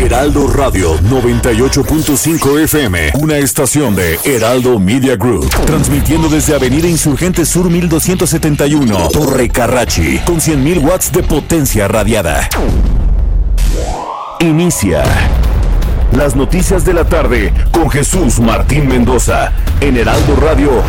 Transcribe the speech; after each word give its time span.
Heraldo 0.00 0.46
Radio 0.46 0.98
98.5 0.98 2.60
FM, 2.60 3.12
una 3.20 3.36
estación 3.36 3.94
de 3.94 4.18
Heraldo 4.24 4.80
Media 4.80 5.14
Group, 5.14 5.50
transmitiendo 5.66 6.30
desde 6.30 6.54
Avenida 6.54 6.88
Insurgente 6.88 7.44
Sur 7.44 7.68
1271, 7.68 9.10
Torre 9.10 9.50
Carrachi, 9.50 10.18
con 10.24 10.36
100.000 10.36 10.82
watts 10.82 11.12
de 11.12 11.22
potencia 11.22 11.86
radiada. 11.86 12.48
Inicia 14.40 15.04
las 16.16 16.34
noticias 16.34 16.86
de 16.86 16.94
la 16.94 17.04
tarde 17.04 17.52
con 17.70 17.90
Jesús 17.90 18.40
Martín 18.40 18.88
Mendoza 18.88 19.52
en 19.82 19.98
Heraldo 19.98 20.34
Radio. 20.36 20.82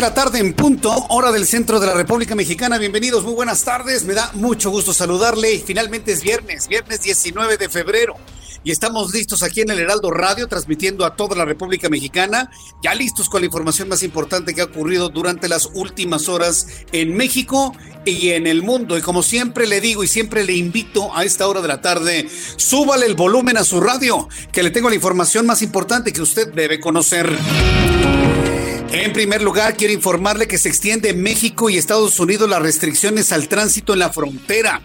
De 0.00 0.06
la 0.06 0.14
tarde 0.14 0.38
en 0.38 0.54
punto, 0.54 0.90
hora 1.10 1.30
del 1.30 1.46
centro 1.46 1.78
de 1.78 1.86
la 1.86 1.92
República 1.92 2.34
Mexicana. 2.34 2.78
Bienvenidos, 2.78 3.22
muy 3.22 3.34
buenas 3.34 3.64
tardes. 3.64 4.04
Me 4.04 4.14
da 4.14 4.30
mucho 4.32 4.70
gusto 4.70 4.94
saludarle. 4.94 5.58
Finalmente 5.58 6.12
es 6.12 6.22
viernes, 6.22 6.68
viernes 6.68 7.02
19 7.02 7.58
de 7.58 7.68
febrero. 7.68 8.14
Y 8.64 8.70
estamos 8.70 9.12
listos 9.12 9.42
aquí 9.42 9.60
en 9.60 9.68
el 9.68 9.78
Heraldo 9.78 10.10
Radio, 10.10 10.48
transmitiendo 10.48 11.04
a 11.04 11.16
toda 11.16 11.36
la 11.36 11.44
República 11.44 11.90
Mexicana, 11.90 12.50
ya 12.82 12.94
listos 12.94 13.28
con 13.28 13.42
la 13.42 13.46
información 13.46 13.90
más 13.90 14.02
importante 14.02 14.54
que 14.54 14.62
ha 14.62 14.64
ocurrido 14.64 15.10
durante 15.10 15.50
las 15.50 15.68
últimas 15.74 16.30
horas 16.30 16.66
en 16.92 17.14
México 17.14 17.74
y 18.06 18.30
en 18.30 18.46
el 18.46 18.62
mundo. 18.62 18.96
Y 18.96 19.02
como 19.02 19.22
siempre 19.22 19.66
le 19.66 19.82
digo 19.82 20.02
y 20.02 20.08
siempre 20.08 20.44
le 20.44 20.54
invito 20.54 21.14
a 21.14 21.24
esta 21.24 21.46
hora 21.46 21.60
de 21.60 21.68
la 21.68 21.82
tarde, 21.82 22.26
súbale 22.56 23.04
el 23.04 23.16
volumen 23.16 23.58
a 23.58 23.64
su 23.64 23.82
radio, 23.82 24.30
que 24.50 24.62
le 24.62 24.70
tengo 24.70 24.88
la 24.88 24.94
información 24.94 25.44
más 25.44 25.60
importante 25.60 26.10
que 26.10 26.22
usted 26.22 26.50
debe 26.54 26.80
conocer. 26.80 27.36
En 28.92 29.12
primer 29.12 29.40
lugar, 29.40 29.76
quiero 29.76 29.94
informarle 29.94 30.48
que 30.48 30.58
se 30.58 30.68
extiende 30.68 31.10
en 31.10 31.22
México 31.22 31.70
y 31.70 31.78
Estados 31.78 32.18
Unidos 32.18 32.50
las 32.50 32.60
restricciones 32.60 33.30
al 33.30 33.46
tránsito 33.46 33.92
en 33.92 34.00
la 34.00 34.10
frontera. 34.10 34.82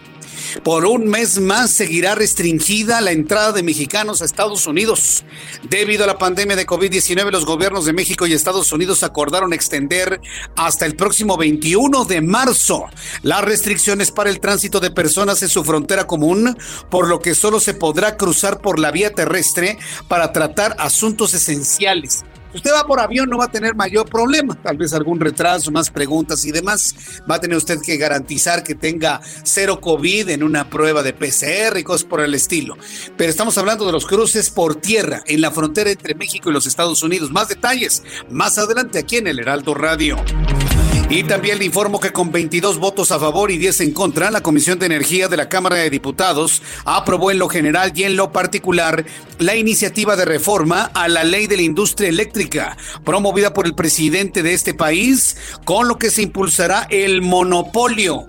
Por 0.62 0.86
un 0.86 1.08
mes 1.08 1.40
más 1.40 1.72
seguirá 1.72 2.14
restringida 2.14 3.00
la 3.00 3.10
entrada 3.10 3.50
de 3.50 3.64
mexicanos 3.64 4.22
a 4.22 4.24
Estados 4.24 4.68
Unidos. 4.68 5.24
Debido 5.68 6.04
a 6.04 6.06
la 6.06 6.18
pandemia 6.18 6.54
de 6.54 6.68
COVID-19, 6.68 7.32
los 7.32 7.44
gobiernos 7.44 7.84
de 7.84 7.92
México 7.92 8.28
y 8.28 8.32
Estados 8.32 8.70
Unidos 8.70 9.02
acordaron 9.02 9.52
extender 9.52 10.20
hasta 10.54 10.86
el 10.86 10.94
próximo 10.94 11.36
21 11.36 12.04
de 12.04 12.20
marzo 12.20 12.84
las 13.22 13.42
restricciones 13.42 14.12
para 14.12 14.30
el 14.30 14.38
tránsito 14.38 14.78
de 14.78 14.92
personas 14.92 15.42
en 15.42 15.48
su 15.48 15.64
frontera 15.64 16.06
común, 16.06 16.56
por 16.92 17.08
lo 17.08 17.18
que 17.18 17.34
solo 17.34 17.58
se 17.58 17.74
podrá 17.74 18.16
cruzar 18.16 18.60
por 18.60 18.78
la 18.78 18.92
vía 18.92 19.10
terrestre 19.12 19.78
para 20.06 20.32
tratar 20.32 20.76
asuntos 20.78 21.34
esenciales 21.34 22.24
usted 22.56 22.72
va 22.72 22.86
por 22.86 23.00
avión 23.00 23.28
no 23.28 23.38
va 23.38 23.44
a 23.44 23.50
tener 23.50 23.74
mayor 23.74 24.08
problema, 24.08 24.54
tal 24.60 24.76
vez 24.76 24.92
algún 24.92 25.20
retraso, 25.20 25.70
más 25.70 25.90
preguntas 25.90 26.44
y 26.44 26.52
demás. 26.52 26.94
Va 27.30 27.36
a 27.36 27.40
tener 27.40 27.56
usted 27.56 27.80
que 27.80 27.96
garantizar 27.96 28.62
que 28.62 28.74
tenga 28.74 29.20
cero 29.44 29.80
COVID 29.80 30.30
en 30.30 30.42
una 30.42 30.68
prueba 30.68 31.02
de 31.02 31.12
PCR 31.12 31.78
y 31.78 31.84
cosas 31.84 32.04
por 32.04 32.20
el 32.20 32.34
estilo. 32.34 32.76
Pero 33.16 33.30
estamos 33.30 33.56
hablando 33.58 33.86
de 33.86 33.92
los 33.92 34.06
cruces 34.06 34.50
por 34.50 34.76
tierra 34.76 35.22
en 35.26 35.40
la 35.40 35.50
frontera 35.50 35.90
entre 35.90 36.14
México 36.14 36.50
y 36.50 36.52
los 36.52 36.66
Estados 36.66 37.02
Unidos. 37.02 37.30
Más 37.30 37.48
detalles 37.48 38.02
más 38.30 38.58
adelante 38.58 38.98
aquí 38.98 39.16
en 39.16 39.26
el 39.26 39.38
Heraldo 39.38 39.74
Radio. 39.74 40.16
Y 41.08 41.22
también 41.22 41.60
le 41.60 41.64
informo 41.64 42.00
que 42.00 42.12
con 42.12 42.32
22 42.32 42.78
votos 42.80 43.12
a 43.12 43.20
favor 43.20 43.52
y 43.52 43.58
10 43.58 43.82
en 43.82 43.92
contra, 43.92 44.32
la 44.32 44.42
Comisión 44.42 44.80
de 44.80 44.86
Energía 44.86 45.28
de 45.28 45.36
la 45.36 45.48
Cámara 45.48 45.76
de 45.76 45.88
Diputados 45.88 46.62
aprobó 46.84 47.30
en 47.30 47.38
lo 47.38 47.48
general 47.48 47.92
y 47.94 48.02
en 48.02 48.16
lo 48.16 48.32
particular 48.32 49.06
la 49.38 49.54
iniciativa 49.54 50.16
de 50.16 50.24
reforma 50.24 50.90
a 50.94 51.06
la 51.06 51.22
ley 51.22 51.46
de 51.46 51.58
la 51.58 51.62
industria 51.62 52.08
eléctrica, 52.08 52.76
promovida 53.04 53.54
por 53.54 53.66
el 53.66 53.76
presidente 53.76 54.42
de 54.42 54.52
este 54.52 54.74
país, 54.74 55.36
con 55.64 55.86
lo 55.86 55.96
que 55.96 56.10
se 56.10 56.22
impulsará 56.22 56.88
el 56.90 57.22
monopolio. 57.22 58.26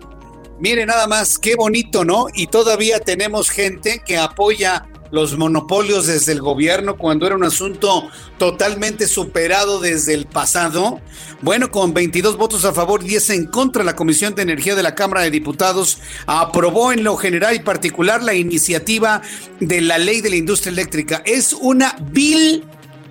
Mire 0.60 0.86
nada 0.86 1.08
más, 1.08 1.40
qué 1.40 1.56
bonito, 1.56 2.06
¿no? 2.06 2.28
Y 2.36 2.46
todavía 2.46 3.00
tenemos 3.00 3.50
gente 3.50 4.04
que 4.06 4.18
apoya 4.18 4.86
los 5.12 5.38
monopolios 5.38 6.08
desde 6.08 6.32
el 6.32 6.42
gobierno 6.42 6.98
cuando 6.98 7.26
era 7.26 7.36
un 7.36 7.44
asunto 7.44 8.08
totalmente 8.38 9.08
superado 9.08 9.80
desde 9.80 10.14
el 10.14 10.26
pasado. 10.26 11.00
Bueno, 11.42 11.72
con 11.72 11.94
22 11.94 12.38
votos 12.38 12.66
a 12.66 12.74
favor 12.74 13.04
y 13.04 13.10
10 13.10 13.30
en 13.32 13.46
contra, 13.46 13.84
la 13.84 13.96
Comisión 13.96 14.36
de 14.36 14.42
Energía 14.42 14.76
de 14.76 14.84
la 14.84 14.96
Cámara 14.96 15.22
de 15.22 15.32
Diputados 15.32 16.00
aprobó 16.26 16.92
en 16.92 17.04
lo 17.04 17.16
general 17.18 17.56
y 17.56 17.60
particular 17.60 18.24
la 18.24 18.34
iniciativa 18.34 19.22
de 19.60 19.82
la 19.82 19.98
ley 19.98 20.22
de 20.22 20.30
la 20.30 20.36
industria 20.36 20.72
eléctrica. 20.72 21.22
Es 21.26 21.54
una 21.54 21.96
vil 22.12 22.64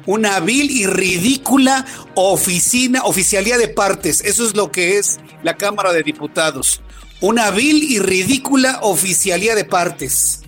una 0.06 0.38
vil 0.38 0.70
y 0.70 0.86
ridícula 0.86 1.84
oficina, 2.14 3.02
oficialía 3.02 3.58
de 3.58 3.68
partes. 3.68 4.22
Eso 4.24 4.46
es 4.46 4.56
lo 4.56 4.70
que 4.70 4.98
es 4.98 5.18
la 5.42 5.56
Cámara 5.56 5.92
de 5.92 6.02
Diputados. 6.04 6.80
Una 7.20 7.50
vil 7.50 7.82
y 7.82 7.98
ridícula 7.98 8.78
oficialía 8.82 9.54
de 9.54 9.64
partes. 9.64 10.42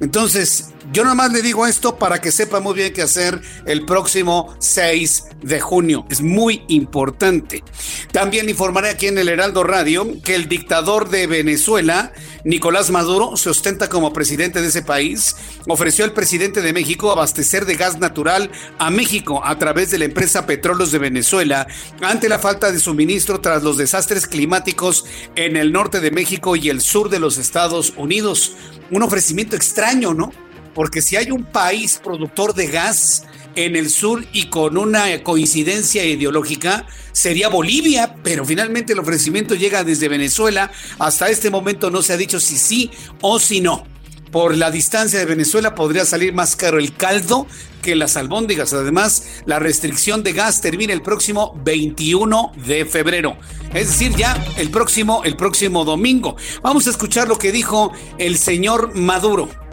Entonces, 0.00 0.73
yo 0.92 1.02
nada 1.02 1.14
más 1.14 1.32
le 1.32 1.42
digo 1.42 1.66
esto 1.66 1.98
para 1.98 2.20
que 2.20 2.30
sepa 2.30 2.60
muy 2.60 2.74
bien 2.74 2.92
qué 2.92 3.02
hacer 3.02 3.40
el 3.66 3.84
próximo 3.86 4.54
6 4.58 5.24
de 5.42 5.60
junio. 5.60 6.06
Es 6.10 6.20
muy 6.20 6.62
importante. 6.68 7.64
También 8.12 8.48
informaré 8.48 8.90
aquí 8.90 9.06
en 9.06 9.18
el 9.18 9.28
Heraldo 9.28 9.64
Radio 9.64 10.06
que 10.22 10.34
el 10.34 10.48
dictador 10.48 11.08
de 11.08 11.26
Venezuela, 11.26 12.12
Nicolás 12.44 12.90
Maduro, 12.90 13.36
se 13.36 13.50
ostenta 13.50 13.88
como 13.88 14.12
presidente 14.12 14.60
de 14.60 14.68
ese 14.68 14.82
país. 14.82 15.36
Ofreció 15.68 16.04
al 16.04 16.12
presidente 16.12 16.60
de 16.60 16.72
México 16.72 17.10
abastecer 17.10 17.64
de 17.64 17.76
gas 17.76 17.98
natural 17.98 18.50
a 18.78 18.90
México 18.90 19.42
a 19.44 19.58
través 19.58 19.90
de 19.90 19.98
la 19.98 20.04
empresa 20.04 20.46
Petróleos 20.46 20.92
de 20.92 20.98
Venezuela 20.98 21.66
ante 22.02 22.28
la 22.28 22.38
falta 22.38 22.70
de 22.70 22.80
suministro 22.80 23.40
tras 23.40 23.62
los 23.62 23.78
desastres 23.78 24.26
climáticos 24.26 25.04
en 25.34 25.56
el 25.56 25.72
norte 25.72 26.00
de 26.00 26.10
México 26.10 26.56
y 26.56 26.68
el 26.68 26.80
sur 26.80 27.08
de 27.08 27.20
los 27.20 27.38
Estados 27.38 27.94
Unidos. 27.96 28.52
Un 28.90 29.02
ofrecimiento 29.02 29.56
extraño, 29.56 30.12
¿no? 30.12 30.32
Porque 30.74 31.02
si 31.02 31.16
hay 31.16 31.30
un 31.30 31.44
país 31.44 32.00
productor 32.02 32.54
de 32.54 32.66
gas 32.66 33.24
en 33.56 33.76
el 33.76 33.90
sur 33.90 34.24
y 34.32 34.46
con 34.46 34.76
una 34.76 35.22
coincidencia 35.22 36.04
ideológica 36.04 36.86
sería 37.12 37.48
Bolivia, 37.48 38.16
pero 38.22 38.44
finalmente 38.44 38.92
el 38.92 38.98
ofrecimiento 38.98 39.54
llega 39.54 39.84
desde 39.84 40.08
Venezuela. 40.08 40.70
Hasta 40.98 41.28
este 41.28 41.50
momento 41.50 41.90
no 41.90 42.02
se 42.02 42.12
ha 42.12 42.16
dicho 42.16 42.40
si 42.40 42.58
sí 42.58 42.90
o 43.20 43.38
si 43.38 43.60
no. 43.60 43.84
Por 44.32 44.56
la 44.56 44.72
distancia 44.72 45.20
de 45.20 45.26
Venezuela 45.26 45.76
podría 45.76 46.04
salir 46.04 46.32
más 46.32 46.56
caro 46.56 46.80
el 46.80 46.96
caldo 46.96 47.46
que 47.82 47.94
las 47.94 48.16
albóndigas. 48.16 48.72
Además, 48.72 49.42
la 49.46 49.60
restricción 49.60 50.24
de 50.24 50.32
gas 50.32 50.60
termina 50.60 50.92
el 50.92 51.02
próximo 51.02 51.54
21 51.64 52.52
de 52.66 52.84
febrero. 52.84 53.36
Es 53.72 53.88
decir, 53.88 54.16
ya 54.16 54.44
el 54.56 54.70
próximo, 54.70 55.22
el 55.22 55.36
próximo 55.36 55.84
domingo. 55.84 56.36
Vamos 56.62 56.88
a 56.88 56.90
escuchar 56.90 57.28
lo 57.28 57.38
que 57.38 57.52
dijo 57.52 57.92
el 58.18 58.36
señor 58.36 58.96
Maduro. 58.96 59.63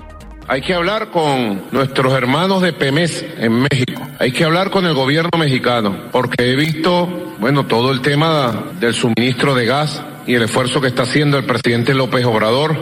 Hay 0.51 0.59
que 0.59 0.73
hablar 0.73 1.11
con 1.11 1.61
nuestros 1.71 2.11
hermanos 2.11 2.61
de 2.61 2.73
PEMES 2.73 3.25
en 3.37 3.53
México. 3.53 4.05
Hay 4.19 4.33
que 4.33 4.43
hablar 4.43 4.69
con 4.69 4.85
el 4.85 4.93
gobierno 4.93 5.29
mexicano, 5.39 6.09
porque 6.11 6.51
he 6.51 6.57
visto, 6.57 7.07
bueno, 7.39 7.67
todo 7.67 7.89
el 7.93 8.01
tema 8.01 8.65
del 8.77 8.93
suministro 8.93 9.55
de 9.55 9.65
gas 9.65 10.03
y 10.27 10.35
el 10.35 10.43
esfuerzo 10.43 10.81
que 10.81 10.87
está 10.87 11.03
haciendo 11.03 11.37
el 11.37 11.45
presidente 11.45 11.93
López 11.93 12.25
Obrador 12.25 12.75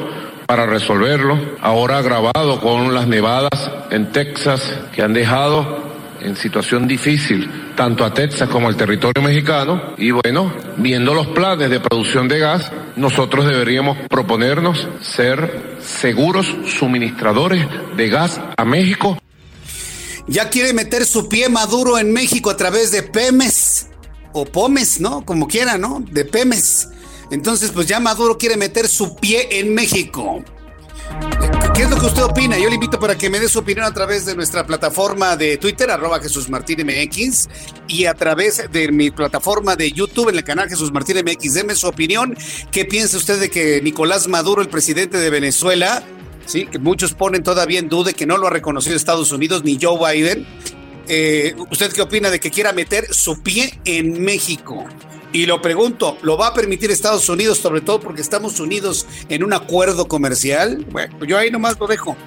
para 0.47 0.65
resolverlo. 0.65 1.37
Ahora 1.61 1.99
agravado 1.99 2.59
con 2.59 2.95
las 2.95 3.05
nevadas 3.05 3.71
en 3.91 4.11
Texas 4.11 4.79
que 4.91 5.03
han 5.03 5.13
dejado 5.13 5.88
en 6.21 6.35
situación 6.35 6.87
difícil 6.87 7.73
tanto 7.75 8.03
a 8.03 8.13
Texas 8.13 8.49
como 8.49 8.67
al 8.67 8.75
territorio 8.75 9.21
mexicano 9.21 9.93
y 9.97 10.11
bueno, 10.11 10.53
viendo 10.77 11.13
los 11.13 11.27
planes 11.27 11.69
de 11.69 11.79
producción 11.79 12.27
de 12.27 12.39
gas, 12.39 12.71
nosotros 12.95 13.45
deberíamos 13.45 13.97
proponernos 14.09 14.87
ser 15.01 15.77
seguros 15.81 16.45
suministradores 16.67 17.65
de 17.95 18.09
gas 18.09 18.39
a 18.57 18.65
México. 18.65 19.17
Ya 20.27 20.49
quiere 20.49 20.73
meter 20.73 21.05
su 21.05 21.27
pie 21.27 21.49
Maduro 21.49 21.97
en 21.97 22.13
México 22.13 22.49
a 22.49 22.57
través 22.57 22.91
de 22.91 23.03
Pemes 23.03 23.87
o 24.33 24.45
Pomes, 24.45 24.99
¿no? 24.99 25.25
Como 25.25 25.47
quiera, 25.47 25.77
¿no? 25.77 26.03
De 26.11 26.25
Pemes. 26.25 26.89
Entonces, 27.31 27.71
pues 27.71 27.87
ya 27.87 27.99
Maduro 27.99 28.37
quiere 28.37 28.57
meter 28.57 28.87
su 28.87 29.15
pie 29.15 29.47
en 29.59 29.73
México. 29.73 30.43
¿Qué 31.79 31.85
es 31.85 31.91
lo 31.91 31.97
que 31.97 32.07
usted 32.07 32.23
opina? 32.23 32.59
Yo 32.59 32.67
le 32.67 32.75
invito 32.75 32.99
para 32.99 33.17
que 33.17 33.29
me 33.29 33.39
dé 33.39 33.47
su 33.47 33.59
opinión 33.59 33.85
a 33.85 33.93
través 33.93 34.25
de 34.25 34.35
nuestra 34.35 34.67
plataforma 34.67 35.37
de 35.37 35.55
Twitter, 35.55 35.89
arroba 35.89 36.19
Jesús 36.19 36.49
Martín 36.49 36.85
MX, 36.85 37.47
y 37.87 38.03
a 38.03 38.13
través 38.15 38.69
de 38.69 38.91
mi 38.91 39.11
plataforma 39.11 39.77
de 39.77 39.89
YouTube 39.89 40.27
en 40.27 40.35
el 40.35 40.43
canal 40.43 40.67
Jesús 40.67 40.91
Martín 40.91 41.15
MX. 41.23 41.53
Deme 41.53 41.75
su 41.75 41.87
opinión. 41.87 42.35
¿Qué 42.69 42.83
piensa 42.83 43.15
usted 43.15 43.39
de 43.39 43.49
que 43.49 43.81
Nicolás 43.81 44.27
Maduro, 44.27 44.61
el 44.61 44.67
presidente 44.67 45.19
de 45.19 45.29
Venezuela, 45.29 46.03
sí, 46.45 46.65
que 46.65 46.79
muchos 46.79 47.13
ponen 47.13 47.43
todavía 47.43 47.79
en 47.79 47.87
duda 47.87 48.11
que 48.11 48.25
no 48.25 48.35
lo 48.35 48.47
ha 48.47 48.49
reconocido 48.49 48.97
Estados 48.97 49.31
Unidos 49.31 49.63
ni 49.63 49.79
Joe 49.81 49.97
Biden? 49.97 50.45
Eh, 51.07 51.55
¿Usted 51.71 51.93
qué 51.93 52.01
opina 52.01 52.29
de 52.29 52.41
que 52.41 52.51
quiera 52.51 52.73
meter 52.73 53.13
su 53.13 53.41
pie 53.41 53.79
en 53.85 54.21
México? 54.21 54.85
Y 55.31 55.45
lo 55.45 55.61
pregunto, 55.61 56.17
¿lo 56.23 56.37
va 56.37 56.47
a 56.47 56.53
permitir 56.53 56.89
Estados 56.89 57.29
Unidos, 57.29 57.59
sobre 57.59 57.81
todo 57.81 57.99
porque 57.99 58.21
estamos 58.21 58.59
unidos 58.59 59.05
en 59.29 59.43
un 59.43 59.53
acuerdo 59.53 60.07
comercial? 60.07 60.85
Bueno, 60.91 61.23
yo 61.25 61.37
ahí 61.37 61.51
nomás 61.51 61.79
lo 61.79 61.85
dejo. 61.85 62.17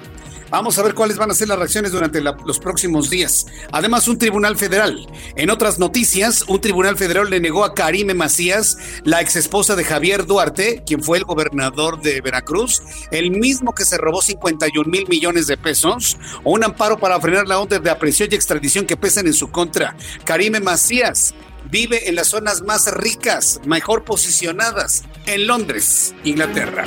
Vamos 0.53 0.77
a 0.77 0.83
ver 0.83 0.93
cuáles 0.93 1.17
van 1.17 1.31
a 1.31 1.33
ser 1.33 1.47
las 1.47 1.57
reacciones 1.57 1.91
durante 1.91 2.21
los 2.21 2.59
próximos 2.59 3.09
días. 3.09 3.47
Además, 3.71 4.07
un 4.07 4.19
tribunal 4.19 4.55
federal. 4.55 5.07
En 5.35 5.49
otras 5.49 5.79
noticias, 5.79 6.45
un 6.47 6.61
tribunal 6.61 6.95
federal 6.95 7.27
le 7.27 7.39
negó 7.39 7.65
a 7.65 7.73
Karime 7.73 8.13
Macías, 8.13 8.77
la 9.03 9.19
ex 9.19 9.35
esposa 9.35 9.75
de 9.75 9.83
Javier 9.83 10.27
Duarte, 10.27 10.83
quien 10.85 11.01
fue 11.01 11.17
el 11.17 11.23
gobernador 11.23 11.99
de 12.01 12.21
Veracruz, 12.21 12.83
el 13.09 13.31
mismo 13.31 13.73
que 13.73 13.83
se 13.83 13.97
robó 13.97 14.21
51 14.21 14.87
mil 14.87 15.07
millones 15.07 15.47
de 15.47 15.57
pesos, 15.57 16.17
un 16.43 16.63
amparo 16.63 16.99
para 16.99 17.19
frenar 17.19 17.47
la 17.47 17.57
orden 17.57 17.81
de 17.81 17.89
aprehensión 17.89 18.29
y 18.31 18.35
extradición 18.35 18.85
que 18.85 18.95
pesan 18.95 19.25
en 19.25 19.33
su 19.33 19.49
contra. 19.49 19.97
Karime 20.23 20.59
Macías 20.59 21.33
vive 21.73 22.07
en 22.07 22.13
las 22.13 22.27
zonas 22.27 22.61
más 22.61 22.85
ricas, 22.93 23.59
mejor 23.65 24.03
posicionadas, 24.03 25.05
en 25.25 25.47
Londres, 25.47 26.13
Inglaterra. 26.23 26.85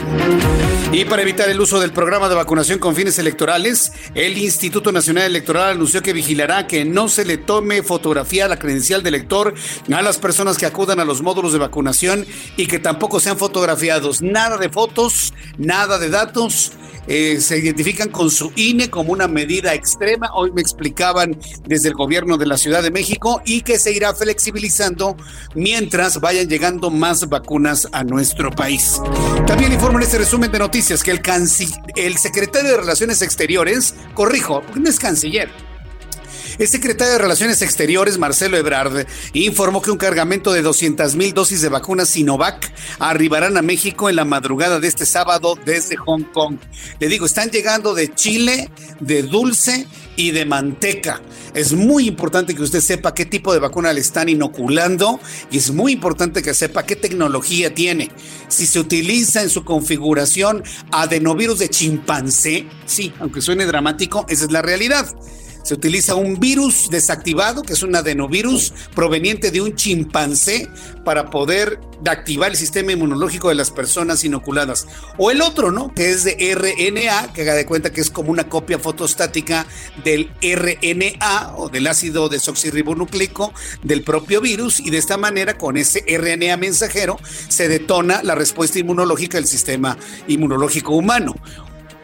Y 0.93 1.05
para 1.07 1.23
evitar 1.23 1.49
el 1.49 1.61
uso 1.61 1.81
del 1.81 1.91
programa 1.91 2.29
de 2.29 2.37
vacunación 2.37 2.79
con 2.79 2.95
fines 2.95 3.19
electorales, 3.19 3.91
el 4.15 4.39
Instituto 4.39 4.93
Nacional 4.93 5.25
Electoral 5.25 5.71
anunció 5.71 6.03
que 6.03 6.13
vigilará 6.13 6.69
que 6.69 6.85
no 6.85 7.09
se 7.09 7.25
le 7.25 7.37
tome 7.37 7.83
fotografía 7.83 8.45
a 8.45 8.49
la 8.49 8.61
credencial 8.61 9.03
de 9.03 9.09
elector 9.09 9.55
a 9.93 10.03
las 10.03 10.19
personas 10.19 10.57
que 10.57 10.67
acudan 10.67 11.01
a 11.01 11.05
los 11.05 11.21
módulos 11.21 11.53
de 11.53 11.59
vacunación 11.59 12.25
y 12.57 12.69
que 12.69 12.79
tampoco 12.79 13.19
sean 13.19 13.39
fotografiados. 13.39 14.23
Nada 14.23 14.57
de 14.57 14.69
fotos, 14.69 15.35
nada 15.59 15.99
de 15.99 16.11
datos 16.11 16.71
eh, 17.09 17.41
se 17.41 17.59
identifican 17.59 18.09
con 18.09 18.31
su 18.31 18.53
INE 18.57 18.91
como 18.91 19.13
una 19.13 19.29
medida 19.29 19.75
extrema. 19.75 20.31
Hoy 20.35 20.51
me 20.53 20.61
explicaban 20.61 21.39
desde 21.65 21.89
el 21.89 21.95
gobierno 21.95 22.37
de 22.37 22.47
la 22.47 22.59
Ciudad 22.59 22.83
de 22.83 22.91
México 22.91 23.43
y 23.45 23.63
que 23.63 23.79
se 23.79 23.93
irá 23.93 24.15
flexibilizando 24.15 24.76
mientras 25.55 26.21
vayan 26.21 26.49
llegando 26.49 26.91
más 26.91 27.29
vacunas 27.29 27.89
a 27.93 28.05
nuestro 28.05 28.51
país. 28.51 29.01
También 29.47 29.73
informo 29.73 29.99
en 29.99 30.05
este 30.05 30.19
resumen 30.19 30.51
de 30.51 30.59
noticias 30.59 31.03
que 31.03 31.11
el, 31.11 31.21
el 31.97 32.19
secretario 32.19 32.71
de 32.71 32.77
Relaciones 32.77 33.23
Exteriores, 33.23 33.95
corrijo, 34.15 34.63
no 34.75 34.89
es 34.89 34.99
canciller, 34.99 35.51
el 36.59 36.69
secretario 36.69 37.13
de 37.13 37.19
Relaciones 37.19 37.61
Exteriores, 37.61 38.17
Marcelo 38.17 38.57
Ebrard, 38.57 39.07
informó 39.35 39.83
que 39.83 39.91
un 39.91 39.99
cargamento 39.99 40.55
de 40.55 40.63
200 40.63 41.15
mil 41.15 41.35
dosis 41.35 41.61
de 41.61 41.69
vacunas 41.69 42.09
Sinovac 42.09 42.73
arribarán 42.99 43.59
a 43.59 43.63
México 43.63 44.09
en 44.09 44.17
la 44.17 44.25
madrugada 44.25 44.81
de 44.81 44.89
este 44.89 45.05
sábado 45.05 45.59
desde 45.67 45.97
Hong 45.97 46.25
Kong. 46.33 46.57
Le 46.99 47.09
digo, 47.09 47.27
están 47.27 47.51
llegando 47.51 47.93
de 47.93 48.15
Chile, 48.15 48.71
de 49.01 49.23
dulce 49.23 49.87
y 50.17 50.31
de 50.31 50.45
manteca. 50.45 51.23
Es 51.55 51.73
muy 51.73 52.09
importante 52.09 52.55
que 52.55 52.63
usted 52.63 52.81
sepa 52.81 53.15
qué 53.15 53.27
tipo 53.27 53.53
de 53.53 53.59
vacuna 53.59 53.93
le 53.93 54.01
están 54.01 54.29
inoculando 54.29 55.21
y 55.51 55.59
es 55.59 55.71
muy 55.71 55.93
importante 55.93 56.43
que 56.43 56.55
sepa 56.55 56.85
qué 56.85 56.97
tecnología 56.97 57.75
tiene. 57.75 58.11
Si 58.49 58.67
se 58.67 58.81
utiliza 58.81 59.43
en 59.43 59.51
su 59.51 59.65
configuración 59.65 60.63
adenovirus 60.91 61.59
de 61.59 61.69
chimpancé, 61.69 62.67
sí, 62.87 63.13
aunque 63.21 63.41
suene 63.41 63.67
dramático, 63.67 64.27
esa 64.29 64.45
es 64.45 64.53
la 64.53 64.63
realidad. 64.63 65.07
Se 65.67 65.75
utiliza 65.75 66.15
un 66.15 66.39
virus 66.39 66.91
desactivado, 66.91 67.63
que 67.63 67.73
es 67.73 67.83
un 67.83 67.97
adenovirus 67.97 68.73
proveniente 68.95 69.51
de 69.51 69.61
un 69.61 69.75
chimpancé, 69.75 70.69
para 71.05 71.29
poder 71.29 71.81
activar 72.07 72.53
el 72.53 72.57
sistema 72.57 72.93
inmunológico 72.93 73.49
de 73.49 73.57
las 73.57 73.73
personas 73.73 74.23
inoculadas. 74.23 74.87
O 75.19 75.33
el 75.33 75.43
otro, 75.43 75.73
¿no? 75.73 75.93
Que 75.93 76.11
es 76.11 76.23
de 76.23 76.37
RNA, 76.55 77.33
que 77.33 77.43
haga 77.43 77.55
de 77.55 77.67
cuenta 77.67 77.91
que 77.91 78.01
es 78.01 78.11
como 78.11 78.31
una 78.31 78.49
copia 78.49 78.79
fotostática 78.79 79.67
del 80.05 80.31
RNA 80.41 81.55
o 81.57 81.69
del 81.69 81.89
ácido 81.89 82.29
desoxirribonucleico 82.29 83.53
del 83.83 84.05
propio 84.05 84.41
virus 84.41 84.79
y 84.79 84.91
de 84.91 84.99
esta 84.99 85.17
manera 85.17 85.59
con 85.59 85.77
ese 85.77 86.05
RNA 86.07 86.57
mensajero 86.59 87.19
se 87.49 87.69
detona 87.69 88.23
la 88.23 88.37
respuesta 88.37 88.79
inmunológica 88.79 89.39
del 89.39 89.49
sistema 89.49 89.99
inmunológico 90.29 90.95
humano. 90.95 91.35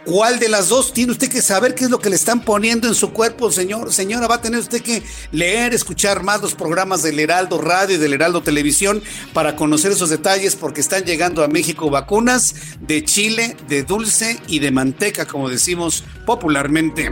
¿Cuál 0.04 0.40
de 0.40 0.48
las 0.48 0.68
dos 0.68 0.92
tiene 0.92 1.12
usted 1.12 1.28
que 1.28 1.40
saber 1.40 1.76
qué 1.76 1.84
es 1.84 1.90
lo 1.90 2.00
que 2.00 2.10
le 2.10 2.16
están 2.16 2.44
poniendo 2.44 2.88
en 2.88 2.94
su 2.94 3.12
cuerpo, 3.12 3.52
señor? 3.52 3.92
Señora, 3.92 4.26
va 4.26 4.36
a 4.36 4.40
tener 4.40 4.58
usted 4.58 4.82
que 4.82 5.00
leer, 5.30 5.74
escuchar 5.74 6.24
más 6.24 6.42
los 6.42 6.56
programas 6.56 7.04
del 7.04 7.20
Heraldo 7.20 7.60
Radio 7.60 7.94
y 7.94 7.98
del 7.98 8.14
Heraldo 8.14 8.42
Televisión 8.42 9.00
para 9.32 9.54
conocer 9.54 9.92
esos 9.92 10.10
detalles 10.10 10.56
porque 10.56 10.80
están 10.80 11.04
llegando 11.04 11.44
a 11.44 11.48
México 11.48 11.88
vacunas 11.88 12.54
de 12.80 13.04
chile, 13.04 13.56
de 13.68 13.84
dulce 13.84 14.40
y 14.48 14.58
de 14.58 14.72
manteca, 14.72 15.24
como 15.24 15.48
decimos 15.48 16.02
popularmente. 16.26 17.08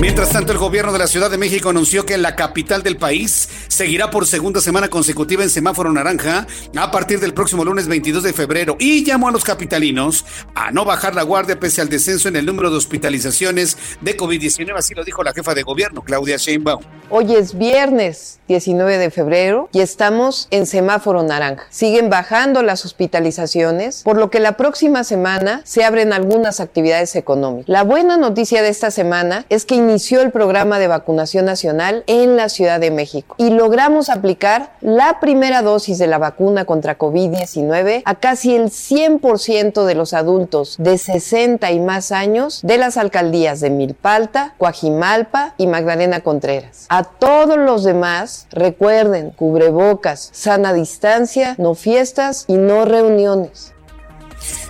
Mientras 0.00 0.30
tanto, 0.30 0.52
el 0.52 0.58
gobierno 0.58 0.92
de 0.92 0.98
la 0.98 1.06
Ciudad 1.06 1.30
de 1.30 1.38
México 1.38 1.68
anunció 1.68 2.06
que 2.06 2.16
la 2.16 2.36
capital 2.36 2.82
del 2.82 2.96
país 2.96 3.50
seguirá 3.68 4.10
por 4.10 4.26
segunda 4.26 4.62
semana 4.62 4.88
consecutiva 4.88 5.42
en 5.42 5.50
semáforo 5.50 5.92
naranja 5.92 6.46
a 6.74 6.90
partir 6.90 7.20
del 7.20 7.34
próximo 7.34 7.64
lunes 7.64 7.86
22 7.86 8.22
de 8.22 8.32
febrero 8.32 8.76
y 8.78 9.04
llamó 9.04 9.28
a 9.28 9.32
los 9.32 9.44
capitalinos 9.44 10.24
a 10.54 10.70
no 10.70 10.84
bajar 10.86 11.14
la 11.14 11.22
guardia 11.22 11.60
pese 11.60 11.80
al 11.80 11.88
descenso 11.88 12.13
en 12.14 12.36
el 12.36 12.46
número 12.46 12.70
de 12.70 12.76
hospitalizaciones 12.76 13.76
de 14.00 14.16
COVID-19, 14.16 14.72
así 14.76 14.94
lo 14.94 15.02
dijo 15.02 15.24
la 15.24 15.32
jefa 15.32 15.52
de 15.52 15.64
gobierno, 15.64 16.02
Claudia 16.02 16.36
Sheinbaum. 16.36 16.82
Hoy 17.10 17.34
es 17.34 17.58
viernes 17.58 18.38
19 18.48 18.98
de 18.98 19.10
febrero 19.10 19.68
y 19.72 19.80
estamos 19.80 20.48
en 20.50 20.66
semáforo 20.66 21.22
naranja. 21.22 21.64
Siguen 21.70 22.10
bajando 22.10 22.62
las 22.62 22.84
hospitalizaciones, 22.84 24.02
por 24.02 24.16
lo 24.16 24.30
que 24.30 24.38
la 24.38 24.56
próxima 24.56 25.02
semana 25.02 25.60
se 25.64 25.84
abren 25.84 26.12
algunas 26.12 26.60
actividades 26.60 27.16
económicas. 27.16 27.68
La 27.68 27.82
buena 27.82 28.16
noticia 28.16 28.62
de 28.62 28.68
esta 28.68 28.90
semana 28.90 29.44
es 29.48 29.64
que 29.64 29.74
inició 29.74 30.22
el 30.22 30.30
programa 30.30 30.78
de 30.78 30.88
vacunación 30.88 31.44
nacional 31.44 32.04
en 32.06 32.36
la 32.36 32.48
Ciudad 32.48 32.80
de 32.80 32.90
México 32.90 33.34
y 33.38 33.50
logramos 33.50 34.08
aplicar 34.08 34.72
la 34.80 35.18
primera 35.20 35.62
dosis 35.62 35.98
de 35.98 36.06
la 36.06 36.18
vacuna 36.18 36.64
contra 36.64 36.96
COVID-19 36.96 38.02
a 38.04 38.14
casi 38.14 38.54
el 38.54 38.70
100% 38.70 39.84
de 39.84 39.94
los 39.94 40.14
adultos 40.14 40.76
de 40.78 40.98
60 40.98 41.70
y 41.70 41.80
más 41.80 42.03
años 42.12 42.60
de 42.62 42.78
las 42.78 42.96
alcaldías 42.96 43.60
de 43.60 43.70
Milpalta, 43.70 44.54
Coajimalpa 44.58 45.54
y 45.58 45.66
Magdalena 45.66 46.20
Contreras. 46.20 46.86
A 46.88 47.04
todos 47.04 47.56
los 47.56 47.84
demás, 47.84 48.46
recuerden, 48.50 49.30
cubrebocas, 49.30 50.30
sana 50.32 50.72
distancia, 50.72 51.54
no 51.58 51.74
fiestas 51.74 52.44
y 52.48 52.54
no 52.54 52.84
reuniones. 52.84 53.74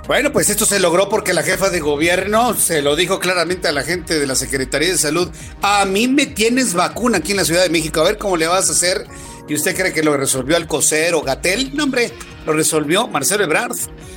Bueno, 0.07 0.33
pues 0.33 0.51
esto 0.51 0.67
se 0.67 0.81
logró 0.81 1.09
porque 1.09 1.33
la 1.33 1.43
jefa 1.43 1.71
de 1.71 1.81
gobierno 1.81 2.55
se 2.55 2.83
lo 2.83 2.95
dijo 2.95 3.21
claramente 3.21 3.69
a 3.69 3.73
la 3.73 3.83
gente 3.83 4.19
de 4.19 4.27
la 4.27 4.35
Secretaría 4.35 4.91
de 4.91 4.99
Salud. 4.99 5.31
A 5.63 5.87
mí 5.87 6.09
me 6.09 6.27
tienes 6.27 6.75
vacuna 6.75 7.19
aquí 7.19 7.31
en 7.31 7.39
la 7.39 7.45
Ciudad 7.45 7.63
de 7.63 7.71
México. 7.71 8.01
A 8.01 8.05
ver 8.05 8.19
cómo 8.19 8.37
le 8.37 8.47
vas 8.47 8.69
a 8.69 8.73
hacer. 8.73 9.07
¿Y 9.49 9.55
usted 9.55 9.75
cree 9.75 9.93
que 9.93 10.03
lo 10.03 10.17
resolvió 10.17 10.57
Alcocer 10.57 11.15
o 11.15 11.23
Gatel? 11.23 11.75
No, 11.75 11.85
hombre, 11.85 12.13
lo 12.47 12.53
resolvió 12.53 13.09
Marcelo 13.09 13.45
Ebrard. 13.45 13.77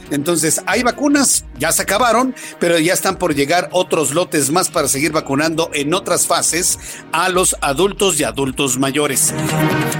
Entonces, 0.10 0.62
hay 0.66 0.84
vacunas, 0.84 1.46
ya 1.60 1.72
se 1.72 1.82
acabaron, 1.82 2.34
pero 2.60 2.80
ya 2.80 2.94
están 2.94 3.18
por 3.18 3.36
llegar 3.36 3.70
otros 3.72 4.14
lotes 4.14 4.52
más 4.52 4.70
para 4.70 4.88
seguir 4.88 5.12
vacunando 5.12 5.70
en 5.74 5.94
otras 5.94 6.28
fases 6.28 6.80
a 7.12 7.30
los 7.30 7.56
adultos 7.62 8.20
y 8.20 8.24
adultos 8.24 8.78
mayores. 8.78 9.34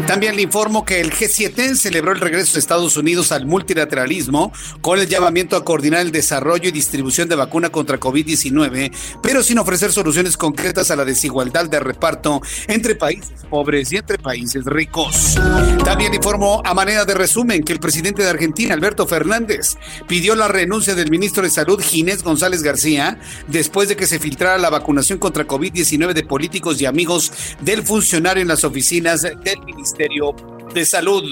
También 0.06 0.36
le 0.36 0.42
informo 0.44 0.86
que 0.86 1.02
el 1.02 1.12
G7 1.12 1.76
celebró 1.76 2.14
el 2.14 2.22
regreso 2.22 2.54
de 2.54 2.60
Estados 2.60 2.96
Unidos 2.96 3.32
al 3.32 3.46
multilateralismo 3.46 4.54
con 4.82 5.00
el 5.00 5.08
llamamiento 5.08 5.58
a 5.58 5.66
coordinar 5.66 6.02
el 6.02 6.12
desarrollo 6.12 6.70
y 6.70 6.72
distribución 6.72 7.28
de 7.28 7.36
vacuna 7.36 7.70
contra 7.70 8.00
COVID-19, 8.00 8.92
pero 9.22 9.44
sin 9.44 9.60
ofrecer 9.60 9.92
soluciones 9.92 10.38
concretas 10.38 10.92
a 10.92 10.96
la 10.96 11.06
desigualdad 11.06 11.70
de 11.70 11.80
reparto 11.80 12.42
entre 12.68 12.96
países 12.96 13.46
pobres 13.50 13.92
y 13.92 13.98
entre 13.98 14.18
países 14.18 14.66
ricos. 14.66 15.38
También 15.84 16.14
informó 16.14 16.62
a 16.64 16.74
manera 16.74 17.06
de 17.06 17.14
resumen 17.14 17.64
que 17.64 17.74
el 17.74 17.80
presidente 17.80 18.17
de 18.24 18.30
Argentina, 18.30 18.74
Alberto 18.74 19.08
Fernández, 19.08 19.78
pidió 20.08 20.36
la 20.36 20.48
renuncia 20.48 20.96
del 20.96 21.10
ministro 21.12 21.44
de 21.44 21.50
Salud, 21.50 21.82
Ginés 21.82 22.24
González 22.24 22.64
García, 22.64 23.20
después 23.48 23.90
de 23.90 23.96
que 23.96 24.08
se 24.08 24.20
filtrara 24.20 24.58
la 24.58 24.70
vacunación 24.70 25.20
contra 25.20 25.48
COVID-19 25.48 26.14
de 26.14 26.24
políticos 26.24 26.82
y 26.82 26.86
amigos 26.86 27.32
del 27.62 27.84
funcionario 27.84 28.42
en 28.42 28.48
las 28.48 28.64
oficinas 28.64 29.22
del 29.22 29.62
Ministerio 29.66 30.36
de 30.74 30.86
Salud. 30.86 31.24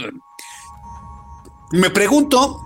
Me 1.72 1.90
pregunto 1.90 2.62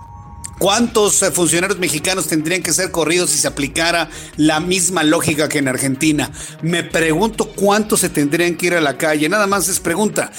¿Cuántos 0.60 1.22
eh, 1.22 1.30
funcionarios 1.30 1.78
mexicanos 1.78 2.26
tendrían 2.26 2.62
que 2.62 2.74
ser 2.74 2.90
corridos 2.90 3.30
si 3.30 3.38
se 3.38 3.48
aplicara 3.48 4.10
la 4.36 4.60
misma 4.60 5.02
lógica 5.02 5.48
que 5.48 5.56
en 5.56 5.68
Argentina? 5.68 6.30
Me 6.60 6.84
pregunto 6.84 7.46
cuántos 7.46 8.00
se 8.00 8.10
tendrían 8.10 8.56
que 8.56 8.66
ir 8.66 8.74
a 8.74 8.82
la 8.82 8.98
calle. 8.98 9.26
Nada 9.30 9.46
más 9.46 9.68
es 9.68 9.80
pregunta. 9.80 10.30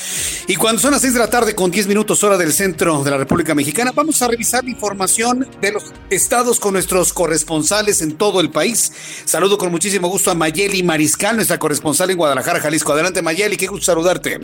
Y 0.45 0.57
cuando 0.57 0.79
son 0.79 0.91
las 0.91 1.01
6 1.01 1.13
de 1.13 1.19
la 1.19 1.31
tarde 1.31 1.55
con 1.55 1.71
10 1.71 1.87
minutos 1.87 2.23
hora 2.23 2.37
del 2.37 2.53
centro 2.53 3.03
de 3.03 3.09
la 3.09 3.17
República 3.17 3.55
Mexicana, 3.55 3.93
vamos 3.95 4.21
a 4.21 4.27
revisar 4.27 4.63
la 4.63 4.69
información 4.69 5.49
de 5.59 5.71
los 5.71 5.85
estados 6.11 6.59
con 6.59 6.73
nuestros 6.73 7.13
corresponsales 7.13 8.03
en 8.03 8.15
todo 8.15 8.41
el 8.41 8.51
país. 8.51 8.91
Saludo 9.25 9.57
con 9.57 9.71
muchísimo 9.71 10.07
gusto 10.07 10.29
a 10.29 10.35
Mayeli 10.35 10.83
Mariscal, 10.83 11.35
nuestra 11.35 11.57
corresponsal 11.57 12.11
en 12.11 12.17
Guadalajara, 12.17 12.59
Jalisco. 12.59 12.93
Adelante 12.93 13.23
Mayeli, 13.23 13.57
qué 13.57 13.65
gusto 13.65 13.85
saludarte. 13.85 14.39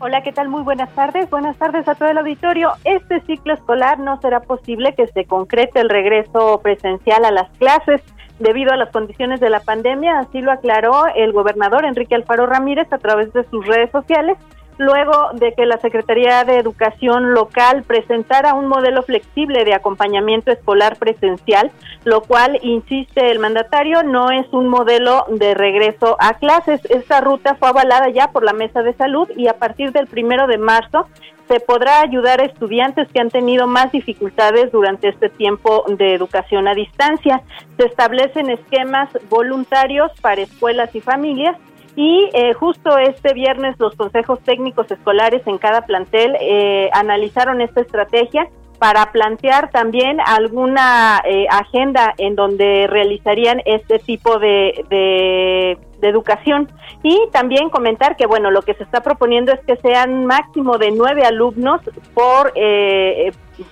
Hola, 0.00 0.22
¿qué 0.22 0.30
tal? 0.30 0.48
Muy 0.48 0.62
buenas 0.62 0.90
tardes. 0.94 1.28
Buenas 1.28 1.56
tardes 1.56 1.88
a 1.88 1.96
todo 1.96 2.08
el 2.08 2.18
auditorio. 2.18 2.70
Este 2.84 3.20
ciclo 3.22 3.52
escolar 3.52 3.98
no 3.98 4.20
será 4.20 4.38
posible 4.38 4.94
que 4.94 5.08
se 5.08 5.24
concrete 5.24 5.80
el 5.80 5.88
regreso 5.88 6.60
presencial 6.62 7.24
a 7.24 7.32
las 7.32 7.50
clases 7.58 8.00
debido 8.38 8.72
a 8.72 8.76
las 8.76 8.90
condiciones 8.90 9.40
de 9.40 9.50
la 9.50 9.58
pandemia, 9.58 10.20
así 10.20 10.40
lo 10.40 10.52
aclaró 10.52 11.06
el 11.16 11.32
gobernador 11.32 11.84
Enrique 11.84 12.14
Alfaro 12.14 12.46
Ramírez 12.46 12.86
a 12.92 12.98
través 12.98 13.32
de 13.32 13.42
sus 13.44 13.66
redes 13.66 13.90
sociales 13.90 14.38
luego 14.78 15.30
de 15.34 15.52
que 15.54 15.66
la 15.66 15.78
Secretaría 15.78 16.44
de 16.44 16.56
Educación 16.56 17.34
local 17.34 17.82
presentara 17.82 18.54
un 18.54 18.66
modelo 18.66 19.02
flexible 19.02 19.64
de 19.64 19.74
acompañamiento 19.74 20.50
escolar 20.50 20.96
presencial, 20.96 21.70
lo 22.04 22.22
cual, 22.22 22.58
insiste 22.62 23.30
el 23.30 23.38
mandatario, 23.38 24.02
no 24.02 24.30
es 24.30 24.46
un 24.52 24.68
modelo 24.68 25.26
de 25.28 25.54
regreso 25.54 26.16
a 26.20 26.34
clases. 26.34 26.80
Esta 26.86 27.20
ruta 27.20 27.56
fue 27.56 27.68
avalada 27.68 28.08
ya 28.08 28.30
por 28.32 28.44
la 28.44 28.52
Mesa 28.52 28.82
de 28.82 28.94
Salud 28.94 29.28
y 29.36 29.48
a 29.48 29.58
partir 29.58 29.92
del 29.92 30.06
primero 30.06 30.46
de 30.46 30.58
marzo 30.58 31.06
se 31.48 31.60
podrá 31.60 32.02
ayudar 32.02 32.40
a 32.40 32.44
estudiantes 32.44 33.08
que 33.08 33.20
han 33.20 33.30
tenido 33.30 33.66
más 33.66 33.90
dificultades 33.90 34.70
durante 34.70 35.08
este 35.08 35.30
tiempo 35.30 35.84
de 35.88 36.14
educación 36.14 36.68
a 36.68 36.74
distancia. 36.74 37.42
Se 37.78 37.86
establecen 37.86 38.50
esquemas 38.50 39.08
voluntarios 39.30 40.12
para 40.20 40.42
escuelas 40.42 40.94
y 40.94 41.00
familias 41.00 41.56
y 41.98 42.30
eh, 42.32 42.54
justo 42.54 42.96
este 42.96 43.34
viernes 43.34 43.74
los 43.80 43.96
consejos 43.96 44.38
técnicos 44.44 44.88
escolares 44.88 45.44
en 45.48 45.58
cada 45.58 45.80
plantel 45.80 46.36
eh, 46.40 46.88
analizaron 46.92 47.60
esta 47.60 47.80
estrategia 47.80 48.48
para 48.78 49.10
plantear 49.10 49.72
también 49.72 50.20
alguna 50.24 51.20
eh, 51.24 51.46
agenda 51.50 52.14
en 52.16 52.36
donde 52.36 52.86
realizarían 52.86 53.62
este 53.64 53.98
tipo 53.98 54.38
de, 54.38 54.84
de, 54.88 55.76
educación. 56.00 56.70
Y 57.02 57.18
también 57.32 57.68
comentar 57.68 58.14
que, 58.14 58.26
bueno, 58.26 58.52
lo 58.52 58.62
que 58.62 58.74
se 58.74 58.84
está 58.84 59.02
proponiendo 59.02 59.50
es 59.50 59.58
que 59.66 59.74
sean 59.78 60.24
máximo 60.24 60.78
de 60.78 60.92
nueve 60.92 61.24
alumnos 61.24 61.80
por, 62.14 62.52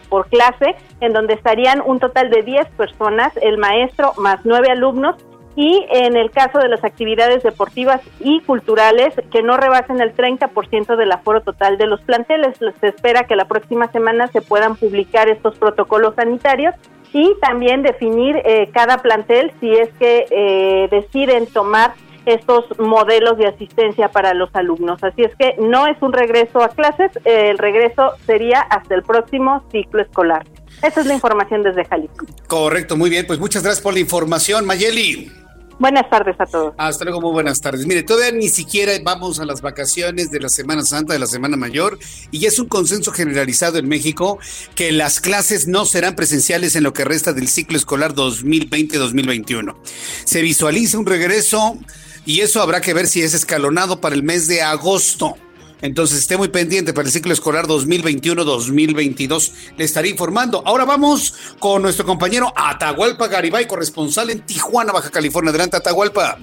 por 0.09 0.28
clase, 0.28 0.75
en 1.00 1.12
donde 1.12 1.35
estarían 1.35 1.80
un 1.87 2.00
total 2.00 2.30
de 2.30 2.42
diez 2.42 2.66
personas, 2.71 3.33
el 3.40 3.59
maestro 3.59 4.12
más 4.16 4.40
nueve 4.42 4.73
alumnos, 4.73 5.14
y 5.57 5.87
en 5.91 6.17
el 6.17 6.31
caso 6.31 6.59
de 6.59 6.69
las 6.69 6.85
actividades 6.85 7.43
deportivas 7.43 8.03
y 8.21 8.41
culturales 8.43 9.15
que 9.33 9.43
no 9.43 9.57
rebasen 9.57 10.01
el 10.01 10.15
30% 10.15 10.97
del 10.97 11.13
aforo 11.13 11.41
total 11.41 11.79
de 11.79 11.87
los 11.87 12.01
planteles. 12.03 12.59
Se 12.59 12.89
espera 12.89 13.25
que 13.25 13.37
la 13.37 13.47
próxima 13.47 13.91
semana 13.91 14.29
se 14.29 14.43
puedan 14.43 14.77
publicar 14.77 15.29
estos 15.31 15.59
protocolos 15.59 16.15
sanitarios 16.15 16.75
y 17.13 17.35
también 17.41 17.83
definir 17.83 18.37
eh, 18.45 18.69
cada 18.73 18.99
plantel 18.99 19.51
si 19.59 19.73
es 19.73 19.89
que 19.99 20.27
eh, 20.31 20.89
deciden 20.91 21.47
tomar 21.47 21.95
estos 22.27 22.67
modelos 22.79 23.39
de 23.39 23.47
asistencia 23.47 24.09
para 24.09 24.35
los 24.35 24.55
alumnos. 24.55 25.03
Así 25.03 25.23
es 25.23 25.35
que 25.37 25.55
no 25.59 25.87
es 25.87 25.97
un 26.03 26.13
regreso 26.13 26.61
a 26.61 26.69
clases, 26.69 27.13
el 27.25 27.57
regreso 27.57 28.13
sería 28.27 28.61
hasta 28.61 28.97
el 28.97 29.03
próximo 29.03 29.65
ciclo 29.71 30.03
escolar. 30.03 30.45
Esa 30.83 31.01
es 31.01 31.07
la 31.07 31.15
información 31.15 31.63
desde 31.63 31.85
Jalisco. 31.85 32.27
Correcto, 32.49 32.97
muy 32.97 33.09
bien. 33.09 33.27
Pues 33.27 33.39
muchas 33.39 33.63
gracias 33.63 33.83
por 33.83 33.95
la 33.95 34.01
información, 34.01 34.67
Mayeli. 34.67 35.46
Buenas 35.78 36.09
tardes 36.09 36.37
a 36.38 36.47
todos. 36.47 36.75
Hasta 36.78 37.04
luego, 37.04 37.21
muy 37.21 37.33
buenas 37.33 37.61
tardes. 37.61 37.87
Mire, 37.87 38.02
todavía 38.02 38.33
ni 38.33 38.49
siquiera 38.49 38.92
vamos 39.02 39.40
a 39.40 39.45
las 39.45 39.61
vacaciones 39.61 40.30
de 40.30 40.40
la 40.40 40.49
Semana 40.49 40.83
Santa, 40.83 41.12
de 41.12 41.18
la 41.18 41.26
Semana 41.26 41.56
Mayor, 41.56 41.99
y 42.30 42.38
ya 42.38 42.49
es 42.49 42.59
un 42.59 42.66
consenso 42.66 43.12
generalizado 43.12 43.78
en 43.78 43.87
México 43.87 44.38
que 44.75 44.90
las 44.90 45.21
clases 45.21 45.66
no 45.66 45.85
serán 45.85 46.16
presenciales 46.16 46.76
en 46.76 46.83
lo 46.83 46.95
que 46.95 47.04
resta 47.04 47.35
del 47.35 47.49
ciclo 47.49 47.76
escolar 47.76 48.14
2020-2021. 48.14 49.76
Se 50.25 50.40
visualiza 50.40 50.99
un 50.99 51.06
regreso 51.06 51.76
y 52.25 52.40
eso 52.40 52.62
habrá 52.62 52.80
que 52.80 52.95
ver 52.95 53.06
si 53.06 53.23
es 53.23 53.35
escalonado 53.35 54.00
para 54.00 54.14
el 54.14 54.23
mes 54.23 54.49
de 54.49 54.62
agosto. 54.62 55.37
Entonces 55.83 56.18
esté 56.18 56.37
muy 56.37 56.49
pendiente 56.49 56.95
para 56.95 57.06
el 57.06 57.12
ciclo 57.12 57.33
escolar 57.33 57.66
2021-2022. 57.66 59.75
Le 59.76 59.85
estaré 59.85 60.09
informando. 60.09 60.62
Ahora 60.64 60.85
vamos 60.85 61.56
con 61.59 61.83
nuestro 61.83 62.06
compañero 62.06 62.52
Atahualpa 62.56 63.28
Garibay, 63.28 63.66
corresponsal 63.66 64.30
en 64.30 64.40
Tijuana, 64.40 64.92
Baja 64.92 65.11
California. 65.11 65.50
Adelante, 65.50 65.76
Atahualpa. 65.76 66.38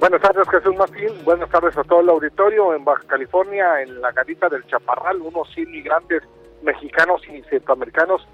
Buenas 0.00 0.22
tardes, 0.22 0.48
Jesús 0.48 0.74
Martín. 0.76 1.10
Buenas 1.24 1.50
tardes 1.50 1.76
a 1.76 1.84
todo 1.84 2.00
el 2.00 2.08
auditorio 2.08 2.74
en 2.74 2.84
Baja 2.84 3.02
California, 3.06 3.82
en 3.82 4.00
la 4.00 4.10
garita 4.12 4.48
del 4.48 4.66
Chaparral. 4.66 5.20
Unos 5.20 5.46
inmigrantes 5.58 6.22
mexicanos 6.62 7.20
y 7.28 7.42
centroamericanos 7.50 8.26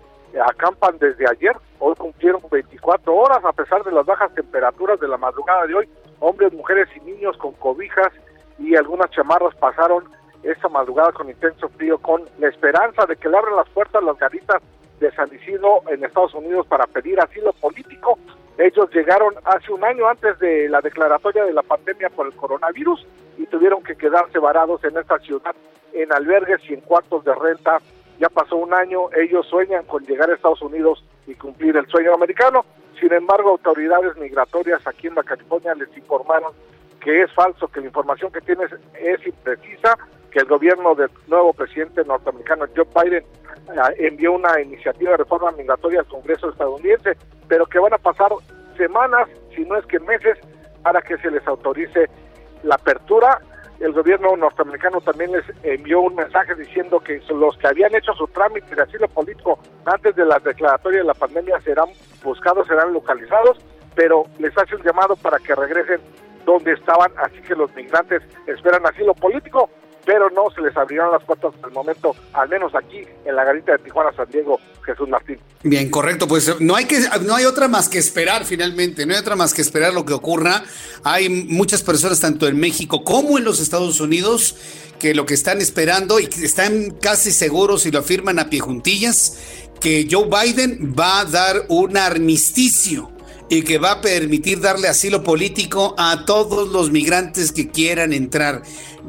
acampan 0.48 0.96
desde 0.98 1.28
ayer. 1.28 1.56
Hoy 1.80 1.94
cumplieron 1.96 2.40
24 2.50 3.12
horas 3.12 3.44
a 3.44 3.52
pesar 3.52 3.82
de 3.82 3.90
las 3.90 4.06
bajas 4.06 4.32
temperaturas 4.34 5.00
de 5.00 5.08
la 5.08 5.16
madrugada 5.16 5.66
de 5.66 5.75
hoy. 5.75 5.88
Hombres, 6.20 6.52
mujeres 6.52 6.88
y 6.96 7.00
niños 7.00 7.36
con 7.38 7.52
cobijas 7.54 8.12
y 8.58 8.76
algunas 8.76 9.10
chamarras 9.10 9.54
pasaron 9.56 10.04
esta 10.42 10.68
madrugada 10.68 11.12
con 11.12 11.28
intenso 11.28 11.68
frío 11.70 11.98
con 11.98 12.22
la 12.38 12.48
esperanza 12.48 13.06
de 13.06 13.16
que 13.16 13.28
le 13.28 13.36
abran 13.36 13.56
las 13.56 13.68
puertas 13.70 14.02
las 14.02 14.18
garitas 14.18 14.62
de 15.00 15.10
San 15.12 15.32
Isidro 15.34 15.82
en 15.88 16.04
Estados 16.04 16.34
Unidos 16.34 16.66
para 16.66 16.86
pedir 16.86 17.20
asilo 17.20 17.52
político. 17.54 18.18
Ellos 18.58 18.88
llegaron 18.94 19.34
hace 19.44 19.72
un 19.72 19.84
año 19.84 20.08
antes 20.08 20.38
de 20.38 20.68
la 20.68 20.80
declaratoria 20.80 21.44
de 21.44 21.52
la 21.52 21.62
pandemia 21.62 22.08
por 22.10 22.26
el 22.26 22.34
coronavirus 22.34 23.06
y 23.36 23.46
tuvieron 23.46 23.82
que 23.82 23.96
quedarse 23.96 24.38
varados 24.38 24.82
en 24.84 24.96
esta 24.96 25.18
ciudad 25.18 25.54
en 25.92 26.12
albergues 26.12 26.60
y 26.68 26.75
en 26.75 26.80
cuartos 26.80 27.25
de 27.25 27.34
renta. 27.34 27.80
Ya 28.18 28.28
pasó 28.28 28.56
un 28.56 28.72
año, 28.72 29.10
ellos 29.14 29.46
sueñan 29.46 29.84
con 29.84 30.04
llegar 30.04 30.30
a 30.30 30.34
Estados 30.34 30.62
Unidos 30.62 31.04
y 31.26 31.34
cumplir 31.34 31.76
el 31.76 31.86
sueño 31.86 32.14
americano. 32.14 32.64
Sin 33.00 33.12
embargo, 33.12 33.50
autoridades 33.50 34.16
migratorias 34.16 34.86
aquí 34.86 35.08
en 35.08 35.14
la 35.16 35.22
California 35.22 35.75
les 35.75 35.94
informaron 35.96 36.52
que 37.06 37.22
es 37.22 37.32
falso, 37.34 37.68
que 37.68 37.78
la 37.78 37.86
información 37.86 38.32
que 38.32 38.40
tienes 38.40 38.68
es 39.00 39.25
imprecisa, 39.25 39.96
que 40.32 40.40
el 40.40 40.46
gobierno 40.46 40.92
del 40.96 41.08
nuevo 41.28 41.52
presidente 41.52 42.02
norteamericano 42.04 42.64
Joe 42.75 42.84
Biden 42.96 43.25
ah, 43.78 43.90
envió 43.96 44.32
una 44.32 44.60
iniciativa 44.60 45.12
de 45.12 45.18
reforma 45.18 45.52
migratoria 45.52 46.00
al 46.00 46.06
Congreso 46.06 46.50
estadounidense, 46.50 47.16
pero 47.46 47.64
que 47.66 47.78
van 47.78 47.94
a 47.94 47.98
pasar 47.98 48.32
semanas, 48.76 49.28
si 49.54 49.64
no 49.64 49.76
es 49.76 49.86
que 49.86 50.00
meses, 50.00 50.36
para 50.82 51.00
que 51.00 51.16
se 51.18 51.30
les 51.30 51.46
autorice 51.46 52.10
la 52.64 52.75
apertura. 52.75 53.40
El 53.78 53.92
gobierno 53.92 54.36
norteamericano 54.36 55.00
también 55.00 55.30
les 55.30 55.44
envió 55.62 56.00
un 56.00 56.16
mensaje 56.16 56.56
diciendo 56.56 56.98
que 56.98 57.22
los 57.28 57.56
que 57.58 57.68
habían 57.68 57.94
hecho 57.94 58.14
su 58.14 58.26
trámite 58.26 58.75
de 58.75 58.82
asilo 58.82 59.06
político 59.06 59.60
antes 59.84 60.16
de 60.16 60.25
la 60.25 60.40
declaratoria 60.40 61.02
de 61.02 61.06
la 61.06 61.14
pandemia 61.14 61.60
serán 61.60 61.86
buscados, 62.25 62.66
serán 62.66 62.92
localizados, 62.92 63.58
pero 63.94 64.25
les 64.40 64.58
hace 64.58 64.75
un 64.75 64.82
llamado 64.82 65.14
para 65.14 65.38
que 65.38 65.54
regresen 65.54 66.00
donde 66.46 66.72
estaban, 66.72 67.12
así 67.18 67.42
que 67.46 67.54
los 67.54 67.74
migrantes 67.74 68.22
esperan 68.46 68.86
asilo 68.86 69.12
político, 69.14 69.68
pero 70.06 70.30
no 70.30 70.44
se 70.54 70.62
les 70.62 70.74
abrieron 70.76 71.10
las 71.10 71.22
puertas 71.24 71.52
el 71.64 71.72
momento, 71.72 72.14
al 72.32 72.48
menos 72.48 72.72
aquí 72.74 73.02
en 73.24 73.34
la 73.34 73.44
garita 73.44 73.72
de 73.72 73.78
Tijuana, 73.78 74.12
San 74.16 74.30
Diego, 74.30 74.60
Jesús 74.84 75.08
Martín. 75.08 75.38
Bien, 75.64 75.90
correcto, 75.90 76.28
pues 76.28 76.60
no 76.60 76.76
hay 76.76 76.84
que 76.84 77.00
no 77.22 77.34
hay 77.34 77.44
otra 77.44 77.66
más 77.66 77.88
que 77.88 77.98
esperar 77.98 78.44
finalmente, 78.44 79.04
no 79.04 79.14
hay 79.14 79.18
otra 79.18 79.34
más 79.34 79.52
que 79.52 79.62
esperar 79.62 79.92
lo 79.92 80.04
que 80.04 80.14
ocurra. 80.14 80.62
Hay 81.02 81.28
muchas 81.28 81.82
personas 81.82 82.20
tanto 82.20 82.46
en 82.46 82.58
México 82.58 83.02
como 83.02 83.36
en 83.36 83.44
los 83.44 83.60
Estados 83.60 84.00
Unidos 84.00 84.56
que 85.00 85.12
lo 85.12 85.26
que 85.26 85.34
están 85.34 85.60
esperando 85.60 86.20
y 86.20 86.28
que 86.28 86.44
están 86.44 86.92
casi 87.02 87.32
seguros 87.32 87.84
y 87.84 87.90
lo 87.90 87.98
afirman 87.98 88.38
a 88.38 88.48
pie 88.48 88.60
juntillas 88.60 89.66
que 89.80 90.06
Joe 90.10 90.28
Biden 90.28 90.94
va 90.98 91.20
a 91.20 91.24
dar 91.24 91.64
un 91.68 91.96
armisticio 91.96 93.15
y 93.48 93.62
que 93.62 93.78
va 93.78 93.92
a 93.92 94.00
permitir 94.00 94.60
darle 94.60 94.88
asilo 94.88 95.22
político 95.22 95.94
a 95.98 96.24
todos 96.24 96.68
los 96.68 96.90
migrantes 96.90 97.52
que 97.52 97.68
quieran 97.70 98.12
entrar. 98.12 98.62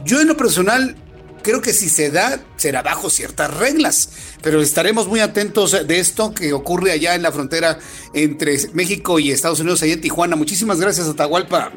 Yo 0.03 0.22
en 0.22 0.27
lo 0.27 0.38
personal 0.38 0.96
creo 1.41 1.62
que 1.62 1.74
si 1.74 1.89
se 1.89 2.12
da, 2.12 2.44
será 2.58 2.82
bajo 2.82 3.10
ciertas 3.10 3.56
reglas, 3.56 4.10
pero 4.41 4.62
estaremos 4.62 5.08
muy 5.08 5.22
atentos 5.22 5.88
de 5.88 6.00
esto 6.00 6.34
que 6.34 6.53
ocurre 6.53 6.91
allá 6.91 7.15
en 7.15 7.22
la 7.22 7.32
frontera 7.32 7.79
entre 8.13 8.58
México 8.74 9.20
y 9.20 9.32
Estados 9.32 9.60
Unidos, 9.60 9.82
allá 9.82 9.94
en 9.94 10.01
Tijuana. 10.01 10.36
Muchísimas 10.36 10.79
gracias, 10.79 11.08
Atahualpa. 11.08 11.72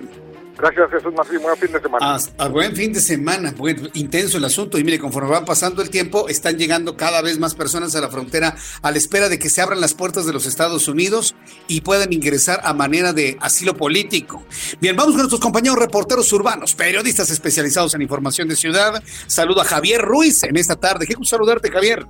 Gracias, 0.60 0.90
Jesús 0.90 1.14
Martín. 1.14 1.40
Buen 1.40 1.56
fin 1.56 1.72
de 1.72 1.80
semana. 1.80 2.18
A, 2.38 2.48
buen 2.48 2.76
fin 2.76 2.92
de 2.92 3.00
semana. 3.00 3.54
Bueno, 3.56 3.88
intenso 3.94 4.36
el 4.36 4.44
asunto. 4.44 4.78
Y 4.78 4.84
mire, 4.84 4.98
conforme 4.98 5.30
va 5.30 5.44
pasando 5.44 5.80
el 5.80 5.88
tiempo, 5.88 6.28
están 6.28 6.58
llegando 6.58 6.96
cada 6.96 7.22
vez 7.22 7.38
más 7.38 7.54
personas 7.54 7.94
a 7.96 8.00
la 8.00 8.08
frontera 8.08 8.56
a 8.82 8.90
la 8.90 8.98
espera 8.98 9.28
de 9.28 9.38
que 9.38 9.48
se 9.48 9.62
abran 9.62 9.80
las 9.80 9.94
puertas 9.94 10.26
de 10.26 10.32
los 10.32 10.46
Estados 10.46 10.86
Unidos 10.88 11.34
y 11.66 11.80
puedan 11.80 12.12
ingresar 12.12 12.60
a 12.62 12.74
manera 12.74 13.12
de 13.12 13.38
asilo 13.40 13.74
político. 13.74 14.44
Bien, 14.80 14.96
vamos 14.96 15.12
con 15.12 15.20
nuestros 15.20 15.40
compañeros 15.40 15.78
reporteros 15.78 16.30
urbanos, 16.32 16.74
periodistas 16.74 17.30
especializados 17.30 17.94
en 17.94 18.02
información 18.02 18.48
de 18.48 18.56
ciudad. 18.56 19.02
Saludo 19.26 19.62
a 19.62 19.64
Javier 19.64 20.02
Ruiz 20.02 20.42
en 20.42 20.56
esta 20.56 20.76
tarde. 20.76 21.06
Qué 21.06 21.14
gusto 21.14 21.36
saludarte, 21.36 21.70
Javier. 21.70 22.06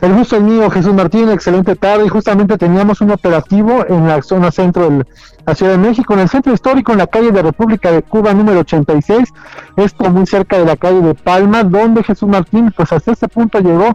El 0.00 0.12
gusto 0.14 0.36
es 0.36 0.42
mío, 0.42 0.70
Jesús 0.70 0.94
Martín, 0.94 1.28
excelente 1.30 1.76
tarde. 1.76 2.06
Y 2.06 2.08
justamente 2.08 2.58
teníamos 2.58 3.00
un 3.00 3.10
operativo 3.10 3.84
en 3.88 4.06
la 4.06 4.22
zona 4.22 4.50
centro 4.50 4.90
de 4.90 5.06
la 5.46 5.54
Ciudad 5.54 5.72
de 5.72 5.78
México, 5.78 6.14
en 6.14 6.20
el 6.20 6.28
centro 6.28 6.52
histórico, 6.52 6.92
en 6.92 6.98
la 6.98 7.06
calle 7.06 7.30
de 7.30 7.42
República 7.42 7.92
de 7.92 8.02
Cuba 8.02 8.34
número 8.34 8.60
86, 8.60 9.32
esto 9.76 10.10
muy 10.10 10.26
cerca 10.26 10.58
de 10.58 10.64
la 10.64 10.76
calle 10.76 11.00
de 11.00 11.14
Palma, 11.14 11.62
donde 11.62 12.02
Jesús 12.02 12.28
Martín, 12.28 12.72
pues 12.76 12.92
hasta 12.92 13.12
este 13.12 13.28
punto 13.28 13.60
llegó 13.60 13.94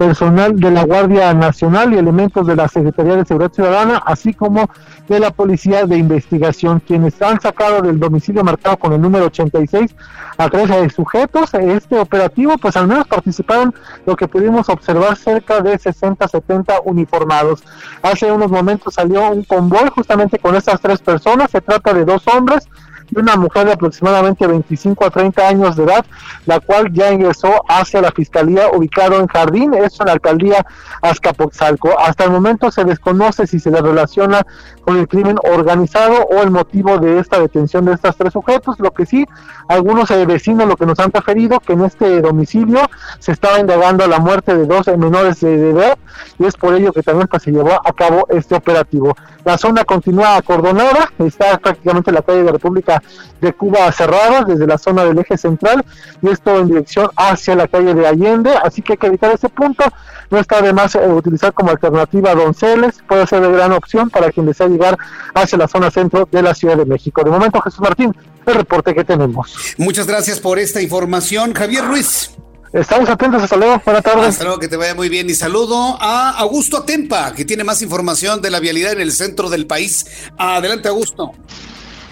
personal 0.00 0.58
de 0.58 0.70
la 0.70 0.84
Guardia 0.84 1.34
Nacional 1.34 1.92
y 1.92 1.98
elementos 1.98 2.46
de 2.46 2.56
la 2.56 2.68
Secretaría 2.68 3.16
de 3.16 3.26
Seguridad 3.26 3.52
Ciudadana, 3.52 4.02
así 4.06 4.32
como 4.32 4.70
de 5.06 5.20
la 5.20 5.30
Policía 5.30 5.84
de 5.84 5.98
Investigación, 5.98 6.80
quienes 6.80 7.20
han 7.20 7.38
sacado 7.38 7.82
del 7.82 8.00
domicilio 8.00 8.42
marcado 8.42 8.78
con 8.78 8.94
el 8.94 9.00
número 9.02 9.26
86 9.26 9.94
a 10.38 10.48
tres 10.48 10.70
de 10.70 10.88
sujetos. 10.88 11.52
Este 11.52 11.98
operativo, 11.98 12.56
pues 12.56 12.78
al 12.78 12.88
menos 12.88 13.06
participaron 13.08 13.74
lo 14.06 14.16
que 14.16 14.26
pudimos 14.26 14.70
observar 14.70 15.18
cerca 15.18 15.60
de 15.60 15.78
60, 15.78 16.26
70 16.26 16.80
uniformados. 16.86 17.62
Hace 18.00 18.32
unos 18.32 18.50
momentos 18.50 18.94
salió 18.94 19.28
un 19.30 19.44
convoy 19.44 19.90
justamente 19.94 20.38
con 20.38 20.54
estas 20.54 20.80
tres 20.80 21.00
personas, 21.00 21.50
se 21.50 21.60
trata 21.60 21.92
de 21.92 22.06
dos 22.06 22.26
hombres, 22.26 22.66
y 23.10 23.18
una 23.18 23.36
mujer 23.36 23.66
de 23.66 23.72
aproximadamente 23.72 24.46
25 24.46 25.04
a 25.04 25.10
30 25.10 25.48
años 25.48 25.76
de 25.76 25.84
edad, 25.84 26.04
la 26.46 26.60
cual 26.60 26.92
ya 26.92 27.12
ingresó 27.12 27.62
hacia 27.68 28.00
la 28.00 28.10
fiscalía 28.12 28.70
ubicado 28.72 29.18
en 29.18 29.26
Jardín, 29.26 29.74
esto 29.74 30.02
en 30.02 30.06
la 30.06 30.12
alcaldía 30.14 30.66
Azcapotzalco. 31.02 31.98
Hasta 31.98 32.24
el 32.24 32.30
momento 32.30 32.70
se 32.70 32.84
desconoce 32.84 33.46
si 33.46 33.58
se 33.58 33.70
le 33.70 33.80
relaciona 33.80 34.46
con 34.84 34.96
el 34.96 35.08
crimen 35.08 35.36
organizado 35.42 36.26
o 36.30 36.42
el 36.42 36.50
motivo 36.50 36.98
de 36.98 37.18
esta 37.18 37.38
detención 37.38 37.84
de 37.84 37.94
estos 37.94 38.16
tres 38.16 38.32
sujetos. 38.32 38.78
Lo 38.78 38.92
que 38.92 39.06
sí, 39.06 39.26
algunos 39.68 40.10
eh, 40.10 40.26
vecinos 40.26 40.66
lo 40.66 40.76
que 40.76 40.86
nos 40.86 40.98
han 40.98 41.12
referido 41.12 41.60
que 41.60 41.72
en 41.74 41.84
este 41.84 42.20
domicilio 42.20 42.80
se 43.18 43.32
estaba 43.32 43.58
indagando 43.58 44.06
la 44.06 44.18
muerte 44.18 44.56
de 44.56 44.66
dos 44.66 44.86
menores 44.98 45.40
de 45.40 45.70
edad 45.70 45.98
y 46.38 46.44
es 46.44 46.56
por 46.56 46.74
ello 46.74 46.92
que 46.92 47.02
también 47.02 47.28
pues, 47.28 47.42
se 47.42 47.50
llevó 47.50 47.72
a 47.72 47.92
cabo 47.92 48.26
este 48.30 48.54
operativo. 48.54 49.14
La 49.44 49.58
zona 49.58 49.84
continúa 49.84 50.36
acordonada, 50.36 51.10
está 51.18 51.58
prácticamente 51.58 52.12
la 52.12 52.22
calle 52.22 52.42
de 52.42 52.52
República 52.52 52.99
de 53.40 53.52
Cuba 53.52 53.90
cerrada 53.92 54.44
desde 54.44 54.66
la 54.66 54.78
zona 54.78 55.04
del 55.04 55.18
eje 55.18 55.36
central 55.36 55.84
y 56.22 56.28
esto 56.28 56.58
en 56.58 56.68
dirección 56.68 57.08
hacia 57.16 57.54
la 57.54 57.68
calle 57.68 57.94
de 57.94 58.06
Allende, 58.06 58.52
así 58.62 58.82
que 58.82 58.92
hay 58.92 58.98
que 58.98 59.06
evitar 59.06 59.32
ese 59.32 59.48
punto. 59.48 59.84
No 60.30 60.38
está 60.38 60.62
de 60.62 60.72
más 60.72 60.94
eh, 60.94 61.06
utilizar 61.08 61.52
como 61.52 61.70
alternativa 61.70 62.34
Donceles, 62.34 63.00
puede 63.08 63.26
ser 63.26 63.40
de 63.40 63.50
gran 63.50 63.72
opción 63.72 64.10
para 64.10 64.30
quien 64.30 64.46
desea 64.46 64.68
llegar 64.68 64.96
hacia 65.34 65.58
la 65.58 65.66
zona 65.66 65.90
centro 65.90 66.28
de 66.30 66.42
la 66.42 66.54
Ciudad 66.54 66.76
de 66.76 66.84
México. 66.84 67.24
De 67.24 67.30
momento, 67.30 67.60
Jesús 67.60 67.80
Martín, 67.80 68.14
el 68.46 68.54
reporte 68.54 68.94
que 68.94 69.04
tenemos. 69.04 69.54
Muchas 69.76 70.06
gracias 70.06 70.38
por 70.38 70.58
esta 70.58 70.80
información, 70.80 71.52
Javier 71.52 71.84
Ruiz. 71.84 72.30
Estamos 72.72 73.10
atentos, 73.10 73.42
hasta 73.42 73.56
luego, 73.56 73.82
buenas 73.84 74.04
tardes. 74.04 74.28
Hasta 74.28 74.44
luego, 74.44 74.60
que 74.60 74.68
te 74.68 74.76
vaya 74.76 74.94
muy 74.94 75.08
bien. 75.08 75.28
Y 75.28 75.34
saludo 75.34 75.98
a 76.00 76.30
Augusto 76.38 76.76
Atempa, 76.76 77.32
que 77.34 77.44
tiene 77.44 77.64
más 77.64 77.82
información 77.82 78.40
de 78.40 78.50
la 78.50 78.60
vialidad 78.60 78.92
en 78.92 79.00
el 79.00 79.10
centro 79.10 79.50
del 79.50 79.66
país. 79.66 80.06
Adelante, 80.38 80.88
Augusto. 80.88 81.32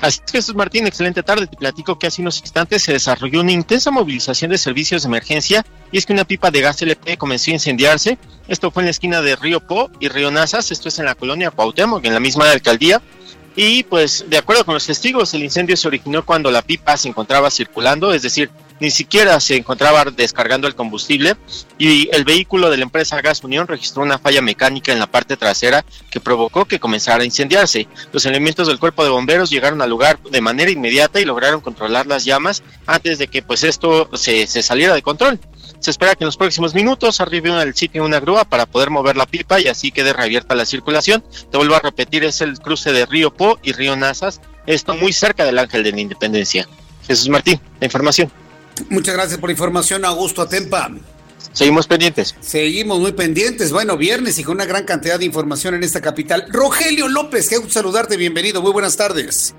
Así 0.01 0.21
es, 0.25 0.33
Jesús 0.33 0.55
Martín, 0.55 0.87
excelente 0.87 1.23
tarde. 1.25 1.47
Te 1.47 1.57
platico 1.57 1.99
que 1.99 2.07
hace 2.07 2.23
unos 2.23 2.41
instantes 2.41 2.83
se 2.83 2.93
desarrolló 2.93 3.41
una 3.41 3.51
intensa 3.51 3.91
movilización 3.91 4.51
de 4.51 4.59
servicios 4.59 5.03
de 5.03 5.09
emergencia 5.09 5.67
y 5.91 5.99
es 5.99 6.07
que 6.07 6.13
una 6.13 6.25
pipa 6.25 6.51
de 6.53 6.61
gas 6.61 6.81
LP 6.83 7.17
comenzó 7.17 7.51
a 7.51 7.55
incendiarse. 7.55 8.17
Esto 8.47 8.71
fue 8.71 8.83
en 8.83 8.87
la 8.87 8.91
esquina 8.93 9.23
de 9.23 9.35
Río 9.35 9.61
Po 9.61 9.91
y 9.99 10.09
Río 10.09 10.31
Nazas, 10.31 10.71
esto 10.71 10.89
es 10.89 10.99
en 11.01 11.07
la 11.07 11.17
colonia 11.17 11.51
Cuauhtémoc, 11.51 12.05
en 12.05 12.15
la 12.15 12.21
misma 12.21 12.51
alcaldía. 12.51 13.03
Y 13.57 13.83
pues, 13.83 14.25
de 14.29 14.39
acuerdo 14.39 14.65
con 14.65 14.75
los 14.75 14.87
testigos, 14.87 15.35
el 15.35 15.43
incendio 15.43 15.77
se 15.77 15.89
originó 15.89 16.25
cuando 16.25 16.49
la 16.53 16.63
pipa 16.63 16.97
se 16.97 17.09
encontraba 17.09 17.51
circulando, 17.51 18.15
es 18.15 18.23
decir, 18.23 18.51
ni 18.81 18.91
siquiera 18.91 19.39
se 19.41 19.57
encontraba 19.57 20.05
descargando 20.05 20.67
el 20.67 20.75
combustible 20.75 21.37
y 21.79 22.09
el 22.13 22.25
vehículo 22.25 22.71
de 22.71 22.77
la 22.77 22.85
empresa 22.85 23.21
Gas 23.21 23.43
Unión 23.43 23.67
registró 23.67 24.03
una 24.03 24.19
falla 24.19 24.43
mecánica 24.43 24.93
en 24.93 24.99
la 24.99 25.07
parte 25.07 25.37
trasera 25.37 25.85
que 26.11 26.21
provocó 26.21 26.65
que 26.65 26.79
comenzara 26.79 27.23
a 27.23 27.27
incendiarse. 27.27 27.89
Los 28.13 28.27
elementos 28.27 28.69
del 28.69 28.79
cuerpo 28.79 29.05
de 29.05 29.11
bomberos 29.11 29.51
llegaron 29.51 29.83
al 29.83 29.91
lugar 29.91 30.21
de 30.23 30.41
manera 30.41 30.71
inmediata 30.71 31.21
y 31.21 31.25
lograron 31.25 31.61
controlar 31.61 32.07
las 32.07 32.25
llamas 32.25 32.63
antes 32.87 33.19
de 33.19 33.29
que 33.29 33.43
pues 33.43 33.65
esto 33.65 34.09
se, 34.15 34.47
saliera 34.47 34.95
de 34.95 35.03
control. 35.03 35.39
Se 35.81 35.91
espera 35.91 36.15
que 36.17 36.25
en 36.25 36.27
los 36.27 36.37
próximos 36.37 36.75
minutos 36.75 37.21
arribe 37.21 37.53
al 37.53 37.75
sitio 37.75 38.05
una 38.05 38.19
grúa 38.19 38.45
para 38.45 38.67
poder 38.67 38.91
mover 38.91 39.17
la 39.17 39.27
pipa 39.27 39.61
y 39.61 39.69
así 39.69 39.93
quede 39.93 40.13
reabierta 40.13 40.55
la 40.55 40.67
circulación. 40.67 41.25
Te 41.51 41.57
vuelvo 41.57 41.77
a 41.77 41.81
repetir, 41.81 42.25
es 42.25 42.41
el 42.41 42.59
cruce 42.59 42.93
de 42.93 43.07
Río 43.07 43.33
Po 43.33 43.59
y 43.63 43.73
Río 43.73 43.95
Nazas, 43.95 44.41
esto 44.67 44.95
muy 44.95 45.13
cerca 45.13 45.45
del 45.45 45.59
Ángel 45.59 45.85
de 45.85 45.93
la 45.93 46.01
Independencia. 46.01 46.69
Jesús 47.07 47.29
Martín, 47.29 47.61
la 47.81 47.87
información. 47.87 48.31
Muchas 48.91 49.15
gracias 49.15 49.39
por 49.39 49.49
la 49.49 49.53
información, 49.53 50.05
Augusto 50.05 50.43
Atempa. 50.43 50.91
Seguimos 51.53 51.87
pendientes. 51.87 52.37
Seguimos 52.41 52.99
muy 53.01 53.13
pendientes. 53.13 53.73
Bueno, 53.73 53.97
viernes 53.97 54.39
y 54.39 54.45
con 54.45 54.57
una 54.57 54.65
gran 54.65 54.85
cantidad 54.85 55.19
de 55.19 55.25
información 55.25 55.75
en 55.75 55.83
esta 55.83 56.01
capital. 56.01 56.47
Rogelio 56.51 57.09
López, 57.09 57.49
qué 57.49 57.57
gusto 57.57 57.75
saludarte, 57.75 58.17
bienvenido, 58.17 58.63
muy 58.63 58.73
buenas 58.73 58.97
tardes. 58.97 59.55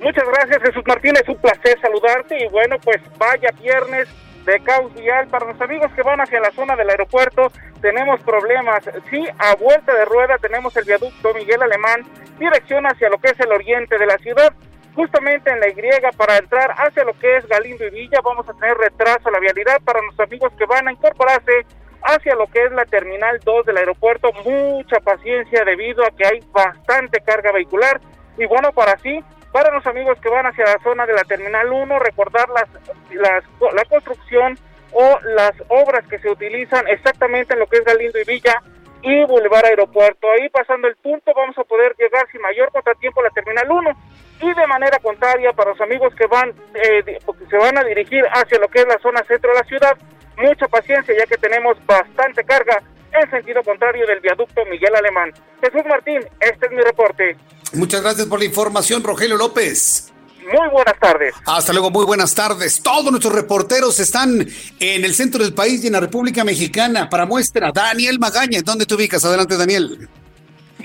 Muchas 0.00 0.24
gracias, 0.26 0.62
Jesús 0.62 0.82
Martín, 0.86 1.12
es 1.14 1.28
un 1.28 1.36
placer 1.36 1.78
saludarte 1.80 2.42
y 2.42 2.48
bueno, 2.48 2.76
pues 2.82 2.98
vaya 3.18 3.50
viernes 3.60 4.08
de 4.46 4.58
caos 4.60 4.94
vial. 4.94 5.28
Para 5.28 5.52
los 5.52 5.60
amigos 5.60 5.92
que 5.94 6.02
van 6.02 6.20
hacia 6.20 6.40
la 6.40 6.50
zona 6.52 6.74
del 6.76 6.88
aeropuerto, 6.88 7.52
tenemos 7.82 8.20
problemas. 8.22 8.82
Sí, 9.10 9.24
a 9.38 9.54
vuelta 9.56 9.94
de 9.94 10.04
rueda 10.06 10.38
tenemos 10.38 10.74
el 10.76 10.84
viaducto 10.84 11.34
Miguel 11.34 11.62
Alemán, 11.62 12.06
dirección 12.38 12.86
hacia 12.86 13.08
lo 13.10 13.18
que 13.18 13.28
es 13.28 13.40
el 13.40 13.52
oriente 13.52 13.98
de 13.98 14.06
la 14.06 14.16
ciudad. 14.18 14.52
Justamente 15.00 15.50
en 15.50 15.60
la 15.60 15.68
Y 15.68 15.74
para 16.14 16.36
entrar 16.36 16.74
hacia 16.76 17.04
lo 17.04 17.18
que 17.18 17.38
es 17.38 17.48
Galindo 17.48 17.86
y 17.86 17.90
Villa 17.90 18.20
vamos 18.22 18.46
a 18.46 18.52
tener 18.52 18.76
retraso 18.76 19.30
a 19.30 19.32
la 19.32 19.40
vialidad 19.40 19.80
para 19.82 20.02
los 20.02 20.20
amigos 20.20 20.52
que 20.58 20.66
van 20.66 20.88
a 20.88 20.92
incorporarse 20.92 21.64
hacia 22.02 22.34
lo 22.34 22.46
que 22.48 22.64
es 22.64 22.72
la 22.72 22.84
terminal 22.84 23.40
2 23.42 23.64
del 23.64 23.78
aeropuerto. 23.78 24.30
Mucha 24.44 25.00
paciencia 25.00 25.64
debido 25.64 26.04
a 26.04 26.10
que 26.10 26.26
hay 26.26 26.40
bastante 26.52 27.22
carga 27.22 27.50
vehicular. 27.50 27.98
Y 28.36 28.44
bueno, 28.44 28.72
para 28.72 28.92
así 28.92 29.24
para 29.52 29.74
los 29.74 29.86
amigos 29.86 30.18
que 30.20 30.28
van 30.28 30.46
hacia 30.46 30.64
la 30.64 30.78
zona 30.82 31.06
de 31.06 31.14
la 31.14 31.24
Terminal 31.24 31.72
1, 31.72 31.98
recordar 31.98 32.48
las, 32.50 32.68
las, 33.10 33.42
la 33.74 33.84
construcción 33.86 34.58
o 34.92 35.18
las 35.34 35.52
obras 35.68 36.06
que 36.08 36.18
se 36.18 36.30
utilizan 36.30 36.86
exactamente 36.88 37.54
en 37.54 37.60
lo 37.60 37.66
que 37.66 37.78
es 37.78 37.84
Galindo 37.84 38.18
y 38.20 38.24
Villa 38.24 38.62
y 39.02 39.24
Boulevard 39.24 39.66
Aeropuerto. 39.66 40.28
Ahí 40.30 40.48
pasando 40.48 40.88
el 40.88 40.96
punto 40.96 41.32
vamos 41.34 41.56
a 41.58 41.64
poder 41.64 41.94
llegar 41.98 42.26
sin 42.30 42.40
mayor 42.40 42.70
contratiempo 42.72 43.20
a 43.20 43.24
la 43.24 43.30
Terminal 43.30 43.70
1 43.70 43.90
y 44.42 44.54
de 44.54 44.66
manera 44.66 44.98
contraria 44.98 45.52
para 45.52 45.70
los 45.70 45.80
amigos 45.80 46.14
que 46.14 46.26
van 46.26 46.52
eh, 46.74 47.18
se 47.48 47.56
van 47.56 47.78
a 47.78 47.84
dirigir 47.84 48.24
hacia 48.32 48.58
lo 48.58 48.68
que 48.68 48.80
es 48.80 48.86
la 48.86 48.98
zona 49.00 49.22
centro 49.24 49.52
de 49.52 49.58
la 49.58 49.64
ciudad, 49.64 49.96
mucha 50.36 50.66
paciencia 50.68 51.14
ya 51.16 51.26
que 51.26 51.36
tenemos 51.36 51.76
bastante 51.86 52.44
carga 52.44 52.82
en 53.12 53.30
sentido 53.30 53.62
contrario 53.62 54.06
del 54.06 54.20
viaducto 54.20 54.64
Miguel 54.66 54.94
Alemán. 54.94 55.32
Jesús 55.60 55.82
Martín, 55.88 56.20
este 56.40 56.66
es 56.66 56.72
mi 56.72 56.80
reporte. 56.80 57.36
Muchas 57.72 58.02
gracias 58.02 58.26
por 58.26 58.38
la 58.38 58.44
información, 58.44 59.02
Rogelio 59.02 59.36
López. 59.36 60.12
Muy 60.44 60.68
buenas 60.70 60.98
tardes. 60.98 61.34
Hasta 61.46 61.72
luego, 61.72 61.90
muy 61.90 62.04
buenas 62.04 62.34
tardes. 62.34 62.82
Todos 62.82 63.10
nuestros 63.10 63.34
reporteros 63.34 63.98
están 64.00 64.46
en 64.80 65.04
el 65.04 65.14
centro 65.14 65.42
del 65.42 65.54
país 65.54 65.82
y 65.84 65.88
en 65.88 65.94
la 65.94 66.00
República 66.00 66.44
Mexicana 66.44 67.08
para 67.08 67.26
muestra. 67.26 67.70
Daniel 67.72 68.18
Magaña, 68.18 68.60
¿dónde 68.62 68.86
te 68.86 68.94
ubicas? 68.94 69.24
Adelante, 69.24 69.56
Daniel. 69.56 70.08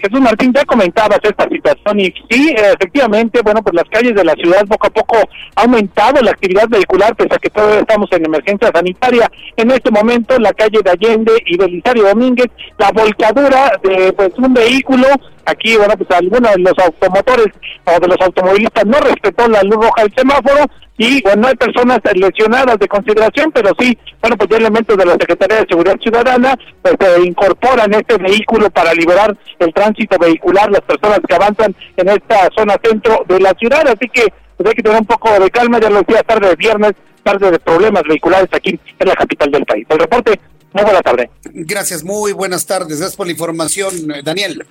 Jesús 0.05 0.21
Martín, 0.21 0.53
ya 0.53 0.63
comentabas 0.65 1.19
esta 1.23 1.47
situación 1.49 1.99
y 1.99 2.13
sí, 2.29 2.53
efectivamente, 2.55 3.41
bueno, 3.41 3.61
pues 3.63 3.73
las 3.75 3.89
calles 3.89 4.13
de 4.13 4.23
la 4.23 4.33
ciudad 4.33 4.65
poco 4.67 4.87
a 4.87 4.89
poco 4.91 5.17
ha 5.55 5.61
aumentado 5.61 6.21
la 6.21 6.31
actividad 6.31 6.67
vehicular, 6.69 7.15
pese 7.15 7.33
a 7.33 7.39
que 7.39 7.49
todavía 7.49 7.79
estamos 7.79 8.07
en 8.11 8.25
emergencia 8.25 8.69
sanitaria. 8.73 9.31
En 9.57 9.71
este 9.71 9.89
momento, 9.89 10.37
la 10.37 10.53
calle 10.53 10.79
de 10.83 10.91
Allende 10.91 11.31
y 11.47 11.57
Belisario 11.57 12.03
Domínguez, 12.03 12.51
la 12.77 12.91
volcadura 12.91 13.79
de 13.81 14.13
pues 14.13 14.31
un 14.37 14.53
vehículo 14.53 15.07
aquí, 15.45 15.75
bueno, 15.75 15.95
pues 15.97 16.11
algunos 16.11 16.51
de 16.53 16.61
los 16.61 16.77
automotores 16.77 17.47
o 17.85 17.99
de 17.99 18.07
los 18.07 18.17
automovilistas 18.21 18.85
no 18.85 18.99
respetó 18.99 19.47
la 19.47 19.63
luz 19.63 19.75
roja 19.75 20.03
del 20.03 20.13
semáforo 20.15 20.65
y 20.97 21.21
bueno, 21.21 21.41
no 21.41 21.47
hay 21.49 21.55
personas 21.55 21.99
lesionadas 22.13 22.79
de 22.79 22.87
consideración, 22.87 23.51
pero 23.51 23.71
sí, 23.77 23.97
bueno, 24.21 24.37
pues 24.37 24.49
ya 24.49 24.57
elementos 24.57 24.97
de 24.97 25.05
la 25.05 25.13
Secretaría 25.13 25.57
de 25.57 25.67
Seguridad 25.67 25.99
Ciudadana 26.01 26.57
pues 26.81 26.95
incorporan 27.25 27.93
este 27.93 28.17
vehículo 28.17 28.69
para 28.69 28.93
liberar 28.93 29.37
el 29.59 29.73
tránsito 29.73 30.17
vehicular, 30.17 30.71
las 30.71 30.81
personas 30.81 31.19
que 31.27 31.35
avanzan 31.35 31.75
en 31.97 32.09
esta 32.09 32.49
zona 32.57 32.75
centro 32.81 33.25
de 33.27 33.39
la 33.41 33.53
ciudad, 33.59 33.85
así 33.87 34.07
que 34.13 34.27
pues 34.55 34.69
hay 34.69 34.75
que 34.75 34.83
tener 34.83 34.99
un 34.99 35.05
poco 35.05 35.37
de 35.37 35.49
calma, 35.51 35.79
ya 35.81 35.89
lo 35.89 35.99
decía, 35.99 36.23
tarde 36.23 36.49
de 36.49 36.55
viernes, 36.55 36.93
tarde 37.23 37.51
de 37.51 37.59
problemas 37.59 38.03
vehiculares 38.07 38.47
aquí 38.53 38.79
en 38.99 39.07
la 39.07 39.15
capital 39.15 39.51
del 39.51 39.65
país. 39.65 39.85
El 39.89 39.99
reporte, 39.99 40.39
muy 40.71 40.83
buena 40.83 41.01
tarde. 41.01 41.29
Gracias, 41.43 42.03
muy 42.05 42.31
buenas 42.31 42.65
tardes, 42.65 42.99
gracias 42.99 43.17
por 43.17 43.25
la 43.25 43.33
información, 43.33 43.91
Daniel. 44.23 44.65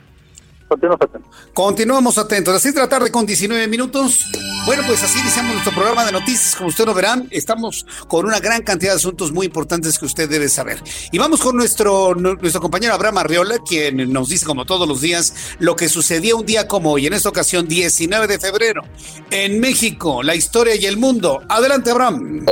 Continuamos 0.68 1.00
atentos. 1.03 1.31
Continuamos 1.53 2.18
atentos. 2.18 2.55
Las 2.55 2.62
6 2.62 2.74
de 2.74 2.81
la 2.81 2.88
tarde 2.88 3.11
con 3.11 3.27
19 3.27 3.68
minutos. 3.68 4.31
Bueno, 4.66 4.83
pues 4.87 5.03
así 5.03 5.18
iniciamos 5.18 5.53
nuestro 5.53 5.74
programa 5.74 6.05
de 6.05 6.12
noticias. 6.12 6.57
Como 6.57 6.68
usted 6.68 6.87
lo 6.87 6.94
verán, 6.94 7.29
estamos 7.31 7.87
con 8.09 8.27
una 8.27 8.40
gran 8.40 8.62
cantidad 8.62 8.92
de 8.92 8.96
asuntos 8.96 9.33
muy 9.33 9.46
importantes 9.46 9.98
que 9.98 10.07
usted 10.07 10.29
debe 10.29 10.48
saber. 10.48 10.83
Y 11.12 11.18
vamos 11.18 11.40
con 11.40 11.57
nuestro, 11.57 12.14
nuestro 12.14 12.61
compañero 12.61 12.94
Abraham 12.94 13.18
Arriola, 13.18 13.59
quien 13.59 14.12
nos 14.12 14.29
dice, 14.29 14.46
como 14.46 14.64
todos 14.64 14.88
los 14.88 15.00
días, 15.00 15.35
lo 15.59 15.77
que 15.77 15.88
sucedió 15.88 16.38
un 16.38 16.46
día 16.46 16.66
como 16.66 16.92
hoy, 16.92 17.07
en 17.07 17.12
esta 17.12 17.29
ocasión, 17.29 17.68
19 17.68 18.27
de 18.27 18.38
febrero, 18.38 18.83
en 19.31 19.61
México, 19.61 20.22
la 20.22 20.35
historia 20.35 20.74
y 20.74 20.87
el 20.87 20.96
mundo. 20.96 21.42
Adelante, 21.48 21.90
Abraham. 21.90 22.46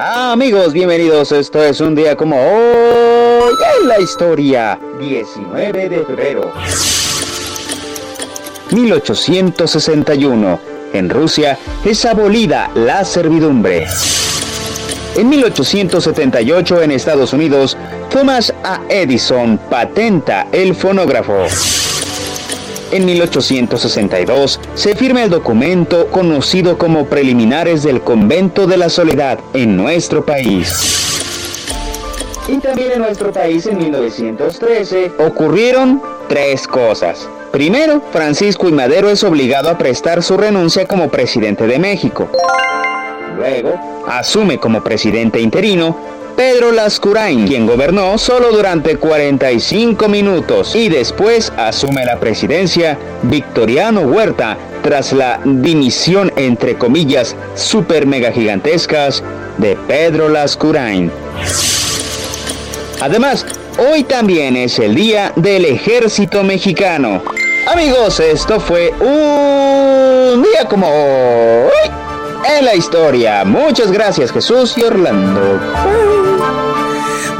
Amigos, 0.00 0.72
bienvenidos. 0.72 1.30
Esto 1.32 1.62
es 1.62 1.80
un 1.80 1.94
día 1.94 2.16
como 2.16 2.36
hoy 2.36 3.52
en 3.80 3.88
la 3.88 4.00
historia. 4.00 4.80
19 4.98 5.88
de 5.88 6.04
febrero. 6.04 6.52
1861. 8.70 10.58
En 10.92 11.10
Rusia 11.10 11.58
es 11.84 12.04
abolida 12.04 12.70
la 12.74 13.04
servidumbre. 13.04 13.86
En 15.16 15.28
1878 15.28 16.82
en 16.82 16.92
Estados 16.92 17.32
Unidos, 17.32 17.76
Thomas 18.10 18.54
A. 18.64 18.80
Edison 18.88 19.58
patenta 19.68 20.46
el 20.52 20.74
fonógrafo. 20.74 21.46
En 22.92 23.04
1862 23.04 24.58
se 24.74 24.96
firma 24.96 25.22
el 25.22 25.30
documento 25.30 26.08
conocido 26.08 26.76
como 26.76 27.06
Preliminares 27.06 27.84
del 27.84 28.00
Convento 28.00 28.66
de 28.66 28.76
la 28.76 28.88
Soledad 28.88 29.38
en 29.54 29.76
nuestro 29.76 30.24
país. 30.24 31.60
Y 32.48 32.56
también 32.56 32.90
en 32.92 32.98
nuestro 32.98 33.30
país 33.32 33.66
en 33.66 33.78
1913 33.78 35.12
ocurrieron 35.24 36.02
tres 36.28 36.66
cosas. 36.66 37.28
Primero, 37.52 38.02
Francisco 38.12 38.68
y 38.68 38.72
Madero 38.72 39.08
es 39.08 39.22
obligado 39.22 39.70
a 39.70 39.78
prestar 39.78 40.20
su 40.24 40.36
renuncia 40.36 40.86
como 40.88 41.10
presidente 41.10 41.68
de 41.68 41.78
México. 41.78 42.28
Luego, 43.36 44.04
asume 44.08 44.58
como 44.58 44.82
presidente 44.82 45.40
interino 45.40 45.96
Pedro 46.40 46.72
Lascurain, 46.72 47.46
quien 47.46 47.66
gobernó 47.66 48.16
solo 48.16 48.50
durante 48.50 48.96
45 48.96 50.08
minutos 50.08 50.74
y 50.74 50.88
después 50.88 51.52
asume 51.58 52.02
la 52.06 52.18
presidencia 52.18 52.96
Victoriano 53.24 54.00
Huerta 54.00 54.56
tras 54.82 55.12
la 55.12 55.38
dimisión 55.44 56.32
entre 56.36 56.78
comillas 56.78 57.36
super 57.56 58.06
mega 58.06 58.32
gigantescas 58.32 59.22
de 59.58 59.76
Pedro 59.86 60.30
Lascurain. 60.30 61.12
Además, 63.02 63.44
hoy 63.76 64.02
también 64.04 64.56
es 64.56 64.78
el 64.78 64.94
día 64.94 65.34
del 65.36 65.66
ejército 65.66 66.42
mexicano. 66.42 67.22
Amigos, 67.70 68.18
esto 68.18 68.58
fue 68.58 68.94
un 68.98 70.42
día 70.42 70.64
como 70.66 70.88
hoy 70.88 71.90
en 72.44 72.64
la 72.64 72.74
historia. 72.74 73.44
Muchas 73.44 73.90
gracias 73.90 74.32
Jesús 74.32 74.76
y 74.76 74.82
Orlando. 74.82 75.60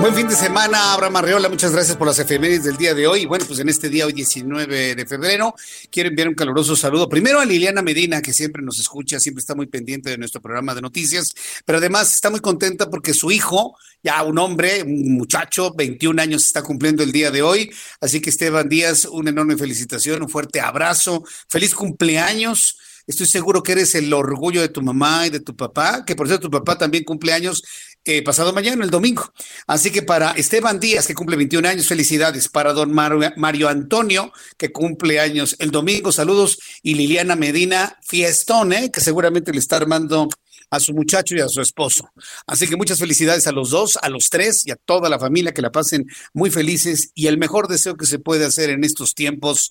Buen 0.00 0.14
fin 0.14 0.26
de 0.26 0.34
semana, 0.34 0.94
Abraham 0.94 1.16
Arreola. 1.16 1.50
Muchas 1.50 1.72
gracias 1.72 1.94
por 1.94 2.06
las 2.06 2.18
efemérides 2.18 2.64
del 2.64 2.78
día 2.78 2.94
de 2.94 3.06
hoy. 3.06 3.26
Bueno, 3.26 3.44
pues 3.46 3.58
en 3.58 3.68
este 3.68 3.90
día, 3.90 4.06
hoy 4.06 4.14
19 4.14 4.94
de 4.94 5.06
febrero, 5.06 5.54
quiero 5.90 6.08
enviar 6.08 6.26
un 6.26 6.34
caluroso 6.34 6.74
saludo. 6.74 7.06
Primero 7.06 7.38
a 7.38 7.44
Liliana 7.44 7.82
Medina, 7.82 8.22
que 8.22 8.32
siempre 8.32 8.62
nos 8.62 8.78
escucha, 8.78 9.20
siempre 9.20 9.40
está 9.40 9.54
muy 9.54 9.66
pendiente 9.66 10.08
de 10.08 10.16
nuestro 10.16 10.40
programa 10.40 10.74
de 10.74 10.80
noticias, 10.80 11.34
pero 11.66 11.76
además 11.78 12.14
está 12.14 12.30
muy 12.30 12.40
contenta 12.40 12.88
porque 12.88 13.12
su 13.12 13.30
hijo, 13.30 13.76
ya 14.02 14.22
un 14.22 14.38
hombre, 14.38 14.82
un 14.82 15.18
muchacho, 15.18 15.74
21 15.74 16.22
años, 16.22 16.46
está 16.46 16.62
cumpliendo 16.62 17.02
el 17.02 17.12
día 17.12 17.30
de 17.30 17.42
hoy. 17.42 17.70
Así 18.00 18.22
que 18.22 18.30
Esteban 18.30 18.70
Díaz, 18.70 19.04
una 19.04 19.28
enorme 19.28 19.58
felicitación, 19.58 20.22
un 20.22 20.30
fuerte 20.30 20.62
abrazo. 20.62 21.24
Feliz 21.46 21.74
cumpleaños. 21.74 22.79
Estoy 23.06 23.26
seguro 23.26 23.62
que 23.62 23.72
eres 23.72 23.94
el 23.94 24.12
orgullo 24.12 24.60
de 24.60 24.68
tu 24.68 24.82
mamá 24.82 25.26
y 25.26 25.30
de 25.30 25.40
tu 25.40 25.56
papá, 25.56 26.04
que 26.04 26.14
por 26.16 26.26
cierto 26.26 26.48
tu 26.48 26.50
papá 26.50 26.78
también 26.78 27.04
cumple 27.04 27.32
años 27.32 27.62
eh, 28.04 28.22
pasado 28.22 28.52
mañana, 28.54 28.82
el 28.82 28.90
domingo. 28.90 29.30
Así 29.66 29.90
que 29.90 30.02
para 30.02 30.30
Esteban 30.32 30.80
Díaz, 30.80 31.06
que 31.06 31.14
cumple 31.14 31.36
21 31.36 31.68
años, 31.68 31.86
felicidades. 31.86 32.48
Para 32.48 32.72
don 32.72 32.92
Mario, 32.92 33.68
Antonio, 33.68 34.32
que 34.56 34.72
cumple 34.72 35.20
años 35.20 35.54
el 35.58 35.70
domingo, 35.70 36.10
saludos. 36.10 36.58
Y 36.82 36.94
Liliana 36.94 37.36
Medina, 37.36 37.98
fiestón, 38.02 38.72
¿eh? 38.72 38.90
que 38.90 39.00
seguramente 39.00 39.52
le 39.52 39.58
está 39.58 39.76
armando 39.76 40.28
a 40.70 40.80
su 40.80 40.94
muchacho 40.94 41.34
y 41.34 41.40
a 41.40 41.48
su 41.48 41.60
esposo. 41.60 42.08
Así 42.46 42.66
que 42.68 42.76
muchas 42.76 42.98
felicidades 42.98 43.46
a 43.46 43.52
los 43.52 43.70
dos, 43.70 43.98
a 44.00 44.08
los 44.08 44.30
tres 44.30 44.66
y 44.66 44.70
a 44.70 44.76
toda 44.76 45.08
la 45.08 45.18
familia 45.18 45.52
que 45.52 45.62
la 45.62 45.72
pasen 45.72 46.06
muy 46.32 46.50
felices. 46.50 47.10
Y 47.14 47.26
el 47.26 47.38
mejor 47.38 47.68
deseo 47.68 47.96
que 47.96 48.06
se 48.06 48.18
puede 48.18 48.44
hacer 48.44 48.70
en 48.70 48.84
estos 48.84 49.14
tiempos 49.14 49.70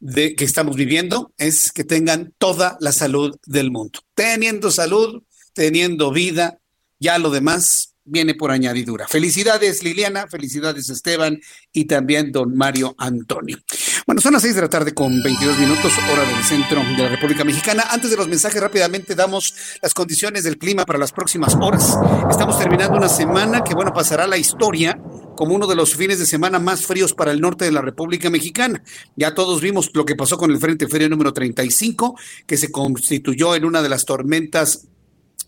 de, 0.00 0.34
que 0.34 0.44
estamos 0.44 0.76
viviendo 0.76 1.32
es 1.38 1.72
que 1.72 1.84
tengan 1.84 2.34
toda 2.38 2.76
la 2.80 2.92
salud 2.92 3.36
del 3.46 3.70
mundo. 3.70 4.00
Teniendo 4.14 4.70
salud, 4.70 5.22
teniendo 5.54 6.12
vida, 6.12 6.58
ya 6.98 7.18
lo 7.18 7.30
demás 7.30 7.93
viene 8.04 8.34
por 8.34 8.50
añadidura. 8.50 9.08
Felicidades 9.08 9.82
Liliana, 9.82 10.26
felicidades 10.28 10.90
Esteban 10.90 11.40
y 11.72 11.86
también 11.86 12.32
don 12.32 12.56
Mario 12.56 12.94
Antonio. 12.98 13.58
Bueno, 14.06 14.20
son 14.20 14.34
las 14.34 14.42
seis 14.42 14.54
de 14.54 14.60
la 14.60 14.68
tarde 14.68 14.92
con 14.92 15.22
22 15.22 15.58
minutos, 15.58 15.92
hora 16.12 16.24
del 16.24 16.44
centro 16.44 16.82
de 16.82 17.02
la 17.02 17.08
República 17.08 17.44
Mexicana. 17.44 17.84
Antes 17.90 18.10
de 18.10 18.16
los 18.16 18.28
mensajes, 18.28 18.60
rápidamente 18.60 19.14
damos 19.14 19.54
las 19.80 19.94
condiciones 19.94 20.44
del 20.44 20.58
clima 20.58 20.84
para 20.84 20.98
las 20.98 21.12
próximas 21.12 21.54
horas. 21.54 21.96
Estamos 22.30 22.58
terminando 22.58 22.98
una 22.98 23.08
semana 23.08 23.64
que, 23.64 23.74
bueno, 23.74 23.92
pasará 23.94 24.26
la 24.26 24.36
historia 24.36 24.98
como 25.36 25.54
uno 25.54 25.66
de 25.66 25.74
los 25.74 25.94
fines 25.94 26.18
de 26.18 26.26
semana 26.26 26.58
más 26.58 26.86
fríos 26.86 27.14
para 27.14 27.32
el 27.32 27.40
norte 27.40 27.64
de 27.64 27.72
la 27.72 27.80
República 27.80 28.30
Mexicana. 28.30 28.82
Ya 29.16 29.34
todos 29.34 29.60
vimos 29.60 29.90
lo 29.94 30.04
que 30.04 30.14
pasó 30.14 30.36
con 30.36 30.50
el 30.50 30.58
Frente 30.58 30.86
Frío 30.86 31.08
número 31.08 31.32
35, 31.32 32.18
que 32.46 32.56
se 32.56 32.70
constituyó 32.70 33.54
en 33.54 33.64
una 33.64 33.82
de 33.82 33.88
las 33.88 34.04
tormentas 34.04 34.88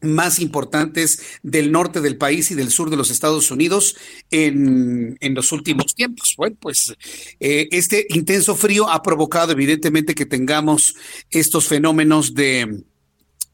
más 0.03 0.41
importantes 0.41 1.21
del 1.43 1.73
norte 1.73 2.01
del 2.01 2.17
país 2.17 2.51
y 2.51 2.55
del 2.55 2.71
sur 2.71 2.91
de 2.91 2.97
los 2.97 3.11
Estados 3.11 3.51
Unidos 3.51 3.97
en, 4.31 5.17
en 5.21 5.35
los 5.35 5.53
últimos 5.53 5.95
tiempos. 5.95 6.35
Bueno, 6.37 6.57
pues 6.61 6.95
eh, 7.41 7.69
este 7.71 8.07
intenso 8.11 8.55
frío 8.55 8.89
ha 8.89 9.03
provocado 9.03 9.53
evidentemente 9.53 10.15
que 10.15 10.27
tengamos 10.27 10.97
estos 11.31 11.69
fenómenos 11.69 12.35
de 12.35 12.85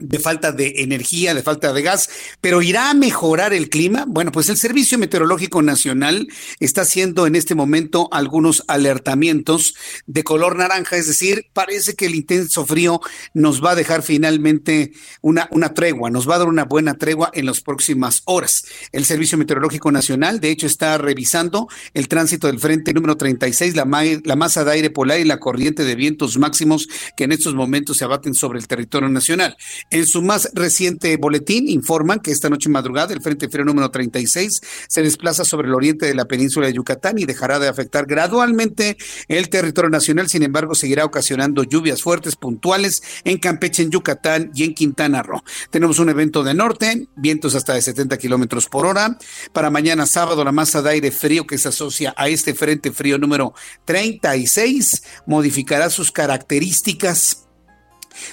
de 0.02 0.18
falta 0.18 0.52
de 0.52 0.74
energía, 0.78 1.34
de 1.34 1.42
falta 1.42 1.72
de 1.72 1.82
gas, 1.82 2.10
pero 2.40 2.62
irá 2.62 2.90
a 2.90 2.94
mejorar 2.94 3.52
el 3.52 3.68
clima. 3.68 4.04
Bueno, 4.06 4.32
pues 4.32 4.48
el 4.48 4.56
Servicio 4.56 4.98
Meteorológico 4.98 5.62
Nacional 5.62 6.28
está 6.60 6.82
haciendo 6.82 7.26
en 7.26 7.36
este 7.36 7.54
momento 7.54 8.08
algunos 8.12 8.64
alertamientos 8.68 9.74
de 10.06 10.24
color 10.24 10.56
naranja, 10.56 10.96
es 10.96 11.06
decir, 11.06 11.46
parece 11.52 11.94
que 11.94 12.06
el 12.06 12.14
intenso 12.14 12.66
frío 12.66 13.00
nos 13.34 13.64
va 13.64 13.72
a 13.72 13.74
dejar 13.74 14.02
finalmente 14.02 14.92
una, 15.20 15.48
una 15.50 15.74
tregua, 15.74 16.10
nos 16.10 16.28
va 16.28 16.36
a 16.36 16.38
dar 16.38 16.48
una 16.48 16.64
buena 16.64 16.94
tregua 16.94 17.30
en 17.32 17.46
las 17.46 17.60
próximas 17.60 18.22
horas. 18.24 18.64
El 18.92 19.04
Servicio 19.04 19.38
Meteorológico 19.38 19.90
Nacional, 19.92 20.40
de 20.40 20.50
hecho, 20.50 20.66
está 20.66 20.98
revisando 20.98 21.68
el 21.94 22.08
tránsito 22.08 22.46
del 22.46 22.58
frente 22.58 22.92
número 22.92 23.16
36, 23.16 23.76
la, 23.76 23.86
la 24.24 24.36
masa 24.36 24.64
de 24.64 24.72
aire 24.72 24.90
polar 24.90 25.20
y 25.20 25.24
la 25.24 25.38
corriente 25.38 25.84
de 25.84 25.94
vientos 25.94 26.38
máximos 26.38 26.88
que 27.16 27.24
en 27.24 27.32
estos 27.32 27.54
momentos 27.54 27.98
se 27.98 28.04
abaten 28.04 28.34
sobre 28.34 28.58
el 28.58 28.66
territorio 28.66 29.08
nacional. 29.08 29.56
En 29.92 30.07
su 30.07 30.22
más 30.22 30.48
reciente 30.55 31.18
boletín 31.18 31.68
informan 31.68 32.20
que 32.20 32.31
esta 32.31 32.48
noche 32.48 32.70
madrugada 32.70 33.12
el 33.12 33.20
Frente 33.20 33.50
Frío 33.50 33.66
número 33.66 33.90
36 33.90 34.62
se 34.88 35.02
desplaza 35.02 35.44
sobre 35.44 35.68
el 35.68 35.74
oriente 35.74 36.07
de 36.07 36.14
la 36.14 36.24
península 36.24 36.66
de 36.66 36.72
Yucatán 36.72 37.18
y 37.18 37.26
dejará 37.26 37.59
de 37.59 37.68
afectar 37.68 38.07
gradualmente 38.07 38.96
el 39.28 39.50
territorio 39.50 39.90
nacional. 39.90 40.31
Sin 40.31 40.44
embargo, 40.44 40.74
seguirá 40.74 41.05
ocasionando 41.05 41.62
lluvias 41.62 42.00
fuertes 42.00 42.37
puntuales 42.37 43.02
en 43.24 43.37
Campeche, 43.37 43.83
en 43.83 43.90
Yucatán 43.90 44.50
y 44.55 44.64
en 44.64 44.72
Quintana 44.72 45.22
Roo. 45.22 45.42
Tenemos 45.68 45.98
un 45.98 46.09
evento 46.09 46.42
de 46.42 46.55
norte, 46.55 47.09
vientos 47.14 47.55
hasta 47.55 47.74
de 47.74 47.83
70 47.83 48.16
kilómetros 48.16 48.68
por 48.68 48.87
hora. 48.87 49.18
Para 49.52 49.68
mañana 49.68 50.07
sábado, 50.07 50.42
la 50.42 50.52
masa 50.52 50.81
de 50.81 50.88
aire 50.88 51.11
frío 51.11 51.46
que 51.46 51.59
se 51.59 51.68
asocia 51.68 52.14
a 52.16 52.31
este 52.31 52.55
Frente 52.55 52.92
Frío 52.92 53.18
número 53.18 53.52
36 53.85 55.02
modificará 55.26 55.90
sus 55.90 56.11
características 56.11 57.41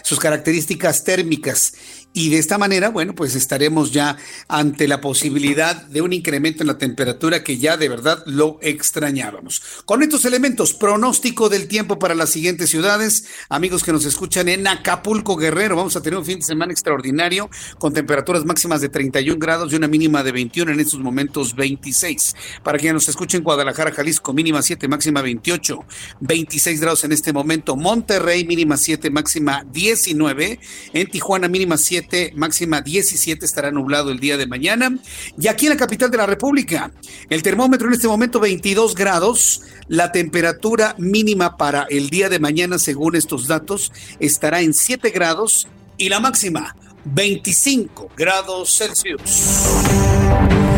sus 0.01 0.19
características 0.19 1.03
térmicas 1.03 1.73
y 2.11 2.29
de 2.29 2.39
esta 2.39 2.57
manera, 2.57 2.89
bueno, 2.89 3.13
pues 3.13 3.35
estaremos 3.35 3.91
ya 3.91 4.17
ante 4.47 4.87
la 4.87 4.99
posibilidad 4.99 5.75
de 5.75 6.01
un 6.01 6.11
incremento 6.11 6.63
en 6.63 6.67
la 6.67 6.79
temperatura 6.79 7.43
que 7.43 7.59
ya 7.59 7.77
de 7.77 7.87
verdad 7.87 8.23
lo 8.25 8.57
extrañábamos. 8.61 9.61
Con 9.85 10.01
estos 10.01 10.25
elementos, 10.25 10.73
pronóstico 10.73 11.49
del 11.49 11.67
tiempo 11.67 11.99
para 11.99 12.15
las 12.15 12.31
siguientes 12.31 12.71
ciudades, 12.71 13.25
amigos 13.47 13.83
que 13.83 13.91
nos 13.91 14.05
escuchan 14.05 14.49
en 14.49 14.67
Acapulco 14.67 15.35
Guerrero, 15.35 15.75
vamos 15.75 15.95
a 15.95 16.01
tener 16.01 16.17
un 16.17 16.25
fin 16.25 16.39
de 16.39 16.45
semana 16.45 16.73
extraordinario 16.73 17.47
con 17.77 17.93
temperaturas 17.93 18.43
máximas 18.43 18.81
de 18.81 18.89
31 18.89 19.37
grados 19.37 19.71
y 19.71 19.75
una 19.75 19.87
mínima 19.87 20.23
de 20.23 20.31
21, 20.31 20.71
en 20.71 20.79
estos 20.79 20.99
momentos 20.99 21.55
26. 21.55 22.35
Para 22.63 22.79
quienes 22.79 22.95
nos 22.95 23.09
escuchen 23.09 23.39
en 23.39 23.43
Guadalajara, 23.43 23.91
Jalisco, 23.91 24.33
mínima 24.33 24.63
7, 24.63 24.87
máxima 24.87 25.21
28, 25.21 25.85
26 26.21 26.81
grados 26.81 27.03
en 27.03 27.11
este 27.11 27.33
momento. 27.33 27.75
Monterrey, 27.75 28.45
mínima 28.45 28.77
7, 28.77 29.11
máxima 29.11 29.63
19. 29.71 30.59
En 30.93 31.07
Tijuana, 31.11 31.47
mínima 31.47 31.77
7 31.77 31.98
17, 31.99 32.33
máxima 32.35 32.81
17, 32.81 33.45
estará 33.45 33.71
nublado 33.71 34.11
el 34.11 34.19
día 34.19 34.37
de 34.37 34.47
mañana. 34.47 34.97
Y 35.39 35.47
aquí 35.47 35.65
en 35.65 35.73
la 35.73 35.77
capital 35.77 36.11
de 36.11 36.17
la 36.17 36.25
República, 36.25 36.91
el 37.29 37.43
termómetro 37.43 37.87
en 37.87 37.93
este 37.93 38.07
momento 38.07 38.39
22 38.39 38.95
grados, 38.95 39.61
la 39.87 40.11
temperatura 40.11 40.95
mínima 40.97 41.57
para 41.57 41.85
el 41.89 42.09
día 42.09 42.29
de 42.29 42.39
mañana, 42.39 42.79
según 42.79 43.15
estos 43.15 43.47
datos, 43.47 43.91
estará 44.19 44.61
en 44.61 44.73
7 44.73 45.09
grados 45.09 45.67
y 45.97 46.09
la 46.09 46.19
máxima 46.19 46.75
25 47.05 48.09
grados 48.15 48.77
Celsius. 48.77 50.68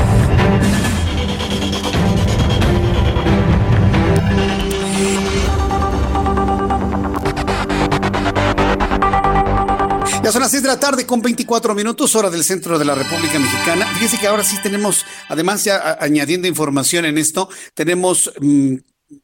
Son 10.31 10.41
las 10.41 10.51
6 10.51 10.63
de 10.63 10.69
la 10.69 10.79
tarde 10.79 11.05
con 11.05 11.21
24 11.21 11.75
minutos, 11.75 12.15
hora 12.15 12.29
del 12.29 12.45
centro 12.45 12.79
de 12.79 12.85
la 12.85 12.95
República 12.95 13.37
Mexicana. 13.37 13.85
Fíjense 13.95 14.17
que 14.17 14.27
ahora 14.27 14.45
sí 14.45 14.55
tenemos, 14.63 15.05
además 15.27 15.65
ya 15.65 15.97
añadiendo 15.99 16.47
información 16.47 17.03
en 17.03 17.17
esto, 17.17 17.49
tenemos 17.73 18.31
mm, 18.39 18.75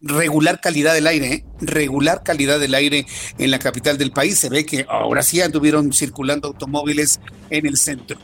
regular 0.02 0.60
calidad 0.60 0.93
del 0.93 1.08
aire, 1.08 1.32
¿eh? 1.32 1.46
regular 1.62 2.24
calidad 2.24 2.60
del 2.60 2.76
aire 2.76 3.06
en 3.38 3.52
la 3.52 3.60
capital 3.60 3.98
del 3.98 4.12
país. 4.12 4.38
Se 4.38 4.50
ve 4.50 4.65
que 4.65 4.86
ahora 4.89 5.24
sí 5.24 5.39
anduvieron 5.39 5.93
circulando 5.93 6.50
automóviles 6.50 7.22
en 7.50 7.65
el 7.67 7.78
centro. 7.78 8.20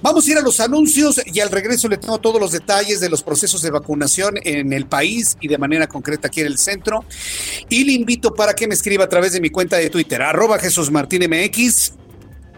Vamos 0.00 0.24
a 0.28 0.30
ir 0.30 0.38
a 0.38 0.42
los 0.42 0.60
anuncios 0.60 1.20
y 1.26 1.40
al 1.40 1.50
regreso 1.50 1.88
le 1.88 1.96
tengo 1.96 2.18
todos 2.18 2.40
los 2.40 2.52
detalles 2.52 3.00
de 3.00 3.08
los 3.08 3.24
procesos 3.24 3.62
de 3.62 3.72
vacunación 3.72 4.36
en 4.44 4.72
el 4.72 4.86
país 4.86 5.36
y 5.40 5.48
de 5.48 5.58
manera 5.58 5.88
concreta 5.88 6.28
aquí 6.28 6.42
en 6.42 6.46
el 6.46 6.58
centro. 6.58 7.04
Y 7.68 7.82
le 7.82 7.94
invito 7.94 8.32
para 8.32 8.54
que 8.54 8.68
me 8.68 8.74
escriba 8.74 9.06
a 9.06 9.08
través 9.08 9.32
de 9.32 9.40
mi 9.40 9.50
cuenta 9.50 9.76
de 9.76 9.90
Twitter, 9.90 10.22
arroba 10.22 10.60
Jesús 10.60 10.92
Martín 10.92 11.28
MX 11.28 11.97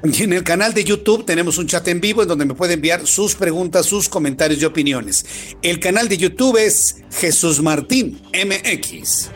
en 0.02 0.32
el 0.32 0.44
canal 0.44 0.72
de 0.74 0.84
YouTube 0.84 1.24
tenemos 1.24 1.58
un 1.58 1.66
chat 1.66 1.86
en 1.88 2.00
vivo 2.00 2.22
en 2.22 2.28
donde 2.28 2.44
me 2.44 2.54
puede 2.54 2.74
enviar 2.74 3.06
sus 3.06 3.34
preguntas, 3.34 3.86
sus 3.86 4.08
comentarios 4.08 4.60
y 4.62 4.64
opiniones. 4.64 5.24
El 5.62 5.80
canal 5.80 6.08
de 6.08 6.16
YouTube 6.16 6.56
es 6.56 6.96
Jesús 7.12 7.62
Martín 7.62 8.20
MX. 8.32 9.30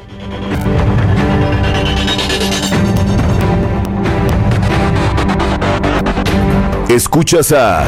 Escuchas 6.88 7.50
a 7.52 7.86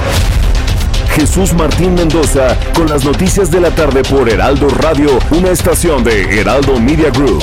Jesús 1.15 1.55
Martín 1.55 1.95
Mendoza 1.95 2.59
con 2.75 2.89
las 2.89 3.05
noticias 3.05 3.51
de 3.51 3.61
la 3.61 3.75
tarde 3.75 4.03
por 4.03 4.29
Heraldo 4.29 4.69
Radio, 4.69 5.19
una 5.31 5.51
estación 5.51 6.03
de 6.03 6.41
Heraldo 6.41 6.81
Media 6.81 7.11
Group. 7.11 7.43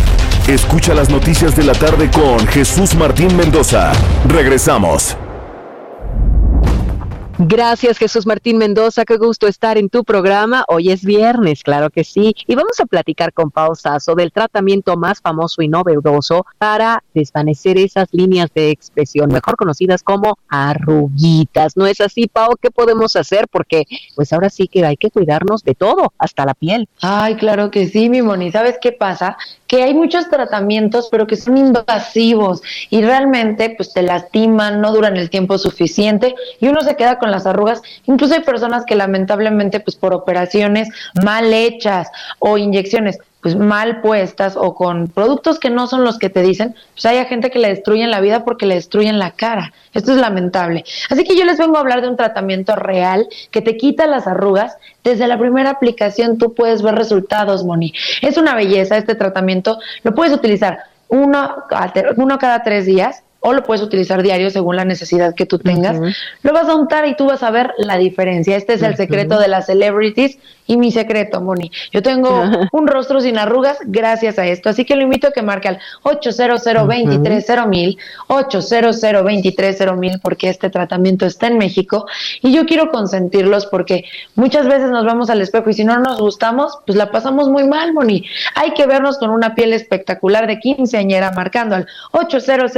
Escucha 0.47 0.95
las 0.95 1.09
noticias 1.09 1.55
de 1.55 1.63
la 1.63 1.73
tarde 1.73 2.09
con 2.09 2.45
Jesús 2.47 2.95
Martín 2.95 3.35
Mendoza. 3.37 3.93
Regresamos. 4.27 5.15
Gracias 7.43 7.97
Jesús 7.97 8.27
Martín 8.27 8.59
Mendoza, 8.59 9.03
qué 9.03 9.17
gusto 9.17 9.47
estar 9.47 9.79
en 9.79 9.89
tu 9.89 10.03
programa. 10.03 10.63
Hoy 10.67 10.91
es 10.91 11.03
viernes, 11.03 11.63
claro 11.63 11.89
que 11.89 12.03
sí, 12.03 12.35
y 12.45 12.53
vamos 12.53 12.79
a 12.79 12.85
platicar 12.85 13.33
con 13.33 13.49
Pau 13.49 13.73
Sasso 13.73 14.13
del 14.13 14.31
tratamiento 14.31 14.95
más 14.95 15.21
famoso 15.21 15.63
y 15.63 15.67
novedoso 15.67 16.45
para 16.59 17.03
desvanecer 17.15 17.79
esas 17.79 18.09
líneas 18.11 18.49
de 18.53 18.69
expresión, 18.69 19.31
mejor 19.31 19.55
conocidas 19.55 20.03
como 20.03 20.37
arruguitas. 20.49 21.75
¿No 21.75 21.87
es 21.87 21.99
así, 21.99 22.27
Pau? 22.27 22.55
¿Qué 22.61 22.69
podemos 22.69 23.15
hacer? 23.15 23.47
Porque 23.47 23.85
pues 24.15 24.31
ahora 24.33 24.51
sí 24.51 24.67
que 24.67 24.85
hay 24.85 24.97
que 24.97 25.09
cuidarnos 25.09 25.63
de 25.63 25.73
todo, 25.73 26.13
hasta 26.19 26.45
la 26.45 26.53
piel. 26.53 26.87
Ay, 27.01 27.37
claro 27.37 27.71
que 27.71 27.87
sí, 27.87 28.07
mi 28.09 28.21
Moni. 28.21 28.51
¿Sabes 28.51 28.77
qué 28.79 28.91
pasa? 28.91 29.35
Que 29.71 29.83
hay 29.83 29.93
muchos 29.93 30.27
tratamientos, 30.29 31.07
pero 31.09 31.27
que 31.27 31.37
son 31.37 31.57
invasivos 31.57 32.61
y 32.89 33.01
realmente 33.01 33.73
pues 33.77 33.93
te 33.93 34.01
lastiman, 34.01 34.81
no 34.81 34.91
duran 34.91 35.15
el 35.15 35.29
tiempo 35.29 35.57
suficiente 35.57 36.35
y 36.59 36.67
uno 36.67 36.81
se 36.81 36.97
queda 36.97 37.19
con 37.19 37.31
las 37.31 37.45
arrugas. 37.45 37.81
Incluso 38.05 38.33
hay 38.33 38.41
personas 38.41 38.83
que 38.83 38.95
lamentablemente, 38.95 39.79
pues 39.79 39.95
por 39.95 40.13
operaciones 40.13 40.89
mal 41.23 41.53
hechas 41.53 42.09
o 42.39 42.57
inyecciones 42.57 43.19
pues 43.41 43.55
mal 43.55 44.01
puestas 44.01 44.55
o 44.55 44.75
con 44.75 45.07
productos 45.07 45.59
que 45.59 45.69
no 45.69 45.87
son 45.87 46.03
los 46.03 46.19
que 46.19 46.29
te 46.29 46.41
dicen, 46.41 46.75
pues 46.93 47.05
hay 47.05 47.23
gente 47.25 47.49
que 47.49 47.59
le 47.59 47.69
destruyen 47.69 48.11
la 48.11 48.21
vida 48.21 48.45
porque 48.45 48.65
le 48.65 48.75
destruyen 48.75 49.19
la 49.19 49.31
cara. 49.31 49.73
Esto 49.93 50.11
es 50.11 50.19
lamentable. 50.19 50.85
Así 51.09 51.23
que 51.23 51.35
yo 51.35 51.43
les 51.45 51.57
vengo 51.57 51.77
a 51.77 51.79
hablar 51.79 52.01
de 52.01 52.09
un 52.09 52.17
tratamiento 52.17 52.75
real 52.75 53.27
que 53.49 53.61
te 53.61 53.77
quita 53.77 54.05
las 54.07 54.27
arrugas. 54.27 54.77
Desde 55.03 55.27
la 55.27 55.39
primera 55.39 55.71
aplicación 55.71 56.37
tú 56.37 56.53
puedes 56.53 56.81
ver 56.81 56.95
resultados, 56.95 57.63
Moni. 57.63 57.93
Es 58.21 58.37
una 58.37 58.55
belleza 58.55 58.97
este 58.97 59.15
tratamiento. 59.15 59.79
Lo 60.03 60.13
puedes 60.13 60.33
utilizar 60.33 60.79
uno, 61.07 61.65
uno 62.17 62.37
cada 62.37 62.63
tres 62.63 62.85
días 62.85 63.23
o 63.41 63.53
lo 63.53 63.63
puedes 63.63 63.81
utilizar 63.81 64.21
diario 64.21 64.49
según 64.49 64.75
la 64.75 64.85
necesidad 64.85 65.35
que 65.35 65.45
tú 65.45 65.59
tengas. 65.59 65.99
Lo 66.43 66.53
vas 66.53 66.69
a 66.69 66.75
untar 66.75 67.07
y 67.07 67.15
tú 67.15 67.25
vas 67.25 67.43
a 67.43 67.51
ver 67.51 67.73
la 67.77 67.97
diferencia. 67.97 68.55
Este 68.55 68.73
es 68.73 68.83
el 68.83 68.95
secreto 68.95 69.39
de 69.39 69.47
las 69.47 69.65
celebrities 69.65 70.37
y 70.67 70.77
mi 70.77 70.91
secreto, 70.91 71.41
Moni. 71.41 71.71
Yo 71.91 72.01
tengo 72.03 72.43
un 72.71 72.87
rostro 72.87 73.19
sin 73.19 73.37
arrugas 73.37 73.79
gracias 73.83 74.37
a 74.37 74.45
esto. 74.45 74.69
Así 74.69 74.85
que 74.85 74.95
lo 74.95 75.01
invito 75.01 75.27
a 75.27 75.31
que 75.31 75.41
marque 75.41 75.67
al 75.67 75.79
800 76.03 76.61
mil 77.67 77.97
800 78.27 79.97
mil 79.97 80.19
porque 80.21 80.49
este 80.49 80.69
tratamiento 80.69 81.25
está 81.25 81.47
en 81.47 81.57
México 81.57 82.05
y 82.41 82.53
yo 82.53 82.65
quiero 82.65 82.91
consentirlos 82.91 83.65
porque 83.65 84.05
muchas 84.35 84.67
veces 84.67 84.91
nos 84.91 85.03
vamos 85.03 85.29
al 85.29 85.41
espejo 85.41 85.69
y 85.69 85.73
si 85.73 85.83
no 85.83 85.99
nos 85.99 86.19
gustamos, 86.21 86.77
pues 86.85 86.95
la 86.97 87.11
pasamos 87.11 87.49
muy 87.49 87.67
mal, 87.67 87.93
Moni. 87.93 88.23
Hay 88.55 88.71
que 88.73 88.85
vernos 88.85 89.17
con 89.17 89.31
una 89.31 89.55
piel 89.55 89.73
espectacular 89.73 90.45
de 90.45 90.59
quinceañera 90.59 91.31
marcando 91.31 91.75
al 91.75 91.87
800 92.11 92.71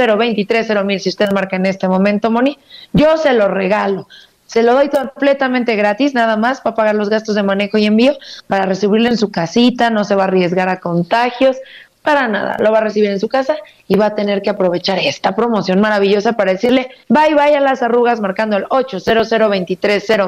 mil 0.84 1.00
si 1.00 1.08
usted 1.08 1.30
marca 1.32 1.56
en 1.56 1.66
este 1.66 1.88
momento, 1.88 2.30
Moni. 2.30 2.58
Yo 2.92 3.16
se 3.16 3.32
lo 3.32 3.48
regalo. 3.48 4.06
Se 4.46 4.62
lo 4.62 4.74
doy 4.74 4.88
completamente 4.88 5.74
gratis, 5.74 6.14
nada 6.14 6.36
más 6.36 6.60
para 6.60 6.76
pagar 6.76 6.94
los 6.94 7.08
gastos 7.08 7.34
de 7.34 7.42
manejo 7.42 7.78
y 7.78 7.86
envío, 7.86 8.16
para 8.46 8.66
recibirlo 8.66 9.08
en 9.08 9.16
su 9.16 9.30
casita, 9.30 9.90
no 9.90 10.04
se 10.04 10.14
va 10.14 10.24
a 10.24 10.26
arriesgar 10.26 10.68
a 10.68 10.80
contagios, 10.80 11.56
para 12.04 12.28
nada, 12.28 12.56
lo 12.60 12.70
va 12.70 12.78
a 12.78 12.82
recibir 12.82 13.08
en 13.08 13.18
su 13.18 13.28
casa 13.28 13.56
y 13.88 13.96
va 13.96 14.06
a 14.06 14.14
tener 14.14 14.42
que 14.42 14.50
aprovechar 14.50 14.98
esta 14.98 15.34
promoción 15.34 15.80
maravillosa 15.80 16.34
para 16.34 16.52
decirle 16.52 16.90
bye 17.08 17.34
bye 17.34 17.56
a 17.56 17.60
las 17.60 17.82
arrugas 17.82 18.20
marcando 18.20 18.58
el 18.58 18.66
800 18.68 19.30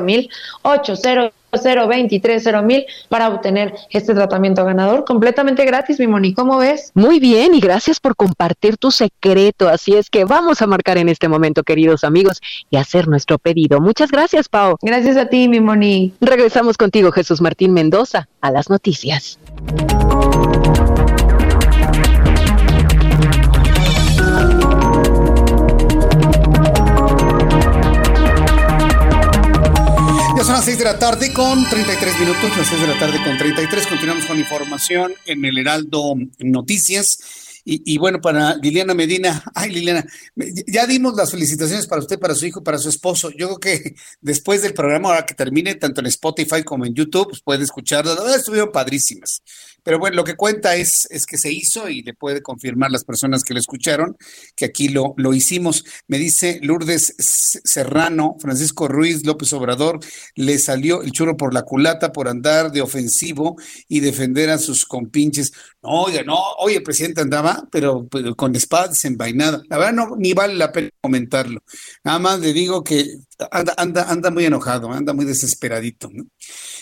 mil 0.02 0.30
800 0.62 1.32
mil 2.64 2.86
para 3.08 3.28
obtener 3.28 3.74
este 3.90 4.14
tratamiento 4.14 4.64
ganador 4.64 5.04
completamente 5.04 5.64
gratis, 5.64 6.00
mi 6.00 6.06
Moni. 6.06 6.32
¿Cómo 6.34 6.58
ves? 6.58 6.92
Muy 6.94 7.20
bien 7.20 7.54
y 7.54 7.60
gracias 7.60 8.00
por 8.00 8.16
compartir 8.16 8.76
tu 8.78 8.90
secreto. 8.90 9.68
Así 9.68 9.94
es 9.94 10.10
que 10.10 10.24
vamos 10.24 10.62
a 10.62 10.66
marcar 10.66 10.98
en 10.98 11.08
este 11.08 11.28
momento, 11.28 11.62
queridos 11.62 12.04
amigos, 12.04 12.40
y 12.70 12.76
hacer 12.76 13.06
nuestro 13.08 13.38
pedido. 13.38 13.80
Muchas 13.80 14.10
gracias, 14.10 14.48
Pau. 14.48 14.76
Gracias 14.82 15.16
a 15.16 15.26
ti, 15.26 15.48
mi 15.48 15.60
Moni. 15.60 16.14
Regresamos 16.20 16.76
contigo, 16.76 17.12
Jesús 17.12 17.40
Martín 17.40 17.72
Mendoza, 17.72 18.28
a 18.40 18.50
las 18.50 18.70
noticias. 18.70 19.38
Las 30.56 30.64
6 30.64 30.78
de 30.78 30.84
la 30.84 30.98
tarde 30.98 31.34
con 31.34 31.68
33 31.68 32.18
minutos, 32.18 32.56
las 32.56 32.66
6 32.66 32.80
de 32.80 32.86
la 32.86 32.98
tarde 32.98 33.22
con 33.22 33.36
33. 33.36 33.86
Continuamos 33.88 34.24
con 34.24 34.38
información 34.38 35.12
en 35.26 35.44
el 35.44 35.58
Heraldo 35.58 36.14
Noticias. 36.38 37.18
Y, 37.68 37.98
bueno, 37.98 38.20
para 38.20 38.54
Liliana 38.54 38.94
Medina, 38.94 39.42
ay 39.56 39.72
Liliana, 39.72 40.06
ya 40.68 40.86
dimos 40.86 41.16
las 41.16 41.32
felicitaciones 41.32 41.88
para 41.88 42.00
usted, 42.00 42.16
para 42.16 42.36
su 42.36 42.46
hijo, 42.46 42.62
para 42.62 42.78
su 42.78 42.88
esposo. 42.88 43.30
Yo 43.30 43.56
creo 43.56 43.58
que 43.58 43.94
después 44.20 44.62
del 44.62 44.72
programa, 44.72 45.08
ahora 45.08 45.26
que 45.26 45.34
termine, 45.34 45.74
tanto 45.74 46.00
en 46.00 46.06
Spotify 46.06 46.62
como 46.62 46.86
en 46.86 46.94
YouTube, 46.94 47.30
pues 47.30 47.42
puede 47.42 47.64
escucharlo. 47.64 48.14
Estuvieron 48.32 48.70
padrísimas. 48.70 49.42
Pero 49.82 49.98
bueno, 49.98 50.16
lo 50.16 50.24
que 50.24 50.34
cuenta 50.34 50.74
es, 50.74 51.06
es 51.10 51.26
que 51.26 51.38
se 51.38 51.52
hizo 51.52 51.88
y 51.88 52.02
le 52.02 52.12
puede 52.12 52.42
confirmar 52.42 52.90
las 52.90 53.04
personas 53.04 53.44
que 53.44 53.54
lo 53.54 53.60
escucharon 53.60 54.16
que 54.56 54.64
aquí 54.64 54.88
lo, 54.88 55.14
lo 55.16 55.32
hicimos. 55.32 55.84
Me 56.08 56.18
dice 56.18 56.58
Lourdes 56.62 57.14
Serrano, 57.18 58.36
Francisco 58.40 58.88
Ruiz 58.88 59.24
López 59.24 59.52
Obrador, 59.52 60.00
le 60.34 60.58
salió 60.58 61.02
el 61.02 61.12
churro 61.12 61.36
por 61.36 61.54
la 61.54 61.62
culata 61.62 62.12
por 62.12 62.28
andar 62.28 62.72
de 62.72 62.80
ofensivo 62.80 63.56
y 63.88 64.00
defender 64.00 64.50
a 64.50 64.58
sus 64.58 64.86
compinches. 64.86 65.52
Oiga, 65.88 66.22
no, 66.24 66.36
hoy 66.58 66.74
el 66.74 66.82
presidente 66.82 67.20
andaba, 67.20 67.66
pero, 67.70 68.08
con 68.36 68.54
espada 68.56 68.88
desenvainada. 68.88 69.62
La 69.68 69.78
verdad, 69.78 69.92
no, 69.92 70.16
ni 70.16 70.32
vale 70.32 70.54
la 70.54 70.72
pena 70.72 70.90
comentarlo. 71.00 71.62
Nada 72.02 72.18
más 72.18 72.40
le 72.40 72.52
digo 72.52 72.82
que 72.82 73.18
anda, 73.50 73.74
anda, 73.76 74.10
anda 74.10 74.30
muy 74.30 74.44
enojado, 74.44 74.90
anda 74.92 75.12
muy 75.12 75.24
desesperadito. 75.24 76.10
¿no? 76.12 76.24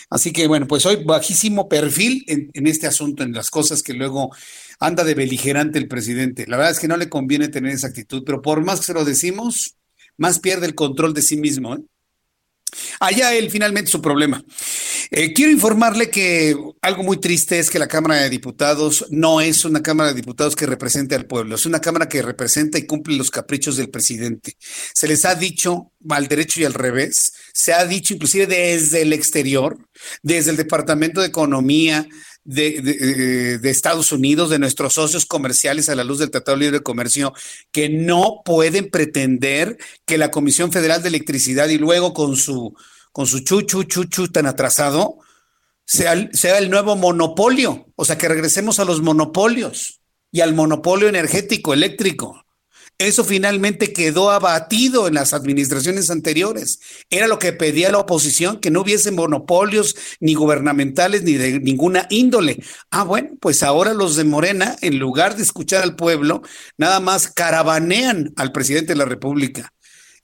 Así 0.09 0.33
que, 0.33 0.47
bueno, 0.47 0.67
pues 0.67 0.85
hoy 0.85 1.03
bajísimo 1.03 1.69
perfil 1.69 2.23
en, 2.27 2.49
en 2.53 2.67
este 2.67 2.87
asunto, 2.87 3.23
en 3.23 3.33
las 3.33 3.49
cosas 3.51 3.83
que 3.83 3.93
luego 3.93 4.31
anda 4.79 5.03
de 5.03 5.13
beligerante 5.13 5.77
el 5.77 5.87
presidente. 5.87 6.45
La 6.47 6.57
verdad 6.57 6.71
es 6.71 6.79
que 6.79 6.87
no 6.87 6.97
le 6.97 7.09
conviene 7.09 7.47
tener 7.47 7.73
esa 7.73 7.87
actitud, 7.87 8.23
pero 8.25 8.41
por 8.41 8.63
más 8.63 8.79
que 8.79 8.87
se 8.87 8.93
lo 8.93 9.05
decimos, 9.05 9.75
más 10.17 10.39
pierde 10.39 10.65
el 10.65 10.75
control 10.75 11.13
de 11.13 11.21
sí 11.21 11.37
mismo. 11.37 11.75
¿eh? 11.75 11.79
Allá 12.99 13.33
él 13.33 13.49
finalmente 13.49 13.91
su 13.91 14.01
problema. 14.01 14.43
Eh, 15.11 15.33
quiero 15.33 15.51
informarle 15.51 16.09
que 16.09 16.55
algo 16.81 17.03
muy 17.03 17.17
triste 17.17 17.59
es 17.59 17.69
que 17.69 17.79
la 17.79 17.87
Cámara 17.87 18.15
de 18.15 18.29
Diputados 18.29 19.05
no 19.09 19.41
es 19.41 19.65
una 19.65 19.81
Cámara 19.81 20.09
de 20.09 20.15
Diputados 20.15 20.55
que 20.55 20.65
represente 20.65 21.15
al 21.15 21.25
pueblo, 21.25 21.55
es 21.55 21.65
una 21.65 21.81
Cámara 21.81 22.09
que 22.09 22.21
representa 22.21 22.77
y 22.77 22.85
cumple 22.85 23.15
los 23.15 23.31
caprichos 23.31 23.77
del 23.77 23.89
presidente. 23.89 24.57
Se 24.93 25.07
les 25.07 25.25
ha 25.25 25.35
dicho 25.35 25.91
al 26.09 26.27
derecho 26.27 26.61
y 26.61 26.65
al 26.65 26.73
revés, 26.73 27.33
se 27.53 27.73
ha 27.73 27.85
dicho 27.85 28.13
inclusive 28.13 28.47
desde 28.47 29.01
el 29.01 29.13
exterior, 29.13 29.77
desde 30.21 30.51
el 30.51 30.57
Departamento 30.57 31.21
de 31.21 31.27
Economía, 31.27 32.07
de, 32.45 33.59
de, 33.59 33.69
Estados 33.69 34.11
Unidos, 34.11 34.51
de 34.51 34.59
nuestros 34.59 34.93
socios 34.93 35.25
comerciales 35.25 35.89
a 35.89 35.95
la 35.95 36.03
luz 36.03 36.19
del 36.19 36.29
Tratado 36.29 36.55
Libre 36.55 36.77
de 36.77 36.83
Comercio, 36.83 37.33
que 37.71 37.89
no 37.89 38.41
pueden 38.45 38.89
pretender 38.89 39.77
que 40.05 40.17
la 40.17 40.31
Comisión 40.31 40.71
Federal 40.71 41.01
de 41.01 41.09
Electricidad 41.09 41.67
y 41.69 41.77
luego 41.77 42.13
con 42.13 42.37
su, 42.37 42.75
con 43.11 43.25
su 43.25 43.39
chuchu, 43.39 43.83
chuchu 43.83 44.27
tan 44.27 44.45
atrasado, 44.45 45.17
sea, 45.85 46.29
sea 46.33 46.59
el 46.59 46.69
nuevo 46.69 46.95
monopolio, 46.95 47.87
o 47.95 48.05
sea, 48.05 48.17
que 48.17 48.27
regresemos 48.27 48.79
a 48.79 48.85
los 48.85 49.01
monopolios 49.01 50.01
y 50.31 50.41
al 50.41 50.53
monopolio 50.53 51.09
energético, 51.09 51.73
eléctrico. 51.73 52.44
Eso 52.97 53.25
finalmente 53.25 53.91
quedó 53.91 54.31
abatido 54.31 55.07
en 55.07 55.15
las 55.15 55.33
administraciones 55.33 56.09
anteriores. 56.09 56.79
Era 57.09 57.27
lo 57.27 57.39
que 57.39 57.51
pedía 57.51 57.91
la 57.91 57.97
oposición, 57.97 58.61
que 58.61 58.71
no 58.71 58.81
hubiese 58.81 59.11
monopolios 59.11 59.95
ni 60.21 60.33
gubernamentales 60.33 61.23
ni 61.23 61.33
de 61.33 61.59
ninguna 61.59 62.07
índole. 62.09 62.63
Ah, 62.91 63.03
bueno, 63.03 63.31
pues 63.41 63.63
ahora 63.63 63.93
los 63.93 64.15
de 64.15 64.23
Morena, 64.23 64.77
en 64.81 64.97
lugar 64.97 65.35
de 65.35 65.43
escuchar 65.43 65.83
al 65.83 65.97
pueblo, 65.97 66.41
nada 66.77 67.01
más 67.01 67.27
caravanean 67.27 68.33
al 68.37 68.53
presidente 68.53 68.93
de 68.93 68.99
la 68.99 69.05
República. 69.05 69.73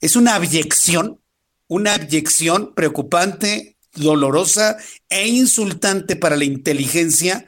Es 0.00 0.16
una 0.16 0.34
abyección, 0.36 1.20
una 1.68 1.94
abyección 1.94 2.72
preocupante, 2.74 3.76
dolorosa 3.94 4.78
e 5.10 5.28
insultante 5.28 6.16
para 6.16 6.36
la 6.36 6.44
inteligencia 6.44 7.44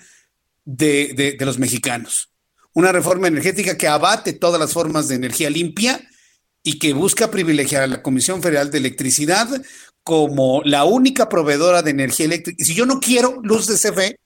de 0.67 1.39
los 1.41 1.59
mexicanos 1.59 2.34
una 2.75 2.93
reforma 2.93 3.29
energética 3.29 3.79
que 3.79 3.89
abate 3.89 4.33
todas 4.33 4.61
las 4.61 4.73
formas 4.73 5.09
de 5.09 5.15
energía 5.15 5.49
limpia 5.49 6.01
y 6.63 6.79
que 6.79 6.93
busca 6.93 7.31
privilegiar 7.31 7.83
a 7.83 7.87
la 7.87 8.03
Comisión 8.03 8.43
Federal 8.43 8.71
de 8.71 8.79
Electricidad 8.79 9.49
como 10.03 10.61
la 10.65 10.85
única 10.85 11.29
proveedora 11.29 11.83
de 11.83 11.91
energía 11.91 12.27
eléctrica. 12.27 12.63
Si 12.65 12.75
yo 12.75 12.85
no 12.85 13.01
quiero 13.01 13.41
luz 13.43 13.67
de 13.67 13.77
CFE, 13.77 14.19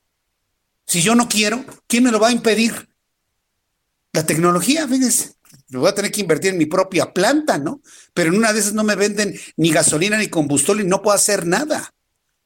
si 0.86 1.02
yo 1.02 1.14
no 1.14 1.28
quiero, 1.28 1.64
¿quién 1.86 2.04
me 2.04 2.10
lo 2.10 2.18
va 2.18 2.28
a 2.28 2.32
impedir? 2.32 2.88
La 4.12 4.24
tecnología, 4.24 4.88
fíjense. 4.88 5.34
Me 5.68 5.78
voy 5.78 5.88
a 5.88 5.94
tener 5.94 6.10
que 6.10 6.22
invertir 6.22 6.52
en 6.52 6.58
mi 6.58 6.66
propia 6.66 7.12
planta, 7.12 7.58
¿no? 7.58 7.82
Pero 8.14 8.30
en 8.30 8.38
una 8.38 8.52
de 8.52 8.60
esas 8.60 8.72
no 8.72 8.84
me 8.84 8.96
venden 8.96 9.38
ni 9.56 9.70
gasolina 9.70 10.16
ni 10.16 10.28
combustible 10.28 10.82
y 10.82 10.86
no 10.86 11.02
puedo 11.02 11.14
hacer 11.14 11.46
nada. 11.46 11.92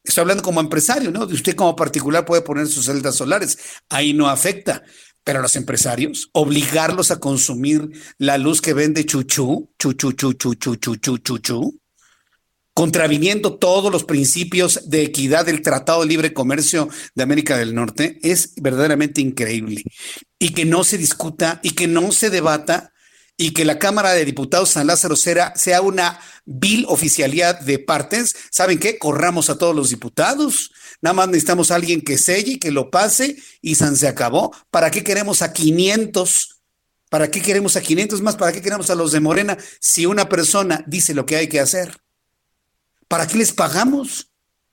Estoy 0.03 0.23
hablando 0.23 0.43
como 0.43 0.61
empresario, 0.61 1.13
¿no? 1.13 1.25
Usted 1.25 1.55
como 1.55 1.77
particular 1.77 2.25
puede 2.25 2.43
poner 2.43 2.67
sus 2.67 2.87
celdas 2.87 3.15
solares. 3.15 3.57
Ahí 3.89 4.13
no 4.13 4.29
afecta. 4.29 4.83
Pero 5.25 5.39
a 5.39 5.43
los 5.43 5.57
empresarios, 5.57 6.31
obligarlos 6.33 7.11
a 7.11 7.21
consumir 7.21 7.91
la 8.19 8.39
luz 8.39 8.61
que 8.61 8.75
vende 8.75 9.07
chuchu, 9.07 9.71
chuchu, 9.79 10.13
chuchu, 10.13 10.55
chuchu, 10.55 10.77
chuchu, 10.77 11.19
chuchu, 11.19 11.81
contraviniendo 12.75 13.59
todos 13.59 13.93
los 13.93 14.05
principios 14.05 14.89
de 14.89 15.03
equidad 15.03 15.47
del 15.47 15.63
Tratado 15.63 16.01
de 16.01 16.07
Libre 16.07 16.33
Comercio 16.33 16.89
de 17.15 17.23
América 17.23 17.57
del 17.57 17.75
Norte, 17.75 18.19
es 18.23 18.55
verdaderamente 18.57 19.21
increíble. 19.21 19.85
Y 20.39 20.51
que 20.51 20.65
no 20.65 20.83
se 20.83 20.99
discuta 20.99 21.61
y 21.63 21.71
que 21.71 21.87
no 21.87 22.13
se 22.13 22.31
debata 22.31 22.93
y 23.37 23.53
que 23.53 23.65
la 23.65 23.79
Cámara 23.79 24.13
de 24.13 24.25
Diputados 24.25 24.71
San 24.71 24.87
Lázaro 24.87 25.17
sea, 25.17 25.55
sea 25.57 25.83
una 25.83 26.21
vil 26.45 26.85
oficialidad 26.89 27.61
de 27.61 27.79
partes. 27.79 28.35
¿Saben 28.51 28.79
qué? 28.79 28.99
Corramos 28.99 29.51
a 29.51 29.59
todos 29.59 29.75
los 29.75 29.91
diputados 29.91 30.71
Nada 31.03 31.15
más 31.15 31.27
necesitamos 31.27 31.71
a 31.71 31.75
alguien 31.75 32.01
que 32.01 32.17
selle, 32.17 32.61
que 32.61 32.71
lo 32.71 32.89
pase 32.91 33.37
y 33.61 33.75
San 33.75 33.97
se 33.97 34.07
acabó. 34.07 34.55
¿Para 34.71 34.91
qué 34.93 35.03
queremos 35.03 35.43
a 35.43 35.53
500? 35.53 36.63
¿Para 37.11 37.29
qué 37.29 37.43
queremos 37.43 37.77
a 37.77 37.83
500 37.83 38.23
más? 38.23 38.37
¿Para 38.37 38.53
qué 38.53 38.63
queremos 38.63 38.89
a 38.89 38.95
los 38.95 39.11
de 39.11 39.19
Morena 39.19 39.59
si 39.81 40.07
una 40.07 40.29
persona 40.29 40.85
dice 40.87 41.13
lo 41.13 41.27
que 41.27 41.37
hay 41.37 41.49
que 41.49 41.59
hacer? 41.59 42.01
¿Para 43.09 43.27
qué 43.27 43.37
les 43.37 43.53
pagamos? 43.53 44.31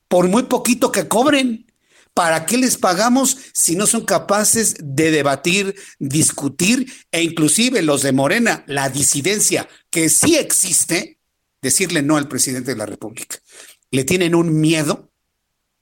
Por 0.07 0.27
muy 0.27 0.43
poquito 0.43 0.91
que 0.91 1.07
cobren. 1.07 1.65
¿Para 2.13 2.45
qué 2.45 2.57
les 2.57 2.77
pagamos 2.77 3.37
si 3.53 3.75
no 3.75 3.87
son 3.87 4.05
capaces 4.05 4.75
de 4.79 5.09
debatir, 5.09 5.75
discutir 5.97 6.91
e 7.11 7.23
inclusive 7.23 7.81
los 7.81 8.03
de 8.03 8.11
Morena, 8.11 8.63
la 8.67 8.89
disidencia 8.89 9.67
que 9.89 10.09
sí 10.09 10.35
existe, 10.35 11.19
decirle 11.61 12.03
no 12.03 12.17
al 12.17 12.27
presidente 12.27 12.71
de 12.71 12.77
la 12.77 12.85
República? 12.85 13.37
Le 13.89 14.03
tienen 14.03 14.35
un 14.35 14.59
miedo 14.59 15.08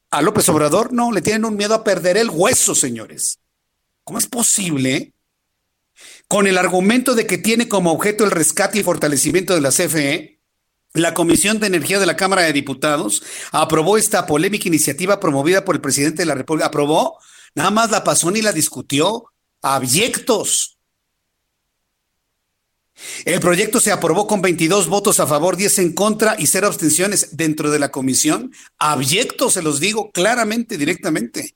a 0.10 0.22
López 0.22 0.48
Obrador 0.50 0.94
no, 0.94 1.12
le 1.12 1.22
tienen 1.22 1.46
un 1.46 1.56
miedo 1.56 1.74
a 1.74 1.84
perder 1.84 2.18
el 2.18 2.30
hueso, 2.30 2.76
señores. 2.76 3.40
¿Cómo 4.04 4.20
es 4.20 4.28
posible? 4.28 5.14
Con 6.28 6.48
el 6.48 6.58
argumento 6.58 7.16
de 7.16 7.26
que 7.28 7.38
tiene 7.38 7.68
como 7.68 7.92
objeto 7.92 8.24
el 8.24 8.32
rescate 8.32 8.80
y 8.80 8.84
fortalecimiento 8.84 9.54
de 9.54 9.62
la 9.62 9.72
CFE, 9.72 10.38
la 10.94 11.14
Comisión 11.14 11.60
de 11.60 11.68
Energía 11.68 12.00
de 12.00 12.06
la 12.06 12.16
Cámara 12.16 12.44
de 12.44 12.54
Diputados 12.54 13.24
aprobó 13.52 13.98
esta 13.98 14.26
polémica 14.26 14.68
iniciativa 14.68 15.20
promovida 15.20 15.66
por 15.66 15.76
el 15.76 15.82
presidente 15.82 16.22
de 16.22 16.26
la 16.26 16.36
República. 16.36 16.68
Aprobó, 16.68 17.20
nada 17.54 17.72
más 17.72 17.92
la 17.92 18.04
pasó 18.04 18.32
ni 18.32 18.42
la 18.42 18.52
discutió. 18.52 19.26
Abyectos. 19.62 20.77
El 23.26 23.40
proyecto 23.40 23.80
se 23.80 23.92
aprobó 23.92 24.28
con 24.28 24.42
22 24.42 24.88
votos 24.88 25.20
a 25.20 25.28
favor, 25.28 25.56
10 25.56 25.80
en 25.80 25.94
contra 25.94 26.36
y 26.40 26.48
cero 26.48 26.68
abstenciones 26.68 27.38
dentro 27.38 27.72
de 27.72 27.80
la 27.80 27.92
comisión. 27.92 28.52
Abyecto, 28.78 29.52
se 29.52 29.62
los 29.62 29.80
digo 29.80 30.12
claramente, 30.12 30.78
directamente. 30.78 31.56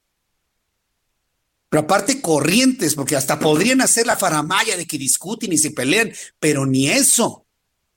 Pero 1.70 1.84
aparte 1.84 2.22
corrientes, 2.22 2.96
porque 2.96 3.16
hasta 3.16 3.40
podrían 3.40 3.82
hacer 3.82 4.06
la 4.06 4.18
faramaya 4.18 4.78
de 4.78 4.86
que 4.86 4.98
discuten 4.98 5.54
y 5.54 5.58
se 5.58 5.72
pelean, 5.72 6.12
pero 6.40 6.66
ni 6.66 6.90
eso. 6.90 7.46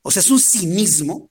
O 0.02 0.10
sea, 0.10 0.20
es 0.20 0.30
un 0.30 0.40
cinismo 0.40 1.30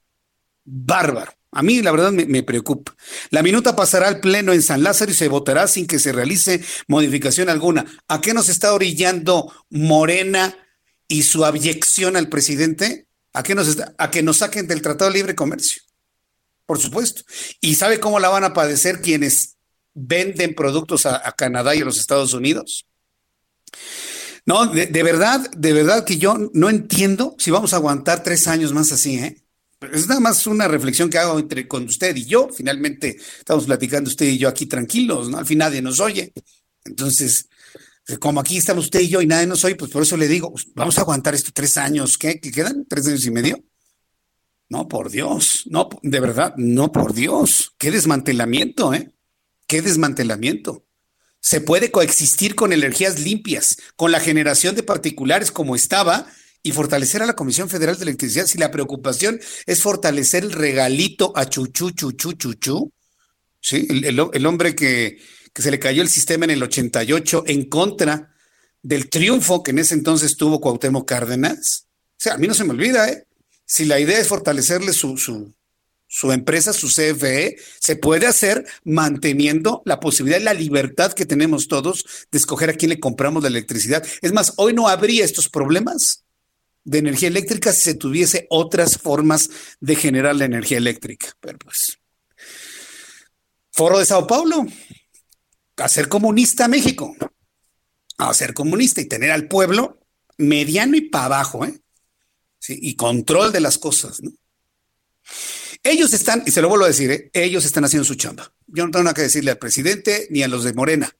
bárbaro. 0.65 1.32
A 1.52 1.62
mí 1.62 1.82
la 1.82 1.91
verdad 1.91 2.12
me, 2.12 2.26
me, 2.26 2.43
preocupa. 2.43 2.95
La 3.30 3.43
minuta 3.43 3.76
pasará 3.76 4.08
al 4.08 4.19
pleno 4.19 4.54
en 4.54 4.63
San 4.63 4.82
Lázaro 4.84 5.12
y 5.12 5.13
se 5.13 5.28
votará 5.28 5.67
sin 5.67 5.86
que 5.86 5.99
se 5.99 6.12
realice 6.12 6.62
modificación 6.88 7.47
alguna. 7.47 7.86
¿A 8.08 8.21
qué 8.21 8.34
nos 8.34 8.49
está 8.49 8.73
orillando 8.73 9.54
Morena 9.69 10.58
y 11.08 11.24
su 11.24 11.46
abyección 11.46 12.16
al 12.16 12.30
presidente 12.30 13.08
a 13.34 13.44
que 13.44 13.56
nos, 13.56 13.78
a 13.98 14.12
que 14.12 14.24
nos 14.24 14.38
saquen 14.38 14.68
del 14.68 14.82
Tratado 14.82 15.12
de 15.12 15.18
Libre 15.18 15.36
Comercio. 15.36 15.82
Por 16.66 16.80
supuesto. 16.80 17.24
¿Y 17.62 17.76
sabe 17.76 18.00
cómo 18.00 18.20
la 18.20 18.30
van 18.30 18.44
a 18.44 18.54
padecer 18.54 19.02
quienes 19.02 19.58
venden 19.94 20.56
productos 20.56 21.06
a, 21.06 21.32
Canadá 21.34 21.76
y 21.76 21.82
a 21.82 21.86
los 21.86 21.98
Estados 21.98 22.34
Unidos? 22.34 22.86
No, 24.46 24.68
de, 24.68 25.04
verdad, 25.04 25.50
de 25.52 25.74
verdad 25.74 26.06
que 26.06 26.18
yo 26.18 26.38
no 26.54 26.70
entiendo 26.70 27.36
si 27.38 27.52
vamos 27.52 27.74
a 27.74 27.78
aguantar 27.78 28.24
tres 28.24 28.48
años 28.48 28.74
más 28.74 28.92
así, 28.92 29.16
¿eh? 29.18 29.39
Es 29.92 30.08
nada 30.08 30.22
más 30.22 30.48
una 30.48 30.68
reflexión 30.68 31.10
que 31.10 31.18
hago 31.18 31.38
entre 31.38 31.68
con 31.68 31.84
usted 31.84 32.16
y 32.16 32.26
yo. 32.26 32.48
Finalmente 32.56 33.18
estamos 33.38 33.66
platicando 33.66 34.10
usted 34.10 34.26
y 34.28 34.38
yo 34.38 34.48
aquí 34.48 34.66
tranquilos, 34.66 35.30
¿no? 35.30 35.38
Al 35.38 35.46
fin 35.46 35.58
nadie 35.58 35.82
nos 35.82 36.00
oye. 36.00 36.32
Entonces, 36.86 37.50
como 38.20 38.39
aquí 38.39 38.58
estamos 38.58 38.86
usted 38.86 39.00
y 39.02 39.10
yo 39.10 39.22
y 39.22 39.28
nadie 39.28 39.48
nos 39.48 39.63
oye, 39.63 39.76
pues 39.76 39.92
por 39.92 40.04
eso 40.04 40.18
le 40.18 40.28
digo, 40.28 40.52
pues, 40.52 40.68
vamos 40.76 40.98
a 40.98 41.02
aguantar 41.02 41.34
estos 41.36 41.54
tres 41.54 41.78
años, 41.78 42.18
¿qué? 42.18 42.39
¿Qué 42.39 42.52
quedan? 42.52 42.86
¿Tres 42.88 43.08
años 43.08 43.26
y 43.26 43.32
medio? 43.32 43.63
No, 44.70 44.88
por 44.88 45.10
Dios, 45.10 45.63
no, 45.68 45.89
de 46.02 46.20
verdad, 46.20 46.54
no, 46.58 46.92
por 46.92 47.13
Dios. 47.13 47.74
Qué 47.78 47.92
desmantelamiento, 47.92 48.94
¿eh? 48.94 49.13
Qué 49.68 49.82
desmantelamiento. 49.82 50.86
Se 51.39 51.62
puede 51.62 51.92
coexistir 51.92 52.56
con 52.56 52.74
energías 52.74 53.20
limpias, 53.20 53.78
con 53.96 54.12
la 54.12 54.20
generación 54.20 54.76
de 54.76 54.84
particulares 54.84 55.52
como 55.52 55.76
estaba 55.76 56.28
y 56.62 56.72
fortalecer 56.72 57.22
a 57.22 57.26
la 57.26 57.36
Comisión 57.36 57.70
Federal 57.70 57.98
de 57.98 58.04
Electricidad. 58.04 58.48
Si 58.48 58.58
la 58.58 58.72
preocupación 58.72 59.39
es 59.66 59.82
fortalecer 59.82 60.44
el 60.44 60.52
regalito 60.52 61.34
a 61.36 61.46
Chuchu, 61.46 61.92
Chuchu, 61.92 62.34
Chuchu, 62.34 62.92
¿sí? 63.60 63.88
el 63.89 64.46
hombre 64.46 64.76
que, 64.76 65.20
que 65.54 65.62
se 65.62 65.72
le 65.72 65.80
cayó 65.80 66.02
el 66.02 66.10
sistema 66.10 66.46
en 66.46 66.52
el 66.52 66.63
88 66.63 67.44
en 67.48 67.66
contra 67.66 68.34
del 68.82 69.10
triunfo 69.10 69.63
que 69.63 69.72
en 69.72 69.80
ese 69.80 69.94
entonces 69.94 70.36
tuvo 70.36 70.60
Cuauhtémoc 70.60 71.08
Cárdenas. 71.08 71.88
O 72.12 72.16
sea, 72.18 72.34
a 72.34 72.38
mí 72.38 72.47
no 72.47 72.54
se 72.54 72.64
me 72.64 72.72
olvida, 72.72 73.08
¿eh? 73.10 73.26
Si 73.66 73.86
la 73.86 73.99
idea 73.99 74.20
es 74.20 74.28
fortalecerle 74.28 74.91
su, 74.91 75.18
su, 75.18 75.54
su 76.08 76.32
empresa, 76.32 76.74
su 76.74 76.88
CFE, 76.88 77.58
se 77.80 77.95
puede 77.95 78.28
hacer 78.28 78.66
manteniendo 78.84 79.82
la 79.86 79.99
posibilidad 79.99 80.39
y 80.39 80.43
la 80.43 80.54
libertad 80.54 81.14
que 81.14 81.26
tenemos 81.26 81.68
todos 81.68 82.06
de 82.32 82.38
escoger 82.38 82.70
a 82.70 82.74
quién 82.74 82.89
le 82.89 82.99
compramos 82.99 83.41
la 83.41 83.49
electricidad. 83.49 84.06
Es 84.22 84.34
más, 84.34 84.54
hoy 84.58 84.74
no 84.74 84.88
habría 84.88 85.24
estos 85.24 85.49
problemas 85.49 86.24
de 86.84 86.99
energía 86.99 87.30
eléctrica 87.30 87.72
si 87.72 87.82
se 87.82 87.95
tuviese 87.95 88.47
otras 88.49 88.97
formas 88.97 89.49
de 89.80 89.95
generar 89.95 90.36
la 90.36 90.45
energía 90.45 90.78
eléctrica. 90.78 91.30
Pero 91.39 91.58
pues, 91.60 91.99
Foro 93.72 93.97
de 93.97 94.06
Sao 94.06 94.28
Paulo, 94.28 94.68
hacer 95.78 96.07
comunista 96.07 96.67
México, 96.67 97.15
hacer 98.17 98.53
comunista 98.53 99.01
y 99.01 99.05
tener 99.05 99.32
al 99.32 99.47
pueblo 99.47 99.99
mediano 100.38 100.95
y 100.95 101.01
para 101.01 101.26
abajo, 101.26 101.65
¿eh? 101.65 101.80
Sí, 102.59 102.80
y 102.82 102.95
control 102.95 103.51
de 103.51 103.59
las 103.59 103.78
cosas, 103.78 104.21
¿no? 104.21 104.32
Ellos 105.84 106.13
están, 106.13 106.43
y 106.45 106.51
se 106.51 106.61
lo 106.61 106.69
vuelvo 106.69 106.86
a 106.86 106.89
decir, 106.89 107.11
¿eh? 107.11 107.30
ellos 107.34 107.65
están 107.65 107.84
haciendo 107.84 108.05
su 108.05 108.15
chamba. 108.15 108.53
Yo 108.67 108.86
no 108.86 108.91
tengo 108.91 109.03
nada 109.03 109.13
que 109.13 109.24
decirle 109.24 109.51
al 109.51 109.57
presidente 109.57 110.28
ni 110.30 110.41
a 110.41 110.47
los 110.47 110.63
de 110.63 110.74
Morena. 110.74 111.13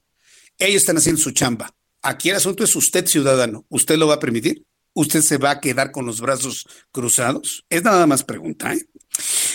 Ellos 0.58 0.82
están 0.84 0.98
haciendo 0.98 1.20
su 1.20 1.32
chamba. 1.32 1.76
Aquí 2.02 2.30
el 2.30 2.38
asunto 2.38 2.64
es 2.64 2.74
usted, 2.76 3.06
ciudadano. 3.06 3.66
¿Usted 3.68 3.98
lo 3.98 4.08
va 4.08 4.16
a 4.16 4.20
permitir? 4.20 4.66
¿Usted 4.94 5.22
se 5.22 5.38
va 5.38 5.52
a 5.52 5.60
quedar 5.60 5.92
con 5.92 6.06
los 6.06 6.22
brazos 6.22 6.66
cruzados? 6.92 7.66
Es 7.70 7.84
nada 7.84 8.08
más 8.08 8.24
pregunta, 8.24 8.74
¿eh? 8.74 8.86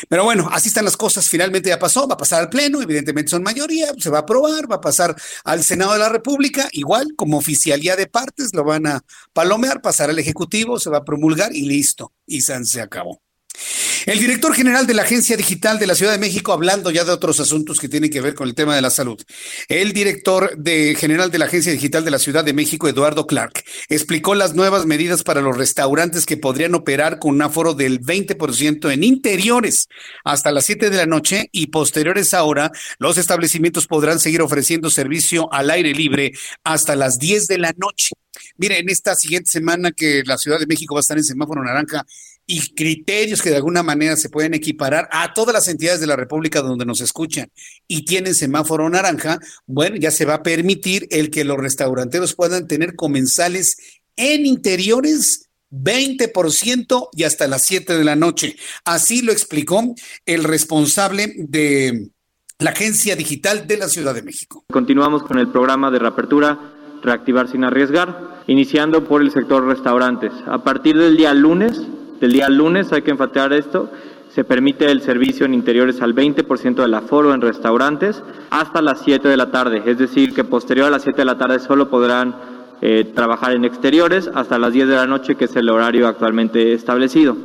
Pero 0.09 0.25
bueno, 0.25 0.49
así 0.53 0.69
están 0.69 0.85
las 0.85 0.97
cosas. 0.97 1.29
Finalmente 1.29 1.69
ya 1.69 1.79
pasó, 1.79 2.07
va 2.07 2.15
a 2.15 2.19
pasar 2.19 2.41
al 2.41 2.49
Pleno, 2.49 2.81
evidentemente 2.81 3.31
son 3.31 3.43
mayoría, 3.43 3.93
se 3.99 4.11
va 4.11 4.19
a 4.19 4.21
aprobar, 4.23 4.71
va 4.71 4.77
a 4.77 4.81
pasar 4.81 5.15
al 5.45 5.65
Senado 5.65 5.93
de 5.93 5.99
la 5.99 6.09
República, 6.09 6.69
igual 6.73 7.15
como 7.17 7.39
oficialía 7.39 7.97
de 7.97 8.07
partes, 8.07 8.55
lo 8.55 8.65
van 8.65 8.87
a 8.87 9.05
palomear, 9.33 9.81
pasar 9.81 10.11
al 10.11 10.19
Ejecutivo, 10.19 10.79
se 10.79 10.91
va 10.91 10.99
a 10.99 11.05
promulgar 11.05 11.55
y 11.55 11.63
listo. 11.63 12.13
Y 12.27 12.43
se 12.43 12.81
acabó. 12.81 13.21
El 14.09 14.21
director 14.21 14.55
general 14.55 14.87
de 14.87 14.95
la 14.95 15.03
Agencia 15.03 15.37
Digital 15.37 15.79
de 15.79 15.87
la 15.87 15.95
Ciudad 15.95 16.13
de 16.13 16.19
México, 16.19 16.55
hablando 16.55 16.91
ya 16.91 17.05
de 17.05 17.13
otros 17.13 17.41
asuntos 17.41 17.79
que 17.79 17.91
tienen 17.91 18.11
que 18.11 18.23
ver 18.23 18.35
con 18.35 18.49
el 18.49 18.55
tema 18.55 18.75
de 18.75 18.81
la 18.81 18.89
salud. 18.89 19.23
El 19.69 19.93
director 19.93 20.57
de, 20.57 20.95
general 20.95 21.31
de 21.31 21.37
la 21.37 21.45
Agencia 21.45 21.73
Digital 21.73 22.07
de 22.07 22.11
la 22.11 22.19
Ciudad 22.19 22.43
de 22.43 22.55
México, 22.55 22.89
Eduardo 22.89 23.27
Clark, 23.27 23.63
explicó 23.91 24.35
las 24.35 24.55
nuevas 24.55 24.87
medidas 24.87 25.25
para 25.25 25.43
los 25.43 25.59
restaurantes 25.59 26.25
que 26.25 26.39
podrían 26.39 26.75
operar 26.75 27.19
con 27.19 27.35
un 27.35 27.43
aforo 27.43 27.75
del 27.75 28.01
20% 28.01 28.91
en 28.91 29.05
interiores 29.05 29.89
hasta 30.25 30.53
las 30.53 30.65
7 30.65 30.89
de 30.89 30.97
la 30.97 31.05
noche 31.05 31.51
y 31.53 31.67
posteriores 31.67 32.33
ahora, 32.33 32.73
los 32.99 33.19
establecimientos 33.19 33.87
podrán 33.87 34.21
seguir 34.21 34.41
ofreciendo 34.41 34.89
servicio 34.89 35.53
al 35.53 35.69
aire 35.69 35.93
libre 35.93 36.33
hasta 36.65 36.97
las 36.97 37.19
10 37.19 37.47
de 37.47 37.59
la 37.59 37.75
noche. 37.77 38.15
Mire, 38.57 38.79
en 38.79 38.89
esta 38.89 39.15
siguiente 39.15 39.51
semana 39.51 39.93
que 39.93 40.23
la 40.25 40.39
Ciudad 40.39 40.59
de 40.59 40.67
México 40.67 40.95
va 40.95 41.01
a 41.01 41.03
estar 41.03 41.19
en 41.19 41.25
semáforo 41.25 41.63
naranja, 41.63 42.07
y 42.51 42.74
criterios 42.74 43.42
que 43.42 43.51
de 43.51 43.57
alguna 43.57 43.82
manera 43.82 44.16
se 44.16 44.30
pueden 44.30 44.55
equiparar 44.55 45.07
a 45.12 45.34
todas 45.34 45.53
las 45.53 45.68
entidades 45.68 46.01
de 46.01 46.07
la 46.07 46.16
República 46.16 46.62
donde 46.62 46.86
nos 46.86 47.03
escuchan 47.03 47.51
y 47.86 48.07
tienen 48.07 48.34
semáforo 48.34 48.88
naranja, 48.88 49.38
bueno, 49.66 49.96
ya 49.96 50.11
se 50.11 50.24
va 50.24 50.34
a 50.34 50.42
permitir 50.42 51.07
el 51.11 51.30
que 51.30 51.44
los 51.44 51.59
restauranteros 51.59 52.34
puedan 52.34 52.66
tener 52.66 52.96
comensales 52.96 54.01
en 54.16 54.46
interiores 54.46 55.51
20% 55.70 57.11
y 57.12 57.24
hasta 57.24 57.46
las 57.49 57.66
7 57.66 57.99
de 57.99 58.05
la 58.05 58.16
noche. 58.16 58.57
Así 58.86 59.20
lo 59.20 59.30
explicó 59.30 59.94
el 60.24 60.42
responsable 60.42 61.34
de 61.36 62.09
la 62.59 62.70
Agencia 62.70 63.14
Digital 63.14 63.66
de 63.66 63.76
la 63.76 63.90
Ciudad 63.90 64.14
de 64.14 64.22
México. 64.22 64.64
Continuamos 64.72 65.22
con 65.22 65.38
el 65.38 65.53
programa 65.53 65.90
de 65.90 65.99
reapertura 65.99 66.74
Reactivar 67.03 67.49
sin 67.49 67.62
arriesgar, 67.62 68.42
iniciando 68.49 69.07
por 69.07 69.20
el 69.20 69.30
sector 69.30 69.64
restaurantes. 69.66 70.32
A 70.46 70.64
partir 70.64 70.96
del 70.96 71.16
día 71.16 71.32
lunes 71.32 71.80
del 72.21 72.33
día 72.33 72.49
lunes, 72.49 72.93
hay 72.93 73.03
que 73.03 73.11
enfatizar 73.11 73.53
esto, 73.53 73.91
se 74.31 74.45
permite 74.45 74.91
el 74.91 75.01
servicio 75.01 75.47
en 75.47 75.55
interiores 75.55 76.01
al 76.03 76.14
20% 76.14 76.75
del 76.77 76.95
aforo 76.95 77.33
en 77.35 77.41
restaurantes 77.41 78.23
hasta 78.51 78.83
las 78.83 79.01
7 79.03 79.29
de 79.29 79.37
la 79.37 79.51
tarde, 79.51 79.83
es 79.87 79.99
decir, 79.99 80.35
que 80.35 80.45
posterior 80.45 80.87
a 80.87 80.91
las 80.91 81.03
7 81.03 81.19
de 81.19 81.25
la 81.25 81.39
tarde 81.39 81.59
solo 81.59 81.89
podrán 81.89 82.37
eh, 82.81 83.11
trabajar 83.14 83.53
en 83.53 83.64
exteriores 83.64 84.31
hasta 84.33 84.59
las 84.59 84.73
10 84.73 84.89
de 84.89 84.95
la 84.95 85.07
noche, 85.07 85.35
que 85.35 85.47
es 85.47 85.57
el 85.57 85.69
horario 85.69 86.07
actualmente 86.07 86.73
establecido. 86.73 87.37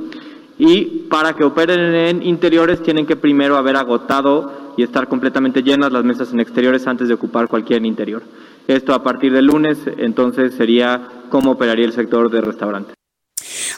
Y 0.59 1.07
para 1.09 1.33
que 1.33 1.43
operen 1.43 1.95
en 1.95 2.21
interiores 2.21 2.83
tienen 2.83 3.07
que 3.07 3.15
primero 3.15 3.57
haber 3.57 3.75
agotado 3.75 4.73
y 4.77 4.83
estar 4.83 5.07
completamente 5.07 5.63
llenas 5.63 5.91
las 5.91 6.03
mesas 6.03 6.31
en 6.33 6.39
exteriores 6.39 6.85
antes 6.85 7.07
de 7.07 7.15
ocupar 7.15 7.47
cualquier 7.47 7.83
interior. 7.85 8.21
Esto 8.67 8.93
a 8.93 9.03
partir 9.03 9.33
del 9.33 9.47
lunes, 9.47 9.79
entonces 9.97 10.53
sería 10.53 11.01
cómo 11.29 11.51
operaría 11.51 11.85
el 11.85 11.93
sector 11.93 12.29
de 12.29 12.41
restaurantes. 12.41 13.02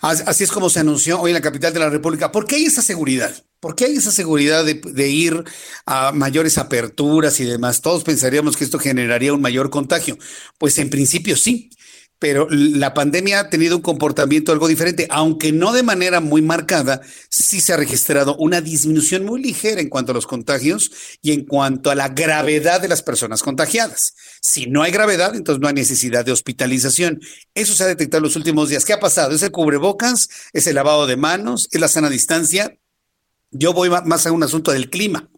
Así 0.08 0.43
es 0.43 0.51
como 0.51 0.70
se 0.70 0.80
anunció 0.80 1.20
hoy 1.20 1.32
en 1.32 1.34
la 1.34 1.41
capital 1.41 1.74
de 1.74 1.80
la 1.80 1.89
República. 1.89 2.32
¿Por 2.32 2.45
qué 2.45 2.58
hay 2.58 2.66
esa 2.66 2.84
seguridad? 2.84 3.43
¿Por 3.60 3.76
qué 3.76 3.86
hay 3.86 3.95
esa 3.95 4.12
seguridad 4.12 4.64
de, 4.64 5.10
ir 5.10 5.43
a 5.88 6.12
mayores 6.12 6.60
aperturas 6.60 7.39
y 7.39 7.45
demás? 7.45 7.82
Todos 7.82 8.03
pensaríamos 8.03 8.56
que 8.56 8.66
esto 8.66 8.78
generaría 8.78 9.34
un 9.34 9.41
mayor 9.41 9.72
contagio. 9.72 10.20
Pues 10.60 10.78
en 10.78 10.91
principio 10.91 11.36
sí, 11.36 11.72
pero 12.20 12.47
la 12.49 12.93
pandemia 12.93 13.39
ha 13.39 13.49
tenido 13.49 13.76
un 13.76 13.82
comportamiento 13.82 14.51
algo 14.51 14.68
diferente, 14.68 15.07
aunque 15.09 15.51
no 15.51 15.74
de 15.74 15.84
manera 15.84 16.22
muy 16.22 16.41
marcada, 16.41 17.01
sí 17.30 17.61
se 17.61 17.74
ha 17.74 17.78
registrado 17.78 18.36
una 18.38 18.61
disminución 18.61 19.26
muy 19.26 19.41
ligera 19.41 19.82
en 19.82 19.89
cuanto 19.89 20.11
a 20.11 20.16
los 20.16 20.26
contagios 20.26 20.91
y 21.22 21.34
en 21.34 21.45
cuanto 21.45 21.91
a 21.91 21.95
la 21.95 22.09
gravedad 22.09 22.82
de 22.82 22.88
las 22.88 23.03
personas 23.03 23.43
contagiadas. 23.43 24.13
Si 24.41 24.68
no 24.68 24.82
hay 24.82 24.91
gravedad, 24.91 25.36
entonces 25.36 25.61
no 25.61 25.68
hay 25.68 25.74
necesidad 25.74 26.24
de 26.24 26.32
hospitalización. 26.32 27.20
Eso 27.53 27.76
se 27.76 27.84
ha 27.84 27.88
detectado 27.88 28.20
en 28.20 28.24
los 28.24 28.36
últimos 28.36 28.70
días. 28.70 28.86
¿Qué 28.86 28.93
ha 28.93 28.99
pasado? 28.99 29.36
¿Es 29.36 29.43
el 29.43 29.51
cubrebocas? 29.51 30.30
¿Es 30.53 30.68
el 30.68 30.76
lavado 30.76 31.07
de 31.07 31.18
manos? 31.18 31.68
¿Es 31.72 31.82
la 31.82 31.88
sana 31.88 32.09
distancia? 32.09 32.78
Yo 33.51 33.74
voy 33.74 33.89
más 33.89 34.26
a 34.26 34.32
un 34.32 34.43
asunto 34.43 34.72
del 34.72 34.89
clima, 34.89 35.30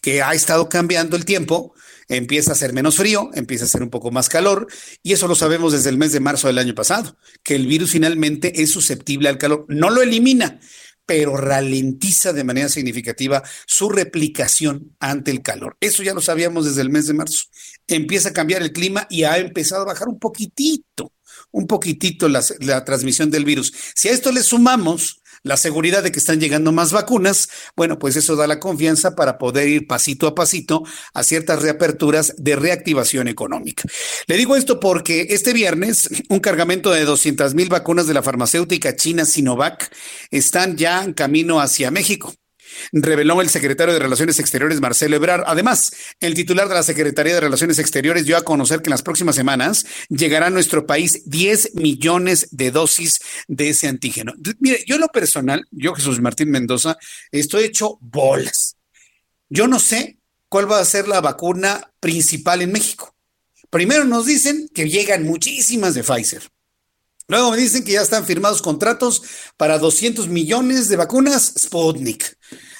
que 0.00 0.22
ha 0.22 0.32
estado 0.32 0.68
cambiando 0.68 1.16
el 1.16 1.24
tiempo 1.24 1.74
empieza 2.08 2.52
a 2.52 2.56
ser 2.56 2.72
menos 2.72 2.96
frío, 2.96 3.30
empieza 3.34 3.64
a 3.64 3.68
ser 3.68 3.82
un 3.82 3.90
poco 3.90 4.10
más 4.10 4.28
calor, 4.28 4.66
y 5.02 5.12
eso 5.12 5.28
lo 5.28 5.34
sabemos 5.34 5.72
desde 5.72 5.90
el 5.90 5.98
mes 5.98 6.12
de 6.12 6.20
marzo 6.20 6.46
del 6.46 6.58
año 6.58 6.74
pasado, 6.74 7.16
que 7.42 7.54
el 7.54 7.66
virus 7.66 7.92
finalmente 7.92 8.62
es 8.62 8.70
susceptible 8.70 9.28
al 9.28 9.38
calor. 9.38 9.66
No 9.68 9.90
lo 9.90 10.02
elimina, 10.02 10.60
pero 11.06 11.36
ralentiza 11.36 12.32
de 12.32 12.44
manera 12.44 12.68
significativa 12.68 13.42
su 13.66 13.88
replicación 13.88 14.96
ante 15.00 15.30
el 15.30 15.42
calor. 15.42 15.76
Eso 15.80 16.02
ya 16.02 16.14
lo 16.14 16.20
sabíamos 16.20 16.64
desde 16.64 16.80
el 16.80 16.90
mes 16.90 17.06
de 17.06 17.14
marzo. 17.14 17.44
Empieza 17.86 18.30
a 18.30 18.32
cambiar 18.32 18.62
el 18.62 18.72
clima 18.72 19.06
y 19.10 19.24
ha 19.24 19.38
empezado 19.38 19.82
a 19.82 19.86
bajar 19.86 20.08
un 20.08 20.18
poquitito, 20.18 21.12
un 21.50 21.66
poquitito 21.66 22.28
la, 22.28 22.42
la 22.60 22.84
transmisión 22.84 23.30
del 23.30 23.44
virus. 23.44 23.72
Si 23.94 24.08
a 24.08 24.12
esto 24.12 24.32
le 24.32 24.42
sumamos 24.42 25.20
la 25.44 25.56
seguridad 25.56 26.02
de 26.02 26.10
que 26.10 26.18
están 26.18 26.40
llegando 26.40 26.72
más 26.72 26.90
vacunas, 26.90 27.48
bueno, 27.76 27.98
pues 27.98 28.16
eso 28.16 28.34
da 28.34 28.46
la 28.46 28.58
confianza 28.58 29.14
para 29.14 29.38
poder 29.38 29.68
ir 29.68 29.86
pasito 29.86 30.26
a 30.26 30.34
pasito 30.34 30.82
a 31.12 31.22
ciertas 31.22 31.62
reaperturas 31.62 32.34
de 32.38 32.56
reactivación 32.56 33.28
económica. 33.28 33.84
Le 34.26 34.36
digo 34.36 34.56
esto 34.56 34.80
porque 34.80 35.28
este 35.30 35.52
viernes 35.52 36.08
un 36.30 36.40
cargamento 36.40 36.90
de 36.90 37.04
200 37.04 37.54
mil 37.54 37.68
vacunas 37.68 38.06
de 38.06 38.14
la 38.14 38.22
farmacéutica 38.22 38.96
china 38.96 39.24
Sinovac 39.24 39.94
están 40.30 40.76
ya 40.76 41.04
en 41.04 41.12
camino 41.12 41.60
hacia 41.60 41.90
México 41.90 42.34
reveló 42.92 43.40
el 43.40 43.48
secretario 43.48 43.94
de 43.94 44.00
Relaciones 44.00 44.38
Exteriores, 44.38 44.80
Marcelo 44.80 45.16
Ebrard. 45.16 45.44
Además, 45.46 45.92
el 46.20 46.34
titular 46.34 46.68
de 46.68 46.74
la 46.74 46.82
Secretaría 46.82 47.34
de 47.34 47.40
Relaciones 47.40 47.78
Exteriores 47.78 48.26
dio 48.26 48.36
a 48.36 48.42
conocer 48.42 48.80
que 48.80 48.88
en 48.88 48.92
las 48.92 49.02
próximas 49.02 49.34
semanas 49.34 49.86
llegará 50.08 50.46
a 50.46 50.50
nuestro 50.50 50.86
país 50.86 51.22
10 51.26 51.74
millones 51.74 52.48
de 52.50 52.70
dosis 52.70 53.20
de 53.48 53.70
ese 53.70 53.88
antígeno. 53.88 54.32
Mire, 54.60 54.84
yo 54.86 54.96
en 54.96 55.00
lo 55.00 55.08
personal, 55.08 55.66
yo 55.70 55.94
Jesús 55.94 56.20
Martín 56.20 56.50
Mendoza, 56.50 56.96
estoy 57.30 57.64
hecho 57.64 57.98
bolas. 58.00 58.76
Yo 59.48 59.68
no 59.68 59.78
sé 59.78 60.18
cuál 60.48 60.70
va 60.70 60.80
a 60.80 60.84
ser 60.84 61.08
la 61.08 61.20
vacuna 61.20 61.92
principal 62.00 62.62
en 62.62 62.72
México. 62.72 63.14
Primero 63.70 64.04
nos 64.04 64.26
dicen 64.26 64.68
que 64.72 64.88
llegan 64.88 65.24
muchísimas 65.24 65.94
de 65.94 66.04
Pfizer. 66.04 66.42
Luego 67.28 67.50
me 67.50 67.56
dicen 67.56 67.84
que 67.84 67.92
ya 67.92 68.02
están 68.02 68.26
firmados 68.26 68.60
contratos 68.60 69.22
para 69.56 69.78
200 69.78 70.28
millones 70.28 70.88
de 70.88 70.96
vacunas 70.96 71.54
Sputnik. 71.58 72.36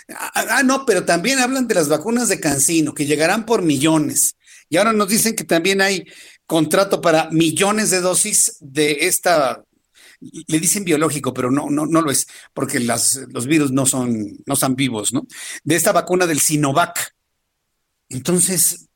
Ah, 0.08 0.46
ah, 0.50 0.62
no, 0.62 0.84
pero 0.84 1.04
también 1.04 1.38
hablan 1.38 1.66
de 1.66 1.74
las 1.74 1.88
vacunas 1.88 2.28
de 2.28 2.40
Cancino, 2.40 2.92
que 2.92 3.06
llegarán 3.06 3.46
por 3.46 3.62
millones. 3.62 4.36
Y 4.68 4.76
ahora 4.76 4.92
nos 4.92 5.08
dicen 5.08 5.34
que 5.34 5.44
también 5.44 5.80
hay 5.80 6.04
contrato 6.46 7.00
para 7.00 7.30
millones 7.30 7.90
de 7.90 8.00
dosis 8.00 8.56
de 8.60 9.06
esta, 9.06 9.64
le 10.20 10.60
dicen 10.60 10.84
biológico, 10.84 11.32
pero 11.32 11.50
no, 11.50 11.70
no, 11.70 11.86
no 11.86 12.02
lo 12.02 12.10
es, 12.10 12.26
porque 12.52 12.80
las, 12.80 13.20
los 13.30 13.46
virus 13.46 13.72
no 13.72 13.86
son, 13.86 14.38
no 14.46 14.56
son 14.56 14.76
vivos, 14.76 15.12
¿no? 15.12 15.26
De 15.62 15.76
esta 15.76 15.92
vacuna 15.92 16.26
del 16.26 16.40
Sinovac. 16.40 17.14
Entonces, 18.08 18.88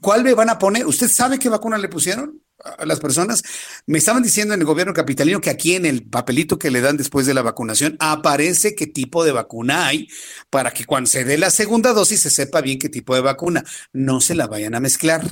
¿cuál 0.00 0.22
le 0.22 0.34
van 0.34 0.50
a 0.50 0.58
poner? 0.58 0.86
¿Usted 0.86 1.08
sabe 1.08 1.38
qué 1.38 1.48
vacuna 1.48 1.78
le 1.78 1.88
pusieron? 1.88 2.40
Las 2.84 3.00
personas. 3.00 3.42
Me 3.86 3.98
estaban 3.98 4.22
diciendo 4.22 4.54
en 4.54 4.60
el 4.60 4.66
gobierno 4.66 4.92
capitalino 4.92 5.40
que 5.40 5.50
aquí 5.50 5.74
en 5.74 5.86
el 5.86 6.02
papelito 6.04 6.58
que 6.58 6.70
le 6.70 6.80
dan 6.80 6.96
después 6.96 7.26
de 7.26 7.34
la 7.34 7.42
vacunación 7.42 7.96
aparece 8.00 8.74
qué 8.74 8.86
tipo 8.86 9.24
de 9.24 9.32
vacuna 9.32 9.86
hay 9.86 10.08
para 10.50 10.72
que 10.72 10.84
cuando 10.84 11.08
se 11.08 11.24
dé 11.24 11.38
la 11.38 11.50
segunda 11.50 11.92
dosis 11.92 12.20
se 12.20 12.30
sepa 12.30 12.60
bien 12.60 12.78
qué 12.78 12.88
tipo 12.88 13.14
de 13.14 13.20
vacuna. 13.20 13.64
No 13.92 14.20
se 14.20 14.34
la 14.34 14.46
vayan 14.46 14.74
a 14.74 14.80
mezclar. 14.80 15.22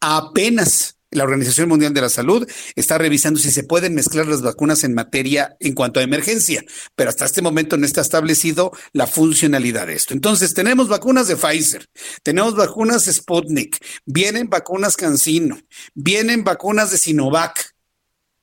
Apenas 0.00 0.97
la 1.10 1.24
Organización 1.24 1.68
Mundial 1.68 1.94
de 1.94 2.02
la 2.02 2.08
Salud 2.08 2.46
está 2.74 2.98
revisando 2.98 3.40
si 3.40 3.50
se 3.50 3.62
pueden 3.62 3.94
mezclar 3.94 4.26
las 4.26 4.42
vacunas 4.42 4.84
en 4.84 4.94
materia 4.94 5.56
en 5.60 5.74
cuanto 5.74 6.00
a 6.00 6.02
emergencia, 6.02 6.62
pero 6.94 7.10
hasta 7.10 7.24
este 7.24 7.42
momento 7.42 7.76
no 7.76 7.86
está 7.86 8.00
establecido 8.00 8.72
la 8.92 9.06
funcionalidad 9.06 9.86
de 9.86 9.94
esto. 9.94 10.12
Entonces, 10.12 10.52
tenemos 10.52 10.88
vacunas 10.88 11.28
de 11.28 11.36
Pfizer, 11.36 11.86
tenemos 12.22 12.54
vacunas 12.54 13.04
Sputnik, 13.04 13.78
vienen 14.04 14.50
vacunas 14.50 14.96
CanSino, 14.96 15.58
vienen 15.94 16.44
vacunas 16.44 16.90
de 16.90 16.98
Sinovac. 16.98 17.74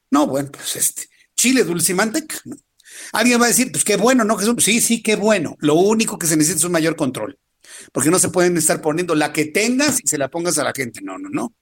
No, 0.10 0.28
bueno, 0.28 0.50
pues 0.52 0.76
este, 0.76 1.04
Chile 1.36 1.64
Dulcimantec. 1.64 2.42
¿no? 2.46 2.56
Alguien 3.14 3.40
va 3.40 3.46
a 3.46 3.50
decir, 3.50 3.72
pues 3.72 3.84
qué 3.84 3.98
bueno, 3.98 4.24
¿no? 4.24 4.38
Sí, 4.60 4.82
sí, 4.82 5.04
qué 5.04 5.16
bueno. 5.16 5.56
Lo 5.60 5.76
único 5.76 6.18
que 6.18 6.28
se 6.28 6.38
necesita 6.38 6.60
es 6.60 6.64
un 6.64 6.72
mayor 6.72 6.96
control, 6.96 7.38
porque 7.92 8.10
no 8.10 8.18
se 8.18 8.30
pueden 8.30 8.58
estar 8.58 8.82
poniendo 8.82 9.14
la 9.14 9.32
que 9.32 9.46
tengas 9.46 10.00
y 10.04 10.08
se 10.08 10.18
la 10.18 10.30
pongas 10.30 10.58
a 10.58 10.64
la 10.64 10.74
gente. 10.74 11.02
No, 11.04 11.18
no, 11.18 11.30
no 11.30 11.54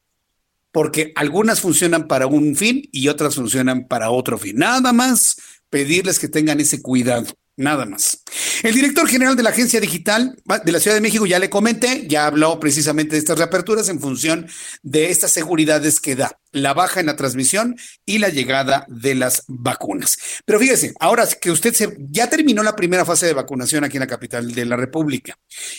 porque 0.74 1.14
algunas 1.16 1.62
funcionan 1.62 2.08
para 2.08 2.28
un 2.28 2.56
fin 2.56 2.90
y 2.92 3.08
otras 3.08 3.36
funcionan 3.36 3.88
para 3.88 4.10
otro 4.10 4.38
fin. 4.38 4.58
Nada 4.58 4.92
más 4.92 5.38
pedirles 5.70 6.20
que 6.20 6.28
tengan 6.28 6.60
ese 6.60 6.82
cuidado. 6.82 7.28
Nada 7.56 7.86
más. 7.86 8.24
El 8.64 8.74
director 8.74 9.08
general 9.08 9.36
de 9.36 9.44
la 9.44 9.52
Agencia 9.52 9.80
Digital 9.80 10.36
de 10.66 10.72
la 10.72 10.80
Ciudad 10.80 10.96
de 10.98 11.02
México, 11.02 11.28
ya 11.28 11.38
le 11.38 11.52
comenté, 11.52 12.08
ya 12.08 12.26
habló 12.26 12.60
precisamente 12.60 13.12
de 13.12 13.20
estas 13.20 13.38
reaperturas 13.38 13.88
en 13.90 14.00
función 14.00 14.48
de 14.82 15.12
estas 15.12 15.32
seguridades 15.32 16.00
que 16.00 16.16
da 16.16 16.36
la 16.54 16.74
baja 16.74 16.99
en 16.99 17.08
la 17.08 17.16
transmisión 17.16 17.76
y 18.06 18.20
la 18.20 18.30
llegada 18.30 18.86
de 18.88 19.16
las 19.16 19.43
vacunas. 19.47 20.18
Pero 20.45 20.60
fíjese, 20.60 20.93
ahora 20.99 21.28
que 21.28 21.51
usted 21.51 21.74
se, 21.74 21.97
ya 22.10 22.30
terminó 22.30 22.64
la 22.64 22.76
primera 22.76 23.04
fase 23.04 23.26
de 23.26 23.34
vacunación 23.34 23.84
aquí 23.84 23.97
en 23.97 24.01
la 24.01 24.08
capital 24.08 24.54
de 24.54 24.66
la 24.66 24.78
República 24.78 25.38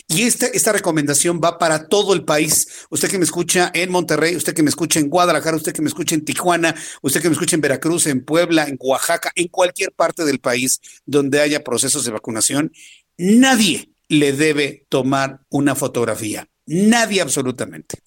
y 0.09 0.23
esta, 0.23 0.47
esta 0.47 0.73
recomendación 0.73 1.41
va 1.43 1.59
para 1.59 1.89
todo 1.89 2.13
el 2.13 2.25
país. 2.25 2.87
Usted 2.91 3.09
que 3.09 3.19
me 3.19 3.25
escucha 3.25 3.71
en 3.73 3.91
Monterrey, 3.91 4.37
usted 4.37 4.53
que 4.53 4.63
me 4.63 4.71
escucha 4.71 5.01
en 5.01 5.09
Guadalajara, 5.09 5.57
usted 5.57 5.73
que 5.73 5.83
me 5.83 5.89
escucha 5.89 6.15
en 6.15 6.25
Tijuana, 6.25 6.75
usted 7.03 7.23
que 7.23 7.29
me 7.29 7.35
escucha 7.35 7.57
en 7.57 7.63
Veracruz, 7.63 8.07
en 8.07 8.25
Puebla, 8.25 8.65
en 8.65 8.77
Oaxaca, 8.81 9.33
en 9.35 9.49
cualquier 9.49 9.93
parte 9.93 10.25
del 10.25 10.41
país 10.41 10.81
donde 11.07 11.41
haya 11.41 11.65
procesos 11.65 12.05
de 12.05 12.11
vacunación, 12.11 12.73
nadie 13.17 13.91
le 14.09 14.33
debe 14.33 14.87
tomar 14.89 15.41
una 15.49 15.75
fotografía. 15.75 16.49
Nadie 16.67 17.21
absolutamente. 17.21 17.99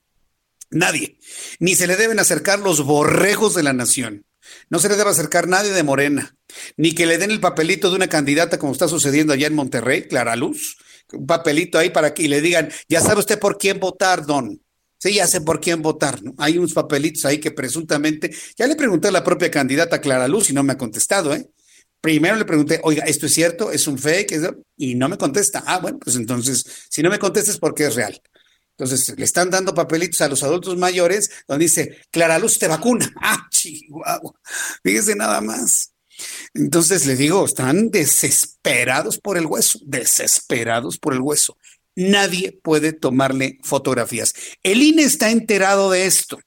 Nadie. 0.69 1.19
Ni 1.59 1.75
se 1.75 1.87
le 1.87 1.95
deben 1.95 2.19
acercar 2.19 2.59
los 2.59 2.83
borregos 2.83 3.55
de 3.55 3.63
la 3.63 3.73
nación. 3.73 4.25
No 4.69 4.79
se 4.79 4.89
le 4.89 4.95
debe 4.95 5.09
acercar 5.09 5.47
nadie 5.47 5.71
de 5.71 5.83
Morena, 5.83 6.35
ni 6.77 6.93
que 6.93 7.05
le 7.05 7.17
den 7.17 7.31
el 7.31 7.39
papelito 7.39 7.89
de 7.89 7.95
una 7.95 8.07
candidata 8.07 8.57
como 8.57 8.71
está 8.71 8.87
sucediendo 8.87 9.33
allá 9.33 9.47
en 9.47 9.55
Monterrey, 9.55 10.07
Clara 10.07 10.35
Luz, 10.35 10.77
un 11.11 11.25
papelito 11.25 11.77
ahí 11.77 11.89
para 11.89 12.13
que 12.13 12.27
le 12.27 12.41
digan, 12.41 12.69
ya 12.87 13.01
sabe 13.01 13.19
usted 13.19 13.39
por 13.39 13.57
quién 13.57 13.79
votar, 13.79 14.25
don. 14.25 14.61
Sí, 14.99 15.13
ya 15.13 15.27
sé 15.27 15.41
por 15.41 15.59
quién 15.59 15.81
votar, 15.81 16.23
¿no? 16.23 16.33
Hay 16.37 16.57
unos 16.57 16.73
papelitos 16.73 17.23
ahí 17.25 17.39
que 17.39 17.51
presuntamente, 17.51 18.33
ya 18.57 18.65
le 18.67 18.75
pregunté 18.75 19.09
a 19.09 19.11
la 19.11 19.23
propia 19.23 19.51
candidata 19.51 20.01
Clara 20.01 20.27
Luz 20.27 20.49
y 20.49 20.53
no 20.53 20.63
me 20.63 20.73
ha 20.73 20.77
contestado, 20.77 21.35
¿eh? 21.35 21.47
Primero 22.01 22.35
le 22.35 22.45
pregunté, 22.45 22.79
oiga, 22.83 23.03
¿esto 23.05 23.25
es 23.25 23.33
cierto? 23.33 23.71
¿Es 23.71 23.87
un 23.87 23.97
fake? 23.97 24.33
Y 24.77 24.95
no 24.95 25.09
me 25.09 25.17
contesta. 25.17 25.63
Ah, 25.65 25.79
bueno, 25.79 25.99
pues 25.99 26.15
entonces, 26.15 26.63
si 26.89 27.01
no 27.01 27.09
me 27.09 27.19
contestas, 27.19 27.57
¿por 27.57 27.73
qué 27.73 27.87
es 27.87 27.95
real? 27.95 28.21
Entonces, 28.77 29.17
le 29.17 29.25
están 29.25 29.49
dando 29.49 29.73
papelitos 29.73 30.21
a 30.21 30.27
los 30.27 30.43
adultos 30.43 30.77
mayores 30.77 31.31
donde 31.47 31.65
dice, 31.65 31.97
Clara 32.11 32.37
Luz 32.37 32.59
te 32.59 32.67
vacuna. 32.67 33.11
Ah, 33.21 33.47
chihuahua. 33.49 34.33
Fíjese 34.83 35.15
nada 35.15 35.41
más. 35.41 35.93
Entonces, 36.53 37.05
le 37.07 37.15
digo, 37.15 37.43
están 37.45 37.89
desesperados 37.89 39.19
por 39.19 39.37
el 39.37 39.47
hueso, 39.47 39.79
desesperados 39.83 40.97
por 40.99 41.13
el 41.13 41.21
hueso. 41.21 41.57
Nadie 41.95 42.51
puede 42.51 42.93
tomarle 42.93 43.57
fotografías. 43.63 44.33
El 44.61 44.83
INE 44.83 45.03
está 45.03 45.31
enterado 45.31 45.89
de 45.89 46.05
esto. 46.05 46.39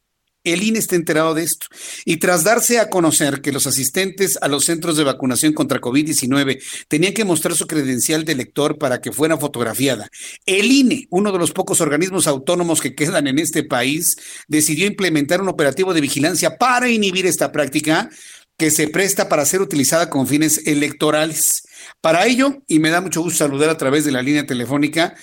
El 0.42 0.62
INE 0.62 0.78
está 0.78 0.96
enterado 0.96 1.34
de 1.34 1.42
esto. 1.42 1.66
Y 2.06 2.16
tras 2.16 2.44
darse 2.44 2.78
a 2.78 2.88
conocer 2.88 3.42
que 3.42 3.52
los 3.52 3.66
asistentes 3.66 4.38
a 4.40 4.48
los 4.48 4.64
centros 4.64 4.96
de 4.96 5.04
vacunación 5.04 5.52
contra 5.52 5.80
COVID-19 5.80 6.62
tenían 6.88 7.12
que 7.12 7.24
mostrar 7.24 7.54
su 7.54 7.66
credencial 7.66 8.24
de 8.24 8.34
lector 8.34 8.78
para 8.78 9.00
que 9.00 9.12
fuera 9.12 9.36
fotografiada, 9.36 10.08
el 10.46 10.72
INE, 10.72 11.06
uno 11.10 11.32
de 11.32 11.38
los 11.38 11.52
pocos 11.52 11.80
organismos 11.80 12.26
autónomos 12.26 12.80
que 12.80 12.94
quedan 12.94 13.26
en 13.26 13.38
este 13.38 13.64
país, 13.64 14.16
decidió 14.48 14.86
implementar 14.86 15.42
un 15.42 15.48
operativo 15.48 15.92
de 15.92 16.00
vigilancia 16.00 16.56
para 16.56 16.88
inhibir 16.88 17.26
esta 17.26 17.52
práctica 17.52 18.08
que 18.56 18.70
se 18.70 18.88
presta 18.88 19.28
para 19.28 19.44
ser 19.46 19.60
utilizada 19.60 20.10
con 20.10 20.26
fines 20.26 20.66
electorales. 20.66 21.62
Para 22.00 22.26
ello, 22.26 22.62
y 22.66 22.78
me 22.78 22.90
da 22.90 23.00
mucho 23.00 23.22
gusto 23.22 23.38
saludar 23.38 23.70
a 23.70 23.78
través 23.78 24.04
de 24.04 24.12
la 24.12 24.22
línea 24.22 24.46
telefónica, 24.46 25.14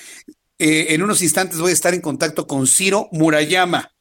eh, 0.60 0.88
en 0.90 1.04
unos 1.04 1.22
instantes 1.22 1.60
voy 1.60 1.72
a 1.72 1.74
estar 1.74 1.94
en 1.94 2.02
contacto 2.02 2.48
con 2.48 2.66
Ciro 2.66 3.10
Murayama 3.12 3.92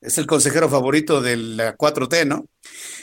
es 0.00 0.18
el 0.18 0.26
consejero 0.26 0.68
favorito 0.68 1.20
de 1.20 1.36
la 1.36 1.76
4T, 1.76 2.26
¿no? 2.26 2.46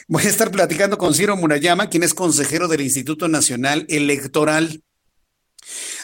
Voy 0.08 0.24
a 0.24 0.30
estar 0.30 0.52
platicando 0.52 0.98
con 0.98 1.14
Ciro 1.14 1.36
Murayama, 1.36 1.90
quien 1.90 2.04
es 2.04 2.14
consejero 2.14 2.68
del 2.68 2.82
Instituto 2.82 3.28
Nacional 3.28 3.86
Electoral. 3.90 4.82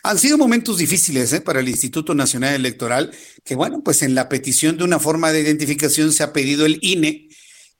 Han 0.03 0.19
sido 0.19 0.37
momentos 0.37 0.77
difíciles 0.77 1.31
¿eh? 1.33 1.41
para 1.41 1.61
el 1.61 1.69
Instituto 1.69 2.13
Nacional 2.13 2.53
Electoral, 2.53 3.11
que 3.45 3.55
bueno, 3.55 3.81
pues 3.83 4.01
en 4.01 4.13
la 4.13 4.27
petición 4.27 4.77
de 4.77 4.83
una 4.83 4.99
forma 4.99 5.31
de 5.31 5.41
identificación 5.41 6.11
se 6.11 6.23
ha 6.23 6.33
pedido 6.33 6.65
el 6.65 6.79
INE, 6.81 7.29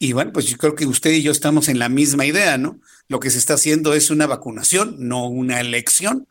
y 0.03 0.11
bueno, 0.11 0.34
pues 0.34 0.47
yo 0.47 0.57
creo 0.57 0.76
que 0.76 0.86
usted 0.86 1.11
y 1.11 1.22
yo 1.22 1.32
estamos 1.32 1.70
en 1.70 1.80
la 1.80 1.88
misma 1.88 2.26
idea, 2.26 2.57
¿no? 2.57 2.82
Lo 3.07 3.22
que 3.22 3.30
se 3.30 3.38
está 3.38 3.53
haciendo 3.53 3.93
es 3.93 4.09
una 4.09 4.28
vacunación, 4.28 4.97
no 4.99 5.28
una 5.30 5.61
elección. 5.61 6.28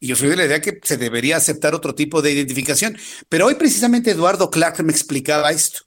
Y 0.00 0.08
yo 0.08 0.16
soy 0.16 0.30
de 0.30 0.36
la 0.36 0.46
idea 0.46 0.60
que 0.60 0.80
se 0.82 0.96
debería 0.96 1.36
aceptar 1.36 1.72
otro 1.72 1.94
tipo 1.94 2.20
de 2.20 2.32
identificación. 2.32 2.98
Pero 3.28 3.46
hoy 3.46 3.54
precisamente 3.54 4.10
Eduardo 4.10 4.50
Clark 4.50 4.82
me 4.82 4.90
explicaba 4.90 5.52
esto. 5.52 5.82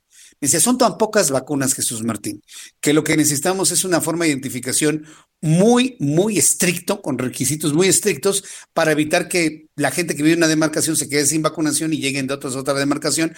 Dice, 0.45 0.59
son 0.59 0.77
tan 0.77 0.99
pocas 0.99 1.31
vacunas, 1.31 1.73
Jesús 1.73 2.03
Martín, 2.03 2.39
que 2.79 2.93
lo 2.93 3.03
que 3.03 3.17
necesitamos 3.17 3.71
es 3.71 3.83
una 3.83 3.99
forma 3.99 4.25
de 4.25 4.29
identificación 4.29 5.03
muy, 5.41 5.97
muy 5.99 6.37
estricto, 6.37 7.01
con 7.01 7.17
requisitos 7.17 7.73
muy 7.73 7.87
estrictos, 7.87 8.43
para 8.71 8.91
evitar 8.91 9.27
que 9.27 9.69
la 9.75 9.89
gente 9.89 10.15
que 10.15 10.21
vive 10.21 10.33
en 10.33 10.41
una 10.41 10.47
demarcación 10.47 10.97
se 10.97 11.09
quede 11.09 11.25
sin 11.25 11.41
vacunación 11.41 11.93
y 11.93 11.97
lleguen 11.97 12.27
de 12.27 12.35
otras 12.35 12.55
otra 12.55 12.75
demarcación. 12.75 13.35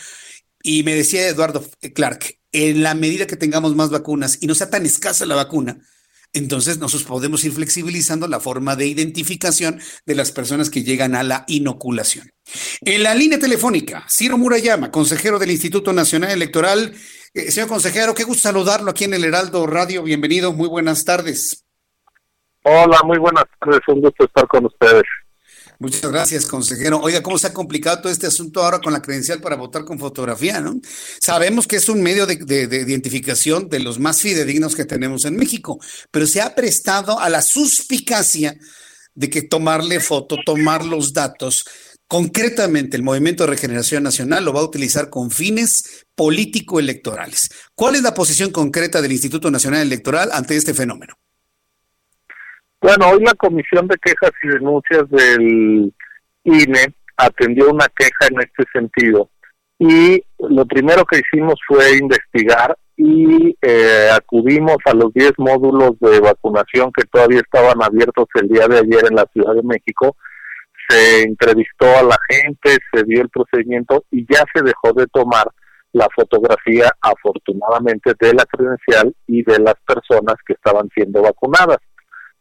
Y 0.62 0.84
me 0.84 0.96
decía 0.96 1.26
Eduardo 1.30 1.66
Clark, 1.96 2.40
en 2.52 2.84
la 2.84 2.94
medida 2.94 3.26
que 3.26 3.38
tengamos 3.38 3.74
más 3.74 3.90
vacunas 3.90 4.40
y 4.42 4.48
no 4.48 4.54
sea 4.54 4.70
tan 4.70 4.86
escasa 4.86 5.26
la 5.26 5.36
vacuna, 5.36 5.80
entonces 6.38 6.80
nosotros 6.80 7.08
podemos 7.08 7.44
ir 7.44 7.52
flexibilizando 7.52 8.28
la 8.28 8.40
forma 8.40 8.76
de 8.76 8.88
identificación 8.88 9.80
de 10.06 10.16
las 10.16 10.32
personas 10.32 10.70
que 10.70 10.84
llegan 10.84 11.16
a 11.16 11.24
la 11.24 11.44
inoculación. 11.48 12.32
En 12.82 13.04
la 13.04 13.14
línea 13.14 13.40
telefónica, 13.40 14.06
Ciro 14.10 14.38
Murayama, 14.38 14.92
consejero 14.92 15.40
del 15.40 15.52
Instituto 15.52 15.94
Nacional 15.94 16.32
Electoral. 16.32 16.94
Eh, 17.34 17.52
señor 17.52 17.70
consejero, 17.70 18.14
qué 18.14 18.24
gusto 18.24 18.44
saludarlo 18.44 18.92
aquí 18.92 19.04
en 19.04 19.14
el 19.14 19.26
Heraldo 19.26 19.68
Radio. 19.68 20.04
Bienvenido, 20.04 20.54
muy 20.54 20.70
buenas 20.70 21.04
tardes. 21.04 21.66
Hola, 22.64 23.02
muy 23.04 23.18
buenas 23.18 23.46
tardes, 23.60 23.82
un 23.88 24.02
gusto 24.02 24.26
estar 24.26 24.48
con 24.48 24.66
ustedes. 24.66 25.04
Muchas 25.80 26.12
gracias, 26.12 26.46
consejero. 26.48 27.00
Oiga, 27.02 27.22
¿cómo 27.22 27.38
se 27.38 27.48
ha 27.48 27.54
complicado 27.54 28.02
todo 28.02 28.12
este 28.12 28.26
asunto 28.26 28.64
ahora 28.64 28.80
con 28.80 28.94
la 28.94 29.02
credencial 29.02 29.42
para 29.42 29.56
votar 29.56 29.86
con 29.86 30.00
fotografía, 30.00 30.60
no? 30.60 30.80
Sabemos 31.22 31.68
que 31.68 31.76
es 31.76 31.88
un 31.88 32.02
medio 32.02 32.26
de, 32.26 32.38
de, 32.38 32.82
identificación 32.82 33.70
de 33.70 33.80
los 33.80 34.00
más 34.00 34.22
fidedignos 34.22 34.76
que 34.76 34.86
tenemos 34.86 35.26
en 35.26 35.36
México, 35.36 35.80
pero 36.10 36.26
se 36.26 36.42
ha 36.42 36.56
prestado 36.56 37.20
a 37.20 37.30
la 37.30 37.44
suspicacia 37.44 38.58
de 39.14 39.30
que 39.30 39.44
tomarle 39.44 40.00
foto, 40.00 40.38
tomar 40.44 40.84
los 40.84 41.14
datos, 41.14 41.66
concretamente 42.08 42.98
el 42.98 43.04
Movimiento 43.04 43.44
de 43.44 43.52
Regeneración 43.52 44.02
Nacional 44.02 44.46
lo 44.46 44.54
va 44.54 44.62
a 44.62 44.66
utilizar 44.66 45.12
con 45.12 45.30
fines 45.30 46.06
político-electorales. 46.16 47.50
¿Cuál 47.76 47.96
es 47.96 48.02
la 48.02 48.16
posición 48.16 48.52
concreta 48.52 49.02
del 49.02 49.12
Instituto 49.12 49.52
Nacional 49.52 49.82
Electoral 49.82 50.30
ante 50.32 50.56
este 50.56 50.74
fenómeno? 50.74 51.16
Bueno, 52.80 53.10
hoy 53.10 53.24
la 53.24 53.34
Comisión 53.34 53.88
de 53.88 53.98
Quejas 53.98 54.32
y 54.44 54.48
Denuncias 54.50 55.10
del 55.10 55.94
INE 56.44 56.94
atendió 57.18 57.72
una 57.72 57.88
queja 57.96 58.28
en 58.30 58.40
este 58.40 58.64
sentido 58.72 59.30
y 59.80 60.24
lo 60.40 60.66
primero 60.66 61.04
que 61.06 61.20
hicimos 61.20 61.60
fue 61.68 61.98
investigar 61.98 62.78
y 62.96 63.56
eh, 63.62 64.10
acudimos 64.12 64.78
a 64.86 64.94
los 64.94 65.14
10 65.14 65.34
módulos 65.38 66.00
de 66.00 66.20
vacunación 66.20 66.92
que 66.96 67.06
todavía 67.06 67.40
estaban 67.40 67.82
abiertos 67.82 68.26
el 68.36 68.48
día 68.48 68.68
de 68.68 68.80
ayer 68.80 69.06
en 69.10 69.16
la 69.16 69.26
Ciudad 69.34 69.54
de 69.54 69.62
México. 69.62 70.16
Se 70.90 71.24
entrevistó 71.24 71.86
a 71.86 72.04
la 72.04 72.18
gente, 72.28 72.78
se 72.92 73.04
dio 73.04 73.22
el 73.22 73.30
procedimiento 73.30 74.06
y 74.10 74.26
ya 74.32 74.44
se 74.54 74.64
dejó 74.64 74.94
de 74.94 75.06
tomar 75.08 75.48
la 75.94 76.08
fotografía, 76.16 76.90
afortunadamente, 77.02 78.14
de 78.20 78.34
la 78.34 78.46
credencial 78.46 79.16
y 79.28 79.44
de 79.44 79.60
las 79.60 79.76
personas 79.86 80.36
que 80.46 80.54
estaban 80.54 80.90
siendo 80.94 81.22
vacunadas. 81.22 81.78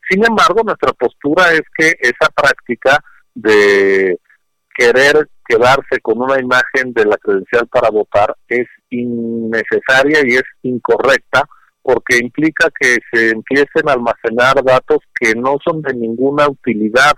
Sin 0.08 0.24
embargo, 0.24 0.62
nuestra 0.64 0.92
postura 0.92 1.52
es 1.52 1.62
que 1.76 1.94
esa 2.00 2.30
práctica 2.34 3.00
de 3.34 4.18
querer 4.76 5.28
quedarse 5.46 6.00
con 6.02 6.20
una 6.20 6.40
imagen 6.40 6.92
de 6.92 7.04
la 7.04 7.16
credencial 7.16 7.66
para 7.68 7.90
votar 7.90 8.34
es 8.48 8.66
innecesaria 8.90 10.20
y 10.24 10.34
es 10.34 10.44
incorrecta 10.62 11.48
porque 11.82 12.18
implica 12.18 12.68
que 12.80 12.96
se 13.12 13.30
empiecen 13.30 13.88
a 13.88 13.92
almacenar 13.92 14.62
datos 14.64 14.98
que 15.14 15.34
no 15.34 15.56
son 15.64 15.82
de 15.82 15.94
ninguna 15.94 16.48
utilidad 16.48 17.12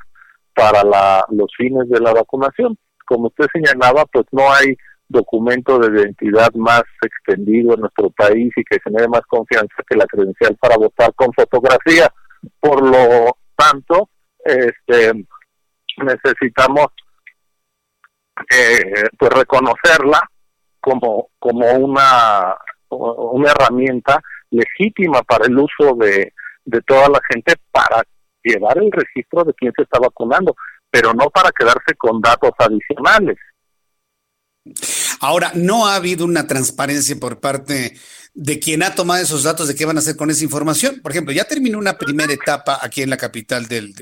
para 0.55 0.85
la, 0.85 1.25
los 1.31 1.51
fines 1.57 1.89
de 1.89 2.01
la 2.01 2.13
vacunación. 2.13 2.77
Como 3.07 3.29
usted 3.29 3.47
señalaba, 3.53 4.05
pues 4.13 4.27
no 4.31 4.53
hay 4.53 4.77
documento 5.09 5.79
de 5.79 6.03
identidad 6.03 6.53
más 6.55 6.83
extendido 7.03 7.75
en 7.75 7.81
nuestro 7.81 8.11
país 8.11 8.53
y 8.57 8.65
que 8.65 8.79
genere 8.85 9.09
más 9.09 9.23
confianza 9.27 9.83
que 9.89 9.97
la 9.97 10.05
credencial 10.05 10.55
para 10.61 10.77
votar 10.77 11.15
con 11.15 11.33
fotografía. 11.33 12.13
Por 12.61 12.83
lo 12.83 13.37
tanto, 13.57 14.09
este, 14.45 15.13
necesitamos 15.99 16.87
eh, 18.51 19.05
pues 19.19 19.33
reconocerla 19.33 20.21
como, 20.81 21.31
como 21.39 21.71
una, 21.73 22.55
una 22.89 23.51
herramienta 23.51 24.21
legítima 24.51 25.23
para 25.23 25.47
el 25.47 25.59
uso 25.59 25.95
de, 25.97 26.33
de 26.65 26.81
toda 26.83 27.09
la 27.09 27.21
gente 27.33 27.55
para 27.71 28.03
llevar 28.43 28.79
el 28.79 28.91
registro 28.93 29.45
de 29.45 29.55
quién 29.55 29.73
se 29.77 29.83
está 29.83 29.99
vacunando, 29.99 30.55
pero 30.91 31.13
no 31.13 31.29
para 31.31 31.51
quedarse 31.51 31.95
con 31.97 32.21
datos 32.21 32.53
adicionales. 32.59 33.37
Ahora, 35.21 35.51
no 35.55 35.87
ha 35.87 35.97
habido 35.97 36.25
una 36.25 36.47
transparencia 36.47 37.17
por 37.19 37.41
parte 37.41 37.95
de 38.41 38.61
quien 38.61 38.85
ha 38.85 38.95
tomado 38.95 39.21
esos 39.21 39.43
datos, 39.43 39.67
de 39.67 39.75
qué 39.75 39.85
van 39.85 39.97
a 39.97 39.99
hacer 39.99 40.15
con 40.15 40.31
esa 40.31 40.45
información. 40.45 41.01
Por 41.03 41.11
ejemplo, 41.11 41.35
ya 41.35 41.43
terminó 41.43 41.77
una 41.77 41.99
primera 41.99 42.33
etapa 42.33 42.79
aquí 42.81 43.03
en 43.03 43.11
la 43.11 43.17
capital 43.17 43.67
del, 43.67 43.93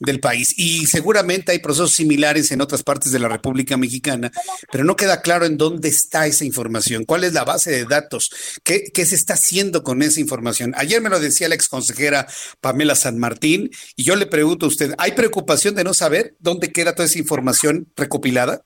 del 0.00 0.20
país 0.20 0.54
y 0.56 0.86
seguramente 0.86 1.52
hay 1.52 1.58
procesos 1.58 1.92
similares 1.92 2.50
en 2.50 2.62
otras 2.62 2.82
partes 2.82 3.12
de 3.12 3.18
la 3.18 3.28
República 3.28 3.76
Mexicana, 3.76 4.32
pero 4.72 4.84
no 4.84 4.96
queda 4.96 5.20
claro 5.20 5.44
en 5.44 5.58
dónde 5.58 5.88
está 5.90 6.26
esa 6.26 6.46
información, 6.46 7.04
cuál 7.04 7.24
es 7.24 7.34
la 7.34 7.44
base 7.44 7.70
de 7.70 7.84
datos, 7.84 8.30
qué, 8.64 8.84
qué 8.84 9.04
se 9.04 9.16
está 9.16 9.34
haciendo 9.34 9.82
con 9.82 10.00
esa 10.00 10.18
información. 10.18 10.72
Ayer 10.74 11.02
me 11.02 11.10
lo 11.10 11.20
decía 11.20 11.50
la 11.50 11.54
ex 11.54 11.68
consejera 11.68 12.26
Pamela 12.62 12.94
San 12.94 13.18
Martín 13.18 13.68
y 13.96 14.02
yo 14.02 14.16
le 14.16 14.24
pregunto 14.24 14.64
a 14.64 14.70
usted, 14.70 14.94
¿hay 14.96 15.12
preocupación 15.12 15.74
de 15.74 15.84
no 15.84 15.92
saber 15.92 16.34
dónde 16.38 16.72
queda 16.72 16.94
toda 16.94 17.04
esa 17.04 17.18
información 17.18 17.86
recopilada? 17.96 18.62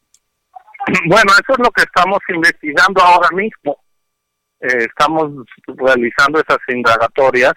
Bueno, 1.08 1.32
eso 1.32 1.54
es 1.54 1.58
lo 1.58 1.72
que 1.72 1.82
estamos 1.82 2.20
investigando 2.28 3.02
ahora 3.02 3.30
mismo. 3.32 3.82
Eh, 4.62 4.86
estamos 4.86 5.44
realizando 5.66 6.40
esas 6.40 6.58
indagatorias 6.68 7.54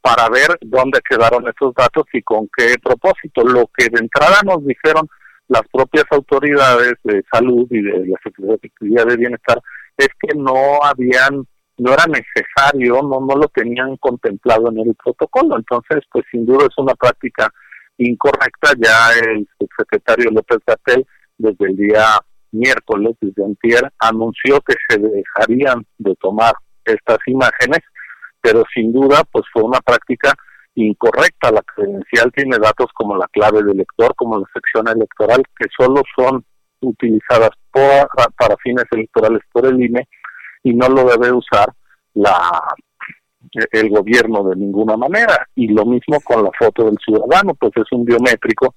para 0.00 0.28
ver 0.30 0.56
dónde 0.62 1.00
quedaron 1.06 1.46
esos 1.48 1.74
datos 1.74 2.04
y 2.14 2.22
con 2.22 2.48
qué 2.56 2.76
propósito. 2.82 3.44
Lo 3.44 3.68
que 3.76 3.90
de 3.90 4.00
entrada 4.00 4.40
nos 4.42 4.64
dijeron 4.64 5.06
las 5.48 5.62
propias 5.70 6.06
autoridades 6.10 6.94
de 7.04 7.22
salud 7.30 7.66
y 7.70 7.82
de 7.82 8.06
la 8.06 8.18
Secretaría 8.24 9.04
de 9.04 9.16
Bienestar 9.16 9.60
es 9.98 10.08
que 10.18 10.34
no 10.34 10.82
habían, 10.82 11.46
no 11.76 11.92
era 11.92 12.06
necesario, 12.06 13.02
no, 13.02 13.20
no 13.20 13.36
lo 13.36 13.48
tenían 13.48 13.96
contemplado 13.98 14.70
en 14.70 14.78
el 14.78 14.94
protocolo. 14.94 15.56
Entonces, 15.56 16.04
pues 16.10 16.24
sin 16.30 16.46
duda 16.46 16.66
es 16.70 16.78
una 16.78 16.94
práctica 16.94 17.50
incorrecta. 17.98 18.72
Ya 18.78 19.12
el 19.18 19.46
secretario 19.76 20.30
López 20.30 20.58
Gatel, 20.66 21.06
desde 21.36 21.66
el 21.66 21.76
día 21.76 22.04
miércoles, 22.56 23.16
desde 23.20 23.44
antier, 23.44 23.92
anunció 23.98 24.60
que 24.60 24.74
se 24.88 24.98
dejarían 24.98 25.84
de 25.98 26.14
tomar 26.16 26.54
estas 26.84 27.18
imágenes, 27.26 27.80
pero 28.40 28.64
sin 28.72 28.92
duda 28.92 29.22
pues 29.30 29.44
fue 29.52 29.62
una 29.62 29.80
práctica 29.80 30.34
incorrecta. 30.74 31.50
La 31.50 31.62
credencial 31.62 32.32
tiene 32.34 32.58
datos 32.58 32.86
como 32.94 33.16
la 33.16 33.26
clave 33.28 33.62
del 33.62 33.76
elector, 33.76 34.14
como 34.16 34.38
la 34.38 34.46
sección 34.52 34.88
electoral, 34.88 35.42
que 35.58 35.66
solo 35.76 36.02
son 36.16 36.44
utilizadas 36.80 37.50
por, 37.70 38.08
para 38.36 38.56
fines 38.62 38.84
electorales 38.90 39.40
por 39.52 39.66
el 39.66 39.82
INE 39.82 40.08
y 40.62 40.74
no 40.74 40.88
lo 40.88 41.04
debe 41.04 41.32
usar 41.32 41.72
la 42.14 42.62
el 43.70 43.88
gobierno 43.90 44.44
de 44.44 44.56
ninguna 44.56 44.96
manera. 44.96 45.46
Y 45.54 45.68
lo 45.68 45.84
mismo 45.84 46.20
con 46.20 46.42
la 46.42 46.50
foto 46.58 46.84
del 46.84 46.98
ciudadano, 47.04 47.54
pues 47.54 47.72
es 47.76 47.90
un 47.92 48.04
biométrico 48.04 48.74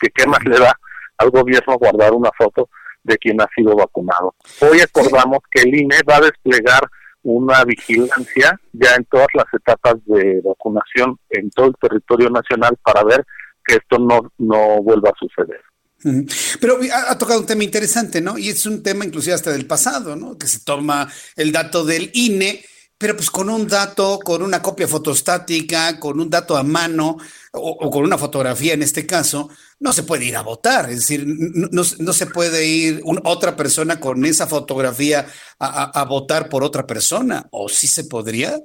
que 0.00 0.08
qué 0.08 0.26
más 0.26 0.42
le 0.44 0.58
da 0.58 0.72
al 1.18 1.30
gobierno 1.30 1.76
guardar 1.78 2.12
una 2.12 2.30
foto 2.36 2.68
de 3.02 3.18
quien 3.18 3.40
ha 3.40 3.48
sido 3.56 3.74
vacunado. 3.76 4.34
Hoy 4.60 4.80
acordamos 4.80 5.38
que 5.50 5.62
el 5.62 5.74
INE 5.74 5.96
va 6.08 6.16
a 6.16 6.20
desplegar 6.20 6.88
una 7.22 7.64
vigilancia 7.64 8.58
ya 8.72 8.94
en 8.94 9.04
todas 9.04 9.28
las 9.34 9.46
etapas 9.52 9.94
de 10.06 10.40
vacunación 10.42 11.18
en 11.28 11.50
todo 11.50 11.66
el 11.66 11.74
territorio 11.80 12.30
nacional 12.30 12.76
para 12.82 13.04
ver 13.04 13.24
que 13.64 13.76
esto 13.76 13.98
no, 13.98 14.32
no 14.38 14.82
vuelva 14.82 15.10
a 15.10 15.18
suceder. 15.18 15.60
Pero 16.60 16.78
ha, 16.94 17.18
tocado 17.18 17.40
un 17.40 17.46
tema 17.46 17.62
interesante, 17.62 18.22
¿no? 18.22 18.38
Y 18.38 18.48
es 18.48 18.64
un 18.64 18.82
tema 18.82 19.04
inclusive 19.04 19.34
hasta 19.34 19.52
del 19.52 19.66
pasado, 19.66 20.16
¿no? 20.16 20.38
Que 20.38 20.46
se 20.46 20.60
toma 20.60 21.06
el 21.36 21.52
dato 21.52 21.84
del 21.84 22.10
INE 22.14 22.64
pero 23.00 23.14
pues 23.14 23.30
con 23.30 23.48
un 23.48 23.66
dato, 23.66 24.18
con 24.22 24.42
una 24.42 24.60
copia 24.60 24.86
fotostática, 24.86 25.98
con 25.98 26.20
un 26.20 26.28
dato 26.28 26.54
a 26.54 26.62
mano 26.62 27.16
o, 27.50 27.90
con 27.90 28.04
una 28.04 28.18
fotografía 28.18 28.74
en 28.74 28.82
este 28.82 29.06
caso, 29.06 29.48
no 29.78 29.90
se 29.94 30.02
puede 30.02 30.26
ir 30.26 30.36
a 30.36 30.42
votar. 30.42 30.84
Es 30.90 30.96
decir, 30.96 31.24
no, 31.24 31.82
se 31.82 32.26
puede 32.26 32.66
ir 32.66 33.00
otra 33.24 33.56
persona 33.56 33.98
con 33.98 34.22
esa 34.26 34.46
fotografía 34.46 35.24
a, 35.58 36.04
votar 36.04 36.50
por 36.50 36.62
otra 36.62 36.86
persona. 36.86 37.46
¿O 37.52 37.70
sí 37.70 37.86
se 37.86 38.04
podría? 38.04 38.58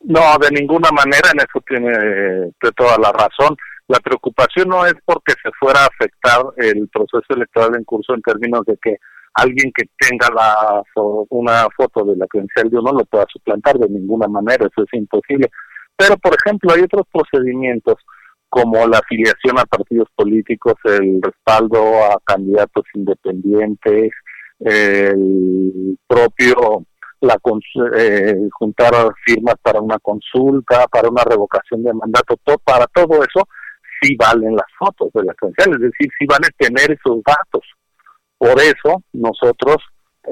No, 0.00 0.38
de 0.40 0.50
ninguna 0.50 0.90
manera, 0.90 1.30
en 1.32 1.38
eso 1.38 1.62
tiene 1.68 1.92
eh, 1.92 2.72
toda 2.76 2.98
la 2.98 3.12
razón. 3.12 3.56
La 3.86 4.00
preocupación 4.00 4.70
no 4.70 4.84
es 4.84 4.94
porque 5.04 5.34
se 5.40 5.52
fuera 5.52 5.84
a 5.84 5.86
afectar 5.86 6.42
el 6.56 6.88
proceso 6.88 7.32
electoral 7.32 7.76
en 7.76 7.84
curso 7.84 8.12
en 8.12 8.22
términos 8.22 8.66
de 8.66 8.76
que 8.82 8.96
alguien 9.36 9.72
que 9.74 9.84
tenga 9.98 10.28
la 10.34 10.82
una 11.30 11.66
foto 11.76 12.04
de 12.04 12.16
la 12.16 12.26
credencial 12.26 12.70
de 12.70 12.78
uno 12.78 12.92
lo 12.92 13.04
pueda 13.04 13.26
suplantar 13.32 13.78
de 13.78 13.88
ninguna 13.88 14.28
manera, 14.28 14.66
eso 14.66 14.82
es 14.82 14.98
imposible. 14.98 15.50
Pero, 15.96 16.16
por 16.16 16.34
ejemplo, 16.34 16.72
hay 16.72 16.82
otros 16.82 17.06
procedimientos 17.12 17.94
como 18.48 18.86
la 18.86 18.98
afiliación 18.98 19.58
a 19.58 19.64
partidos 19.64 20.08
políticos, 20.14 20.74
el 20.84 21.20
respaldo 21.22 21.78
a 22.04 22.18
candidatos 22.24 22.84
independientes, 22.94 24.12
el 24.60 25.98
propio 26.06 26.86
la 27.20 27.38
eh, 27.96 28.48
juntar 28.52 28.92
firmas 29.24 29.54
para 29.62 29.80
una 29.80 29.98
consulta, 29.98 30.86
para 30.86 31.08
una 31.08 31.22
revocación 31.24 31.82
de 31.82 31.92
mandato, 31.92 32.36
para 32.64 32.86
todo 32.86 33.22
eso 33.22 33.48
sí 34.00 34.16
valen 34.16 34.54
las 34.54 34.66
fotos 34.78 35.08
de 35.14 35.24
la 35.24 35.34
credencial, 35.34 35.72
es 35.74 35.80
decir, 35.80 36.10
sí 36.18 36.26
van 36.26 36.44
a 36.44 36.48
tener 36.56 36.92
esos 36.92 37.22
datos. 37.24 37.62
Por 38.38 38.60
eso 38.60 39.02
nosotros 39.12 39.76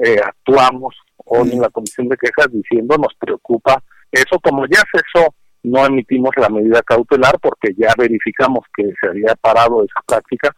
eh, 0.03 0.19
actuamos 0.23 0.95
hoy 1.25 1.51
en 1.51 1.61
la 1.61 1.69
Comisión 1.69 2.07
de 2.09 2.17
Quejas 2.17 2.51
diciendo 2.51 2.97
nos 2.97 3.13
preocupa 3.19 3.81
eso, 4.11 4.39
como 4.39 4.65
ya 4.65 4.81
cesó, 4.91 5.33
no 5.63 5.85
emitimos 5.85 6.31
la 6.37 6.49
medida 6.49 6.81
cautelar 6.83 7.39
porque 7.41 7.73
ya 7.75 7.89
verificamos 7.97 8.59
que 8.75 8.93
se 9.01 9.09
había 9.09 9.35
parado 9.35 9.83
esa 9.83 10.01
práctica, 10.05 10.55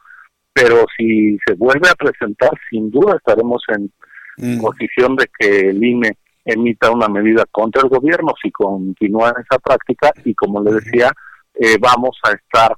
pero 0.53 0.85
si 0.97 1.37
se 1.45 1.53
vuelve 1.53 1.89
a 1.89 1.95
presentar, 1.95 2.51
sin 2.69 2.91
duda 2.91 3.15
estaremos 3.15 3.63
en 3.69 3.91
mm. 4.37 4.61
posición 4.61 5.15
de 5.15 5.27
que 5.39 5.69
el 5.69 5.83
INE 5.83 6.17
emita 6.45 6.91
una 6.91 7.07
medida 7.07 7.45
contra 7.51 7.81
el 7.81 7.89
gobierno 7.89 8.33
si 8.41 8.51
continúa 8.51 9.29
esa 9.29 9.59
práctica 9.59 10.11
y 10.23 10.33
como 10.33 10.61
le 10.61 10.73
decía, 10.73 11.11
eh, 11.55 11.77
vamos 11.79 12.17
a 12.23 12.31
estar 12.31 12.75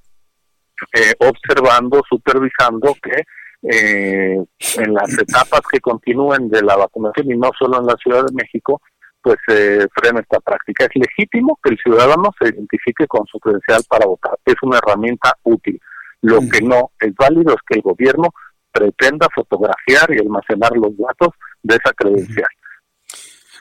eh, 0.93 1.13
observando, 1.19 2.01
supervisando 2.07 2.95
que 3.01 3.23
eh, 3.63 4.37
en 4.77 4.93
las 4.93 5.17
etapas 5.17 5.61
que 5.69 5.79
continúen 5.79 6.49
de 6.49 6.61
la 6.61 6.75
vacunación 6.77 7.31
y 7.31 7.37
no 7.37 7.51
solo 7.57 7.79
en 7.79 7.85
la 7.85 7.95
Ciudad 7.95 8.25
de 8.25 8.33
México, 8.33 8.81
pues 9.21 9.37
se 9.47 9.87
frena 9.93 10.21
esta 10.21 10.39
práctica. 10.39 10.85
Es 10.85 10.91
legítimo 10.95 11.59
que 11.61 11.71
el 11.71 11.77
ciudadano 11.77 12.31
se 12.39 12.49
identifique 12.49 13.05
con 13.07 13.25
su 13.27 13.39
credencial 13.39 13.81
para 13.89 14.05
votar. 14.05 14.37
Es 14.45 14.55
una 14.61 14.77
herramienta 14.77 15.33
útil. 15.43 15.79
Lo 16.21 16.39
que 16.39 16.61
no 16.61 16.91
es 16.99 17.13
válido 17.15 17.53
es 17.53 17.61
que 17.67 17.75
el 17.75 17.81
gobierno 17.81 18.29
pretenda 18.71 19.27
fotografiar 19.33 20.09
y 20.13 20.19
almacenar 20.19 20.71
los 20.75 20.95
datos 20.97 21.29
de 21.63 21.75
esa 21.75 21.93
credencial. 21.93 22.47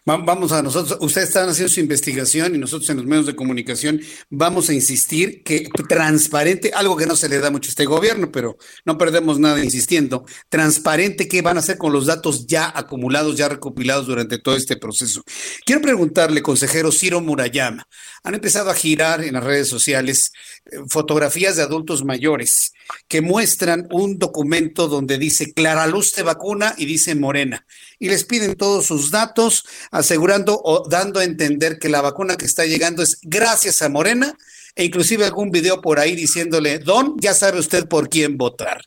Vamos 0.08 0.52
a 0.52 0.62
nosotros, 0.62 0.96
ustedes 1.02 1.28
están 1.28 1.50
haciendo 1.50 1.70
su 1.70 1.80
investigación 1.80 2.54
y 2.54 2.58
nosotros 2.58 2.88
en 2.88 2.96
los 2.96 3.04
medios 3.04 3.26
de 3.26 3.36
comunicación 3.36 4.00
vamos 4.30 4.70
a 4.70 4.72
insistir 4.72 5.42
que 5.42 5.68
transparente, 5.86 6.70
algo 6.74 6.96
que 6.96 7.04
no 7.04 7.14
se 7.14 7.28
le 7.28 7.38
da 7.40 7.50
mucho 7.50 7.68
a 7.68 7.72
este 7.72 7.84
gobierno, 7.84 8.32
pero 8.32 8.56
no 8.86 8.96
perdemos 8.96 9.38
nada 9.38 9.62
insistiendo, 9.62 10.24
transparente 10.48 11.28
qué 11.28 11.42
van 11.42 11.58
a 11.58 11.60
hacer 11.60 11.76
con 11.76 11.92
los 11.92 12.06
datos 12.06 12.46
ya 12.46 12.72
acumulados, 12.74 13.36
ya 13.36 13.50
recopilados 13.50 14.06
durante 14.06 14.38
todo 14.38 14.56
este 14.56 14.78
proceso. 14.78 15.22
Quiero 15.66 15.82
preguntarle, 15.82 16.40
consejero 16.40 16.90
Ciro 16.90 17.20
Murayama, 17.20 17.86
han 18.28 18.34
empezado 18.34 18.68
a 18.68 18.74
girar 18.74 19.24
en 19.24 19.32
las 19.32 19.42
redes 19.42 19.68
sociales 19.68 20.32
eh, 20.66 20.80
fotografías 20.86 21.56
de 21.56 21.62
adultos 21.62 22.04
mayores 22.04 22.74
que 23.08 23.22
muestran 23.22 23.88
un 23.90 24.18
documento 24.18 24.86
donde 24.86 25.16
dice 25.16 25.54
Clara 25.54 25.86
Luz 25.86 26.14
de 26.14 26.24
vacuna 26.24 26.74
y 26.76 26.84
dice 26.84 27.14
Morena 27.14 27.66
y 27.98 28.10
les 28.10 28.24
piden 28.24 28.54
todos 28.54 28.84
sus 28.84 29.10
datos, 29.10 29.64
asegurando 29.90 30.60
o 30.62 30.86
dando 30.86 31.20
a 31.20 31.24
entender 31.24 31.78
que 31.78 31.88
la 31.88 32.02
vacuna 32.02 32.36
que 32.36 32.44
está 32.44 32.66
llegando 32.66 33.02
es 33.02 33.18
gracias 33.22 33.80
a 33.80 33.88
Morena, 33.88 34.36
e 34.76 34.84
inclusive 34.84 35.24
algún 35.24 35.50
video 35.50 35.80
por 35.80 35.98
ahí 35.98 36.14
diciéndole, 36.14 36.80
Don, 36.80 37.16
ya 37.18 37.32
sabe 37.32 37.58
usted 37.58 37.88
por 37.88 38.10
quién 38.10 38.36
votar. 38.36 38.84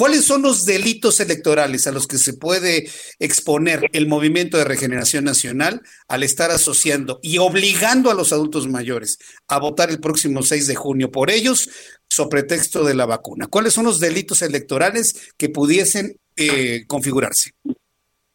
¿Cuáles 0.00 0.24
son 0.24 0.40
los 0.40 0.64
delitos 0.64 1.20
electorales 1.20 1.86
a 1.86 1.92
los 1.92 2.06
que 2.06 2.16
se 2.16 2.32
puede 2.32 2.88
exponer 3.18 3.82
el 3.92 4.08
Movimiento 4.08 4.56
de 4.56 4.64
Regeneración 4.64 5.24
Nacional 5.24 5.82
al 6.08 6.22
estar 6.22 6.50
asociando 6.50 7.20
y 7.22 7.36
obligando 7.36 8.10
a 8.10 8.14
los 8.14 8.32
adultos 8.32 8.66
mayores 8.66 9.18
a 9.46 9.58
votar 9.58 9.90
el 9.90 10.00
próximo 10.00 10.42
6 10.42 10.68
de 10.68 10.74
junio 10.74 11.10
por 11.10 11.30
ellos, 11.30 11.68
sobre 12.08 12.44
texto 12.44 12.82
de 12.82 12.94
la 12.94 13.04
vacuna? 13.04 13.46
¿Cuáles 13.48 13.74
son 13.74 13.84
los 13.84 14.00
delitos 14.00 14.40
electorales 14.40 15.34
que 15.36 15.50
pudiesen 15.50 16.16
eh, 16.34 16.86
configurarse? 16.86 17.50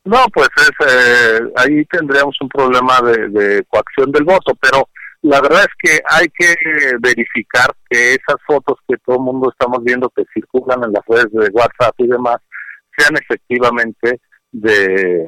No, 0.03 0.23
pues 0.31 0.49
es, 0.57 0.87
eh, 0.87 1.39
ahí 1.55 1.83
tendríamos 1.85 2.35
un 2.41 2.49
problema 2.49 3.01
de 3.01 3.65
coacción 3.67 4.11
del 4.11 4.23
voto, 4.23 4.55
pero 4.61 4.87
la 5.25 5.41
verdad 5.41 5.61
es 5.61 5.73
que 5.81 6.01
hay 6.07 6.27
que 6.27 6.55
verificar 6.99 7.75
que 7.89 8.11
esas 8.11 8.35
fotos 8.45 8.77
que 8.87 8.95
todo 9.03 9.15
el 9.15 9.23
mundo 9.23 9.49
estamos 9.49 9.83
viendo 9.83 10.09
que 10.11 10.23
circulan 10.31 10.83
en 10.83 10.93
las 10.93 11.03
redes 11.07 11.31
de 11.31 11.49
WhatsApp 11.51 11.95
y 11.97 12.07
demás 12.07 12.37
sean 12.95 13.17
efectivamente 13.17 14.21
de, 14.51 15.23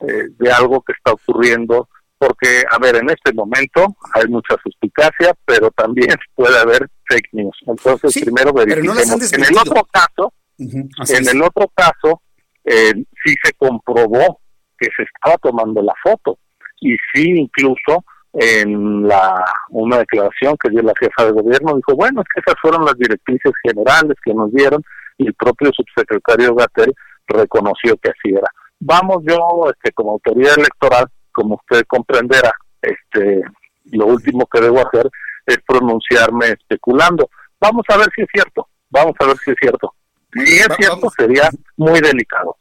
eh, 0.00 0.28
de 0.38 0.52
algo 0.52 0.80
que 0.82 0.92
está 0.92 1.12
ocurriendo, 1.12 1.88
porque, 2.16 2.62
a 2.70 2.78
ver, 2.78 2.96
en 2.96 3.10
este 3.10 3.32
momento 3.32 3.96
hay 4.14 4.28
mucha 4.28 4.54
suspicacia, 4.62 5.34
pero 5.44 5.68
también 5.72 6.16
puede 6.36 6.56
haber 6.56 6.88
fake 7.08 7.28
news. 7.32 7.56
Entonces, 7.66 8.22
primero 8.22 8.52
verifiquemos. 8.52 9.32
en 9.32 9.44
el 9.44 9.58
otro 9.58 9.84
caso, 9.92 10.32
en 10.58 11.28
el 11.28 11.42
otro 11.42 11.68
caso, 11.74 12.22
eh, 12.64 12.94
sí 13.24 13.34
se 13.42 13.52
comprobó 13.54 14.40
que 14.78 14.88
se 14.96 15.02
estaba 15.02 15.36
tomando 15.38 15.82
la 15.82 15.94
foto 16.04 16.38
y 16.80 16.96
sí 17.12 17.30
incluso 17.30 18.04
en 18.34 19.06
la 19.06 19.44
una 19.70 19.98
declaración 19.98 20.56
que 20.56 20.70
dio 20.70 20.82
la 20.82 20.92
jefa 20.98 21.24
de 21.24 21.32
gobierno 21.32 21.76
dijo 21.76 21.94
bueno 21.96 22.20
es 22.20 22.26
que 22.34 22.40
esas 22.40 22.60
fueron 22.60 22.84
las 22.84 22.96
directrices 22.96 23.52
generales 23.62 24.16
que 24.24 24.34
nos 24.34 24.52
dieron 24.52 24.82
y 25.18 25.28
el 25.28 25.34
propio 25.34 25.70
subsecretario 25.72 26.54
Gatel 26.54 26.92
reconoció 27.28 27.96
que 27.98 28.10
así 28.10 28.34
era 28.34 28.48
vamos 28.80 29.18
yo 29.24 29.70
este 29.70 29.92
como 29.92 30.12
autoridad 30.12 30.58
electoral 30.58 31.06
como 31.32 31.54
usted 31.54 31.84
comprenderá 31.86 32.52
este 32.82 33.42
lo 33.92 34.06
último 34.06 34.46
que 34.46 34.60
debo 34.60 34.80
hacer 34.86 35.10
es 35.46 35.58
pronunciarme 35.66 36.46
especulando. 36.46 37.28
Vamos 37.60 37.84
a 37.88 37.98
ver 37.98 38.08
si 38.14 38.22
es 38.22 38.28
cierto 38.32 38.66
vamos 38.94 39.14
a 39.18 39.26
ver 39.26 39.36
si 39.38 39.50
es 39.50 39.56
cierto. 39.60 39.94
Si 40.32 40.42
es 40.42 40.68
cierto 40.76 41.10
sería 41.10 41.48
muy 41.76 42.00
delicado 42.00 42.56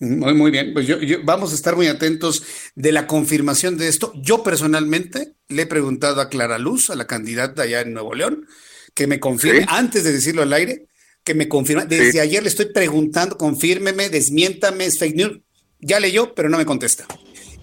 muy, 0.00 0.34
muy 0.34 0.50
bien. 0.50 0.72
Pues 0.72 0.86
yo, 0.86 0.96
vamos 1.24 1.52
a 1.52 1.54
estar 1.54 1.76
muy 1.76 1.86
atentos 1.86 2.42
de 2.74 2.92
la 2.92 3.06
confirmación 3.06 3.78
de 3.78 3.88
esto. 3.88 4.12
Yo 4.16 4.42
personalmente 4.42 5.34
le 5.48 5.62
he 5.62 5.66
preguntado 5.66 6.20
a 6.20 6.28
Clara 6.28 6.58
Luz, 6.58 6.90
a 6.90 6.94
la 6.94 7.06
candidata 7.06 7.62
allá 7.62 7.80
en 7.80 7.92
Nuevo 7.92 8.14
León, 8.14 8.46
que 8.94 9.06
me 9.06 9.20
confirme, 9.20 9.66
antes 9.68 10.04
de 10.04 10.12
decirlo 10.12 10.42
al 10.42 10.52
aire, 10.52 10.86
que 11.22 11.34
me 11.34 11.48
confirme. 11.48 11.86
Desde 11.86 12.20
ayer 12.20 12.42
le 12.42 12.48
estoy 12.48 12.66
preguntando, 12.66 13.38
confírmeme, 13.38 14.08
desmiéntame, 14.10 14.86
es 14.86 14.98
fake 14.98 15.16
news. 15.16 15.40
Ya 15.80 16.00
leyó, 16.00 16.34
pero 16.34 16.48
no 16.48 16.58
me 16.58 16.66
contesta. 16.66 17.06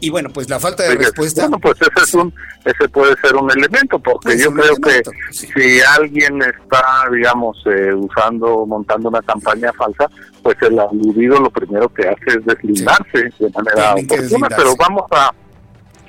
Y 0.01 0.09
bueno, 0.09 0.29
pues 0.33 0.49
la 0.49 0.59
falta 0.59 0.81
de 0.83 0.95
respuesta. 0.95 1.43
Bueno, 1.43 1.59
pues 1.59 1.75
ese, 1.79 2.03
es 2.03 2.13
un, 2.15 2.33
ese 2.65 2.89
puede 2.89 3.15
ser 3.21 3.35
un 3.35 3.51
elemento, 3.51 3.99
porque 3.99 4.35
yo 4.35 4.51
creo 4.51 4.75
que 4.77 5.03
si 5.29 5.79
alguien 5.81 6.41
está, 6.41 7.07
digamos, 7.11 7.63
eh, 7.67 7.93
usando, 7.93 8.65
montando 8.65 9.09
una 9.09 9.21
campaña 9.21 9.71
falsa, 9.73 10.09
pues 10.41 10.57
el 10.63 10.79
aludido 10.79 11.39
lo 11.39 11.51
primero 11.51 11.87
que 11.89 12.09
hace 12.09 12.39
es 12.39 12.45
deslindarse 12.45 13.31
de 13.37 13.49
manera 13.53 13.93
oportuna, 13.93 14.47
pero 14.49 14.75
vamos 14.75 15.03
a, 15.11 15.31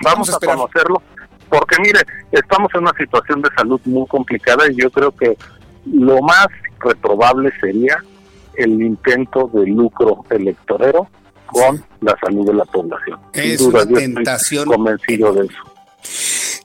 vamos, 0.03 0.35
a, 0.35 0.39
conocerlo, 0.39 1.03
porque 1.51 1.77
mire, 1.83 2.01
estamos 2.31 2.71
en 2.75 2.81
una 2.81 2.95
situación 2.97 3.43
de 3.43 3.51
salud 3.55 3.81
muy 3.85 4.07
complicada 4.07 4.71
y 4.71 4.77
yo 4.77 4.91
creo 4.91 5.15
que 5.15 5.37
lo 5.85 6.23
más 6.23 6.47
reprobable 6.81 7.53
sería 7.61 8.03
el 8.55 8.83
intento 8.83 9.51
de 9.53 9.67
lucro 9.67 10.25
electorero 10.31 11.09
con 11.53 11.85
la 12.01 12.17
salud 12.25 12.47
de 12.47 12.55
la 12.55 12.65
población. 12.65 13.21
Es 13.33 13.61
una 13.61 13.87
tentación. 13.87 14.67
convencido 14.67 15.33
de 15.33 15.47
eso. 15.47 15.73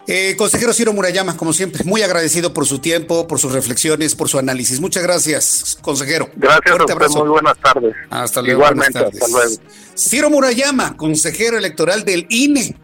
Eh, 0.09 0.35
consejero 0.37 0.71
Ciro 0.71 0.93
Murayama, 0.93 1.35
como 1.35 1.51
siempre, 1.51 1.83
muy 1.83 2.01
agradecido 2.01 2.53
por 2.53 2.65
su 2.65 2.79
tiempo, 2.79 3.27
por 3.27 3.39
sus 3.39 3.51
reflexiones, 3.51 4.15
por 4.15 4.29
su 4.29 4.39
análisis. 4.39 4.79
Muchas 4.79 5.03
gracias, 5.03 5.77
consejero. 5.81 6.29
Gracias, 6.37 6.77
Roberto, 6.77 7.09
muy 7.19 7.29
buenas 7.29 7.57
tardes. 7.57 7.93
Hasta 8.09 8.41
luego. 8.41 8.61
Igualmente, 8.61 8.99
hasta 8.99 9.27
luego. 9.27 9.51
Ciro 9.97 10.29
Murayama, 10.29 10.95
consejero 10.95 11.57
electoral 11.57 12.05
del 12.05 12.25
INE, 12.29 12.77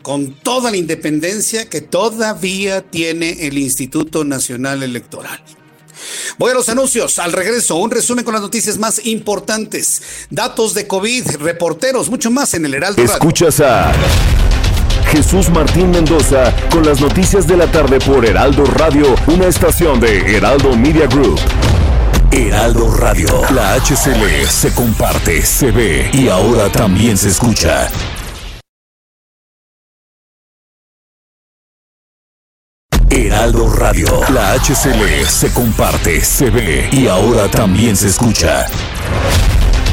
con 0.00 0.32
toda 0.32 0.70
la 0.70 0.78
independencia 0.78 1.68
que 1.68 1.82
todavía 1.82 2.80
tiene 2.80 3.46
el 3.46 3.58
Instituto 3.58 4.24
Nacional 4.24 4.82
Electoral. 4.82 5.42
Voy 6.38 6.50
a 6.50 6.54
los 6.54 6.68
anuncios. 6.68 7.18
Al 7.18 7.32
regreso, 7.32 7.76
un 7.76 7.90
resumen 7.90 8.24
con 8.24 8.34
las 8.34 8.42
noticias 8.42 8.78
más 8.78 9.04
importantes. 9.06 10.02
Datos 10.30 10.74
de 10.74 10.86
COVID, 10.86 11.36
reporteros, 11.36 12.10
mucho 12.10 12.30
más 12.30 12.54
en 12.54 12.64
el 12.64 12.74
Heraldo 12.74 13.02
Escuchas 13.02 13.60
a 13.60 13.92
Jesús 15.10 15.48
Martín 15.50 15.90
Mendoza 15.90 16.52
con 16.70 16.84
las 16.84 17.00
noticias 17.00 17.46
de 17.46 17.56
la 17.56 17.70
tarde 17.70 17.98
por 18.00 18.24
Heraldo 18.24 18.64
Radio, 18.64 19.14
una 19.28 19.46
estación 19.46 20.00
de 20.00 20.36
Heraldo 20.36 20.76
Media 20.76 21.06
Group. 21.06 21.38
Heraldo 22.32 22.90
Radio, 22.90 23.42
la 23.54 23.74
HCL 23.76 24.46
se 24.48 24.74
comparte, 24.74 25.42
se 25.46 25.70
ve 25.70 26.10
y 26.12 26.28
ahora 26.28 26.70
también 26.70 27.16
se 27.16 27.28
escucha. 27.28 27.88
Heraldo 33.16 33.70
Radio. 33.70 34.20
La 34.28 34.52
HCL 34.52 35.26
se 35.26 35.50
comparte, 35.50 36.22
se 36.22 36.50
ve 36.50 36.90
y 36.92 37.06
ahora 37.06 37.48
también 37.48 37.96
se 37.96 38.08
escucha. 38.08 38.66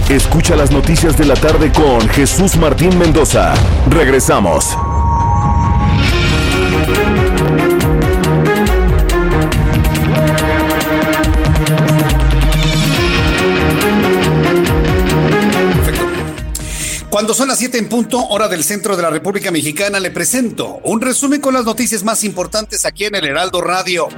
Escucha 0.09 0.57
las 0.57 0.71
noticias 0.71 1.17
de 1.17 1.23
la 1.23 1.35
tarde 1.35 1.71
con 1.71 2.09
Jesús 2.09 2.57
Martín 2.57 2.97
Mendoza. 2.97 3.53
Regresamos. 3.89 4.77
Cuando 17.23 17.35
son 17.35 17.47
las 17.47 17.59
7 17.59 17.77
en 17.77 17.87
punto, 17.87 18.19
hora 18.27 18.49
del 18.49 18.65
centro 18.65 18.97
de 18.97 19.01
la 19.01 19.09
República 19.09 19.49
Mexicana, 19.49 19.97
le 20.01 20.11
presento 20.11 20.81
un 20.83 20.99
resumen 20.99 21.39
con 21.39 21.53
las 21.53 21.63
noticias 21.63 22.03
más 22.03 22.25
importantes 22.25 22.83
aquí 22.83 23.05
en 23.05 23.15
el 23.15 23.23
Heraldo 23.23 23.61
Radio. 23.61 24.09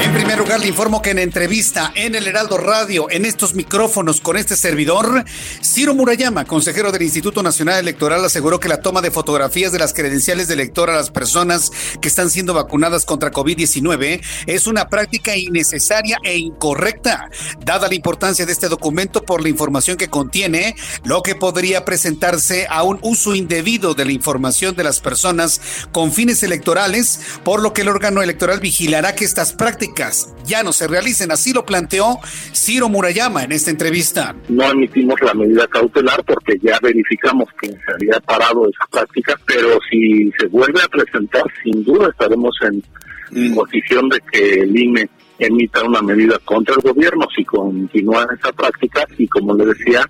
En 0.00 0.12
primer 0.12 0.38
lugar, 0.38 0.60
le 0.60 0.68
informo 0.68 1.02
que 1.02 1.10
en 1.10 1.18
entrevista 1.18 1.90
en 1.96 2.14
el 2.14 2.28
Heraldo 2.28 2.56
Radio, 2.56 3.10
en 3.10 3.24
estos 3.24 3.54
micrófonos 3.54 4.20
con 4.20 4.36
este 4.36 4.54
servidor, 4.54 5.24
Ciro 5.60 5.92
Murayama, 5.92 6.44
consejero 6.44 6.92
del 6.92 7.02
Instituto 7.02 7.42
Nacional 7.42 7.80
Electoral, 7.80 8.24
aseguró 8.24 8.60
que 8.60 8.68
la 8.68 8.80
toma 8.80 9.00
de 9.00 9.10
fotografías 9.10 9.72
de 9.72 9.80
las 9.80 9.92
credenciales 9.92 10.46
de 10.46 10.54
elector 10.54 10.88
a 10.88 10.94
las 10.94 11.10
personas 11.10 11.72
que 12.00 12.06
están 12.06 12.30
siendo 12.30 12.54
vacunadas 12.54 13.06
contra 13.06 13.32
COVID-19 13.32 14.20
es 14.46 14.68
una 14.68 14.88
práctica 14.88 15.36
innecesaria 15.36 16.18
e 16.22 16.38
incorrecta, 16.38 17.28
dada 17.64 17.88
la 17.88 17.94
importancia 17.96 18.46
de 18.46 18.52
este 18.52 18.68
documento 18.68 19.24
por 19.24 19.42
la 19.42 19.48
información 19.48 19.96
que 19.96 20.08
contiene, 20.08 20.76
lo 21.02 21.22
que 21.22 21.34
podría 21.34 21.84
presentar 21.84 22.19
a 22.68 22.82
un 22.82 22.98
uso 23.02 23.34
indebido 23.34 23.94
de 23.94 24.04
la 24.04 24.12
información 24.12 24.76
de 24.76 24.84
las 24.84 25.00
personas 25.00 25.88
con 25.90 26.12
fines 26.12 26.42
electorales, 26.42 27.40
por 27.44 27.62
lo 27.62 27.72
que 27.72 27.80
el 27.80 27.88
órgano 27.88 28.22
electoral 28.22 28.60
vigilará 28.60 29.14
que 29.14 29.24
estas 29.24 29.54
prácticas 29.54 30.34
ya 30.44 30.62
no 30.62 30.72
se 30.72 30.86
realicen. 30.86 31.32
Así 31.32 31.52
lo 31.52 31.64
planteó 31.64 32.18
Ciro 32.54 32.88
Murayama 32.90 33.44
en 33.44 33.52
esta 33.52 33.70
entrevista. 33.70 34.34
No 34.48 34.64
admitimos 34.64 35.20
la 35.22 35.32
medida 35.32 35.66
cautelar 35.68 36.22
porque 36.24 36.58
ya 36.62 36.78
verificamos 36.82 37.48
que 37.60 37.68
se 37.68 37.92
había 37.94 38.20
parado 38.20 38.68
esa 38.68 38.86
práctica, 38.90 39.34
pero 39.46 39.78
si 39.90 40.30
se 40.38 40.46
vuelve 40.48 40.82
a 40.82 40.88
presentar, 40.88 41.44
sin 41.62 41.82
duda 41.84 42.08
estaremos 42.10 42.54
en 42.62 42.82
mm. 43.30 43.54
posición 43.54 44.08
de 44.10 44.20
que 44.30 44.60
el 44.60 44.76
INE 44.76 45.08
emita 45.38 45.82
una 45.84 46.02
medida 46.02 46.38
contra 46.44 46.74
el 46.74 46.82
gobierno 46.82 47.26
si 47.34 47.44
continúa 47.46 48.28
esa 48.38 48.52
práctica 48.52 49.06
y 49.16 49.26
como 49.26 49.54
le 49.54 49.64
decía, 49.66 50.02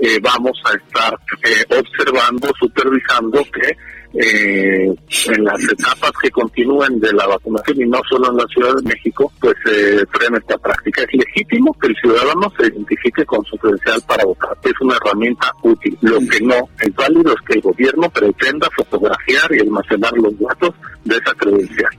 eh, 0.00 0.18
vamos 0.20 0.60
a 0.64 0.76
estar 0.76 1.18
eh, 1.44 1.64
observando, 1.78 2.48
supervisando 2.58 3.44
que 3.52 3.76
eh, 4.14 4.94
en 5.26 5.44
las 5.44 5.62
etapas 5.64 6.12
que 6.22 6.30
continúen 6.30 6.98
de 6.98 7.12
la 7.12 7.26
vacunación 7.26 7.82
y 7.82 7.86
no 7.86 8.00
solo 8.08 8.30
en 8.30 8.36
la 8.38 8.46
Ciudad 8.46 8.74
de 8.76 8.88
México, 8.88 9.30
pues 9.40 9.54
se 9.64 10.06
frena 10.06 10.38
esta 10.38 10.56
práctica. 10.58 11.02
Es 11.02 11.08
legítimo 11.12 11.76
que 11.78 11.88
el 11.88 11.96
ciudadano 11.96 12.50
se 12.58 12.68
identifique 12.68 13.24
con 13.26 13.44
su 13.44 13.56
credencial 13.58 14.00
para 14.06 14.24
votar. 14.24 14.56
Es 14.64 14.80
una 14.80 14.96
herramienta 14.96 15.52
útil. 15.62 15.96
Lo 16.00 16.18
que 16.20 16.40
no 16.40 16.56
es 16.80 16.94
válido 16.94 17.34
es 17.34 17.40
que 17.46 17.54
el 17.54 17.60
gobierno 17.60 18.08
pretenda 18.08 18.68
fotografiar 18.74 19.54
y 19.54 19.60
almacenar 19.60 20.12
los 20.14 20.38
datos 20.38 20.74
de 21.04 21.16
esa 21.16 21.34
credencial. 21.34 21.90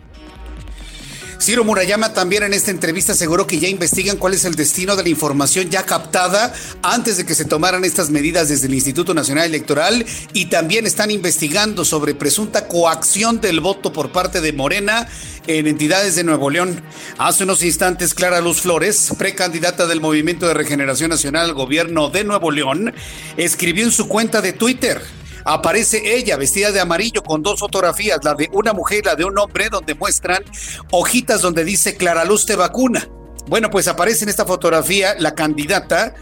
Ciro 1.49 1.63
Murayama 1.63 2.13
también 2.13 2.43
en 2.43 2.53
esta 2.53 2.69
entrevista 2.69 3.13
aseguró 3.13 3.47
que 3.47 3.57
ya 3.57 3.67
investigan 3.67 4.17
cuál 4.17 4.35
es 4.35 4.45
el 4.45 4.53
destino 4.53 4.95
de 4.95 5.01
la 5.01 5.09
información 5.09 5.67
ya 5.71 5.83
captada 5.83 6.53
antes 6.83 7.17
de 7.17 7.25
que 7.25 7.33
se 7.33 7.43
tomaran 7.43 7.83
estas 7.83 8.11
medidas 8.11 8.49
desde 8.49 8.67
el 8.67 8.75
Instituto 8.75 9.15
Nacional 9.15 9.45
Electoral 9.45 10.05
y 10.33 10.45
también 10.45 10.85
están 10.85 11.09
investigando 11.09 11.85
sobre 11.85 12.13
presunta 12.13 12.67
coacción 12.67 13.41
del 13.41 13.61
voto 13.61 13.91
por 13.91 14.11
parte 14.11 14.41
de 14.41 14.53
Morena 14.53 15.07
en 15.47 15.65
entidades 15.65 16.15
de 16.15 16.23
Nuevo 16.23 16.51
León. 16.51 16.83
Hace 17.17 17.45
unos 17.45 17.63
instantes, 17.63 18.13
Clara 18.13 18.41
Luz 18.41 18.61
Flores, 18.61 19.11
precandidata 19.17 19.87
del 19.87 20.01
Movimiento 20.01 20.47
de 20.47 20.53
Regeneración 20.53 21.09
Nacional 21.09 21.45
al 21.45 21.55
gobierno 21.55 22.11
de 22.11 22.25
Nuevo 22.25 22.51
León, 22.51 22.93
escribió 23.37 23.85
en 23.85 23.91
su 23.91 24.07
cuenta 24.07 24.43
de 24.43 24.53
Twitter 24.53 25.01
aparece 25.45 26.15
ella 26.15 26.37
vestida 26.37 26.71
de 26.71 26.79
amarillo 26.79 27.23
con 27.23 27.43
dos 27.43 27.59
fotografías, 27.59 28.19
la 28.23 28.33
de 28.33 28.49
una 28.51 28.73
mujer 28.73 28.99
y 28.99 29.07
la 29.07 29.15
de 29.15 29.25
un 29.25 29.37
hombre, 29.37 29.69
donde 29.69 29.95
muestran 29.95 30.43
hojitas 30.91 31.41
donde 31.41 31.63
dice 31.63 31.95
Clara 31.95 32.25
Luz 32.25 32.45
te 32.45 32.55
vacuna. 32.55 33.07
Bueno, 33.47 33.69
pues 33.69 33.87
aparece 33.87 34.23
en 34.23 34.29
esta 34.29 34.45
fotografía 34.45 35.15
la 35.17 35.33
candidata 35.33 36.13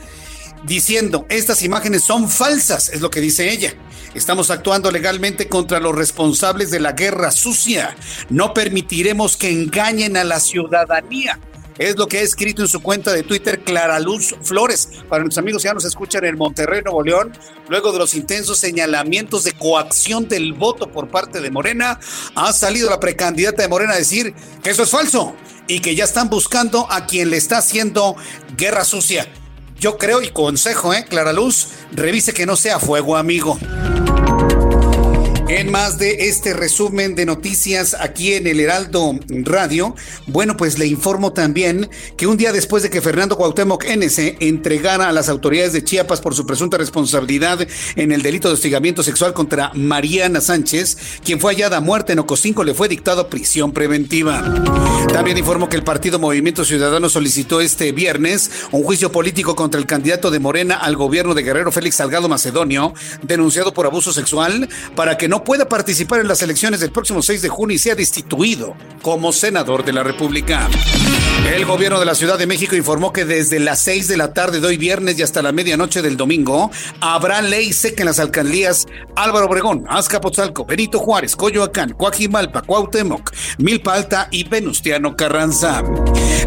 diciendo, 0.66 1.26
estas 1.30 1.62
imágenes 1.64 2.04
son 2.04 2.30
falsas, 2.30 2.90
es 2.90 3.02
lo 3.02 3.10
que 3.10 3.22
dice 3.22 3.52
ella. 3.52 3.74
Estamos 4.14 4.50
actuando 4.50 4.92
legalmente 4.92 5.48
contra 5.48 5.80
los 5.80 5.94
responsables 5.94 6.72
de 6.72 6.80
la 6.80 6.94
guerra 6.94 7.32
sucia. 7.32 7.96
No 8.30 8.54
permitiremos 8.54 9.38
que 9.38 9.52
engañen 9.52 10.18
a 10.18 10.24
la 10.24 10.40
ciudadanía. 10.40 11.40
Es 11.78 11.96
lo 11.98 12.08
que 12.08 12.20
ha 12.20 12.22
escrito 12.22 12.64
en 12.64 12.68
su 12.68 12.82
cuenta 12.82 13.14
de 13.14 13.24
Twitter 13.24 13.60
Clara 13.64 14.00
Luz 14.00 14.36
Flores. 14.42 14.90
Para 15.08 15.24
nuestros 15.24 15.44
amigos 15.44 15.64
ya 15.64 15.74
nos 15.74 15.86
escuchan 15.86 16.26
en 16.26 16.38
Monterrey, 16.38 16.82
Nuevo 16.84 17.04
León, 17.04 17.32
luego 17.70 17.92
de 17.92 18.00
los 18.00 18.16
intensos 18.16 18.58
señalamientos 18.58 19.44
de 19.44 19.54
coacción 19.54 20.28
del 20.28 20.54
voto 20.54 20.92
por 20.92 21.10
parte 21.10 21.40
de 21.40 21.52
Morena, 21.52 22.00
ha 22.36 22.54
salido 22.54 22.90
la 22.90 23.00
precandidata 23.00 23.62
de 23.62 23.68
Morena 23.68 23.94
a 23.94 23.98
decir 23.98 24.34
que 24.64 24.72
eso 24.72 24.84
es 24.84 24.90
falso 24.90 25.36
y 25.68 25.80
que 25.80 25.96
ya 25.96 26.06
están 26.06 26.30
buscando 26.30 26.88
a 26.92 27.06
quien 27.06 27.30
le 27.30 27.38
está 27.38 27.60
haciendo 27.60 28.16
guerra 28.56 28.84
sucia. 28.84 29.28
Yo 29.80 29.98
creo 29.98 30.24
y 30.24 30.30
consejo, 30.30 30.94
¿eh? 30.94 31.06
Clara 31.08 31.34
Luz, 31.34 31.68
revise 31.92 32.34
que 32.34 32.48
no 32.48 32.56
sea 32.56 32.80
fuego 32.80 33.16
amigo. 33.16 33.60
En 35.50 35.72
más 35.72 35.98
de 35.98 36.28
este 36.28 36.54
resumen 36.54 37.16
de 37.16 37.26
noticias 37.26 37.96
aquí 37.98 38.34
en 38.34 38.48
el 38.48 38.60
Heraldo 38.60 39.18
Radio, 39.30 39.96
bueno, 40.26 40.58
pues 40.58 40.78
le 40.78 40.88
informo 40.88 41.32
también 41.32 41.90
que 42.18 42.28
un 42.28 42.36
día 42.36 42.52
después 42.52 42.84
de 42.84 42.90
que 42.90 43.00
Fernando 43.00 43.38
Cuauhtémoc 43.38 43.86
NC 43.86 44.38
entregara 44.42 45.08
a 45.08 45.14
las 45.14 45.30
autoridades 45.30 45.72
de 45.72 45.86
Chiapas 45.86 46.20
por 46.20 46.36
su 46.36 46.46
presunta 46.46 46.78
responsabilidad 46.78 47.66
en 47.96 48.12
el 48.12 48.24
delito 48.24 48.50
de 48.50 48.56
hostigamiento 48.56 49.04
sexual 49.04 49.34
contra 49.34 49.72
Mariana 49.74 50.42
Sánchez, 50.42 50.98
quien 51.24 51.40
fue 51.40 51.54
hallada 51.54 51.80
muerta 51.80 52.12
en 52.12 52.20
Ocosinco, 52.20 52.66
le 52.66 52.74
fue 52.74 52.90
dictado 52.90 53.30
prisión 53.30 53.72
preventiva. 53.72 54.44
También 55.14 55.38
informo 55.38 55.70
que 55.70 55.78
el 55.78 55.84
partido 55.84 56.20
Movimiento 56.20 56.66
Ciudadano 56.66 57.08
solicitó 57.08 57.62
este 57.62 57.94
viernes 57.94 58.52
un 58.72 58.84
juicio 58.84 59.14
político 59.14 59.56
contra 59.56 59.80
el 59.80 59.88
candidato 59.88 60.30
de 60.30 60.40
Morena 60.40 60.76
al 60.76 60.98
gobierno 60.98 61.34
de 61.34 61.44
Guerrero 61.44 61.72
Félix 61.72 61.96
Salgado 61.96 62.28
Macedonio, 62.28 62.94
denunciado 63.24 63.74
por 63.74 63.86
abuso 63.86 64.12
sexual, 64.12 64.68
para 64.96 65.18
que 65.18 65.30
no 65.30 65.37
pueda 65.44 65.68
participar 65.68 66.20
en 66.20 66.28
las 66.28 66.42
elecciones 66.42 66.80
del 66.80 66.92
próximo 66.92 67.22
6 67.22 67.42
de 67.42 67.50
junio 67.50 67.76
y 67.76 67.80
sea 67.80 67.96
destituido 67.96 68.76
como 69.02 69.32
senador 69.32 69.86
de 69.86 69.94
la 69.94 70.04
República. 70.04 70.68
El 71.54 71.66
gobierno 71.66 72.00
de 72.00 72.06
la 72.06 72.16
Ciudad 72.16 72.38
de 72.38 72.46
México 72.46 72.76
informó 72.76 73.14
que 73.14 73.26
desde 73.26 73.60
las 73.60 73.80
6 73.82 74.08
de 74.08 74.18
la 74.18 74.34
tarde 74.34 74.60
de 74.60 74.68
hoy 74.68 74.78
viernes 74.78 75.18
y 75.18 75.24
hasta 75.24 75.42
la 75.42 75.52
medianoche 75.52 76.02
del 76.02 76.18
domingo 76.18 76.70
habrá 77.00 77.42
ley 77.42 77.72
seca 77.74 78.04
en 78.04 78.08
las 78.08 78.20
alcaldías 78.20 78.86
Álvaro 79.16 79.46
Obregón, 79.46 79.86
Azcapotzalco, 79.88 80.66
Benito 80.66 81.00
Juárez, 81.00 81.36
Coyoacán, 81.36 81.94
Coajimalpa, 81.94 82.64
Cuauhtémoc, 82.64 83.32
Milpa 83.60 83.94
Alta 83.94 84.28
y 84.32 84.44
Venustiano 84.44 85.16
Carranza. 85.16 85.84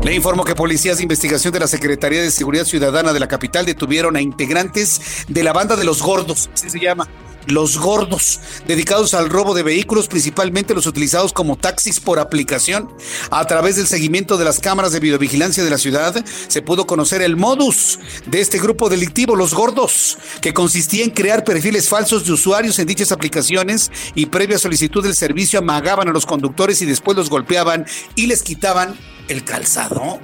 Le 0.04 0.14
informó 0.14 0.44
que 0.44 0.54
policías 0.54 0.98
de 0.98 1.04
investigación 1.04 1.52
de 1.52 1.60
la 1.60 1.66
Secretaría 1.66 2.22
de 2.22 2.30
Seguridad 2.30 2.64
Ciudadana 2.64 3.12
de 3.12 3.20
la 3.20 3.28
capital 3.28 3.66
detuvieron 3.66 4.16
a 4.16 4.20
integrantes 4.20 5.24
de 5.28 5.42
la 5.42 5.52
banda 5.52 5.76
de 5.76 5.84
los 5.84 6.02
gordos, 6.02 6.50
así 6.54 6.70
se 6.70 6.78
llama 6.78 7.08
los 7.46 7.78
gordos, 7.78 8.40
dedicados 8.66 9.14
al 9.14 9.30
robo 9.30 9.54
de 9.54 9.62
vehículos, 9.62 10.08
principalmente 10.08 10.74
los 10.74 10.86
utilizados 10.86 11.32
como 11.32 11.56
taxis 11.56 12.00
por 12.00 12.18
aplicación. 12.18 12.88
A 13.30 13.46
través 13.46 13.76
del 13.76 13.86
seguimiento 13.86 14.36
de 14.36 14.44
las 14.44 14.60
cámaras 14.60 14.92
de 14.92 15.00
videovigilancia 15.00 15.64
de 15.64 15.70
la 15.70 15.78
ciudad, 15.78 16.24
se 16.48 16.62
pudo 16.62 16.86
conocer 16.86 17.22
el 17.22 17.36
modus 17.36 17.98
de 18.26 18.40
este 18.40 18.58
grupo 18.58 18.88
delictivo, 18.88 19.36
los 19.36 19.54
gordos, 19.54 20.18
que 20.40 20.54
consistía 20.54 21.04
en 21.04 21.10
crear 21.10 21.44
perfiles 21.44 21.88
falsos 21.88 22.24
de 22.24 22.32
usuarios 22.32 22.78
en 22.78 22.86
dichas 22.86 23.12
aplicaciones 23.12 23.90
y 24.14 24.26
previa 24.26 24.58
solicitud 24.58 25.02
del 25.02 25.14
servicio 25.14 25.58
amagaban 25.58 26.08
a 26.08 26.12
los 26.12 26.26
conductores 26.26 26.82
y 26.82 26.86
después 26.86 27.16
los 27.16 27.30
golpeaban 27.30 27.86
y 28.16 28.26
les 28.26 28.42
quitaban 28.42 28.96
el 29.28 29.44
calzado. 29.44 30.20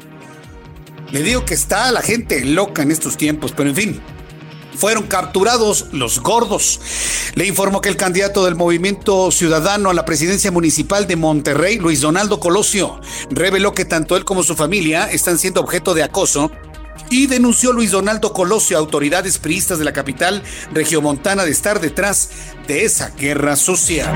Le 1.12 1.22
digo 1.22 1.44
que 1.44 1.54
está 1.54 1.90
la 1.92 2.02
gente 2.02 2.44
loca 2.44 2.82
en 2.82 2.90
estos 2.90 3.16
tiempos, 3.16 3.52
pero 3.56 3.68
en 3.68 3.76
fin, 3.76 4.00
fueron 4.76 5.04
capturados 5.04 5.86
los 5.92 6.20
gordos. 6.20 6.80
Le 7.34 7.46
informó 7.46 7.80
que 7.80 7.88
el 7.88 7.96
candidato 7.96 8.44
del 8.44 8.54
Movimiento 8.54 9.30
Ciudadano 9.30 9.90
a 9.90 9.94
la 9.94 10.04
presidencia 10.04 10.50
municipal 10.50 11.06
de 11.06 11.16
Monterrey, 11.16 11.78
Luis 11.78 12.00
Donaldo 12.00 12.40
Colosio, 12.40 13.00
reveló 13.30 13.72
que 13.72 13.84
tanto 13.84 14.16
él 14.16 14.24
como 14.24 14.42
su 14.42 14.54
familia 14.54 15.10
están 15.10 15.38
siendo 15.38 15.60
objeto 15.60 15.94
de 15.94 16.02
acoso 16.02 16.50
y 17.10 17.26
denunció 17.26 17.72
Luis 17.72 17.90
Donaldo 17.90 18.32
Colosio 18.32 18.76
a 18.76 18.80
autoridades 18.80 19.38
priistas 19.38 19.78
de 19.78 19.84
la 19.84 19.92
capital 19.92 20.42
regiomontana 20.72 21.44
de 21.44 21.50
estar 21.50 21.80
detrás 21.80 22.30
de 22.66 22.84
esa 22.84 23.10
guerra 23.10 23.56
sucia. 23.56 24.12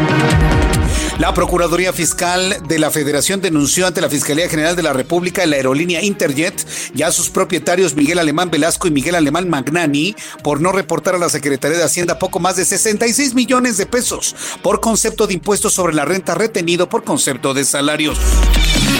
La 1.19 1.35
Procuraduría 1.35 1.93
Fiscal 1.93 2.57
de 2.67 2.79
la 2.79 2.91
Federación 2.91 3.43
denunció 3.43 3.87
ante 3.87 4.01
la 4.01 4.09
Fiscalía 4.09 4.49
General 4.49 4.75
de 4.75 4.83
la 4.83 4.95
República 4.95 5.45
la 5.45 5.57
aerolínea 5.57 6.03
Interjet 6.03 6.67
y 6.95 7.03
a 7.03 7.13
sus 7.13 7.29
propietarios 7.29 7.95
Miguel 7.95 8.19
Alemán 8.19 8.51
Velasco 8.51 8.89
y 8.89 8.91
Miguel 8.91 9.15
Alemán 9.15 9.49
Magnani 9.49 10.17
por 10.43 10.63
no 10.63 10.73
reportar 10.73 11.15
a 11.15 11.19
la 11.19 11.29
Secretaría 11.29 11.77
de 11.77 11.85
Hacienda 11.85 12.19
poco 12.19 12.41
más 12.41 12.57
de 12.57 12.65
66 12.65 13.35
millones 13.35 13.77
de 13.77 13.87
pesos 13.87 14.35
por 14.63 14.81
concepto 14.81 15.27
de 15.27 15.35
impuestos 15.35 15.75
sobre 15.75 15.95
la 15.95 16.07
renta 16.07 16.35
retenido 16.35 16.89
por 16.89 17.05
concepto 17.05 17.53
de 17.53 17.65
salarios. 17.65 18.19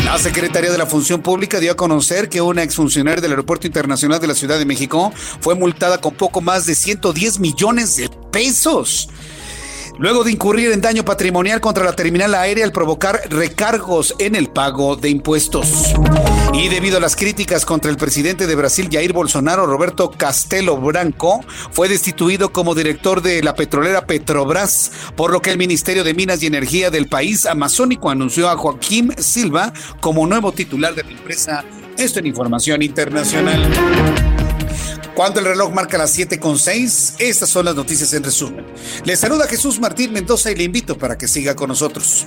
La 0.05 0.19
Secretaría 0.19 0.73
de 0.73 0.79
la 0.79 0.87
Función 0.87 1.23
Pública 1.23 1.61
dio 1.61 1.73
a 1.73 1.77
conocer 1.77 2.29
que 2.29 2.41
una 2.41 2.63
exfuncionaria 2.63 3.21
del 3.21 3.33
Aeropuerto 3.33 3.67
Internacional 3.67 4.21
de 4.21 4.27
la 4.27 4.35
Ciudad 4.35 4.59
de 4.59 4.65
México 4.65 5.13
fue 5.41 5.55
multada 5.55 6.01
con 6.01 6.15
poco 6.15 6.41
más 6.41 6.67
de 6.67 6.75
110 6.75 7.39
millones 7.39 7.97
de 7.97 8.09
pesos 8.33 9.09
luego 10.01 10.25
de 10.25 10.33
incurrir 10.33 10.73
en 10.73 10.81
daño 10.81 11.05
patrimonial 11.05 11.61
contra 11.61 11.85
la 11.85 11.93
terminal 11.93 12.35
aérea 12.35 12.65
al 12.65 12.73
provocar 12.73 13.21
recargos 13.29 14.15
en 14.19 14.35
el 14.35 14.49
pago 14.49 14.97
de 14.97 15.11
impuestos. 15.11 15.93
Y 16.55 16.69
debido 16.69 16.97
a 16.97 17.01
las 17.01 17.17
críticas 17.17 17.67
contra 17.67 17.91
el 17.91 17.99
presidente 17.99 18.47
de 18.47 18.55
Brasil, 18.57 18.89
Jair 18.91 19.13
Bolsonaro, 19.13 19.67
Roberto 19.67 20.11
Castelo 20.11 20.79
Branco, 20.79 21.45
fue 21.71 21.89
destituido 21.89 22.51
como 22.51 22.75
director 22.75 23.21
de 23.21 23.43
la 23.43 23.55
petrolera 23.55 24.07
Petrobras, 24.07 24.91
por 25.17 25.33
lo 25.33 25.43
que 25.43 25.51
el 25.51 25.59
Ministerio 25.59 26.03
de 26.03 26.15
Minas 26.15 26.43
y 26.43 26.47
Energía 26.47 26.91
del 26.91 27.07
país 27.07 27.45
amazónico 27.45 28.09
anunció 28.09 28.49
a 28.49 28.57
Joaquín 28.57 29.15
Silva 29.19 29.73
como 30.01 30.27
nuevo 30.27 30.51
titular 30.53 30.95
de 30.95 31.05
la 31.05 31.11
empresa. 31.11 31.65
Esto 31.99 32.21
en 32.21 32.27
información 32.27 32.83
internacional. 32.83 34.40
Cuando 35.15 35.41
el 35.41 35.47
reloj 35.47 35.73
marca 35.73 35.99
las 35.99 36.13
7 36.13 36.39
con 36.39 36.59
6, 36.59 37.15
estas 37.19 37.49
son 37.49 37.67
las 37.67 37.75
noticias 37.75 38.13
en 38.15 38.25
resumen. 38.25 38.65
Le 39.05 39.17
saluda 39.17 39.47
Jesús 39.47 39.79
Martín 39.79 40.13
Mendoza 40.13 40.51
y 40.51 40.55
le 40.55 40.65
invito 40.65 40.97
para 40.97 41.19
que 41.19 41.29
siga 41.29 41.55
con 41.55 41.69
nosotros. 41.69 42.27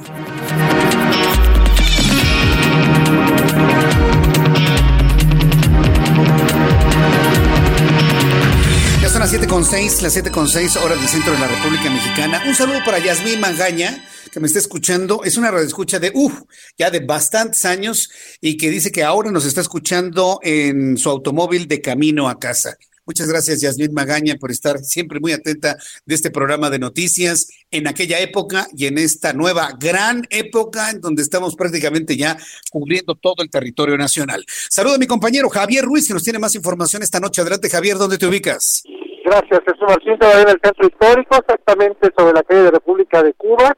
Ya 9.01 9.09
son 9.09 9.19
las 9.19 9.29
7 9.29 9.47
con 9.47 9.65
6, 9.65 10.01
las 10.01 10.13
7 10.13 10.31
con 10.31 10.47
6 10.47 10.75
horas 10.77 10.99
del 10.99 11.09
centro 11.09 11.33
de 11.33 11.39
la 11.39 11.47
República 11.47 11.89
Mexicana. 11.89 12.43
Un 12.45 12.55
saludo 12.55 12.79
para 12.85 12.99
Yasmín 12.99 13.39
Mangaña 13.39 14.03
que 14.33 14.39
me 14.39 14.47
está 14.47 14.59
escuchando. 14.59 15.23
Es 15.23 15.37
una 15.37 15.51
radioescucha 15.51 15.99
de, 15.99 16.11
uff, 16.13 16.41
ya 16.77 16.89
de 16.89 16.99
bastantes 17.01 17.63
años 17.65 18.09
y 18.41 18.57
que 18.57 18.71
dice 18.71 18.91
que 18.91 19.03
ahora 19.03 19.31
nos 19.31 19.45
está 19.45 19.61
escuchando 19.61 20.39
en 20.41 20.97
su 20.97 21.09
automóvil 21.09 21.67
de 21.67 21.81
camino 21.81 22.27
a 22.27 22.39
casa. 22.39 22.75
Muchas 23.05 23.27
gracias, 23.27 23.61
Yasmín 23.61 23.93
Magaña, 23.93 24.35
por 24.39 24.49
estar 24.49 24.79
siempre 24.79 25.19
muy 25.19 25.33
atenta 25.33 25.75
de 26.05 26.15
este 26.15 26.31
programa 26.31 26.69
de 26.69 26.79
noticias 26.79 27.49
en 27.69 27.85
aquella 27.85 28.19
época 28.19 28.65
y 28.75 28.87
en 28.87 28.97
esta 28.97 29.33
nueva 29.33 29.71
gran 29.77 30.23
época 30.29 30.89
en 30.89 31.01
donde 31.01 31.21
estamos 31.21 31.55
prácticamente 31.55 32.15
ya 32.15 32.37
cubriendo 32.71 33.15
todo 33.15 33.43
el 33.43 33.49
territorio 33.49 33.97
nacional. 33.97 34.45
Saludo 34.47 34.95
a 34.95 34.97
mi 34.97 35.05
compañero 35.05 35.49
Javier 35.49 35.83
Ruiz, 35.83 36.07
que 36.07 36.13
nos 36.13 36.23
tiene 36.23 36.39
más 36.39 36.55
información 36.55 37.03
esta 37.03 37.19
noche. 37.19 37.41
Adelante, 37.41 37.69
Javier, 37.69 37.97
¿dónde 37.97 38.17
te 38.17 38.25
ubicas? 38.25 38.83
Gracias, 39.25 39.59
Jesús 39.65 39.83
Martín. 39.87 40.17
en 40.21 40.49
el 40.49 40.59
centro 40.63 40.87
histórico, 40.87 41.35
exactamente 41.35 42.09
sobre 42.17 42.33
la 42.33 42.43
calle 42.43 42.63
de 42.63 42.71
República 42.71 43.21
de 43.21 43.33
Cuba. 43.33 43.75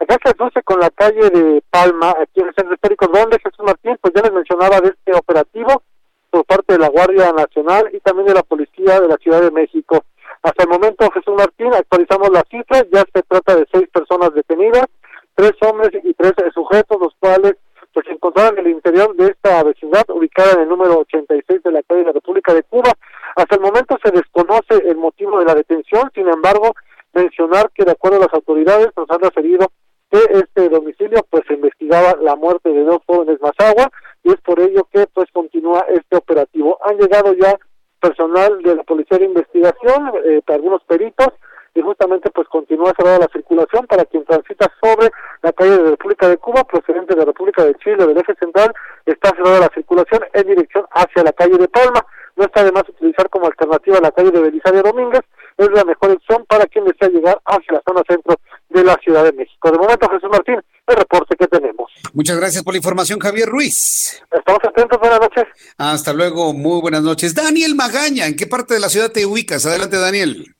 Acá 0.00 0.16
se 0.22 0.30
asocia 0.30 0.62
con 0.62 0.78
la 0.78 0.90
calle 0.90 1.28
de 1.30 1.62
Palma, 1.70 2.10
aquí 2.10 2.40
en 2.40 2.48
el 2.48 2.54
centro 2.54 2.74
histórico, 2.74 3.08
donde 3.08 3.38
Jesús 3.40 3.64
Martín, 3.64 3.98
pues 4.00 4.14
ya 4.14 4.22
les 4.22 4.32
mencionaba 4.32 4.80
de 4.80 4.90
este 4.90 5.12
operativo 5.12 5.82
por 6.30 6.44
parte 6.44 6.74
de 6.74 6.78
la 6.78 6.88
Guardia 6.88 7.32
Nacional 7.32 7.90
y 7.92 7.98
también 8.00 8.28
de 8.28 8.34
la 8.34 8.42
Policía 8.42 9.00
de 9.00 9.08
la 9.08 9.16
Ciudad 9.16 9.40
de 9.40 9.50
México. 9.50 10.04
Hasta 10.42 10.62
el 10.62 10.68
momento, 10.68 11.10
Jesús 11.10 11.34
Martín, 11.36 11.74
actualizamos 11.74 12.30
las 12.30 12.44
cifras, 12.48 12.86
ya 12.92 13.02
se 13.12 13.22
trata 13.22 13.56
de 13.56 13.66
seis 13.72 13.88
personas 13.92 14.32
detenidas, 14.34 14.86
tres 15.34 15.52
hombres 15.62 15.90
y 16.04 16.14
tres 16.14 16.32
sujetos, 16.54 17.00
los 17.00 17.14
cuales 17.18 17.56
pues, 17.92 18.06
se 18.06 18.12
encontraban 18.12 18.56
en 18.58 18.66
el 18.66 18.72
interior 18.72 19.16
de 19.16 19.26
esta 19.26 19.64
vecindad, 19.64 20.04
ubicada 20.10 20.52
en 20.52 20.60
el 20.60 20.68
número 20.68 20.98
86 21.00 21.62
de 21.64 21.72
la 21.72 21.82
calle 21.82 22.00
de 22.00 22.06
la 22.06 22.12
República 22.12 22.54
de 22.54 22.62
Cuba. 22.62 22.92
Hasta 23.34 23.56
el 23.56 23.60
momento 23.60 23.98
se 24.02 24.12
desconoce 24.12 24.74
el 24.86 24.96
motivo 24.96 25.40
de 25.40 25.46
la 25.46 25.56
detención, 25.56 26.08
sin 26.14 26.28
embargo, 26.28 26.74
mencionar 27.14 27.70
que 27.74 27.84
de 27.84 27.92
acuerdo 27.92 28.18
a 28.18 28.26
las 28.26 28.34
autoridades 28.34 28.88
nos 28.96 29.10
han 29.10 29.20
referido 29.20 29.66
que 30.10 30.18
este 30.38 30.68
domicilio 30.68 31.24
pues 31.30 31.44
se 31.46 31.54
investigaba 31.54 32.16
la 32.20 32.36
muerte 32.36 32.70
de 32.70 32.84
dos 32.84 32.98
jóvenes 33.06 33.40
más 33.40 33.52
agua 33.58 33.90
y 34.24 34.30
es 34.30 34.40
por 34.40 34.60
ello 34.60 34.88
que 34.92 35.06
pues 35.12 35.30
continúa 35.32 35.84
este 35.88 36.16
operativo. 36.16 36.78
Han 36.84 36.98
llegado 36.98 37.34
ya 37.34 37.58
personal 38.00 38.62
de 38.62 38.76
la 38.76 38.84
Policía 38.84 39.18
de 39.18 39.26
Investigación, 39.26 40.12
eh, 40.24 40.40
algunos 40.46 40.82
peritos, 40.84 41.28
y 41.74 41.82
justamente 41.82 42.30
pues 42.30 42.48
continúa 42.48 42.92
cerrada 42.96 43.20
la 43.20 43.28
circulación 43.32 43.86
para 43.86 44.04
quien 44.04 44.24
transita 44.24 44.66
sobre 44.82 45.10
la 45.42 45.52
calle 45.52 45.78
de 45.78 45.90
República 45.90 46.28
de 46.28 46.36
Cuba, 46.38 46.64
procedente 46.64 47.14
de 47.14 47.20
la 47.20 47.26
República 47.26 47.64
de 47.64 47.74
Chile, 47.76 48.06
del 48.06 48.18
eje 48.18 48.34
central, 48.34 48.72
está 49.06 49.30
cerrada 49.30 49.60
la 49.60 49.70
circulación 49.74 50.24
en 50.32 50.46
dirección 50.46 50.86
hacia 50.90 51.22
la 51.22 51.32
calle 51.32 51.56
de 51.56 51.68
Palma. 51.68 52.04
no 52.36 52.44
está 52.44 52.62
de 52.62 52.72
más 52.72 52.88
utilizar 52.88 53.28
como 53.30 53.46
alternativa 53.46 53.98
la 54.00 54.12
calle 54.12 54.30
de 54.30 54.40
Belisario 54.40 54.82
Domínguez, 54.82 55.22
es 55.58 55.68
la 55.72 55.84
mejor 55.84 56.12
opción 56.12 56.44
para 56.48 56.66
quien 56.66 56.84
desea 56.84 57.08
llegar 57.08 57.38
hacia 57.44 57.72
la 57.72 57.82
zona 57.86 58.02
centro 58.08 58.36
de 58.68 58.84
la 58.84 58.94
Ciudad 59.02 59.24
de 59.24 59.32
México. 59.32 59.70
De 59.70 59.78
momento, 59.78 60.08
Jesús 60.08 60.30
Martín, 60.30 60.60
el 60.86 60.96
reporte 60.96 61.36
que 61.36 61.46
tenemos. 61.46 61.90
Muchas 62.14 62.36
gracias 62.38 62.62
por 62.62 62.74
la 62.74 62.78
información, 62.78 63.18
Javier 63.18 63.48
Ruiz. 63.48 64.22
Estamos 64.30 64.60
atentos, 64.64 64.98
buenas 65.00 65.20
noches. 65.20 65.44
Hasta 65.76 66.12
luego, 66.12 66.52
muy 66.52 66.80
buenas 66.80 67.02
noches. 67.02 67.34
Daniel 67.34 67.74
Magaña, 67.74 68.26
¿en 68.26 68.36
qué 68.36 68.46
parte 68.46 68.74
de 68.74 68.80
la 68.80 68.88
ciudad 68.88 69.10
te 69.10 69.26
ubicas? 69.26 69.66
Adelante, 69.66 69.98
Daniel. 69.98 70.54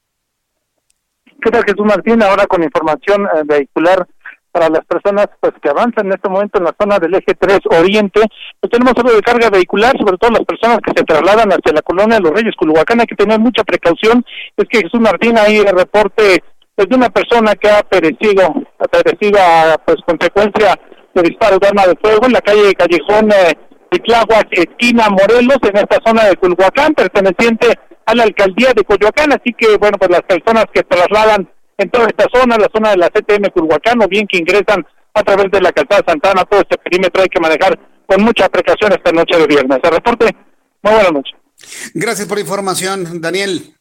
¿Qué 1.40 1.50
tal, 1.50 1.64
Jesús 1.64 1.86
Martín? 1.86 2.20
Ahora 2.22 2.46
con 2.46 2.64
información 2.64 3.24
eh, 3.26 3.42
vehicular 3.44 4.06
para 4.52 4.68
las 4.68 4.84
personas 4.84 5.28
pues 5.40 5.52
que 5.62 5.68
avanzan 5.68 6.06
en 6.06 6.12
este 6.12 6.28
momento 6.28 6.58
en 6.58 6.64
la 6.64 6.74
zona 6.78 6.98
del 6.98 7.14
eje 7.14 7.34
3 7.38 7.60
Oriente, 7.78 8.22
pues 8.60 8.70
tenemos 8.70 8.94
algo 8.96 9.12
de 9.12 9.22
carga 9.22 9.50
vehicular, 9.50 9.96
sobre 9.98 10.16
todo 10.18 10.30
las 10.30 10.44
personas 10.44 10.78
que 10.84 10.92
se 10.96 11.04
trasladan 11.04 11.50
hacia 11.50 11.72
la 11.72 11.82
colonia 11.82 12.16
de 12.16 12.22
los 12.22 12.32
Reyes 12.32 12.56
Culhuacán, 12.56 13.00
hay 13.00 13.06
que 13.06 13.16
tener 13.16 13.38
mucha 13.38 13.62
precaución, 13.64 14.24
es 14.56 14.68
que 14.68 14.80
Jesús 14.80 15.00
Martín 15.00 15.36
ahí 15.38 15.58
el 15.58 15.76
reporte 15.76 16.42
pues, 16.74 16.88
de 16.88 16.96
una 16.96 17.10
persona 17.10 17.54
que 17.54 17.70
ha 17.70 17.82
perecido, 17.82 18.54
ha 18.78 18.88
perecido 18.88 19.38
a 19.40 19.78
pues 19.84 19.96
consecuencia 20.06 20.78
de 21.14 21.22
disparos 21.22 21.60
de 21.60 21.68
arma 21.68 21.86
de 21.86 21.96
fuego 22.00 22.26
en 22.26 22.32
la 22.32 22.40
calle 22.40 22.74
Callejón 22.74 23.30
eh, 23.32 23.54
de 23.90 23.98
Tláhuac, 23.98 24.48
esquina 24.50 25.08
Morelos, 25.10 25.58
en 25.62 25.76
esta 25.76 25.98
zona 26.04 26.24
de 26.24 26.36
Culhuacán, 26.36 26.94
perteneciente 26.94 27.78
a 28.06 28.14
la 28.14 28.24
alcaldía 28.24 28.72
de 28.74 28.84
Coyoacán, 28.84 29.32
así 29.32 29.52
que 29.56 29.76
bueno, 29.76 29.98
pues 29.98 30.10
las 30.10 30.22
personas 30.22 30.66
que 30.72 30.82
trasladan 30.82 31.48
en 31.78 31.90
toda 31.90 32.08
esta 32.08 32.26
zona, 32.32 32.58
la 32.58 32.68
zona 32.74 32.90
de 32.90 32.96
la 32.96 33.08
CTM 33.08 33.50
Curhuacán, 33.54 34.02
o 34.02 34.08
bien 34.08 34.26
que 34.26 34.38
ingresan 34.38 34.84
a 35.14 35.22
través 35.22 35.50
de 35.50 35.60
la 35.60 35.72
calzada 35.72 36.02
Santana, 36.06 36.44
todo 36.44 36.60
este 36.60 36.76
perímetro 36.76 37.22
hay 37.22 37.28
que 37.28 37.40
manejar 37.40 37.78
con 38.06 38.22
mucha 38.22 38.48
precaución 38.48 38.92
esta 38.92 39.12
noche 39.12 39.38
de 39.38 39.46
viernes. 39.46 39.78
El 39.82 39.90
reporte, 39.90 40.36
muy 40.82 40.92
buena 40.92 41.10
noche. 41.10 41.32
Gracias 41.94 42.26
por 42.26 42.36
la 42.36 42.42
información, 42.42 43.20
Daniel. 43.20 43.74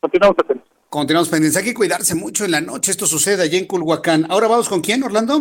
Continuamos 0.00 0.36
atentos. 0.38 0.68
Continuamos 0.88 1.28
pendientes. 1.28 1.56
Hay 1.56 1.64
que 1.64 1.74
cuidarse 1.74 2.14
mucho 2.14 2.44
en 2.44 2.52
la 2.52 2.60
noche. 2.60 2.90
Esto 2.90 3.06
sucede 3.06 3.42
allá 3.42 3.58
en 3.58 3.66
Culhuacán. 3.66 4.26
Ahora 4.30 4.48
vamos 4.48 4.68
con 4.68 4.80
quién, 4.80 5.02
Orlando. 5.02 5.40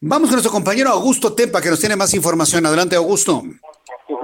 Vamos 0.00 0.28
con 0.28 0.36
nuestro 0.36 0.52
compañero 0.52 0.90
Augusto 0.90 1.34
Tepa, 1.34 1.60
que 1.60 1.70
nos 1.70 1.80
tiene 1.80 1.96
más 1.96 2.12
información. 2.14 2.64
Adelante, 2.66 2.96
Augusto. 2.96 3.42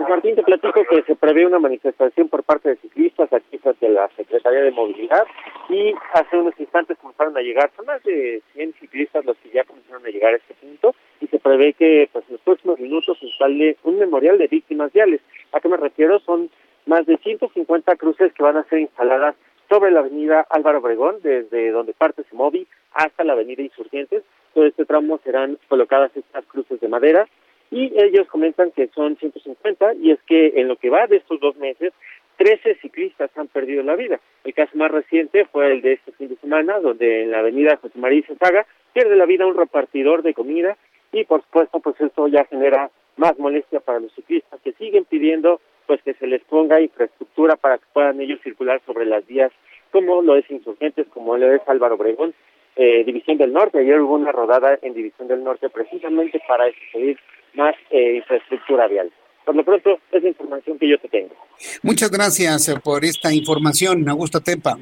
Martín, 0.08 0.36
te 0.36 0.42
platico 0.42 0.80
que 0.88 1.02
se 1.06 1.16
prevé 1.16 1.46
una 1.46 1.58
manifestación 1.58 2.28
por 2.28 2.44
parte 2.44 2.70
de 2.70 2.76
ciclistas 2.76 3.32
aquí 3.32 3.58
frente 3.58 3.86
a 3.86 3.90
la 3.90 4.10
Secretaría 4.16 4.60
de 4.60 4.70
Movilidad 4.70 5.24
y 5.68 5.94
hace 6.12 6.36
unos 6.36 6.58
instantes 6.58 6.98
comenzaron 6.98 7.36
a 7.36 7.40
llegar, 7.40 7.70
son 7.76 7.86
más 7.86 8.02
de 8.02 8.42
100 8.54 8.74
ciclistas 8.80 9.24
los 9.24 9.36
que 9.38 9.50
ya 9.50 9.64
comenzaron 9.64 10.04
a 10.04 10.10
llegar 10.10 10.34
a 10.34 10.36
este 10.36 10.54
punto 10.54 10.94
y 11.20 11.26
se 11.26 11.38
prevé 11.38 11.72
que 11.72 12.08
pues, 12.12 12.24
en 12.28 12.34
los 12.34 12.42
próximos 12.42 12.78
minutos 12.78 13.18
se 13.18 13.26
instale 13.26 13.76
un 13.82 13.98
memorial 13.98 14.38
de 14.38 14.48
víctimas 14.48 14.92
viales. 14.92 15.20
¿A 15.52 15.60
qué 15.60 15.68
me 15.68 15.76
refiero? 15.76 16.18
Son 16.20 16.50
más 16.86 17.06
de 17.06 17.16
150 17.16 17.96
cruces 17.96 18.32
que 18.32 18.42
van 18.42 18.56
a 18.56 18.64
ser 18.64 18.80
instaladas 18.80 19.36
sobre 19.68 19.90
la 19.90 20.00
avenida 20.00 20.46
Álvaro 20.50 20.78
Obregón, 20.78 21.16
desde 21.22 21.70
donde 21.70 21.94
parte 21.94 22.24
móvil 22.32 22.66
hasta 22.92 23.24
la 23.24 23.32
avenida 23.32 23.62
Insurgentes. 23.62 24.22
Todo 24.52 24.66
este 24.66 24.84
tramo 24.84 25.18
serán 25.24 25.58
colocadas 25.68 26.14
estas 26.16 26.44
cruces 26.46 26.80
de 26.80 26.88
madera 26.88 27.26
y 27.70 27.92
ellos 28.00 28.28
comentan 28.28 28.70
que 28.70 28.88
son 28.94 29.16
150 29.16 29.94
y 29.94 30.12
es 30.12 30.22
que 30.26 30.52
en 30.56 30.68
lo 30.68 30.76
que 30.76 30.90
va 30.90 31.06
de 31.06 31.16
estos 31.16 31.40
dos 31.40 31.56
meses, 31.56 31.92
13 32.37 32.76
ciclistas 32.76 33.30
han 33.37 33.49
perdido 33.49 33.82
la 33.82 33.97
vida. 33.97 34.20
El 34.45 34.55
caso 34.55 34.76
más 34.76 34.91
reciente 34.91 35.45
fue 35.47 35.72
el 35.72 35.82
de 35.82 35.95
este 35.95 36.12
fin 36.12 36.28
de 36.28 36.37
semana, 36.37 36.80
donde 36.80 37.22
en 37.22 37.30
la 37.30 37.41
avenida 37.41 37.76
José 37.76 37.99
María 37.99 38.22
Saga 38.41 38.66
pierde 38.93 39.16
la 39.16 39.26
vida 39.26 39.47
un 39.47 39.57
repartidor 39.57 40.22
de 40.22 40.35
comida 40.35 40.76
y 41.12 41.24
por 41.24 41.43
supuesto 41.43 41.80
pues 41.80 42.01
esto 42.01 42.28
ya 42.28 42.45
genera 42.47 42.91
más 43.16 43.39
molestia 43.39 43.80
para 43.80 44.01
los 44.01 44.12
ciclistas 44.14 44.61
que 44.62 44.72
siguen 44.72 45.05
pidiendo 45.05 45.61
pues 45.87 46.03
que 46.03 46.14
se 46.14 46.26
les 46.26 46.43
ponga 46.45 46.80
infraestructura 46.80 47.57
para 47.57 47.78
que 47.78 47.85
puedan 47.93 48.20
ellos 48.20 48.41
circular 48.43 48.80
sobre 48.87 49.07
las 49.07 49.26
vías 49.26 49.53
como 49.91 50.22
lo 50.22 50.35
es 50.35 50.51
Insurgentes, 50.51 51.07
como 51.09 51.37
lo 51.37 51.53
es 51.53 51.62
Álvaro 51.68 51.95
Obregón, 51.95 52.35
eh, 52.74 53.05
División 53.05 53.39
del 53.39 53.53
Norte. 53.53 53.78
Ayer 53.78 54.01
hubo 54.01 54.14
una 54.14 54.32
rodada 54.32 54.76
en 54.82 54.93
División 54.93 55.28
del 55.28 55.45
Norte 55.45 55.68
precisamente 55.70 56.41
para 56.49 56.64
pedir 56.93 57.16
más 57.55 57.76
eh, 57.91 58.16
infraestructura 58.16 58.89
vial. 58.89 59.12
Por 59.45 59.55
lo 59.55 59.64
pronto, 59.64 59.99
es 60.12 60.22
la 60.22 60.28
información 60.28 60.78
que 60.78 60.88
yo 60.88 60.99
te 60.99 61.09
tengo. 61.09 61.34
Muchas 61.82 62.11
gracias 62.11 62.68
eh, 62.68 62.80
por 62.82 63.05
esta 63.05 63.32
información, 63.32 64.09
Augusto 64.09 64.40
Tepa. 64.40 64.78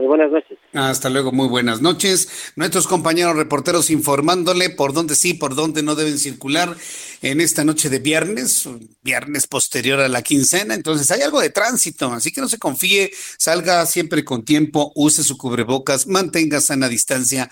Muy 0.00 0.06
buenas 0.06 0.30
noches. 0.30 0.58
Hasta 0.72 1.10
luego, 1.10 1.30
muy 1.30 1.46
buenas 1.46 1.82
noches. 1.82 2.52
Nuestros 2.56 2.86
compañeros 2.86 3.36
reporteros 3.36 3.90
informándole 3.90 4.70
por 4.70 4.94
dónde 4.94 5.14
sí, 5.14 5.34
por 5.34 5.54
dónde 5.54 5.82
no 5.82 5.94
deben 5.94 6.18
circular 6.18 6.74
en 7.20 7.42
esta 7.42 7.64
noche 7.64 7.90
de 7.90 7.98
viernes, 7.98 8.66
viernes 9.02 9.46
posterior 9.46 10.00
a 10.00 10.08
la 10.08 10.22
quincena. 10.22 10.74
Entonces 10.74 11.10
hay 11.10 11.20
algo 11.20 11.42
de 11.42 11.50
tránsito, 11.50 12.10
así 12.12 12.32
que 12.32 12.40
no 12.40 12.48
se 12.48 12.58
confíe, 12.58 13.10
salga 13.36 13.84
siempre 13.84 14.24
con 14.24 14.42
tiempo, 14.42 14.90
use 14.94 15.22
su 15.22 15.36
cubrebocas, 15.36 16.06
mantenga 16.06 16.62
sana 16.62 16.88
distancia 16.88 17.50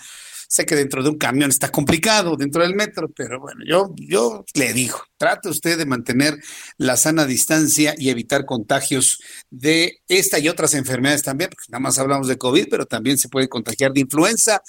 Sé 0.51 0.65
que 0.65 0.75
dentro 0.75 1.03
de 1.03 1.09
un 1.09 1.17
camión 1.19 1.51
está 1.51 1.69
complicado, 1.69 2.35
dentro 2.35 2.63
del 2.63 2.73
metro, 2.73 3.07
pero 3.15 3.39
bueno, 3.39 3.61
yo, 3.67 3.93
yo 3.95 4.43
le 4.55 4.73
digo, 4.73 4.99
trate 5.17 5.47
usted 5.47 5.77
de 5.77 5.85
mantener 5.85 6.39
la 6.77 6.97
sana 6.97 7.25
distancia 7.25 7.93
y 7.95 8.09
evitar 8.09 8.45
contagios 8.45 9.21
de 9.51 9.99
esta 10.07 10.39
y 10.39 10.49
otras 10.49 10.73
enfermedades 10.73 11.21
también, 11.21 11.51
porque 11.51 11.67
nada 11.69 11.81
más 11.81 11.99
hablamos 11.99 12.27
de 12.27 12.39
COVID, 12.39 12.67
pero 12.67 12.87
también 12.87 13.19
se 13.19 13.29
puede 13.29 13.47
contagiar 13.47 13.93
de 13.93 14.01
influenza 14.01 14.63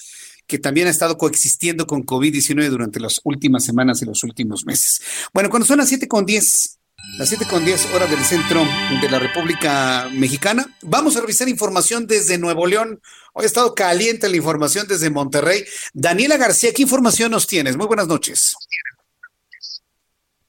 que 0.47 0.59
también 0.59 0.89
ha 0.89 0.91
estado 0.91 1.17
coexistiendo 1.17 1.87
con 1.87 2.05
COVID-19 2.05 2.69
durante 2.69 3.01
las 3.01 3.21
últimas 3.25 3.65
semanas 3.65 4.03
y 4.03 4.05
los 4.05 4.23
últimos 4.25 4.67
meses. 4.67 5.01
Bueno, 5.33 5.49
cuando 5.49 5.65
son 5.65 5.79
las 5.79 5.89
7 5.89 6.09
con 6.09 6.27
10, 6.27 6.80
las 7.19 7.29
7 7.29 7.47
con 7.49 7.65
10 7.65 7.95
horas 7.95 8.11
del 8.11 8.25
centro 8.25 8.63
de 9.01 9.11
la 9.11 9.19
República 9.19 10.09
Mexicana. 10.13 10.67
Vamos 10.83 11.17
a 11.17 11.21
revisar 11.21 11.49
información 11.49 12.07
desde 12.07 12.39
Nuevo 12.39 12.67
León. 12.67 13.01
Hoy 13.33 13.45
ha 13.45 13.47
estado 13.47 13.75
caliente 13.75 14.29
la 14.29 14.37
información 14.37 14.87
desde 14.89 15.11
Monterrey. 15.11 15.65
Daniela 15.93 16.37
García, 16.37 16.73
¿qué 16.75 16.83
información 16.83 17.31
nos 17.31 17.47
tienes? 17.47 17.77
Muy 17.77 17.87
buenas 17.87 18.07
noches. 18.07 18.55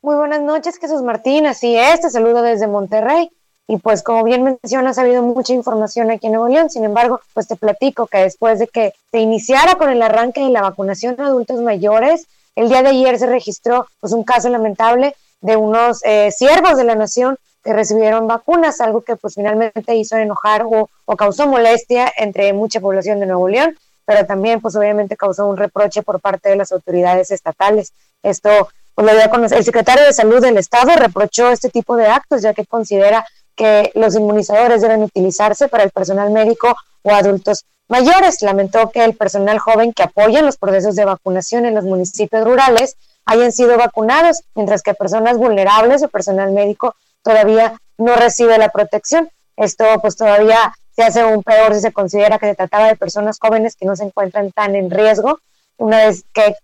Muy 0.02 0.16
buenas 0.16 0.42
noches, 0.42 0.78
Jesús 0.80 1.02
Martín. 1.02 1.46
Así 1.46 1.76
es, 1.76 2.02
te 2.02 2.10
saludo 2.10 2.42
desde 2.42 2.68
Monterrey. 2.68 3.30
Y 3.68 3.78
pues 3.78 4.04
como 4.04 4.24
bien 4.24 4.44
mencionas, 4.44 4.98
ha 4.98 5.02
habido 5.02 5.22
mucha 5.22 5.54
información 5.54 6.10
aquí 6.10 6.28
en 6.28 6.34
Nuevo 6.34 6.48
León. 6.48 6.70
Sin 6.70 6.84
embargo, 6.84 7.22
pues 7.34 7.48
te 7.48 7.56
platico 7.56 8.08
que 8.08 8.18
después 8.18 8.60
de 8.60 8.68
que 8.68 8.94
se 9.12 9.20
iniciara 9.20 9.76
con 9.76 9.90
el 9.90 10.02
arranque 10.02 10.42
de 10.42 10.50
la 10.50 10.62
vacunación 10.62 11.16
de 11.16 11.24
adultos 11.24 11.62
mayores, 11.62 12.28
el 12.56 12.70
día 12.70 12.82
de 12.82 12.90
ayer 12.90 13.18
se 13.18 13.28
registró 13.28 13.88
pues 14.00 14.14
un 14.14 14.24
caso 14.24 14.50
lamentable 14.50 15.16
de 15.42 15.56
unos 15.58 16.00
eh, 16.04 16.32
siervos 16.32 16.78
de 16.78 16.84
la 16.84 16.96
nación 16.96 17.38
que 17.64 17.74
recibieron 17.74 18.28
vacunas, 18.28 18.82
algo 18.82 19.02
que 19.02 19.16
pues 19.16 19.36
finalmente 19.36 19.96
hizo 19.96 20.18
enojar 20.18 20.66
o, 20.66 20.90
causó 21.16 21.48
molestia 21.48 22.12
entre 22.18 22.54
mucha 22.54 22.80
población 22.80 23.20
de 23.20 23.28
Nuevo 23.28 23.48
León, 23.48 23.78
pero 24.06 24.26
también 24.26 24.62
pues 24.62 24.76
obviamente 24.76 25.16
causó 25.16 25.46
un 25.48 25.58
reproche 25.58 26.02
por 26.02 26.20
parte 26.20 26.50
de 26.50 26.56
las 26.56 26.72
autoridades 26.72 27.30
estatales. 27.32 27.94
Esto 28.24 28.70
pues 28.96 29.08
lo 29.08 29.14
dio 29.14 29.24
a 29.24 29.30
conocer. 29.30 29.60
El 29.60 29.66
secretario 29.66 30.04
de 30.06 30.14
Salud 30.14 30.42
del 30.42 30.58
Estado 30.58 30.96
reprochó 30.96 31.52
este 31.52 31.70
tipo 31.70 31.96
de 31.96 32.08
actos, 32.08 32.42
ya 32.42 32.54
que 32.54 32.66
considera 32.66 33.26
que 33.56 33.92
los 33.94 34.16
inmunizadores 34.16 34.82
deben 34.82 35.04
utilizarse 35.04 35.68
para 35.68 35.84
el 35.84 35.92
personal 35.92 36.32
médico 36.32 36.76
o 37.04 37.12
adultos 37.12 37.66
mayores. 37.88 38.42
Lamentó 38.42 38.90
que 38.90 39.04
el 39.04 39.16
personal 39.16 39.60
joven 39.60 39.94
que 39.94 40.04
apoya 40.04 40.42
los 40.42 40.58
procesos 40.58 40.96
de 40.96 41.06
vacunación 41.06 41.66
en 41.66 41.76
los 41.76 41.84
municipios 41.84 42.44
rurales 42.44 42.96
hayan 43.26 43.52
sido 43.52 43.78
vacunados, 43.78 44.44
mientras 44.56 44.82
que 44.82 44.94
personas 44.94 45.38
vulnerables 45.38 46.04
o 46.04 46.08
personal 46.08 46.52
médico 46.52 46.96
todavía 47.22 47.80
no 47.98 48.16
recibe 48.16 48.58
la 48.58 48.70
protección. 48.70 49.30
Esto 49.56 49.86
pues 50.02 50.16
todavía 50.16 50.74
se 50.96 51.04
hace 51.04 51.24
un 51.24 51.44
peor 51.44 51.74
si 51.74 51.82
se 51.82 51.94
considera 51.94 52.40
que 52.40 52.48
se 52.48 52.56
trataba 52.56 52.88
de 52.88 52.96
personas 52.96 53.38
jóvenes 53.40 53.76
que 53.76 53.86
no 53.86 53.96
se 53.96 54.04
encuentran 54.04 54.52
tan 54.52 54.76
en 54.76 54.90
riesgo 54.90 55.40
una 55.78 55.98
vez 56.06 56.24
que, 56.32 56.56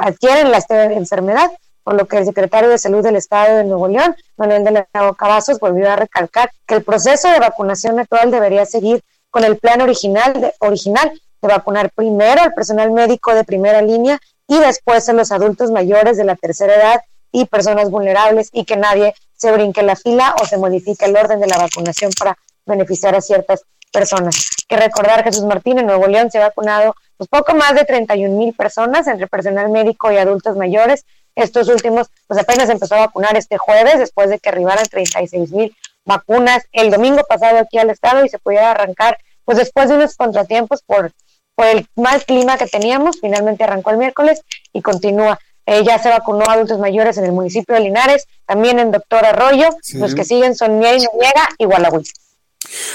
adquieren 0.00 0.50
la 0.50 0.58
enfermedad, 0.92 1.50
por 1.84 1.94
lo 1.94 2.06
que 2.06 2.18
el 2.18 2.24
secretario 2.24 2.68
de 2.68 2.78
Salud 2.78 3.04
del 3.04 3.16
Estado 3.16 3.56
de 3.56 3.64
Nuevo 3.64 3.86
León, 3.86 4.16
Manuel 4.36 4.64
de 4.64 4.72
la 4.72 4.88
Cavazos, 5.16 5.60
volvió 5.60 5.90
a 5.90 5.96
recalcar 5.96 6.50
que 6.66 6.74
el 6.74 6.82
proceso 6.82 7.30
de 7.30 7.38
vacunación 7.38 8.00
actual 8.00 8.30
debería 8.30 8.66
seguir 8.66 9.02
con 9.30 9.44
el 9.44 9.58
plan 9.58 9.80
original 9.80 10.52
original 10.58 11.12
de 11.40 11.48
vacunar 11.48 11.90
primero 11.90 12.42
al 12.42 12.52
personal 12.52 12.90
médico 12.90 13.32
de 13.32 13.44
primera 13.44 13.80
línea 13.80 14.18
y 14.48 14.58
después 14.58 15.08
en 15.08 15.18
los 15.18 15.30
adultos 15.30 15.70
mayores 15.70 16.16
de 16.16 16.24
la 16.24 16.34
tercera 16.34 16.74
edad 16.74 17.00
y 17.30 17.44
personas 17.44 17.90
vulnerables 17.90 18.48
y 18.52 18.64
que 18.64 18.76
nadie 18.76 19.14
se 19.36 19.52
brinque 19.52 19.82
la 19.82 19.94
fila 19.94 20.34
o 20.40 20.46
se 20.46 20.56
modifique 20.56 21.04
el 21.04 21.16
orden 21.16 21.38
de 21.38 21.46
la 21.46 21.58
vacunación 21.58 22.10
para 22.18 22.36
beneficiar 22.66 23.14
a 23.14 23.20
ciertas 23.20 23.62
personas. 23.92 24.34
Que 24.66 24.76
recordar, 24.76 25.22
Jesús 25.22 25.44
Martín, 25.44 25.78
en 25.78 25.86
Nuevo 25.86 26.06
León 26.06 26.30
se 26.30 26.38
ha 26.38 26.48
vacunado 26.48 26.94
pues, 27.16 27.28
poco 27.28 27.54
más 27.54 27.74
de 27.74 27.84
31 27.84 28.36
mil 28.36 28.54
personas 28.54 29.06
entre 29.06 29.26
personal 29.26 29.68
médico 29.70 30.10
y 30.10 30.16
adultos 30.16 30.56
mayores. 30.56 31.04
Estos 31.34 31.68
últimos, 31.68 32.08
pues 32.26 32.40
apenas 32.40 32.68
empezó 32.68 32.96
a 32.96 33.06
vacunar 33.06 33.36
este 33.36 33.58
jueves 33.58 33.98
después 33.98 34.30
de 34.30 34.38
que 34.38 34.48
arribaran 34.48 34.84
36 34.84 35.52
mil 35.52 35.76
vacunas 36.04 36.64
el 36.72 36.90
domingo 36.90 37.22
pasado 37.28 37.58
aquí 37.58 37.78
al 37.78 37.90
estado 37.90 38.24
y 38.24 38.28
se 38.28 38.38
pudiera 38.38 38.70
arrancar, 38.70 39.18
pues 39.44 39.58
después 39.58 39.88
de 39.88 39.96
unos 39.96 40.16
contratiempos 40.16 40.82
por 40.82 41.12
por 41.58 41.66
el 41.66 41.88
mal 41.96 42.24
clima 42.24 42.56
que 42.56 42.66
teníamos, 42.66 43.18
finalmente 43.20 43.64
arrancó 43.64 43.90
el 43.90 43.98
miércoles 43.98 44.42
y 44.72 44.80
continúa. 44.80 45.40
eh, 45.66 45.82
ya 45.84 46.00
se 46.00 46.08
vacunó 46.08 46.44
a 46.46 46.52
adultos 46.52 46.78
mayores 46.78 47.18
en 47.18 47.24
el 47.24 47.32
municipio 47.32 47.74
de 47.74 47.80
Linares, 47.80 48.26
también 48.46 48.78
en 48.78 48.92
Doctor 48.92 49.26
Arroyo, 49.26 49.68
los 49.94 50.14
que 50.14 50.24
siguen 50.24 50.54
son 50.54 50.78
Mier 50.78 50.98
y 50.98 51.02
Noriega 51.02 51.48
y 51.58 51.64
Gualahuiz. 51.64 52.12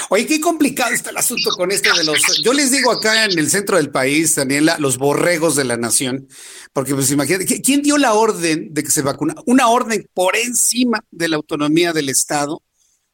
Oye, 0.08 0.26
qué 0.26 0.40
complicado 0.40 0.94
está 0.94 1.10
el 1.10 1.18
asunto 1.18 1.50
con 1.50 1.70
esto 1.72 1.94
de 1.94 2.04
los. 2.04 2.42
Yo 2.42 2.54
les 2.54 2.70
digo 2.70 2.90
acá 2.90 3.26
en 3.26 3.38
el 3.38 3.50
centro 3.50 3.76
del 3.76 3.90
país, 3.90 4.34
Daniela, 4.34 4.76
los 4.78 4.96
borregos 4.96 5.56
de 5.56 5.64
la 5.64 5.76
nación, 5.76 6.26
porque 6.72 6.94
pues 6.94 7.10
imagínate, 7.10 7.60
¿quién 7.60 7.82
dio 7.82 7.98
la 7.98 8.14
orden 8.14 8.72
de 8.72 8.82
que 8.82 8.90
se 8.90 9.02
vacuna? 9.02 9.34
Una 9.44 9.68
orden 9.68 10.08
por 10.14 10.36
encima 10.36 11.04
de 11.10 11.28
la 11.28 11.36
autonomía 11.36 11.92
del 11.92 12.08
Estado. 12.08 12.62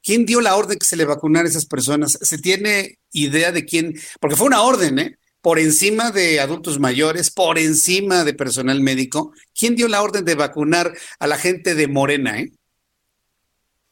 ¿Quién 0.03 0.25
dio 0.25 0.41
la 0.41 0.57
orden 0.57 0.79
que 0.79 0.87
se 0.87 0.97
le 0.97 1.05
vacunara 1.05 1.47
a 1.47 1.51
esas 1.51 1.67
personas? 1.67 2.17
¿Se 2.23 2.39
tiene 2.39 2.99
idea 3.13 3.51
de 3.51 3.65
quién? 3.65 4.01
Porque 4.21 4.37
fue 4.37 4.47
una 4.47 4.63
orden, 4.63 4.99
¿eh? 5.01 5.17
Por 5.41 5.59
encima 5.59 6.11
de 6.11 6.41
adultos 6.41 6.79
mayores, 6.79 7.31
por 7.31 7.59
encima 7.59 8.25
de 8.25 8.35
personal 8.35 8.81
médico. 8.81 9.33
¿Quién 9.59 9.75
dio 9.75 9.89
la 9.89 10.03
orden 10.03 10.25
de 10.25 10.35
vacunar 10.35 10.93
a 11.19 11.27
la 11.27 11.37
gente 11.37 11.75
de 11.75 11.89
Morena, 11.89 12.39
eh? 12.39 12.53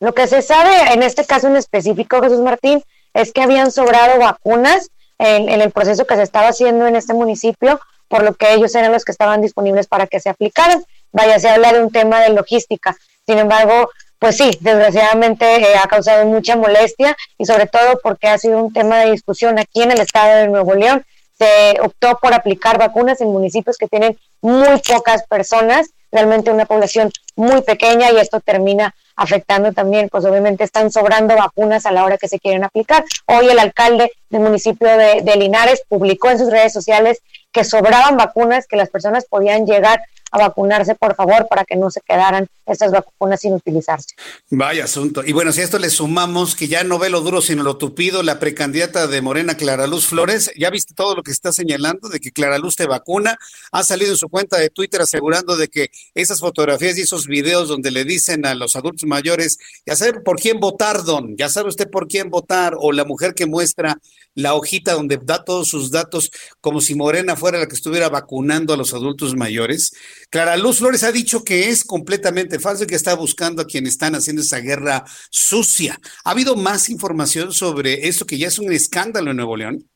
Lo 0.00 0.14
que 0.14 0.26
se 0.28 0.42
sabe 0.42 0.92
en 0.92 1.02
este 1.02 1.24
caso 1.24 1.48
en 1.48 1.56
específico, 1.56 2.22
Jesús 2.22 2.40
Martín, 2.40 2.82
es 3.14 3.32
que 3.32 3.42
habían 3.42 3.72
sobrado 3.72 4.18
vacunas 4.20 4.90
en, 5.18 5.48
el 5.48 5.70
proceso 5.70 6.06
que 6.06 6.14
se 6.16 6.22
estaba 6.22 6.48
haciendo 6.48 6.86
en 6.86 6.94
este 6.94 7.14
municipio, 7.14 7.80
por 8.06 8.22
lo 8.22 8.34
que 8.34 8.54
ellos 8.54 8.74
eran 8.74 8.92
los 8.92 9.04
que 9.04 9.12
estaban 9.12 9.42
disponibles 9.42 9.88
para 9.88 10.06
que 10.06 10.20
se 10.20 10.28
aplicaran. 10.28 10.84
Vaya, 11.12 11.40
se 11.40 11.48
habla 11.48 11.72
de 11.72 11.82
un 11.82 11.90
tema 11.90 12.20
de 12.20 12.30
logística. 12.30 12.96
Sin 13.26 13.38
embargo, 13.38 13.90
pues 14.18 14.36
sí, 14.36 14.56
desgraciadamente 14.60 15.56
eh, 15.56 15.76
ha 15.76 15.86
causado 15.88 16.24
mucha 16.26 16.56
molestia 16.56 17.16
y 17.36 17.44
sobre 17.44 17.66
todo 17.66 17.98
porque 18.02 18.28
ha 18.28 18.38
sido 18.38 18.62
un 18.62 18.72
tema 18.72 18.98
de 18.98 19.12
discusión 19.12 19.58
aquí 19.58 19.82
en 19.82 19.90
el 19.90 20.00
estado 20.00 20.36
de 20.36 20.48
Nuevo 20.48 20.74
León. 20.74 21.04
Se 21.38 21.80
optó 21.80 22.18
por 22.20 22.34
aplicar 22.34 22.78
vacunas 22.78 23.20
en 23.20 23.28
municipios 23.28 23.76
que 23.76 23.88
tienen 23.88 24.18
muy 24.40 24.80
pocas 24.86 25.24
personas, 25.26 25.90
realmente 26.10 26.50
una 26.50 26.66
población 26.66 27.10
muy 27.36 27.62
pequeña 27.62 28.10
y 28.10 28.16
esto 28.16 28.40
termina 28.40 28.94
afectando 29.14 29.72
también, 29.72 30.08
pues 30.08 30.24
obviamente 30.24 30.64
están 30.64 30.90
sobrando 30.90 31.36
vacunas 31.36 31.86
a 31.86 31.92
la 31.92 32.04
hora 32.04 32.18
que 32.18 32.28
se 32.28 32.38
quieren 32.38 32.64
aplicar. 32.64 33.04
Hoy 33.26 33.48
el 33.48 33.58
alcalde 33.58 34.12
del 34.30 34.40
municipio 34.42 34.88
de, 34.88 35.22
de 35.22 35.36
Linares 35.36 35.82
publicó 35.88 36.30
en 36.30 36.38
sus 36.38 36.50
redes 36.50 36.72
sociales 36.72 37.20
que 37.52 37.64
sobraban 37.64 38.16
vacunas, 38.16 38.66
que 38.66 38.76
las 38.76 38.90
personas 38.90 39.24
podían 39.24 39.66
llegar 39.66 40.00
a 40.30 40.38
vacunarse, 40.38 40.94
por 40.94 41.14
favor, 41.14 41.46
para 41.48 41.64
que 41.64 41.76
no 41.76 41.90
se 41.90 42.00
quedaran 42.00 42.48
estas 42.66 42.92
vacunas 42.92 43.40
sin 43.40 43.54
utilizarse. 43.54 44.14
Vaya 44.50 44.84
asunto. 44.84 45.22
Y 45.24 45.32
bueno, 45.32 45.52
si 45.52 45.60
a 45.60 45.64
esto 45.64 45.78
le 45.78 45.90
sumamos 45.90 46.54
que 46.54 46.68
ya 46.68 46.84
no 46.84 46.98
ve 46.98 47.08
lo 47.08 47.20
duro 47.20 47.40
sino 47.40 47.62
lo 47.62 47.76
tupido, 47.76 48.22
la 48.22 48.38
precandidata 48.38 49.06
de 49.06 49.22
Morena, 49.22 49.56
Clara 49.56 49.86
Luz 49.86 50.06
Flores, 50.06 50.50
ya 50.56 50.70
viste 50.70 50.94
todo 50.94 51.14
lo 51.14 51.22
que 51.22 51.30
está 51.30 51.52
señalando 51.52 52.08
de 52.08 52.20
que 52.20 52.30
Clara 52.30 52.58
Luz 52.58 52.76
te 52.76 52.86
vacuna, 52.86 53.38
ha 53.72 53.82
salido 53.82 54.12
en 54.12 54.16
su 54.16 54.28
cuenta 54.28 54.58
de 54.58 54.70
Twitter 54.70 55.00
asegurando 55.00 55.56
de 55.56 55.68
que 55.68 55.90
esas 56.14 56.40
fotografías 56.40 56.98
y 56.98 57.02
esos 57.02 57.26
videos 57.26 57.68
donde 57.68 57.90
le 57.90 58.04
dicen 58.04 58.44
a 58.44 58.54
los 58.54 58.76
adultos 58.76 59.08
mayores, 59.08 59.58
ya 59.86 59.96
sabe 59.96 60.20
por 60.20 60.38
quién 60.38 60.60
votar, 60.60 61.04
don, 61.04 61.36
ya 61.36 61.48
sabe 61.48 61.68
usted 61.68 61.88
por 61.90 62.06
quién 62.06 62.30
votar, 62.30 62.74
o 62.78 62.92
la 62.92 63.04
mujer 63.04 63.34
que 63.34 63.46
muestra 63.46 63.98
la 64.34 64.54
hojita 64.54 64.92
donde 64.92 65.18
da 65.20 65.44
todos 65.44 65.68
sus 65.68 65.90
datos 65.90 66.30
como 66.60 66.80
si 66.80 66.94
Morena 66.94 67.34
fuera 67.34 67.58
la 67.58 67.66
que 67.66 67.74
estuviera 67.74 68.08
vacunando 68.08 68.72
a 68.72 68.76
los 68.76 68.94
adultos 68.94 69.34
mayores. 69.34 69.92
Clara 70.30 70.58
Luz 70.58 70.78
Flores 70.78 71.04
ha 71.04 71.12
dicho 71.12 71.42
que 71.42 71.70
es 71.70 71.84
completamente 71.84 72.58
falso 72.58 72.84
y 72.84 72.86
que 72.86 72.96
está 72.96 73.14
buscando 73.14 73.62
a 73.62 73.66
quienes 73.66 73.92
están 73.92 74.14
haciendo 74.14 74.42
esa 74.42 74.58
guerra 74.58 75.04
sucia. 75.30 75.98
¿Ha 76.24 76.32
habido 76.32 76.54
más 76.54 76.90
información 76.90 77.52
sobre 77.52 78.08
esto 78.08 78.26
que 78.26 78.36
ya 78.36 78.48
es 78.48 78.58
un 78.58 78.70
escándalo 78.70 79.30
en 79.30 79.38
Nuevo 79.38 79.56
León? 79.56 79.88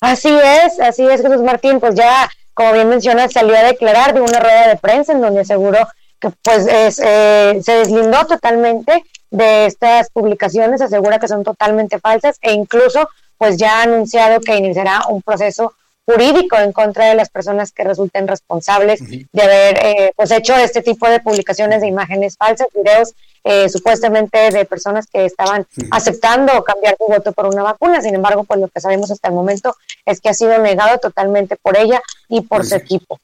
Así 0.00 0.28
es, 0.28 0.80
así 0.80 1.06
es, 1.06 1.22
Jesús 1.22 1.42
Martín, 1.42 1.78
pues 1.78 1.94
ya, 1.94 2.28
como 2.52 2.72
bien 2.72 2.88
mencionas, 2.88 3.32
salió 3.32 3.56
a 3.56 3.62
declarar 3.62 4.12
de 4.12 4.20
una 4.20 4.40
rueda 4.40 4.68
de 4.68 4.76
prensa 4.76 5.12
en 5.12 5.20
donde 5.20 5.40
aseguró 5.40 5.86
que 6.20 6.30
pues 6.42 6.66
es, 6.66 6.98
eh, 6.98 7.60
se 7.62 7.72
deslindó 7.72 8.26
totalmente 8.26 9.04
de 9.30 9.66
estas 9.66 10.10
publicaciones, 10.10 10.80
asegura 10.80 11.18
que 11.18 11.28
son 11.28 11.44
totalmente 11.44 12.00
falsas 12.00 12.38
e 12.42 12.52
incluso 12.52 13.08
pues 13.38 13.56
ya 13.56 13.80
ha 13.80 13.82
anunciado 13.84 14.40
que 14.40 14.56
iniciará 14.56 15.02
un 15.08 15.22
proceso 15.22 15.74
jurídico 16.06 16.56
en 16.56 16.72
contra 16.72 17.06
de 17.06 17.16
las 17.16 17.28
personas 17.28 17.72
que 17.72 17.84
resulten 17.84 18.28
responsables 18.28 19.00
de 19.00 19.42
haber 19.42 19.78
eh, 19.84 20.12
pues 20.16 20.30
hecho 20.30 20.54
este 20.56 20.80
tipo 20.80 21.08
de 21.08 21.20
publicaciones 21.20 21.80
de 21.80 21.88
imágenes 21.88 22.36
falsas, 22.36 22.68
videos 22.72 23.12
eh, 23.42 23.68
supuestamente 23.68 24.50
de 24.50 24.64
personas 24.64 25.06
que 25.06 25.24
estaban 25.24 25.66
aceptando 25.90 26.64
cambiar 26.64 26.96
su 26.96 27.06
voto 27.06 27.32
por 27.32 27.46
una 27.46 27.62
vacuna. 27.62 28.00
Sin 28.00 28.14
embargo, 28.14 28.44
pues 28.44 28.60
lo 28.60 28.68
que 28.68 28.80
sabemos 28.80 29.10
hasta 29.10 29.28
el 29.28 29.34
momento 29.34 29.76
es 30.04 30.20
que 30.20 30.28
ha 30.28 30.34
sido 30.34 30.58
negado 30.58 30.98
totalmente 30.98 31.56
por 31.56 31.76
ella 31.76 32.00
y 32.28 32.40
por 32.42 32.64
su 32.64 32.76
equipo. 32.76 33.18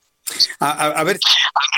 A, 0.59 1.03
ver, 1.05 1.19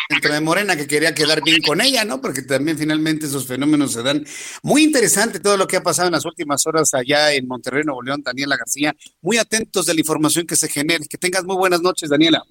dentro 0.08 0.32
de 0.32 0.40
Morena 0.40 0.76
que 0.76 0.86
quería 0.86 1.14
quedar 1.14 1.42
bien 1.42 1.62
con 1.62 1.80
ella, 1.80 2.04
¿no? 2.04 2.20
Porque 2.20 2.42
también 2.42 2.78
finalmente 2.78 3.26
esos 3.26 3.46
fenómenos 3.46 3.92
se 3.92 4.02
dan. 4.02 4.24
Muy 4.62 4.82
interesante 4.82 5.40
todo 5.40 5.56
lo 5.56 5.66
que 5.66 5.76
ha 5.76 5.82
pasado 5.82 6.08
en 6.08 6.12
las 6.12 6.24
últimas 6.24 6.66
horas 6.66 6.92
allá 6.94 7.32
en 7.32 7.46
Monterrey, 7.46 7.82
Nuevo 7.84 8.02
León, 8.02 8.22
Daniela 8.22 8.56
García. 8.56 8.94
Muy 9.20 9.38
atentos 9.38 9.86
de 9.86 9.94
la 9.94 10.00
información 10.00 10.46
que 10.46 10.56
se 10.56 10.68
genere. 10.68 11.06
Que 11.08 11.18
tengas 11.18 11.44
muy 11.44 11.56
buenas 11.56 11.80
noches, 11.80 12.10
Daniela. 12.10 12.42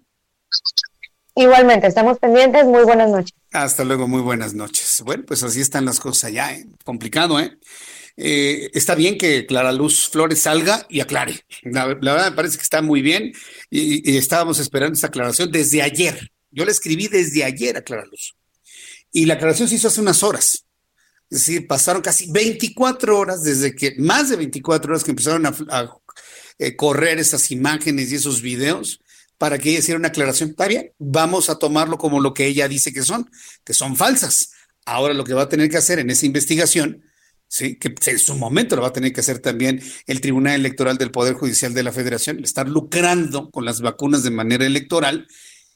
Igualmente, 1.35 1.87
estamos 1.87 2.19
pendientes. 2.19 2.65
Muy 2.65 2.83
buenas 2.83 3.09
noches. 3.09 3.33
Hasta 3.51 3.83
luego, 3.83 4.07
muy 4.07 4.21
buenas 4.21 4.53
noches. 4.53 5.01
Bueno, 5.05 5.23
pues 5.27 5.43
así 5.43 5.61
están 5.61 5.85
las 5.85 5.99
cosas 5.99 6.25
allá, 6.25 6.53
¿eh? 6.53 6.65
Complicado, 6.83 7.39
¿eh? 7.39 7.57
Eh, 8.15 8.69
está 8.73 8.93
bien 8.93 9.17
que 9.17 9.45
Clara 9.45 9.71
Luz 9.71 10.09
Flores 10.09 10.39
salga 10.39 10.85
y 10.89 10.99
aclare. 10.99 11.45
La, 11.63 11.85
verdad 11.85 12.29
me 12.29 12.35
parece 12.35 12.57
que 12.57 12.63
está 12.63 12.81
muy 12.81 13.01
bien 13.01 13.33
y, 13.69 14.17
estábamos 14.17 14.59
esperando 14.59 14.95
esa 14.95 15.07
aclaración 15.07 15.51
desde 15.51 15.81
ayer. 15.81 16.31
Yo 16.51 16.65
le 16.65 16.71
escribí 16.71 17.07
desde 17.07 17.43
ayer 17.43 17.77
a 17.77 17.81
Clara 17.81 18.05
Luz. 18.05 18.35
Y 19.11 19.25
la 19.25 19.35
aclaración 19.35 19.67
se 19.67 19.75
hizo 19.75 19.87
hace 19.87 20.01
unas 20.01 20.23
horas. 20.23 20.65
Es 21.29 21.39
decir, 21.39 21.67
pasaron 21.67 22.01
casi 22.01 22.31
24 22.31 23.17
horas 23.17 23.43
desde 23.43 23.75
que, 23.75 23.95
más 23.97 24.29
de 24.29 24.35
24 24.35 24.91
horas 24.91 25.03
que 25.03 25.11
empezaron 25.11 25.45
a, 25.47 25.91
eh, 26.59 26.75
correr 26.75 27.17
esas 27.17 27.49
imágenes 27.49 28.11
y 28.11 28.15
esos 28.15 28.41
videos 28.41 29.01
para 29.39 29.57
que 29.57 29.71
ella 29.71 29.79
hiciera 29.79 29.97
una 29.97 30.09
aclaración. 30.09 30.51
Está 30.51 30.67
bien, 30.67 30.91
vamos 30.99 31.49
a 31.49 31.57
tomarlo 31.57 31.97
como 31.97 32.21
lo 32.21 32.35
que 32.35 32.45
ella 32.45 32.67
dice 32.67 32.93
que 32.93 33.01
son, 33.01 33.29
que 33.63 33.73
son 33.73 33.95
falsas. 33.95 34.51
Ahora 34.85 35.15
lo 35.15 35.23
que 35.23 35.33
va 35.33 35.43
a 35.43 35.49
tener 35.49 35.69
que 35.69 35.77
hacer 35.77 35.97
en 35.97 36.11
esa 36.11 36.27
investigación 36.27 37.03
¿sí? 37.53 37.75
que 37.75 37.93
en 38.07 38.17
su 38.17 38.35
momento 38.35 38.75
lo 38.75 38.81
va 38.81 38.87
a 38.87 38.93
tener 38.93 39.13
que 39.13 39.19
hacer 39.19 39.37
también 39.37 39.79
el 40.07 40.21
Tribunal 40.21 40.55
Electoral 40.55 40.97
del 40.97 41.11
Poder 41.11 41.35
Judicial 41.35 41.71
de 41.75 41.83
la 41.83 41.91
Federación, 41.91 42.43
estar 42.43 42.67
lucrando 42.67 43.51
con 43.51 43.63
las 43.63 43.79
vacunas 43.79 44.23
de 44.23 44.31
manera 44.31 44.65
electoral, 44.65 45.27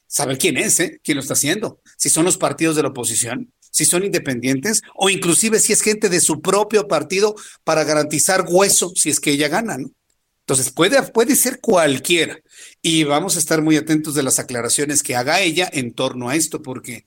saber 0.08 0.40
quién 0.40 0.58
es, 0.58 0.80
¿eh? 0.80 1.00
quién 1.04 1.18
lo 1.18 1.22
está 1.22 1.34
haciendo, 1.34 1.80
si 1.96 2.10
son 2.10 2.26
los 2.26 2.40
partidos 2.40 2.76
de 2.76 2.82
la 2.82 2.90
oposición, 2.90 3.54
si 3.70 3.86
son 3.86 4.04
independientes 4.04 4.82
o 4.96 5.12
inclusive 5.12 5.60
si 5.60 5.72
es 5.72 5.84
gente 5.84 6.10
de 6.10 6.20
su 6.20 6.42
propio 6.42 6.88
partido 6.88 7.36
para 7.64 7.84
garantizar 7.84 8.46
hueso 8.50 8.92
si 8.96 9.12
es 9.12 9.20
que 9.20 9.30
ella 9.30 9.48
gana, 9.48 9.78
¿no? 9.78 9.92
Entonces 10.40 10.72
puede, 10.72 11.00
puede 11.04 11.36
ser 11.36 11.60
cualquiera 11.60 12.40
y 12.82 13.04
vamos 13.04 13.36
a 13.36 13.40
estar 13.40 13.62
muy 13.62 13.78
atentos 13.78 14.16
de 14.16 14.24
las 14.24 14.40
aclaraciones 14.40 15.04
que 15.04 15.16
haga 15.16 15.42
ella 15.42 15.70
en 15.72 15.94
torno 15.94 16.30
a 16.30 16.36
esto 16.36 16.64
porque 16.64 17.06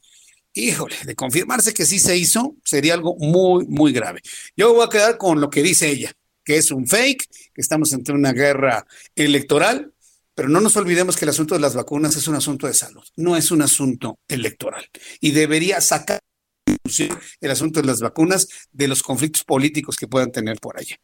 híjole, 0.54 0.96
de 1.04 1.14
confirmarse 1.14 1.74
que 1.74 1.84
sí 1.84 1.98
se 1.98 2.16
hizo, 2.16 2.56
sería 2.64 2.94
algo 2.94 3.16
muy, 3.16 3.66
muy 3.66 3.92
grave. 3.92 4.20
Yo 4.56 4.74
voy 4.74 4.84
a 4.84 4.88
quedar 4.88 5.18
con 5.18 5.40
lo 5.40 5.50
que 5.50 5.62
dice 5.62 5.88
ella, 5.88 6.12
que 6.44 6.56
es 6.56 6.70
un 6.70 6.86
fake, 6.86 7.26
que 7.54 7.60
estamos 7.60 7.92
ante 7.92 8.12
una 8.12 8.32
guerra 8.32 8.86
electoral, 9.14 9.92
pero 10.34 10.48
no 10.48 10.60
nos 10.60 10.76
olvidemos 10.76 11.16
que 11.16 11.24
el 11.24 11.30
asunto 11.30 11.54
de 11.54 11.60
las 11.60 11.74
vacunas 11.74 12.16
es 12.16 12.26
un 12.26 12.34
asunto 12.34 12.66
de 12.66 12.74
salud, 12.74 13.02
no 13.16 13.36
es 13.36 13.50
un 13.50 13.62
asunto 13.62 14.18
electoral. 14.28 14.86
Y 15.20 15.32
debería 15.32 15.80
sacar 15.80 16.20
el 17.40 17.50
asunto 17.50 17.80
de 17.80 17.86
las 17.86 18.00
vacunas 18.00 18.48
de 18.72 18.88
los 18.88 19.02
conflictos 19.02 19.44
políticos 19.44 19.96
que 19.96 20.08
puedan 20.08 20.32
tener 20.32 20.58
por 20.58 20.78
allá. 20.78 20.96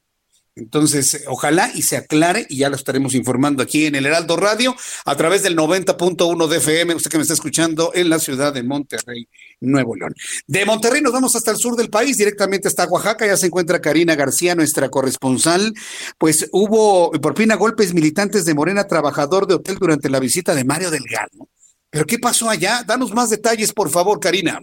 Entonces, 0.57 1.24
ojalá 1.26 1.70
y 1.74 1.82
se 1.82 1.98
aclare 1.98 2.46
y 2.48 2.57
ya 2.57 2.70
lo 2.70 2.76
estaremos 2.76 3.14
informando 3.14 3.62
aquí 3.62 3.84
en 3.84 3.94
el 3.94 4.07
Heraldo 4.07 4.38
Radio 4.38 4.74
a 5.04 5.14
través 5.14 5.42
del 5.42 5.54
90.1 5.54 6.48
de 6.48 6.57
FM, 6.57 6.94
usted 6.94 7.11
que 7.11 7.18
me 7.18 7.22
está 7.22 7.34
escuchando 7.34 7.92
en 7.94 8.09
la 8.09 8.18
ciudad 8.18 8.54
de 8.54 8.62
Monterrey, 8.62 9.28
Nuevo 9.61 9.94
León. 9.94 10.14
De 10.46 10.64
Monterrey 10.64 11.02
nos 11.02 11.12
vamos 11.12 11.36
hasta 11.36 11.50
el 11.50 11.59
sur 11.59 11.76
del 11.76 11.90
país, 11.90 12.16
directamente 12.16 12.68
hasta 12.68 12.86
Oaxaca, 12.86 13.26
ya 13.26 13.36
se 13.36 13.48
encuentra 13.48 13.82
Karina 13.82 14.14
García, 14.14 14.54
nuestra 14.54 14.88
corresponsal. 14.88 15.74
Pues 16.16 16.48
hubo 16.52 17.11
por 17.12 17.36
fin 17.36 17.52
a 17.52 17.57
golpes 17.57 17.92
militantes 17.92 18.46
de 18.46 18.54
Morena, 18.54 18.87
trabajador 18.87 19.46
de 19.46 19.57
hotel 19.57 19.76
durante 19.78 20.08
la 20.08 20.20
visita 20.20 20.54
de 20.54 20.64
Mario 20.64 20.91
Delgado. 20.91 21.50
¿Pero 21.91 22.07
qué 22.07 22.18
pasó 22.18 22.49
allá? 22.49 22.83
Danos 22.87 23.12
más 23.12 23.28
detalles, 23.28 23.74
por 23.74 23.91
favor, 23.91 24.20
Karina. 24.20 24.62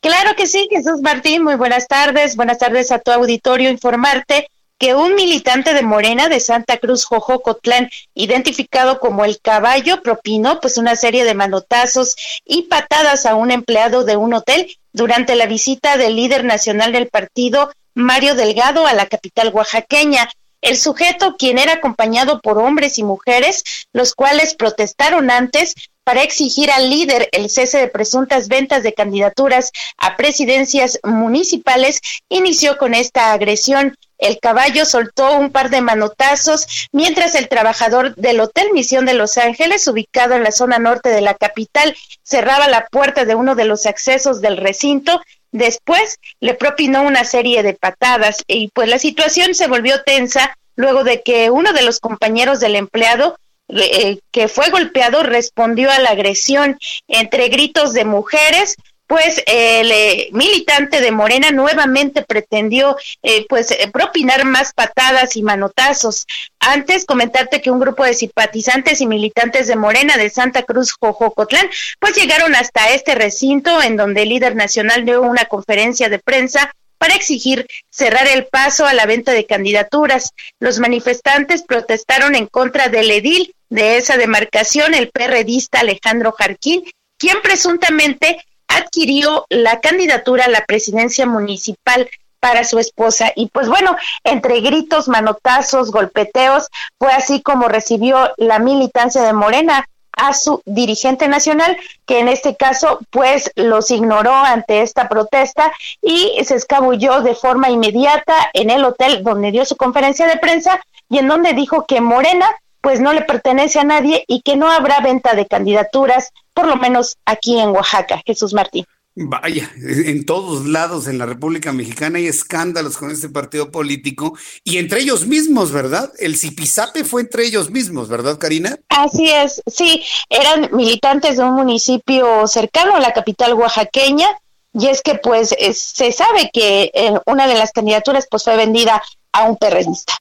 Claro 0.00 0.34
que 0.34 0.46
sí, 0.46 0.66
Jesús 0.70 1.02
Martín, 1.02 1.42
muy 1.44 1.56
buenas 1.56 1.86
tardes, 1.88 2.36
buenas 2.36 2.56
tardes 2.56 2.90
a 2.90 3.00
tu 3.00 3.10
auditorio, 3.10 3.68
informarte 3.68 4.48
que 4.78 4.94
un 4.94 5.14
militante 5.14 5.72
de 5.72 5.82
Morena 5.82 6.28
de 6.28 6.40
Santa 6.40 6.78
Cruz, 6.78 7.04
Jojocotlán, 7.04 7.90
identificado 8.14 8.98
como 8.98 9.24
el 9.24 9.40
caballo, 9.40 10.02
propinó 10.02 10.60
pues 10.60 10.78
una 10.78 10.96
serie 10.96 11.24
de 11.24 11.34
manotazos 11.34 12.16
y 12.44 12.62
patadas 12.62 13.26
a 13.26 13.34
un 13.34 13.50
empleado 13.50 14.04
de 14.04 14.16
un 14.16 14.34
hotel 14.34 14.76
durante 14.92 15.34
la 15.36 15.46
visita 15.46 15.96
del 15.96 16.16
líder 16.16 16.44
nacional 16.44 16.92
del 16.92 17.08
partido, 17.08 17.70
Mario 17.94 18.34
Delgado, 18.34 18.86
a 18.86 18.94
la 18.94 19.06
capital 19.06 19.50
oaxaqueña. 19.52 20.28
el 20.60 20.78
sujeto, 20.78 21.36
quien 21.36 21.58
era 21.58 21.74
acompañado 21.74 22.40
por 22.40 22.56
hombres 22.56 22.98
y 22.98 23.02
mujeres, 23.02 23.64
los 23.92 24.14
cuales 24.14 24.54
protestaron 24.54 25.30
antes 25.30 25.74
para 26.04 26.22
exigir 26.22 26.70
al 26.70 26.88
líder 26.90 27.28
el 27.32 27.50
cese 27.50 27.78
de 27.78 27.88
presuntas 27.88 28.48
ventas 28.48 28.82
de 28.82 28.94
candidaturas 28.94 29.72
a 29.96 30.16
presidencias 30.16 31.00
municipales, 31.02 32.00
inició 32.28 32.78
con 32.78 32.94
esta 32.94 33.32
agresión. 33.32 33.96
El 34.24 34.40
caballo 34.40 34.86
soltó 34.86 35.36
un 35.36 35.50
par 35.50 35.68
de 35.68 35.82
manotazos 35.82 36.88
mientras 36.92 37.34
el 37.34 37.46
trabajador 37.48 38.14
del 38.14 38.40
Hotel 38.40 38.68
Misión 38.72 39.04
de 39.04 39.12
Los 39.12 39.36
Ángeles, 39.36 39.86
ubicado 39.86 40.34
en 40.34 40.42
la 40.42 40.50
zona 40.50 40.78
norte 40.78 41.10
de 41.10 41.20
la 41.20 41.34
capital, 41.34 41.94
cerraba 42.22 42.66
la 42.68 42.86
puerta 42.86 43.26
de 43.26 43.34
uno 43.34 43.54
de 43.54 43.66
los 43.66 43.84
accesos 43.84 44.40
del 44.40 44.56
recinto. 44.56 45.20
Después 45.52 46.18
le 46.40 46.54
propinó 46.54 47.02
una 47.02 47.24
serie 47.24 47.62
de 47.62 47.74
patadas 47.74 48.42
y 48.46 48.68
pues 48.68 48.88
la 48.88 48.98
situación 48.98 49.54
se 49.54 49.66
volvió 49.66 50.02
tensa 50.04 50.56
luego 50.74 51.04
de 51.04 51.20
que 51.20 51.50
uno 51.50 51.74
de 51.74 51.82
los 51.82 52.00
compañeros 52.00 52.60
del 52.60 52.76
empleado 52.76 53.36
eh, 53.68 54.20
que 54.30 54.48
fue 54.48 54.70
golpeado 54.70 55.22
respondió 55.22 55.90
a 55.90 55.98
la 55.98 56.10
agresión 56.10 56.78
entre 57.08 57.48
gritos 57.48 57.92
de 57.92 58.06
mujeres, 58.06 58.76
pues 59.14 59.40
el 59.46 59.92
eh, 59.92 60.28
militante 60.32 61.00
de 61.00 61.12
Morena 61.12 61.52
nuevamente 61.52 62.22
pretendió 62.22 62.96
eh, 63.22 63.46
pues 63.48 63.68
propinar 63.92 64.44
más 64.44 64.72
patadas 64.72 65.36
y 65.36 65.44
manotazos. 65.44 66.26
Antes 66.58 67.04
comentarte 67.04 67.62
que 67.62 67.70
un 67.70 67.78
grupo 67.78 68.02
de 68.02 68.14
simpatizantes 68.14 69.00
y 69.00 69.06
militantes 69.06 69.68
de 69.68 69.76
Morena 69.76 70.16
de 70.16 70.30
Santa 70.30 70.64
Cruz 70.64 70.96
Jojocotlán 70.98 71.70
pues 72.00 72.16
llegaron 72.16 72.56
hasta 72.56 72.92
este 72.92 73.14
recinto 73.14 73.80
en 73.82 73.96
donde 73.96 74.22
el 74.22 74.30
líder 74.30 74.56
nacional 74.56 75.04
dio 75.04 75.22
una 75.22 75.44
conferencia 75.44 76.08
de 76.08 76.18
prensa 76.18 76.74
para 76.98 77.14
exigir 77.14 77.68
cerrar 77.90 78.26
el 78.26 78.46
paso 78.46 78.84
a 78.84 78.94
la 78.94 79.06
venta 79.06 79.30
de 79.30 79.46
candidaturas. 79.46 80.32
Los 80.58 80.80
manifestantes 80.80 81.62
protestaron 81.62 82.34
en 82.34 82.48
contra 82.48 82.88
del 82.88 83.12
edil 83.12 83.54
de 83.68 83.96
esa 83.96 84.16
demarcación, 84.16 84.92
el 84.92 85.10
perredista 85.10 85.78
Alejandro 85.78 86.32
Jarquín, 86.32 86.82
quien 87.16 87.40
presuntamente 87.42 88.44
adquirió 88.76 89.46
la 89.48 89.80
candidatura 89.80 90.44
a 90.44 90.50
la 90.50 90.64
presidencia 90.64 91.26
municipal 91.26 92.08
para 92.40 92.64
su 92.64 92.78
esposa. 92.78 93.32
Y 93.34 93.48
pues 93.48 93.68
bueno, 93.68 93.96
entre 94.22 94.60
gritos, 94.60 95.08
manotazos, 95.08 95.90
golpeteos, 95.90 96.68
fue 96.98 97.10
así 97.12 97.40
como 97.40 97.68
recibió 97.68 98.32
la 98.36 98.58
militancia 98.58 99.22
de 99.22 99.32
Morena 99.32 99.88
a 100.16 100.32
su 100.34 100.60
dirigente 100.64 101.26
nacional, 101.26 101.76
que 102.06 102.20
en 102.20 102.28
este 102.28 102.54
caso 102.56 103.00
pues 103.10 103.50
los 103.56 103.90
ignoró 103.90 104.34
ante 104.34 104.82
esta 104.82 105.08
protesta 105.08 105.72
y 106.02 106.32
se 106.44 106.54
escabulló 106.54 107.22
de 107.22 107.34
forma 107.34 107.70
inmediata 107.70 108.50
en 108.52 108.70
el 108.70 108.84
hotel 108.84 109.24
donde 109.24 109.50
dio 109.50 109.64
su 109.64 109.76
conferencia 109.76 110.26
de 110.26 110.36
prensa 110.36 110.80
y 111.08 111.18
en 111.18 111.28
donde 111.28 111.52
dijo 111.52 111.84
que 111.86 112.00
Morena 112.00 112.46
pues 112.84 113.00
no 113.00 113.14
le 113.14 113.22
pertenece 113.22 113.80
a 113.80 113.84
nadie 113.84 114.24
y 114.28 114.42
que 114.42 114.56
no 114.56 114.70
habrá 114.70 115.00
venta 115.00 115.34
de 115.34 115.46
candidaturas, 115.46 116.30
por 116.52 116.66
lo 116.66 116.76
menos 116.76 117.16
aquí 117.24 117.58
en 117.58 117.70
Oaxaca. 117.70 118.22
Jesús 118.26 118.52
Martín. 118.52 118.84
Vaya, 119.16 119.70
en 119.76 120.26
todos 120.26 120.66
lados 120.66 121.06
en 121.06 121.18
la 121.18 121.24
República 121.24 121.72
Mexicana 121.72 122.18
hay 122.18 122.26
escándalos 122.26 122.98
con 122.98 123.10
este 123.10 123.28
partido 123.28 123.70
político 123.70 124.36
y 124.64 124.78
entre 124.78 125.00
ellos 125.00 125.26
mismos, 125.26 125.72
¿verdad? 125.72 126.12
El 126.18 126.36
Zipizape 126.36 127.04
fue 127.04 127.22
entre 127.22 127.46
ellos 127.46 127.70
mismos, 127.70 128.08
¿verdad, 128.08 128.38
Karina? 128.38 128.76
Así 128.88 129.30
es, 129.30 129.62
sí, 129.66 130.04
eran 130.28 130.68
militantes 130.72 131.38
de 131.38 131.44
un 131.44 131.54
municipio 131.54 132.46
cercano 132.48 132.96
a 132.96 133.00
la 133.00 133.12
capital 133.12 133.54
oaxaqueña 133.54 134.26
y 134.74 134.88
es 134.88 135.00
que 135.00 135.14
pues 135.14 135.54
se 135.72 136.12
sabe 136.12 136.50
que 136.52 136.90
una 137.24 137.46
de 137.46 137.54
las 137.54 137.70
candidaturas 137.70 138.26
pues 138.28 138.42
fue 138.42 138.56
vendida 138.56 139.00
a 139.32 139.44
un 139.44 139.56
perrenista. 139.56 140.18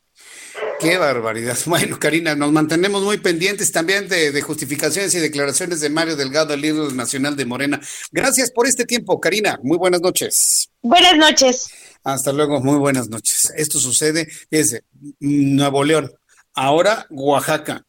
Qué 0.80 0.97
barbaridad. 0.97 1.57
Bueno, 1.65 1.97
Karina, 1.99 2.35
nos 2.35 2.51
mantenemos 2.51 3.03
muy 3.03 3.17
pendientes 3.17 3.71
también 3.71 4.07
de, 4.07 4.41
justificaciones 4.41 5.13
y 5.15 5.19
declaraciones 5.19 5.80
de 5.80 5.89
Mario 5.89 6.15
Delgado, 6.15 6.53
el 6.53 6.61
líder 6.61 6.93
nacional 6.93 7.35
de 7.35 7.45
Morena. 7.45 7.80
Gracias 8.11 8.51
por 8.51 8.67
este 8.67 8.85
tiempo, 8.85 9.19
Karina. 9.19 9.59
Muy 9.63 9.77
buenas 9.77 10.01
noches. 10.01 10.69
Buenas 10.81 11.17
noches. 11.17 11.69
Hasta 12.03 12.31
luego, 12.34 12.61
muy 12.61 12.77
buenas 12.77 13.09
noches. 13.09 13.51
Esto 13.55 13.80
sucede 13.80 14.27
desde 14.51 14.84
Nuevo 15.19 15.84
León, 15.84 16.11
ahora 16.53 17.07
Oaxaca. 17.09 17.85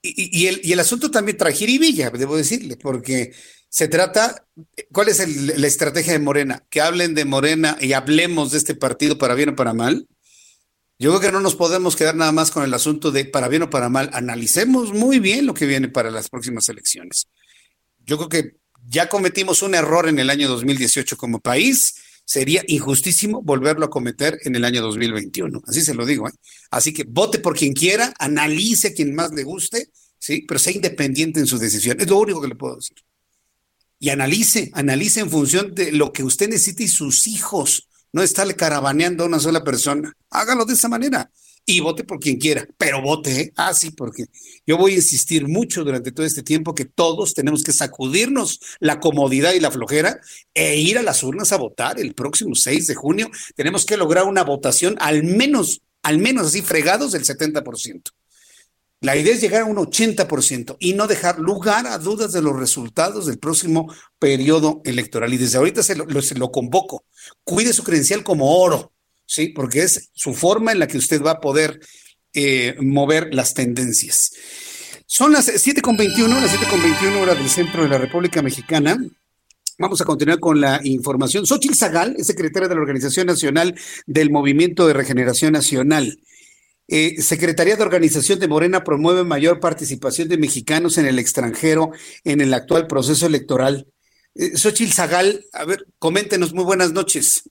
Y, 0.00 0.46
el, 0.46 0.60
y 0.64 0.72
el 0.72 0.80
asunto 0.80 1.10
también 1.10 1.36
trae 1.36 1.52
jiribilla, 1.52 2.10
debo 2.10 2.36
decirle, 2.36 2.76
porque 2.76 3.32
se 3.68 3.88
trata, 3.88 4.46
¿cuál 4.92 5.08
es 5.08 5.58
la 5.58 5.66
estrategia 5.66 6.14
de 6.14 6.20
Morena? 6.20 6.64
Que 6.70 6.80
hablen 6.80 7.14
de 7.14 7.26
Morena 7.26 7.76
y 7.80 7.92
hablemos 7.92 8.52
de 8.52 8.58
este 8.58 8.74
partido 8.74 9.18
para 9.18 9.34
bien 9.34 9.50
o 9.50 9.56
para 9.56 9.74
mal 9.74 10.08
yo 10.98 11.10
creo 11.10 11.20
que 11.20 11.32
no 11.32 11.40
nos 11.40 11.54
podemos 11.54 11.94
quedar 11.94 12.16
nada 12.16 12.32
más 12.32 12.50
con 12.50 12.64
el 12.64 12.74
asunto 12.74 13.12
de 13.12 13.24
para 13.24 13.46
bien 13.46 13.62
o 13.62 13.70
para 13.70 13.88
mal. 13.88 14.10
Analicemos 14.12 14.92
muy 14.92 15.20
bien 15.20 15.46
lo 15.46 15.54
que 15.54 15.66
viene 15.66 15.88
para 15.88 16.10
las 16.10 16.28
próximas 16.28 16.68
elecciones. 16.68 17.28
Yo 18.04 18.16
creo 18.16 18.28
que 18.28 18.56
ya 18.88 19.08
cometimos 19.08 19.62
un 19.62 19.76
error 19.76 20.08
en 20.08 20.18
el 20.18 20.28
año 20.28 20.48
2018 20.48 21.16
como 21.16 21.38
país. 21.38 21.94
Sería 22.24 22.64
injustísimo 22.66 23.40
volverlo 23.42 23.86
a 23.86 23.90
cometer 23.90 24.40
en 24.42 24.56
el 24.56 24.64
año 24.64 24.82
2021. 24.82 25.62
Así 25.68 25.82
se 25.82 25.94
lo 25.94 26.04
digo. 26.04 26.28
¿eh? 26.28 26.32
Así 26.70 26.92
que 26.92 27.04
vote 27.04 27.38
por 27.38 27.56
quien 27.56 27.74
quiera, 27.74 28.12
analice 28.18 28.88
a 28.88 28.92
quien 28.92 29.14
más 29.14 29.32
le 29.32 29.44
guste, 29.44 29.90
¿sí? 30.18 30.44
pero 30.48 30.58
sea 30.58 30.72
independiente 30.72 31.38
en 31.38 31.46
su 31.46 31.58
decisión. 31.58 32.00
Es 32.00 32.08
lo 32.08 32.18
único 32.18 32.40
que 32.40 32.48
le 32.48 32.56
puedo 32.56 32.74
decir. 32.74 32.96
Y 34.00 34.10
analice, 34.10 34.70
analice 34.74 35.20
en 35.20 35.30
función 35.30 35.74
de 35.74 35.92
lo 35.92 36.12
que 36.12 36.24
usted 36.24 36.48
necesite 36.48 36.84
y 36.84 36.88
sus 36.88 37.26
hijos 37.28 37.87
no 38.12 38.22
estarle 38.22 38.54
carabaneando 38.54 39.24
a 39.24 39.26
una 39.26 39.38
sola 39.38 39.64
persona. 39.64 40.12
Hágalo 40.30 40.64
de 40.64 40.74
esa 40.74 40.88
manera 40.88 41.30
y 41.70 41.80
vote 41.80 42.02
por 42.02 42.18
quien 42.18 42.38
quiera, 42.38 42.66
pero 42.78 43.02
vote, 43.02 43.40
¿eh? 43.40 43.52
ah, 43.56 43.74
sí, 43.74 43.90
porque 43.90 44.24
yo 44.66 44.78
voy 44.78 44.92
a 44.92 44.96
insistir 44.96 45.46
mucho 45.46 45.84
durante 45.84 46.12
todo 46.12 46.24
este 46.24 46.42
tiempo 46.42 46.74
que 46.74 46.86
todos 46.86 47.34
tenemos 47.34 47.62
que 47.62 47.74
sacudirnos 47.74 48.58
la 48.80 49.00
comodidad 49.00 49.52
y 49.52 49.60
la 49.60 49.70
flojera 49.70 50.18
e 50.54 50.78
ir 50.78 50.96
a 50.96 51.02
las 51.02 51.22
urnas 51.22 51.52
a 51.52 51.58
votar 51.58 52.00
el 52.00 52.14
próximo 52.14 52.54
6 52.54 52.86
de 52.86 52.94
junio. 52.94 53.30
Tenemos 53.54 53.84
que 53.84 53.98
lograr 53.98 54.24
una 54.24 54.44
votación 54.44 54.96
al 54.98 55.24
menos, 55.24 55.82
al 56.02 56.16
menos 56.16 56.46
así 56.46 56.62
fregados 56.62 57.12
del 57.12 57.24
70%. 57.24 58.12
La 59.00 59.16
idea 59.16 59.32
es 59.32 59.40
llegar 59.40 59.62
a 59.62 59.66
un 59.66 59.76
80% 59.76 60.76
y 60.80 60.94
no 60.94 61.06
dejar 61.06 61.38
lugar 61.38 61.86
a 61.86 61.98
dudas 61.98 62.32
de 62.32 62.42
los 62.42 62.58
resultados 62.58 63.26
del 63.26 63.38
próximo 63.38 63.92
periodo 64.18 64.82
electoral. 64.84 65.32
Y 65.32 65.36
desde 65.36 65.58
ahorita 65.58 65.84
se 65.84 65.94
lo, 65.94 66.50
convoco. 66.50 67.04
Cuide 67.44 67.72
su 67.72 67.84
credencial 67.84 68.24
como 68.24 68.58
oro, 68.58 68.92
¿sí? 69.24 69.48
Porque 69.48 69.82
es 69.82 70.10
su 70.14 70.34
forma 70.34 70.72
en 70.72 70.80
la 70.80 70.88
que 70.88 70.98
usted 70.98 71.22
va 71.22 71.32
a 71.32 71.40
poder 71.40 71.78
eh, 72.34 72.74
mover 72.80 73.32
las 73.32 73.54
tendencias. 73.54 74.32
Son 75.06 75.32
las 75.32 75.48
7.21, 75.48 76.28
las 76.40 76.52
7.21 76.52 77.22
horas 77.22 77.38
del 77.38 77.48
centro 77.48 77.84
de 77.84 77.88
la 77.88 77.98
República 77.98 78.42
Mexicana. 78.42 78.98
Vamos 79.78 80.00
a 80.00 80.04
continuar 80.04 80.40
con 80.40 80.60
la 80.60 80.80
información. 80.82 81.46
Xochitl 81.46 81.76
Zagal 81.76 82.16
es 82.18 82.26
secretaria 82.26 82.68
de 82.68 82.74
la 82.74 82.80
Organización 82.80 83.28
Nacional 83.28 83.76
del 84.06 84.30
Movimiento 84.30 84.88
de 84.88 84.92
Regeneración 84.92 85.52
Nacional. 85.52 86.18
Eh, 86.88 87.20
Secretaría 87.20 87.76
de 87.76 87.82
Organización 87.82 88.38
de 88.38 88.48
Morena 88.48 88.82
promueve 88.82 89.22
mayor 89.22 89.60
participación 89.60 90.28
de 90.28 90.38
mexicanos 90.38 90.96
en 90.96 91.06
el 91.06 91.18
extranjero 91.18 91.92
en 92.24 92.40
el 92.40 92.54
actual 92.54 92.86
proceso 92.86 93.26
electoral. 93.26 93.86
Eh, 94.34 94.56
Xochitl 94.56 94.94
Zagal, 94.94 95.44
a 95.52 95.66
ver, 95.66 95.86
coméntenos, 95.98 96.54
muy 96.54 96.64
buenas 96.64 96.92
noches. 96.92 97.42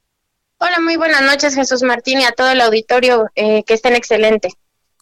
Hola, 0.57 0.79
muy 0.79 0.95
buenas 0.95 1.21
noches, 1.21 1.53
Jesús 1.53 1.83
Martín, 1.83 2.19
y 2.19 2.23
a 2.23 2.31
todo 2.31 2.49
el 2.49 2.61
auditorio, 2.61 3.29
eh, 3.35 3.63
que 3.63 3.75
estén 3.75 3.95
excelente. 3.95 4.53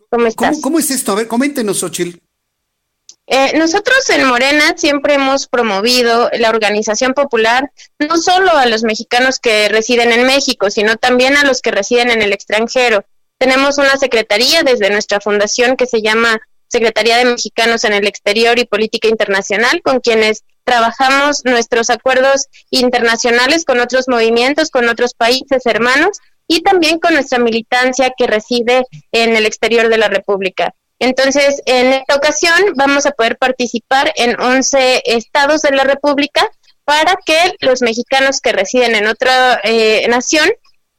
¿Cómo 0.10 0.28
estás? 0.28 0.60
¿Cómo, 0.60 0.80
es 0.80 0.92
esto? 0.92 1.14
A 1.14 1.16
ver, 1.16 1.28
coméntenos, 1.28 1.80
Xochitl. 1.80 2.20
Eh, 3.28 3.58
nosotros 3.58 4.08
en 4.10 4.28
Morena 4.28 4.76
siempre 4.78 5.16
hemos 5.16 5.48
promovido 5.48 6.30
la 6.38 6.50
organización 6.50 7.14
popular, 7.14 7.72
no 8.00 8.18
solo 8.18 8.52
a 8.52 8.66
los 8.66 8.84
mexicanos 8.84 9.40
que 9.40 9.70
residen 9.70 10.12
en 10.12 10.28
México, 10.28 10.70
sino 10.70 10.98
también 10.98 11.38
a 11.38 11.46
los 11.46 11.62
que 11.62 11.72
residen 11.72 12.12
en 12.12 12.22
el 12.22 12.34
extranjero. 12.34 13.06
Tenemos 13.38 13.78
una 13.78 13.98
secretaría 13.98 14.64
desde 14.64 14.90
nuestra 14.90 15.20
fundación 15.20 15.76
que 15.76 15.86
se 15.86 16.02
llama 16.02 16.40
Secretaría 16.68 17.18
de 17.18 17.26
Mexicanos 17.26 17.84
en 17.84 17.94
el 17.94 18.08
Exterior 18.08 18.58
y 18.58 18.66
Política 18.66 19.08
Internacional, 19.08 19.82
con 19.84 20.00
quienes 20.00 20.44
trabajamos 20.64 21.42
nuestros 21.46 21.90
acuerdos 21.90 22.48
internacionales 22.70 23.66
con 23.66 23.80
otros 23.80 24.08
movimientos, 24.08 24.72
con 24.72 24.90
otros 24.90 25.14
países 25.14 25.66
hermanos 25.66 26.18
y 26.48 26.62
también 26.62 27.00
con 27.00 27.14
nuestra 27.14 27.40
militancia 27.40 28.12
que 28.18 28.28
reside 28.28 28.86
en 29.12 29.36
el 29.36 29.46
exterior 29.46 29.90
de 29.90 29.98
la 29.98 30.08
República. 30.08 30.74
Entonces, 31.00 31.62
en 31.66 31.94
esta 31.94 32.16
ocasión 32.16 32.58
vamos 32.76 33.06
a 33.06 33.12
poder 33.12 33.38
participar 33.38 34.12
en 34.16 34.40
11 34.40 35.04
estados 35.06 35.62
de 35.62 35.72
la 35.72 35.84
República 35.84 36.50
para 36.86 37.18
que 37.26 37.56
los 37.60 37.82
mexicanos 37.82 38.40
que 38.40 38.54
residen 38.54 38.96
en 38.96 39.08
otra 39.08 39.60
eh, 39.64 40.08
nación 40.08 40.50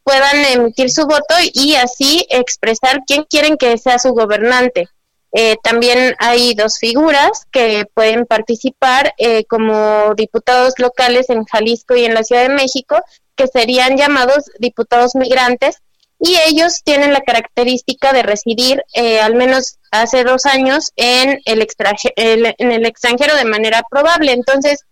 puedan 0.06 0.44
emitir 0.44 0.88
su 0.88 1.04
voto 1.04 1.34
y 1.52 1.74
así 1.74 2.24
expresar 2.30 3.00
quién 3.04 3.24
quieren 3.24 3.56
que 3.56 3.76
sea 3.76 3.98
su 3.98 4.10
gobernante. 4.10 4.88
Eh, 5.32 5.56
también 5.64 6.14
hay 6.20 6.54
dos 6.54 6.78
figuras 6.78 7.44
que 7.50 7.86
pueden 7.92 8.24
participar 8.24 9.12
eh, 9.18 9.44
como 9.46 10.14
diputados 10.14 10.74
locales 10.78 11.28
en 11.28 11.44
Jalisco 11.44 11.96
y 11.96 12.04
en 12.04 12.14
la 12.14 12.22
Ciudad 12.22 12.42
de 12.42 12.54
México, 12.54 13.02
que 13.34 13.48
serían 13.48 13.96
llamados 13.96 14.44
diputados 14.60 15.16
migrantes 15.16 15.78
y 16.20 16.36
ellos 16.46 16.82
tienen 16.84 17.12
la 17.12 17.22
característica 17.22 18.12
de 18.12 18.22
residir 18.22 18.84
eh, 18.94 19.20
al 19.20 19.34
menos 19.34 19.80
hace 19.90 20.22
dos 20.22 20.46
años 20.46 20.92
en 20.94 21.40
el, 21.46 21.66
en 22.14 22.72
el 22.72 22.86
extranjero 22.86 23.34
de 23.34 23.44
manera 23.44 23.82
probable. 23.90 24.32
Entonces, 24.32 24.84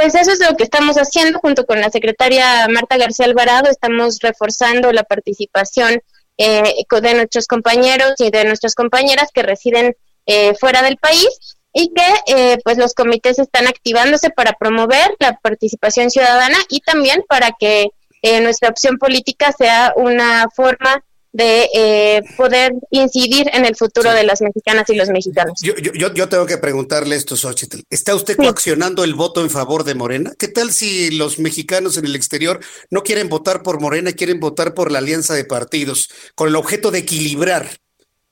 pues 0.00 0.14
eso 0.14 0.32
es 0.32 0.40
lo 0.40 0.56
que 0.56 0.64
estamos 0.64 0.96
haciendo 0.96 1.38
junto 1.40 1.66
con 1.66 1.78
la 1.78 1.90
secretaria 1.90 2.66
Marta 2.68 2.96
García 2.96 3.26
Alvarado. 3.26 3.68
Estamos 3.68 4.18
reforzando 4.22 4.92
la 4.92 5.02
participación 5.02 6.00
eh, 6.38 6.74
de 7.02 7.14
nuestros 7.14 7.46
compañeros 7.46 8.14
y 8.16 8.30
de 8.30 8.46
nuestras 8.46 8.74
compañeras 8.74 9.28
que 9.30 9.42
residen 9.42 9.94
eh, 10.24 10.54
fuera 10.54 10.82
del 10.82 10.96
país 10.96 11.28
y 11.74 11.92
que 11.92 12.34
eh, 12.34 12.58
pues 12.64 12.78
los 12.78 12.94
comités 12.94 13.38
están 13.38 13.66
activándose 13.66 14.30
para 14.30 14.54
promover 14.54 15.14
la 15.18 15.38
participación 15.38 16.10
ciudadana 16.10 16.56
y 16.70 16.80
también 16.80 17.22
para 17.28 17.50
que 17.60 17.90
eh, 18.22 18.40
nuestra 18.40 18.70
opción 18.70 18.96
política 18.96 19.52
sea 19.52 19.92
una 19.96 20.48
forma 20.48 21.04
de 21.32 21.68
eh, 21.74 22.22
poder 22.36 22.72
incidir 22.90 23.48
en 23.52 23.64
el 23.64 23.76
futuro 23.76 24.12
de 24.12 24.24
las 24.24 24.40
mexicanas 24.40 24.88
y 24.90 24.96
los 24.96 25.08
mexicanos. 25.10 25.60
Yo, 25.62 25.74
yo, 25.76 26.12
yo 26.12 26.28
tengo 26.28 26.46
que 26.46 26.58
preguntarle 26.58 27.16
esto, 27.16 27.36
Xochitl. 27.36 27.80
¿Está 27.88 28.14
usted 28.14 28.36
coaccionando 28.36 29.04
el 29.04 29.14
voto 29.14 29.40
en 29.40 29.50
favor 29.50 29.84
de 29.84 29.94
Morena? 29.94 30.32
¿Qué 30.38 30.48
tal 30.48 30.72
si 30.72 31.10
los 31.12 31.38
mexicanos 31.38 31.96
en 31.96 32.06
el 32.06 32.16
exterior 32.16 32.60
no 32.90 33.02
quieren 33.02 33.28
votar 33.28 33.62
por 33.62 33.80
Morena, 33.80 34.12
quieren 34.12 34.40
votar 34.40 34.74
por 34.74 34.90
la 34.90 34.98
alianza 34.98 35.34
de 35.34 35.44
partidos, 35.44 36.10
con 36.34 36.48
el 36.48 36.56
objeto 36.56 36.90
de 36.90 37.00
equilibrar 37.00 37.70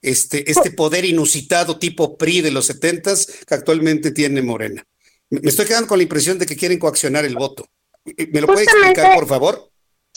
este, 0.03 0.51
este 0.51 0.71
poder 0.71 1.05
inusitado 1.05 1.79
tipo 1.79 2.17
PRI 2.17 2.41
de 2.41 2.51
los 2.51 2.67
setentas 2.67 3.27
que 3.47 3.55
actualmente 3.55 4.11
tiene 4.11 4.43
Morena. 4.43 4.85
Me 5.31 5.51
estoy 5.51 5.67
quedando 5.67 5.89
con 5.89 5.99
la 5.99 6.05
impresión 6.05 6.39
de 6.39 6.47
que 6.47 6.57
quieren 6.57 6.79
coaccionar 6.79 7.25
el 7.25 7.37
voto. 7.37 7.69
¿Me 8.05 8.41
lo 8.41 8.47
puede 8.47 8.65
explicar, 8.65 9.15
por 9.15 9.29
favor? 9.29 9.68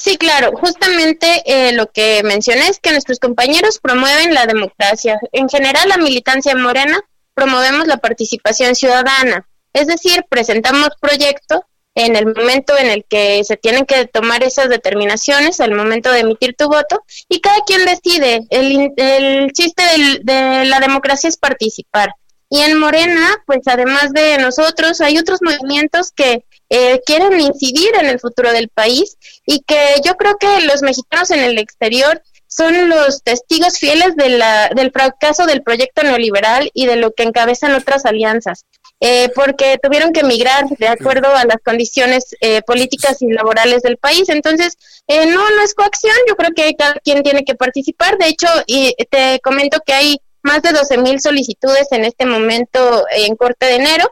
Sí, 0.01 0.17
claro. 0.17 0.51
Justamente 0.59 1.43
eh, 1.45 1.73
lo 1.73 1.91
que 1.91 2.23
mencioné 2.23 2.67
es 2.69 2.79
que 2.79 2.89
nuestros 2.89 3.19
compañeros 3.19 3.77
promueven 3.77 4.33
la 4.33 4.47
democracia. 4.47 5.19
En 5.31 5.47
general, 5.47 5.87
la 5.89 5.97
militancia 5.97 6.55
morena 6.55 6.99
promovemos 7.35 7.85
la 7.85 7.97
participación 7.97 8.73
ciudadana. 8.73 9.47
Es 9.73 9.85
decir, 9.85 10.25
presentamos 10.27 10.89
proyectos 10.99 11.59
en 11.93 12.15
el 12.15 12.25
momento 12.25 12.75
en 12.79 12.87
el 12.87 13.05
que 13.05 13.43
se 13.43 13.57
tienen 13.57 13.85
que 13.85 14.07
tomar 14.07 14.43
esas 14.43 14.69
determinaciones, 14.69 15.59
al 15.59 15.75
momento 15.75 16.11
de 16.11 16.21
emitir 16.21 16.55
tu 16.57 16.67
voto, 16.67 17.03
y 17.29 17.39
cada 17.39 17.59
quien 17.67 17.85
decide. 17.85 18.41
El, 18.49 18.93
el 18.97 19.51
chiste 19.51 19.83
de 20.23 20.65
la 20.65 20.79
democracia 20.79 21.27
es 21.27 21.37
participar. 21.37 22.15
Y 22.49 22.61
en 22.61 22.79
Morena, 22.79 23.37
pues 23.45 23.59
además 23.67 24.13
de 24.13 24.39
nosotros, 24.39 24.99
hay 24.99 25.19
otros 25.19 25.41
movimientos 25.43 26.11
que 26.11 26.43
eh, 26.71 27.01
quieren 27.05 27.39
incidir 27.39 27.91
en 27.99 28.07
el 28.07 28.19
futuro 28.19 28.51
del 28.53 28.69
país 28.69 29.17
y 29.45 29.59
que 29.59 29.95
yo 30.05 30.15
creo 30.15 30.37
que 30.37 30.61
los 30.61 30.81
mexicanos 30.81 31.29
en 31.29 31.41
el 31.41 31.59
exterior 31.59 32.23
son 32.47 32.89
los 32.89 33.23
testigos 33.23 33.77
fieles 33.77 34.15
de 34.15 34.29
la, 34.29 34.69
del 34.69 34.91
fracaso 34.91 35.45
del 35.45 35.63
proyecto 35.63 36.03
neoliberal 36.03 36.71
y 36.73 36.85
de 36.85 36.95
lo 36.95 37.11
que 37.11 37.23
encabezan 37.23 37.75
otras 37.75 38.05
alianzas. 38.05 38.65
Eh, 39.03 39.29
porque 39.33 39.79
tuvieron 39.81 40.13
que 40.13 40.19
emigrar 40.19 40.69
de 40.69 40.87
acuerdo 40.87 41.35
a 41.35 41.43
las 41.45 41.57
condiciones 41.65 42.35
eh, 42.39 42.61
políticas 42.61 43.21
y 43.21 43.31
laborales 43.31 43.81
del 43.81 43.97
país. 43.97 44.29
Entonces, 44.29 44.77
eh, 45.07 45.25
no, 45.25 45.49
no 45.49 45.61
es 45.63 45.73
coacción, 45.73 46.15
yo 46.27 46.35
creo 46.35 46.51
que 46.55 46.75
cada 46.75 46.93
quien 47.03 47.23
tiene 47.23 47.43
que 47.43 47.55
participar. 47.55 48.17
De 48.17 48.27
hecho, 48.27 48.47
y 48.67 48.93
te 49.09 49.39
comento 49.41 49.79
que 49.85 49.93
hay 49.93 50.17
más 50.43 50.61
de 50.61 50.71
12 50.71 50.99
mil 50.99 51.19
solicitudes 51.19 51.87
en 51.91 52.05
este 52.05 52.25
momento 52.25 53.05
en 53.11 53.35
corte 53.35 53.65
de 53.65 53.75
enero 53.75 54.11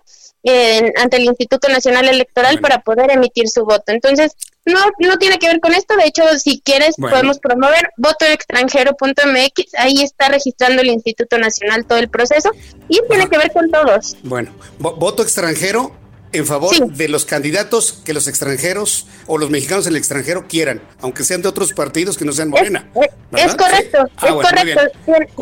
ante 0.97 1.17
el 1.17 1.23
Instituto 1.23 1.67
Nacional 1.69 2.07
Electoral 2.07 2.59
para 2.59 2.81
poder 2.81 3.11
emitir 3.11 3.49
su 3.49 3.65
voto. 3.65 3.91
Entonces, 3.91 4.33
no, 4.65 4.79
no 4.99 5.17
tiene 5.17 5.37
que 5.39 5.47
ver 5.47 5.59
con 5.59 5.73
esto. 5.73 5.95
De 5.95 6.05
hecho, 6.05 6.23
si 6.37 6.61
quieres, 6.61 6.95
podemos 6.97 7.39
promover 7.39 7.89
votoextranjero.mx. 7.97 9.75
Ahí 9.77 10.01
está 10.03 10.29
registrando 10.29 10.81
el 10.81 10.89
Instituto 10.89 11.37
Nacional 11.37 11.85
todo 11.85 11.99
el 11.99 12.09
proceso 12.09 12.51
y 12.87 12.99
tiene 13.09 13.29
que 13.29 13.37
ver 13.37 13.51
con 13.51 13.69
todos. 13.69 14.17
Bueno, 14.23 14.53
voto 14.79 15.23
extranjero 15.23 15.93
en 16.31 16.45
favor 16.45 16.75
de 16.93 17.07
los 17.07 17.25
candidatos 17.25 18.01
que 18.05 18.13
los 18.13 18.27
extranjeros 18.27 19.07
o 19.25 19.37
los 19.37 19.49
mexicanos 19.49 19.87
en 19.87 19.93
el 19.93 19.97
extranjero 19.97 20.47
quieran, 20.47 20.81
aunque 21.01 21.23
sean 21.23 21.41
de 21.41 21.49
otros 21.49 21.73
partidos 21.73 22.17
que 22.17 22.25
no 22.25 22.31
sean 22.31 22.49
Morena. 22.49 22.87
Es, 23.35 23.55
correcto, 23.55 24.05
ah, 24.17 24.27
es 24.27 24.33
correcto. 24.33 24.81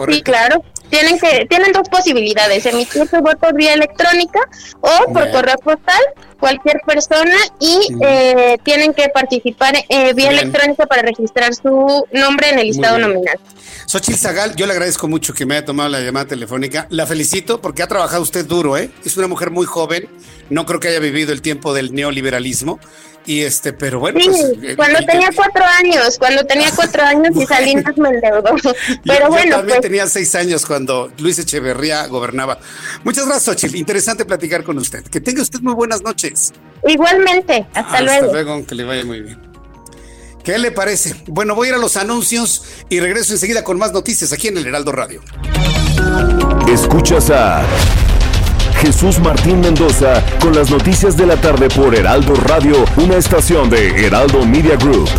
Sí, 0.09 0.21
claro. 0.21 0.63
Tienen 0.89 1.19
que 1.19 1.45
tienen 1.49 1.73
dos 1.73 1.89
posibilidades, 1.89 2.65
emitir 2.65 3.07
su 3.07 3.17
voto 3.17 3.47
vía 3.53 3.73
electrónica 3.73 4.39
o 4.81 5.11
por 5.11 5.29
correo 5.31 5.57
postal, 5.57 6.01
cualquier 6.39 6.79
persona 6.85 7.35
y 7.59 7.79
eh, 8.01 8.57
tienen 8.63 8.93
que 8.93 9.09
participar 9.09 9.75
eh, 9.89 10.13
vía 10.13 10.29
electrónica 10.29 10.85
para 10.85 11.01
registrar 11.01 11.53
su 11.53 12.05
nombre 12.11 12.49
en 12.49 12.59
el 12.59 12.67
listado 12.67 12.97
nominal. 12.99 13.39
Xochitl 13.85 14.17
Zagal, 14.17 14.55
yo 14.55 14.65
le 14.65 14.73
agradezco 14.73 15.07
mucho 15.07 15.33
que 15.33 15.45
me 15.45 15.55
haya 15.55 15.65
tomado 15.65 15.89
la 15.89 15.99
llamada 15.99 16.27
telefónica. 16.27 16.87
La 16.89 17.05
felicito 17.05 17.61
porque 17.61 17.83
ha 17.83 17.87
trabajado 17.87 18.21
usted 18.21 18.45
duro, 18.45 18.77
¿eh? 18.77 18.89
Es 19.05 19.17
una 19.17 19.27
mujer 19.27 19.51
muy 19.51 19.65
joven. 19.65 20.09
No 20.49 20.65
creo 20.65 20.79
que 20.79 20.89
haya 20.89 20.99
vivido 20.99 21.33
el 21.33 21.41
tiempo 21.41 21.73
del 21.73 21.93
neoliberalismo. 21.93 22.79
Y 23.27 23.41
este, 23.41 23.73
pero 23.73 23.99
bueno. 23.99 24.19
Sí, 24.21 24.29
pues, 24.57 24.77
cuando 24.77 24.99
tenía 24.99 25.29
cuatro 25.35 25.63
años, 25.65 26.17
cuando 26.17 26.45
tenía 26.45 26.71
cuatro 26.73 27.03
años 27.03 27.35
y 27.35 27.45
Salinas 27.45 27.97
me 27.97 28.09
endeudó. 28.09 28.55
Pero 29.03 29.27
bueno. 29.27 29.51
Yo 29.51 29.57
también 29.57 29.67
pues 29.67 29.81
tenía 29.81 30.07
seis 30.07 30.33
años 30.33 30.65
cuando 30.65 31.11
Luis 31.19 31.37
Echeverría 31.37 32.07
gobernaba. 32.07 32.57
Muchas 33.03 33.25
gracias, 33.25 33.43
Xochitl. 33.43 33.75
Interesante 33.75 34.23
platicar 34.23 34.63
con 34.63 34.77
usted. 34.77 35.03
Que 35.03 35.19
tenga 35.19 35.41
usted 35.41 35.59
muy 35.59 35.73
buenas 35.73 36.01
noches. 36.01 36.53
Igualmente. 36.87 37.67
Hasta 37.73 38.01
luego. 38.01 38.27
Hasta 38.27 38.43
luego, 38.43 38.65
que 38.65 38.75
le 38.75 38.83
vaya 38.85 39.03
muy 39.03 39.19
bien. 39.19 39.41
¿Qué 40.45 40.57
le 40.57 40.71
parece? 40.71 41.13
Bueno, 41.27 41.53
voy 41.53 41.67
a 41.67 41.69
ir 41.71 41.75
a 41.75 41.79
los 41.79 41.97
anuncios 41.97 42.63
y 42.87 43.01
regreso 43.01 43.33
enseguida 43.33 43.65
con 43.65 43.77
más 43.77 43.91
noticias 43.91 44.31
aquí 44.31 44.47
en 44.47 44.57
el 44.57 44.67
Heraldo 44.67 44.93
Radio. 44.93 45.21
Escuchas 46.71 47.29
a 47.29 47.65
Jesús 48.79 49.19
Martín 49.19 49.59
Mendoza 49.59 50.23
con 50.39 50.53
las 50.55 50.69
noticias 50.69 51.17
de 51.17 51.25
la 51.25 51.35
tarde 51.35 51.67
por 51.69 51.95
Heraldo 51.95 52.35
Radio, 52.35 52.75
una 52.97 53.15
estación 53.15 53.69
de 53.69 54.05
Heraldo 54.05 54.45
Media 54.45 54.75
Group. 54.75 55.09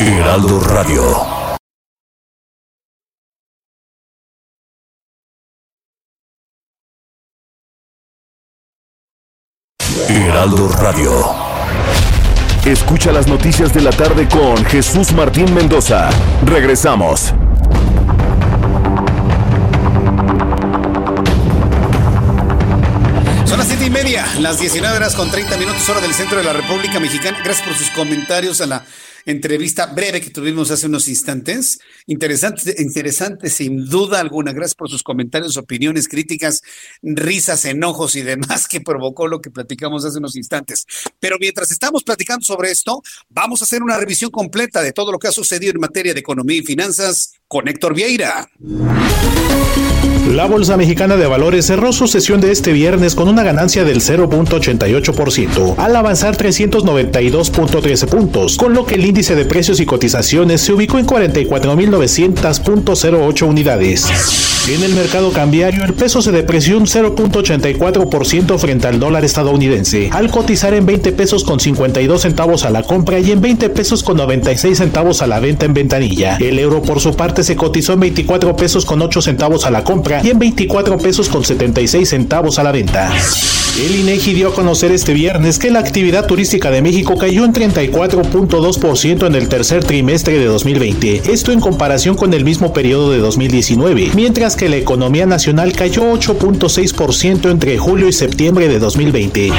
Heraldo 0.00 0.60
Radio. 0.60 1.02
Heraldo 10.08 10.68
Radio. 10.80 11.12
Escucha 12.64 13.12
las 13.12 13.26
noticias 13.26 13.72
de 13.74 13.82
la 13.82 13.90
tarde 13.90 14.26
con 14.28 14.64
Jesús 14.64 15.12
Martín 15.12 15.52
Mendoza. 15.54 16.08
Regresamos. 16.44 17.34
Y 23.50 23.90
media, 23.90 24.26
las 24.40 24.60
19 24.60 24.94
horas 24.94 25.14
con 25.14 25.30
30 25.30 25.56
minutos, 25.56 25.88
hora 25.88 26.02
del 26.02 26.12
centro 26.12 26.36
de 26.36 26.44
la 26.44 26.52
República 26.52 27.00
Mexicana. 27.00 27.38
Gracias 27.42 27.66
por 27.66 27.74
sus 27.76 27.90
comentarios 27.90 28.60
a 28.60 28.66
la 28.66 28.84
entrevista 29.24 29.86
breve 29.86 30.20
que 30.20 30.28
tuvimos 30.28 30.70
hace 30.70 30.86
unos 30.86 31.08
instantes. 31.08 31.78
Interesante, 32.06 32.74
interesante, 32.78 33.48
sin 33.48 33.88
duda 33.88 34.20
alguna. 34.20 34.52
Gracias 34.52 34.74
por 34.74 34.90
sus 34.90 35.02
comentarios, 35.02 35.56
opiniones, 35.56 36.08
críticas, 36.08 36.60
risas, 37.02 37.64
enojos 37.64 38.16
y 38.16 38.22
demás 38.22 38.68
que 38.68 38.82
provocó 38.82 39.26
lo 39.26 39.40
que 39.40 39.50
platicamos 39.50 40.04
hace 40.04 40.18
unos 40.18 40.36
instantes. 40.36 40.84
Pero 41.18 41.36
mientras 41.40 41.70
estamos 41.70 42.04
platicando 42.04 42.44
sobre 42.44 42.70
esto, 42.70 43.02
vamos 43.30 43.62
a 43.62 43.64
hacer 43.64 43.82
una 43.82 43.96
revisión 43.96 44.30
completa 44.30 44.82
de 44.82 44.92
todo 44.92 45.10
lo 45.10 45.18
que 45.18 45.28
ha 45.28 45.32
sucedido 45.32 45.72
en 45.72 45.80
materia 45.80 46.12
de 46.12 46.20
economía 46.20 46.58
y 46.58 46.62
finanzas 46.62 47.37
con 47.48 47.66
Héctor 47.66 47.94
Vieira. 47.94 48.50
La 50.34 50.44
Bolsa 50.44 50.76
Mexicana 50.76 51.16
de 51.16 51.26
Valores 51.26 51.64
cerró 51.64 51.94
su 51.94 52.06
sesión 52.06 52.42
de 52.42 52.52
este 52.52 52.72
viernes 52.72 53.14
con 53.14 53.28
una 53.28 53.42
ganancia 53.42 53.84
del 53.84 54.02
0.88%, 54.02 55.76
al 55.78 55.96
avanzar 55.96 56.36
392.13 56.36 58.06
puntos, 58.06 58.58
con 58.58 58.74
lo 58.74 58.84
que 58.84 58.96
el 58.96 59.06
índice 59.06 59.34
de 59.34 59.46
precios 59.46 59.80
y 59.80 59.86
cotizaciones 59.86 60.60
se 60.60 60.74
ubicó 60.74 60.98
en 60.98 61.06
44.900.08 61.06 63.48
unidades. 63.48 64.48
En 64.68 64.82
el 64.82 64.94
mercado 64.94 65.32
cambiario, 65.32 65.82
el 65.82 65.94
peso 65.94 66.20
se 66.20 66.30
depreció 66.30 66.76
un 66.76 66.84
0.84% 66.84 68.58
frente 68.58 68.86
al 68.86 69.00
dólar 69.00 69.24
estadounidense, 69.24 70.10
al 70.12 70.30
cotizar 70.30 70.74
en 70.74 70.84
20 70.84 71.12
pesos 71.12 71.42
con 71.42 71.58
52 71.58 72.20
centavos 72.20 72.66
a 72.66 72.70
la 72.70 72.82
compra 72.82 73.18
y 73.18 73.30
en 73.30 73.40
20 73.40 73.70
pesos 73.70 74.02
con 74.02 74.18
96 74.18 74.76
centavos 74.76 75.22
a 75.22 75.26
la 75.26 75.40
venta 75.40 75.64
en 75.64 75.72
ventanilla. 75.72 76.36
El 76.36 76.58
euro, 76.58 76.82
por 76.82 77.00
su 77.00 77.16
parte, 77.16 77.37
se 77.42 77.56
cotizó 77.56 77.94
en 77.94 78.00
24 78.00 78.56
pesos 78.56 78.84
con 78.84 79.02
8 79.02 79.22
centavos 79.22 79.66
a 79.66 79.70
la 79.70 79.84
compra 79.84 80.20
y 80.22 80.30
en 80.30 80.38
24 80.38 80.98
pesos 80.98 81.28
con 81.28 81.44
76 81.44 82.08
centavos 82.08 82.58
a 82.58 82.62
la 82.62 82.72
venta. 82.72 83.12
El 83.78 83.94
INEGI 83.94 84.34
dio 84.34 84.48
a 84.48 84.54
conocer 84.54 84.90
este 84.90 85.14
viernes 85.14 85.60
que 85.60 85.70
la 85.70 85.78
actividad 85.78 86.26
turística 86.26 86.72
de 86.72 86.82
México 86.82 87.16
cayó 87.16 87.44
en 87.44 87.52
34.2% 87.52 89.24
en 89.24 89.34
el 89.36 89.48
tercer 89.48 89.84
trimestre 89.84 90.36
de 90.36 90.46
2020, 90.46 91.32
esto 91.32 91.52
en 91.52 91.60
comparación 91.60 92.16
con 92.16 92.34
el 92.34 92.44
mismo 92.44 92.72
periodo 92.72 93.12
de 93.12 93.18
2019, 93.18 94.10
mientras 94.16 94.56
que 94.56 94.68
la 94.68 94.78
economía 94.78 95.26
nacional 95.26 95.74
cayó 95.74 96.12
8.6% 96.12 97.52
entre 97.52 97.78
julio 97.78 98.08
y 98.08 98.12
septiembre 98.12 98.66
de 98.66 98.80
2020. 98.80 99.52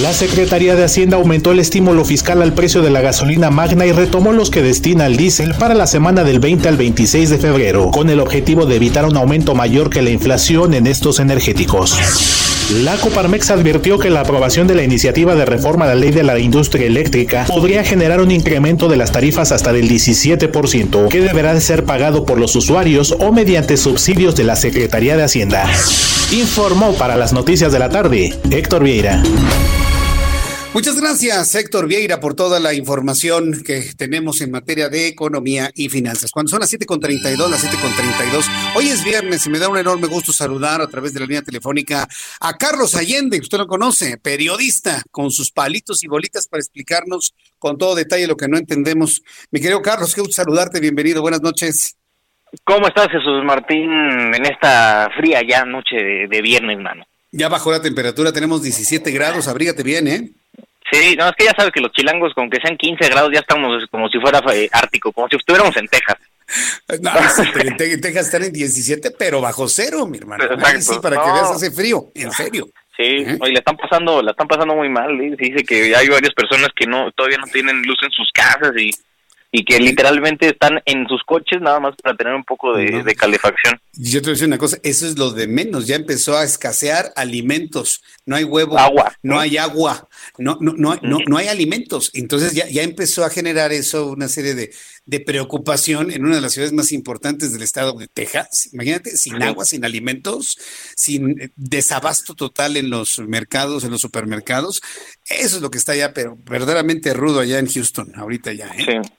La 0.00 0.14
Secretaría 0.14 0.74
de 0.74 0.84
Hacienda 0.84 1.18
aumentó 1.18 1.52
el 1.52 1.58
estímulo 1.58 2.06
fiscal 2.06 2.40
al 2.40 2.54
precio 2.54 2.80
de 2.80 2.88
la 2.88 3.02
gasolina 3.02 3.50
magna 3.50 3.84
y 3.84 3.92
retomó 3.92 4.32
los 4.32 4.48
que 4.48 4.62
destina 4.62 5.04
al 5.04 5.18
diésel 5.18 5.52
para 5.58 5.74
la 5.74 5.86
semana 5.86 6.24
del 6.24 6.40
20 6.40 6.68
al 6.68 6.78
26 6.78 7.28
de 7.28 7.36
febrero, 7.36 7.90
con 7.90 8.08
el 8.08 8.20
objetivo 8.20 8.64
de 8.64 8.76
evitar 8.76 9.04
un 9.04 9.18
aumento 9.18 9.54
mayor 9.54 9.90
que 9.90 10.00
la 10.00 10.08
inflación 10.08 10.72
en 10.72 10.86
estos 10.86 11.20
energéticos. 11.20 11.98
La 12.70 12.94
Coparmex 12.96 13.50
advirtió 13.50 13.98
que 13.98 14.08
la 14.08 14.20
aprobación 14.20 14.66
de 14.66 14.74
la 14.74 14.82
iniciativa 14.82 15.34
de 15.34 15.44
reforma 15.44 15.84
a 15.84 15.88
la 15.88 15.94
ley 15.94 16.10
de 16.10 16.22
la 16.22 16.38
industria 16.38 16.86
eléctrica 16.86 17.44
podría 17.46 17.84
generar 17.84 18.20
un 18.20 18.30
incremento 18.30 18.88
de 18.88 18.96
las 18.96 19.12
tarifas 19.12 19.52
hasta 19.52 19.72
del 19.72 19.88
17%, 19.90 21.08
que 21.08 21.20
deberá 21.20 21.54
de 21.54 21.60
ser 21.60 21.84
pagado 21.84 22.24
por 22.24 22.38
los 22.38 22.56
usuarios 22.56 23.14
o 23.18 23.32
mediante 23.32 23.76
subsidios 23.76 24.36
de 24.36 24.44
la 24.44 24.56
Secretaría 24.56 25.16
de 25.16 25.24
Hacienda. 25.24 25.68
Informó 26.30 26.94
para 26.94 27.16
las 27.16 27.32
noticias 27.32 27.72
de 27.72 27.78
la 27.78 27.90
tarde 27.90 28.38
Héctor 28.50 28.84
Vieira. 28.84 29.22
Muchas 30.74 30.98
gracias, 30.98 31.54
Héctor 31.54 31.86
Vieira, 31.86 32.18
por 32.18 32.34
toda 32.34 32.58
la 32.58 32.72
información 32.72 33.62
que 33.62 33.82
tenemos 33.94 34.40
en 34.40 34.50
materia 34.50 34.88
de 34.88 35.06
economía 35.06 35.70
y 35.74 35.90
finanzas. 35.90 36.30
Cuando 36.30 36.48
son 36.48 36.60
las 36.60 36.72
7.32, 36.72 37.50
las 37.50 37.62
7.32, 37.62 38.46
hoy 38.74 38.88
es 38.88 39.04
viernes 39.04 39.44
y 39.44 39.50
me 39.50 39.58
da 39.58 39.68
un 39.68 39.76
enorme 39.76 40.06
gusto 40.06 40.32
saludar 40.32 40.80
a 40.80 40.86
través 40.86 41.12
de 41.12 41.20
la 41.20 41.26
línea 41.26 41.42
telefónica 41.42 42.08
a 42.40 42.56
Carlos 42.56 42.94
Allende, 42.94 43.38
usted 43.38 43.58
lo 43.58 43.66
conoce, 43.66 44.16
periodista, 44.16 45.02
con 45.10 45.30
sus 45.30 45.52
palitos 45.52 46.02
y 46.04 46.08
bolitas 46.08 46.48
para 46.48 46.62
explicarnos 46.62 47.34
con 47.58 47.76
todo 47.76 47.94
detalle 47.94 48.26
lo 48.26 48.38
que 48.38 48.48
no 48.48 48.56
entendemos. 48.56 49.22
Mi 49.50 49.60
querido 49.60 49.82
Carlos, 49.82 50.14
qué 50.14 50.22
gusto 50.22 50.36
saludarte, 50.36 50.80
bienvenido, 50.80 51.20
buenas 51.20 51.42
noches. 51.42 51.98
¿Cómo 52.64 52.86
estás, 52.86 53.08
Jesús 53.08 53.44
Martín, 53.44 53.90
en 53.90 54.46
esta 54.46 55.10
fría 55.18 55.42
ya 55.46 55.66
noche 55.66 55.96
de, 55.96 56.28
de 56.28 56.40
viernes, 56.40 56.78
mano? 56.78 57.04
Ya 57.30 57.50
bajó 57.50 57.70
la 57.70 57.82
temperatura, 57.82 58.32
tenemos 58.32 58.62
17 58.62 59.10
grados, 59.10 59.48
abrígate 59.48 59.82
bien, 59.82 60.08
¿eh? 60.08 60.32
Sí, 60.92 61.16
no, 61.16 61.26
es 61.26 61.34
que 61.36 61.44
ya 61.44 61.54
sabes 61.56 61.72
que 61.72 61.80
los 61.80 61.90
chilangos, 61.92 62.34
con 62.34 62.50
que 62.50 62.60
sean 62.60 62.76
15 62.76 63.08
grados, 63.08 63.30
ya 63.32 63.40
estamos 63.40 63.86
como 63.90 64.10
si 64.10 64.20
fuera 64.20 64.42
eh, 64.52 64.68
ártico, 64.70 65.10
como 65.10 65.26
si 65.28 65.36
estuviéramos 65.36 65.74
en 65.78 65.88
Texas. 65.88 66.18
No, 67.00 67.10
en 67.58 68.00
Texas 68.00 68.26
están 68.26 68.42
en 68.42 68.52
17, 68.52 69.12
pero 69.18 69.40
bajo 69.40 69.68
cero, 69.68 70.06
mi 70.06 70.18
hermano. 70.18 70.44
Sí, 70.80 70.96
para 71.02 71.16
que 71.16 71.32
veas, 71.32 71.50
hace 71.50 71.70
frío, 71.70 72.10
en 72.14 72.30
serio. 72.32 72.68
Sí, 72.94 73.04
¿Eh? 73.04 73.38
hoy 73.40 73.52
le 73.52 73.58
están 73.58 73.76
pasando, 73.78 74.20
la 74.20 74.32
están 74.32 74.48
pasando 74.48 74.74
muy 74.74 74.90
mal. 74.90 75.18
¿eh? 75.18 75.34
Dice 75.38 75.64
que 75.64 75.96
hay 75.96 76.08
varias 76.08 76.34
personas 76.34 76.68
que 76.76 76.86
no 76.86 77.10
todavía 77.12 77.38
no 77.38 77.46
tienen 77.46 77.82
luz 77.84 77.96
en 78.02 78.10
sus 78.10 78.30
casas 78.32 78.72
y 78.76 78.90
y 79.54 79.66
que 79.66 79.78
literalmente 79.78 80.48
están 80.48 80.80
en 80.86 81.06
sus 81.06 81.22
coches 81.24 81.60
nada 81.60 81.78
más 81.78 81.94
para 82.02 82.16
tener 82.16 82.32
un 82.32 82.42
poco 82.42 82.74
de, 82.74 83.02
de, 83.02 83.14
calefacción. 83.14 83.78
Yo 83.92 84.22
te 84.22 84.26
voy 84.26 84.30
a 84.30 84.32
decir 84.32 84.46
una 84.46 84.56
cosa, 84.56 84.78
eso 84.82 85.06
es 85.06 85.18
lo 85.18 85.30
de 85.30 85.46
menos, 85.46 85.86
ya 85.86 85.94
empezó 85.94 86.38
a 86.38 86.42
escasear 86.42 87.12
alimentos, 87.16 88.02
no 88.24 88.34
hay 88.34 88.44
huevo, 88.44 88.78
agua. 88.78 89.12
no 89.22 89.38
hay 89.38 89.58
agua, 89.58 90.08
no, 90.38 90.56
no, 90.58 90.72
no, 90.72 90.98
no, 91.02 91.18
no 91.26 91.36
hay 91.36 91.48
alimentos. 91.48 92.10
Entonces 92.14 92.54
ya, 92.54 92.66
ya 92.66 92.82
empezó 92.82 93.26
a 93.26 93.30
generar 93.30 93.72
eso 93.72 94.06
una 94.06 94.28
serie 94.28 94.54
de, 94.54 94.72
de 95.04 95.20
preocupación 95.20 96.10
en 96.10 96.24
una 96.24 96.36
de 96.36 96.40
las 96.40 96.54
ciudades 96.54 96.72
más 96.72 96.90
importantes 96.90 97.52
del 97.52 97.60
estado 97.60 97.92
de 97.92 98.08
Texas. 98.08 98.70
Imagínate, 98.72 99.18
sin 99.18 99.42
agua, 99.42 99.66
sin 99.66 99.84
alimentos, 99.84 100.56
sin 100.96 101.52
desabasto 101.56 102.34
total 102.34 102.78
en 102.78 102.88
los 102.88 103.18
mercados, 103.18 103.84
en 103.84 103.90
los 103.90 104.00
supermercados. 104.00 104.80
Eso 105.28 105.56
es 105.56 105.62
lo 105.62 105.70
que 105.70 105.76
está 105.76 105.94
ya, 105.94 106.14
pero 106.14 106.38
verdaderamente 106.46 107.12
rudo 107.12 107.40
allá 107.40 107.58
en 107.58 107.66
Houston, 107.66 108.12
ahorita 108.16 108.54
ya. 108.54 108.68
¿eh? 108.68 109.02
Sí 109.02 109.12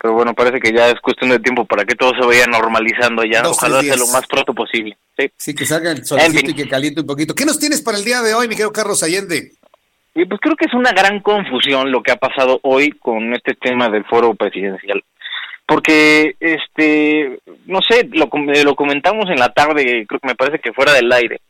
pero 0.00 0.14
bueno, 0.14 0.34
parece 0.34 0.60
que 0.60 0.72
ya 0.72 0.88
es 0.88 1.00
cuestión 1.00 1.30
de 1.30 1.40
tiempo 1.40 1.64
para 1.64 1.84
que 1.84 1.96
todo 1.96 2.12
se 2.14 2.24
vaya 2.24 2.46
normalizando 2.46 3.24
ya. 3.24 3.42
Ojalá 3.44 3.80
sea 3.80 3.96
lo 3.96 4.06
más 4.08 4.26
pronto 4.26 4.54
posible. 4.54 4.96
Sí, 5.18 5.30
sí 5.36 5.54
que 5.54 5.66
salga 5.66 5.90
el 5.90 6.04
solecito 6.04 6.50
y 6.52 6.54
que 6.54 6.68
caliente 6.68 7.00
un 7.00 7.06
poquito. 7.06 7.34
¿Qué 7.34 7.44
nos 7.44 7.58
tienes 7.58 7.82
para 7.82 7.98
el 7.98 8.04
día 8.04 8.22
de 8.22 8.34
hoy, 8.34 8.46
mi 8.46 8.54
querido 8.54 8.72
Carlos 8.72 9.02
Allende? 9.02 9.52
Y 10.14 10.24
pues 10.24 10.40
creo 10.40 10.56
que 10.56 10.66
es 10.66 10.74
una 10.74 10.92
gran 10.92 11.20
confusión 11.20 11.90
lo 11.90 12.02
que 12.02 12.12
ha 12.12 12.16
pasado 12.16 12.60
hoy 12.62 12.92
con 12.92 13.34
este 13.34 13.54
tema 13.54 13.88
del 13.88 14.04
foro 14.04 14.34
presidencial. 14.34 15.02
Porque, 15.66 16.34
este, 16.40 17.40
no 17.66 17.80
sé, 17.82 18.08
lo, 18.12 18.30
lo 18.64 18.74
comentamos 18.74 19.28
en 19.28 19.38
la 19.38 19.50
tarde, 19.50 20.06
creo 20.08 20.20
que 20.20 20.28
me 20.28 20.34
parece 20.34 20.60
que 20.60 20.72
fuera 20.72 20.92
del 20.94 21.12
aire. 21.12 21.40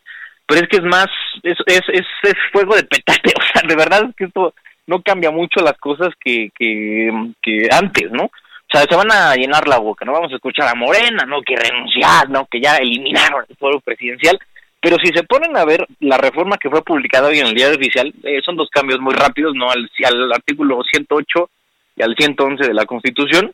Pero 0.47 0.63
es 0.63 0.69
que 0.69 0.79
es 0.79 0.83
más, 0.83 1.07
es, 1.43 1.57
es, 1.67 1.83
es, 1.93 2.07
es 2.23 2.35
fuego 2.51 2.75
de 2.75 2.85
petate. 2.85 3.33
O 3.39 3.43
sea, 3.53 3.69
de 3.69 3.77
verdad 3.77 4.07
es 4.09 4.17
que 4.17 4.25
esto 4.25 4.55
no 4.89 5.03
cambia 5.03 5.31
mucho 5.31 5.61
las 5.61 5.79
cosas 5.79 6.09
que, 6.19 6.51
que, 6.59 7.11
que 7.43 7.69
antes, 7.71 8.11
¿no? 8.11 8.25
O 8.25 8.71
sea, 8.73 8.83
se 8.89 8.97
van 8.97 9.13
a 9.13 9.35
llenar 9.35 9.69
la 9.69 9.79
boca, 9.79 10.05
no 10.05 10.13
vamos 10.13 10.33
a 10.33 10.37
escuchar 10.37 10.67
a 10.67 10.75
Morena, 10.75 11.25
¿no? 11.27 11.43
Que 11.43 11.57
renunciar, 11.57 12.29
¿no? 12.31 12.47
Que 12.47 12.61
ya 12.61 12.77
eliminaron 12.77 13.45
el 13.49 13.57
foro 13.57 13.81
presidencial. 13.81 14.39
Pero 14.81 14.97
si 15.03 15.13
se 15.13 15.25
ponen 15.25 15.57
a 15.57 15.65
ver 15.65 15.87
la 16.01 16.17
reforma 16.17 16.57
que 16.57 16.71
fue 16.71 16.83
publicada 16.83 17.29
hoy 17.29 17.39
en 17.39 17.49
el 17.49 17.55
diario 17.55 17.77
oficial, 17.77 18.13
eh, 18.25 18.41
son 18.45 18.57
dos 18.57 18.71
cambios 18.71 19.01
muy 19.01 19.15
rápidos, 19.15 19.55
¿no? 19.55 19.71
Al, 19.71 19.91
al 20.05 20.33
artículo 20.33 20.81
108 20.91 21.51
y 21.97 22.03
al 22.03 22.15
111 22.17 22.67
de 22.67 22.75
la 22.75 22.87
Constitución. 22.87 23.53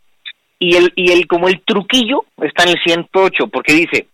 Y 0.61 0.77
el, 0.77 0.93
y 0.95 1.11
el, 1.11 1.27
como 1.27 1.49
el 1.49 1.63
truquillo 1.65 2.25
está 2.43 2.63
en 2.63 2.71
el 2.71 2.81
108, 2.85 3.49
porque 3.49 3.73
dice, 3.73 4.07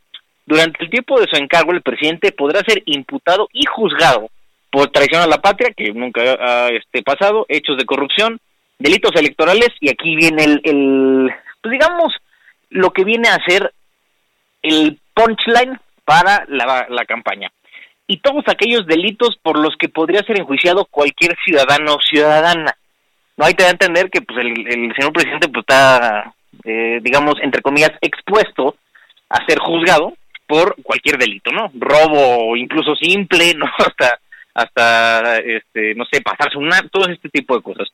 durante 0.46 0.84
el 0.84 0.90
tiempo 0.90 1.20
de 1.20 1.26
su 1.30 1.36
encargo, 1.36 1.72
el 1.72 1.82
presidente 1.82 2.32
podrá 2.32 2.60
ser 2.60 2.82
imputado 2.86 3.48
y 3.52 3.66
juzgado 3.66 4.30
por 4.70 4.90
traición 4.90 5.22
a 5.22 5.26
la 5.26 5.38
patria, 5.38 5.72
que 5.76 5.92
nunca 5.92 6.20
ha 6.22 6.68
este, 6.68 7.02
pasado, 7.02 7.46
hechos 7.48 7.76
de 7.76 7.84
corrupción, 7.84 8.40
delitos 8.78 9.12
electorales, 9.16 9.70
y 9.80 9.90
aquí 9.90 10.16
viene 10.16 10.44
el, 10.44 10.60
el, 10.64 11.30
pues 11.60 11.72
digamos, 11.72 12.14
lo 12.70 12.90
que 12.90 13.04
viene 13.04 13.28
a 13.28 13.44
ser 13.46 13.72
el 14.62 14.98
punchline 15.14 15.78
para 16.04 16.44
la, 16.48 16.86
la 16.88 17.04
campaña. 17.04 17.50
Y 18.06 18.18
todos 18.18 18.44
aquellos 18.48 18.86
delitos 18.86 19.36
por 19.42 19.58
los 19.58 19.76
que 19.76 19.88
podría 19.88 20.22
ser 20.22 20.40
enjuiciado 20.40 20.84
cualquier 20.86 21.36
ciudadano 21.44 21.94
o 21.94 22.00
ciudadana. 22.00 22.76
No 23.36 23.44
hay 23.44 23.54
que 23.54 23.66
entender 23.66 24.10
que 24.10 24.20
pues 24.20 24.38
el, 24.38 24.66
el 24.66 24.94
señor 24.96 25.12
presidente 25.12 25.48
pues 25.48 25.62
está, 25.62 26.34
eh, 26.64 26.98
digamos, 27.02 27.36
entre 27.40 27.62
comillas, 27.62 27.92
expuesto 28.00 28.76
a 29.28 29.44
ser 29.46 29.58
juzgado 29.60 30.12
por 30.46 30.74
cualquier 30.82 31.16
delito, 31.16 31.52
¿no? 31.52 31.70
Robo, 31.74 32.56
incluso 32.56 32.96
simple, 32.96 33.54
¿no? 33.56 33.66
Hasta 33.78 34.18
hasta, 34.54 35.36
este, 35.38 35.94
no 35.94 36.04
sé, 36.10 36.20
pasarse 36.20 36.58
un 36.58 36.70
todo 36.90 37.08
este 37.08 37.28
tipo 37.28 37.56
de 37.56 37.62
cosas. 37.62 37.88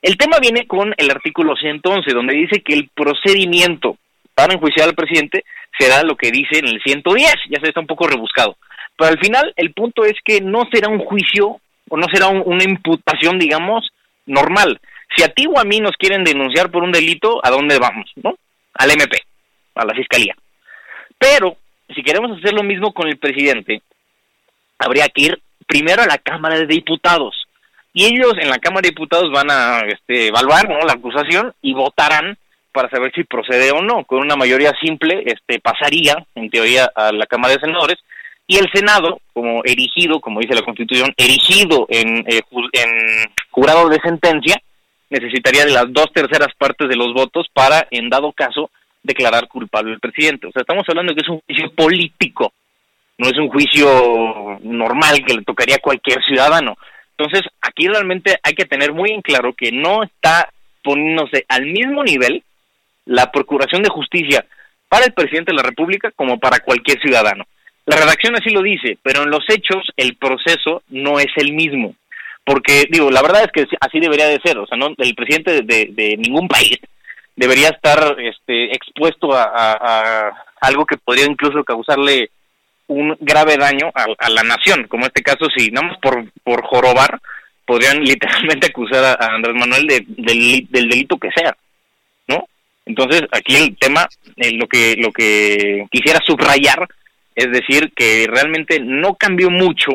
El 0.00 0.16
tema 0.16 0.38
viene 0.40 0.66
con 0.66 0.94
el 0.96 1.10
artículo 1.10 1.56
111, 1.56 2.12
donde 2.12 2.36
dice 2.36 2.62
que 2.62 2.74
el 2.74 2.88
procedimiento 2.94 3.98
para 4.34 4.54
enjuiciar 4.54 4.88
al 4.88 4.94
presidente 4.94 5.44
será 5.76 6.02
lo 6.02 6.16
que 6.16 6.30
dice 6.30 6.58
en 6.58 6.68
el 6.68 6.80
110, 6.80 7.34
ya 7.50 7.60
se 7.60 7.68
está 7.68 7.80
un 7.80 7.86
poco 7.86 8.06
rebuscado. 8.06 8.56
Pero 8.96 9.10
al 9.10 9.18
final 9.18 9.52
el 9.56 9.72
punto 9.72 10.04
es 10.04 10.14
que 10.24 10.40
no 10.40 10.64
será 10.72 10.88
un 10.88 11.00
juicio 11.00 11.60
o 11.88 11.96
no 11.96 12.06
será 12.12 12.28
una 12.28 12.64
imputación, 12.64 13.38
digamos, 13.38 13.88
normal. 14.26 14.80
Si 15.16 15.24
a 15.24 15.28
ti 15.28 15.46
o 15.46 15.58
a 15.58 15.64
mí 15.64 15.80
nos 15.80 15.96
quieren 15.96 16.22
denunciar 16.22 16.70
por 16.70 16.82
un 16.82 16.92
delito, 16.92 17.40
¿a 17.44 17.50
dónde 17.50 17.78
vamos? 17.78 18.10
¿No? 18.16 18.36
Al 18.74 18.90
MP, 18.90 19.18
a 19.74 19.84
la 19.84 19.94
fiscalía. 19.94 20.36
Pero 21.18 21.56
si 21.94 22.02
queremos 22.02 22.38
hacer 22.38 22.52
lo 22.52 22.62
mismo 22.62 22.92
con 22.92 23.08
el 23.08 23.18
presidente, 23.18 23.82
habría 24.78 25.08
que 25.08 25.22
ir 25.22 25.42
primero 25.68 26.02
a 26.02 26.06
la 26.06 26.18
Cámara 26.18 26.58
de 26.58 26.66
Diputados. 26.66 27.46
Y 27.92 28.06
ellos 28.06 28.32
en 28.40 28.48
la 28.48 28.58
Cámara 28.58 28.82
de 28.82 28.90
Diputados 28.90 29.30
van 29.30 29.50
a 29.50 29.80
este, 29.86 30.28
evaluar 30.28 30.68
¿no? 30.68 30.80
la 30.80 30.94
acusación 30.94 31.52
y 31.62 31.74
votarán 31.74 32.36
para 32.72 32.90
saber 32.90 33.12
si 33.14 33.24
procede 33.24 33.70
o 33.70 33.82
no. 33.82 34.04
Con 34.04 34.20
una 34.20 34.34
mayoría 34.34 34.72
simple 34.80 35.22
este, 35.26 35.60
pasaría, 35.60 36.16
en 36.34 36.50
teoría, 36.50 36.90
a 36.94 37.12
la 37.12 37.26
Cámara 37.26 37.54
de 37.54 37.60
Senadores. 37.60 37.98
Y 38.46 38.56
el 38.56 38.68
Senado, 38.72 39.20
como 39.34 39.62
erigido, 39.64 40.20
como 40.20 40.40
dice 40.40 40.54
la 40.54 40.62
Constitución, 40.62 41.12
erigido 41.16 41.86
en, 41.90 42.24
eh, 42.26 42.40
en 42.72 42.90
jurado 43.50 43.88
de 43.88 44.00
sentencia, 44.00 44.56
necesitaría 45.10 45.66
de 45.66 45.72
las 45.72 45.92
dos 45.92 46.06
terceras 46.14 46.54
partes 46.56 46.88
de 46.88 46.96
los 46.96 47.12
votos 47.12 47.46
para, 47.52 47.86
en 47.90 48.08
dado 48.08 48.32
caso, 48.32 48.70
declarar 49.02 49.48
culpable 49.48 49.92
al 49.92 50.00
presidente. 50.00 50.46
O 50.46 50.52
sea, 50.52 50.62
estamos 50.62 50.84
hablando 50.88 51.12
de 51.12 51.16
que 51.16 51.26
es 51.26 51.28
un 51.28 51.40
juicio 51.46 51.70
político 51.74 52.52
no 53.18 53.28
es 53.28 53.36
un 53.36 53.48
juicio 53.48 54.58
normal 54.62 55.24
que 55.26 55.34
le 55.34 55.42
tocaría 55.42 55.76
a 55.76 55.80
cualquier 55.80 56.22
ciudadano. 56.24 56.76
Entonces, 57.16 57.42
aquí 57.60 57.88
realmente 57.88 58.38
hay 58.42 58.54
que 58.54 58.64
tener 58.64 58.92
muy 58.92 59.10
en 59.10 59.22
claro 59.22 59.52
que 59.52 59.72
no 59.72 60.04
está 60.04 60.48
poniéndose 60.84 61.44
al 61.48 61.66
mismo 61.66 62.04
nivel 62.04 62.44
la 63.06 63.32
Procuración 63.32 63.82
de 63.82 63.90
Justicia 63.90 64.46
para 64.88 65.06
el 65.06 65.12
presidente 65.12 65.50
de 65.50 65.56
la 65.56 65.64
República 65.64 66.12
como 66.14 66.38
para 66.38 66.60
cualquier 66.60 67.00
ciudadano. 67.00 67.44
La 67.86 67.96
redacción 67.96 68.36
así 68.36 68.50
lo 68.50 68.62
dice, 68.62 68.98
pero 69.02 69.24
en 69.24 69.30
los 69.30 69.44
hechos 69.48 69.82
el 69.96 70.16
proceso 70.16 70.82
no 70.88 71.18
es 71.18 71.32
el 71.36 71.52
mismo. 71.52 71.94
Porque, 72.44 72.86
digo, 72.88 73.10
la 73.10 73.20
verdad 73.20 73.42
es 73.44 73.52
que 73.52 73.76
así 73.80 73.98
debería 73.98 74.28
de 74.28 74.40
ser. 74.40 74.58
O 74.58 74.66
sea, 74.66 74.78
no, 74.78 74.94
el 74.96 75.14
presidente 75.14 75.62
de, 75.62 76.16
ningún 76.18 76.48
país 76.48 76.78
debería 77.34 77.68
estar 77.68 78.16
este, 78.20 78.72
expuesto 78.74 79.32
a 79.34 80.32
algo 80.60 80.86
que 80.86 80.96
podría 80.96 81.26
incluso 81.26 81.64
causarle 81.64 82.30
un 82.88 83.16
grave 83.20 83.56
daño 83.56 83.90
a, 83.94 84.30
la 84.30 84.42
nación, 84.42 84.86
como 84.88 85.06
este 85.06 85.22
caso, 85.22 85.46
si 85.56 85.70
no 85.70 85.82
más 85.82 85.98
por, 85.98 86.30
por 86.42 86.62
jorobar, 86.64 87.20
podrían 87.64 88.00
literalmente 88.04 88.68
acusar 88.68 89.04
a, 89.04 89.34
Andrés 89.34 89.54
Manuel 89.54 89.86
de, 89.86 90.04
del, 90.08 90.66
delito 90.70 91.16
que 91.18 91.30
sea, 91.34 91.56
¿no? 92.26 92.48
Entonces, 92.86 93.22
aquí 93.30 93.56
el 93.56 93.76
tema, 93.76 94.08
eh, 94.36 94.52
lo 94.52 94.66
que 94.66 94.96
lo 94.96 95.12
que 95.12 95.86
quisiera 95.90 96.20
subrayar 96.26 96.88
es 97.34 97.52
decir 97.52 97.92
que 97.94 98.26
realmente 98.28 98.80
no 98.80 99.14
cambió 99.14 99.50
mucho 99.50 99.92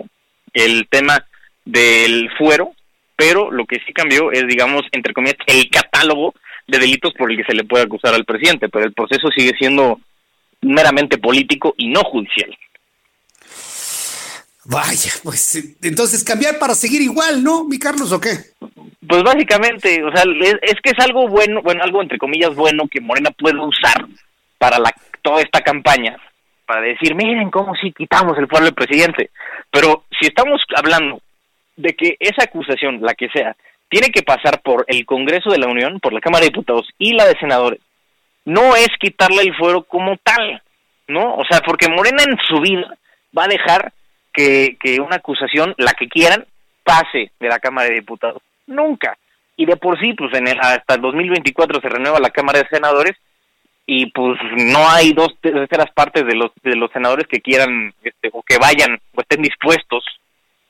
el 0.54 0.88
tema 0.88 1.26
del 1.66 2.30
fuero, 2.38 2.72
pero 3.16 3.52
lo 3.52 3.66
que 3.66 3.82
sí 3.86 3.92
cambió 3.92 4.32
es, 4.32 4.48
digamos, 4.48 4.84
entre 4.92 5.14
comillas, 5.14 5.38
el 5.48 5.70
catálogo 5.70 6.34
de 6.68 6.80
delitos 6.80 7.14
por 7.14 7.32
el 7.32 7.38
que 7.38 7.44
se 7.44 7.56
le 7.56 7.64
puede 7.64 7.84
acusar 7.84 8.14
al 8.14 8.26
presidente, 8.26 8.70
pero 8.70 8.86
el 8.86 8.94
proceso 8.94 9.28
sigue 9.36 9.52
siendo 9.58 10.00
meramente 10.62 11.18
político 11.18 11.74
y 11.78 11.88
no 11.88 12.02
judicial. 12.04 12.56
Vaya, 14.66 15.12
pues 15.24 15.78
entonces 15.82 16.24
cambiar 16.24 16.58
para 16.58 16.74
seguir 16.74 17.02
igual, 17.02 17.44
¿no, 17.44 17.66
mi 17.66 17.78
Carlos, 17.78 18.12
o 18.14 18.22
qué? 18.22 18.32
Pues 19.06 19.22
básicamente, 19.22 20.02
o 20.04 20.12
sea, 20.12 20.24
es, 20.62 20.76
que 20.82 20.92
es 20.92 21.06
algo 21.06 21.28
bueno, 21.28 21.62
bueno, 21.62 21.84
algo 21.84 22.02
entre 22.02 22.18
comillas 22.18 22.56
bueno 22.56 22.88
que 22.90 23.02
Morena 23.02 23.32
puede 23.32 23.60
usar 23.60 24.06
para 24.58 24.80
la, 24.80 24.94
toda 25.22 25.42
esta 25.42 25.62
campaña, 25.62 26.16
para 26.66 26.82
decir, 26.82 27.14
miren 27.14 27.52
cómo 27.52 27.76
si 27.76 27.92
quitamos 27.92 28.38
el 28.38 28.48
fuero 28.48 28.66
del 28.66 28.74
presidente. 28.74 29.32
Pero 29.70 30.06
si 30.18 30.28
estamos 30.28 30.62
hablando 30.78 31.20
de 31.76 31.94
que 31.94 32.16
esa 32.20 32.46
acusación, 32.46 33.02
la 33.02 33.16
que 33.16 33.28
sea, 33.30 33.58
tiene 33.90 34.12
que 34.12 34.24
pasar 34.24 34.62
por 34.62 34.86
el 34.88 35.06
Congreso 35.06 35.50
de 35.50 35.60
la 35.60 35.68
Unión, 35.68 36.00
por 36.00 36.14
la 36.14 36.22
Cámara 36.22 36.46
de 36.46 36.52
Diputados 36.52 36.88
y 36.98 37.14
la 37.14 37.26
de 37.26 37.38
Senadores, 37.38 37.82
no 38.46 38.76
es 38.76 38.90
quitarle 39.00 39.42
el 39.42 39.56
fuero 39.56 39.84
como 39.84 40.16
tal, 40.24 40.62
¿no? 41.08 41.36
O 41.36 41.44
sea, 41.50 41.60
porque 41.66 41.90
Morena 41.90 42.24
en 42.24 42.38
su 42.48 42.62
vida 42.62 42.98
va 43.38 43.44
a 43.44 43.50
dejar 43.50 43.92
que, 44.34 44.78
que 44.80 45.00
una 45.00 45.18
acusación, 45.18 45.76
la 45.78 45.94
que 45.94 46.08
quieran, 46.08 46.46
pase 46.84 47.32
de 47.40 47.48
la 47.48 47.60
Cámara 47.60 47.90
de 47.90 47.96
Diputados. 47.96 48.42
Nunca. 48.68 49.18
Y 49.56 49.66
de 49.66 49.78
por 49.78 50.00
sí, 50.00 50.14
pues 50.14 50.34
en 50.34 50.48
hasta 50.48 50.96
el 50.96 51.02
2024 51.02 51.80
se 51.80 51.90
renueva 51.90 52.20
la 52.20 52.32
Cámara 52.32 52.60
de 52.60 52.68
Senadores 52.70 53.16
y 53.86 54.08
pues 54.08 54.40
no 54.58 54.90
hay 54.90 55.14
dos 55.14 55.36
terceras 55.42 55.92
partes 55.94 56.26
de 56.26 56.36
los 56.36 56.52
de 56.64 56.76
los 56.76 56.92
senadores 56.92 57.28
que 57.28 57.42
quieran 57.42 57.94
este, 58.02 58.30
o 58.32 58.42
que 58.42 58.58
vayan 58.58 58.98
o 59.14 59.22
estén 59.22 59.42
dispuestos 59.42 60.06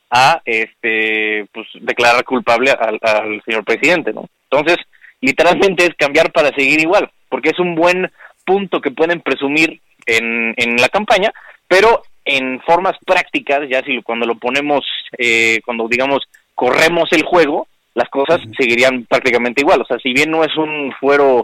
a 0.10 0.42
este 0.46 1.46
pues 1.54 1.68
declarar 1.82 2.24
culpable 2.24 2.72
al, 2.72 3.42
señor 3.46 3.64
presidente 3.64 4.14
no 4.14 4.28
entonces 4.50 4.78
literalmente 5.22 5.86
es 5.86 5.92
cambiar 5.96 6.32
para 6.32 6.50
seguir 6.56 6.80
igual 6.80 7.10
porque 7.30 7.50
es 7.50 7.60
un 7.60 7.76
buen 7.76 8.12
punto 8.46 8.82
que 8.82 8.92
pueden 8.92 9.22
presumir 9.22 9.80
en, 10.08 10.56
en 10.58 10.78
la 10.78 10.90
campaña 10.90 11.32
pero 11.68 12.02
en 12.26 12.62
formas 12.62 12.96
prácticas 13.06 13.68
ya 13.70 13.84
si 13.84 14.02
cuando 14.02 14.26
lo 14.26 14.36
ponemos 14.36 14.86
eh, 15.18 15.62
cuando 15.66 15.88
digamos 15.88 16.24
corremos 16.56 17.12
el 17.12 17.24
juego 17.24 17.68
las 17.96 18.10
cosas 18.10 18.42
seguirían 18.58 19.06
prácticamente 19.06 19.62
igual 19.62 19.82
o 19.82 19.86
sea 19.86 19.98
si 20.00 20.14
bien 20.14 20.32
no 20.32 20.44
es 20.44 20.56
un 20.56 20.94
fuero 21.00 21.44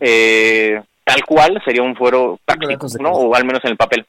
eh, 0.00 0.80
tal 1.06 1.24
cual 1.24 1.62
sería 1.64 1.82
un 1.82 1.96
fuero 1.96 2.40
táctico, 2.44 2.88
¿no? 3.00 3.10
O 3.12 3.34
al 3.34 3.44
menos 3.44 3.64
en 3.64 3.70
el 3.70 3.76
papel. 3.76 4.04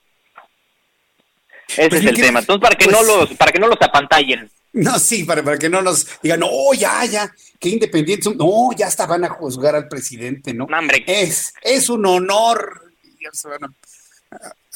Ese 1.69 1.89
pues 1.89 2.01
es 2.01 2.09
el 2.09 2.15
tema. 2.15 2.39
Entonces, 2.39 2.61
para 2.61 2.75
que 2.75 2.87
no 2.87 2.97
pues 2.97 3.07
los, 3.07 3.33
para 3.37 3.51
que 3.51 3.59
no 3.59 3.67
los 3.67 3.77
apantallen. 3.79 4.49
No, 4.73 4.97
sí, 4.99 5.23
para, 5.23 5.43
para 5.43 5.57
que 5.57 5.69
no 5.69 5.81
nos 5.81 6.07
digan, 6.21 6.39
no, 6.39 6.49
ya, 6.73 7.05
ya, 7.05 7.31
qué 7.59 7.69
independientes 7.69 8.35
No, 8.35 8.69
ya 8.75 8.87
hasta 8.87 9.05
van 9.05 9.25
a 9.25 9.29
juzgar 9.29 9.75
al 9.75 9.87
presidente, 9.87 10.53
¿no? 10.53 10.65
hombre. 10.65 11.03
Es, 11.07 11.53
es 11.61 11.89
un 11.89 12.05
honor. 12.05 12.81
Ya 13.21 13.29
se 13.31 13.47
van 13.47 13.63
a, 13.63 13.73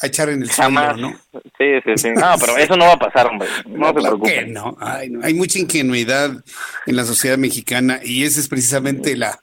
echar 0.02 0.28
en 0.30 0.42
el 0.42 0.50
Jamás. 0.50 0.96
¿no? 0.96 1.18
Sí, 1.32 1.80
sí, 1.84 1.92
sí. 1.96 2.08
No, 2.14 2.34
pero 2.38 2.56
eso 2.56 2.76
no 2.76 2.86
va 2.86 2.92
a 2.92 2.98
pasar, 2.98 3.26
hombre. 3.26 3.48
No, 3.66 3.88
se 3.88 3.94
preocupe. 3.94 4.46
No. 4.46 4.76
no. 4.78 5.24
Hay 5.24 5.34
mucha 5.34 5.58
ingenuidad 5.58 6.42
en 6.86 6.96
la 6.96 7.04
sociedad 7.04 7.38
mexicana 7.38 8.00
y 8.02 8.24
esa 8.24 8.40
es 8.40 8.48
precisamente 8.48 9.16
la, 9.16 9.40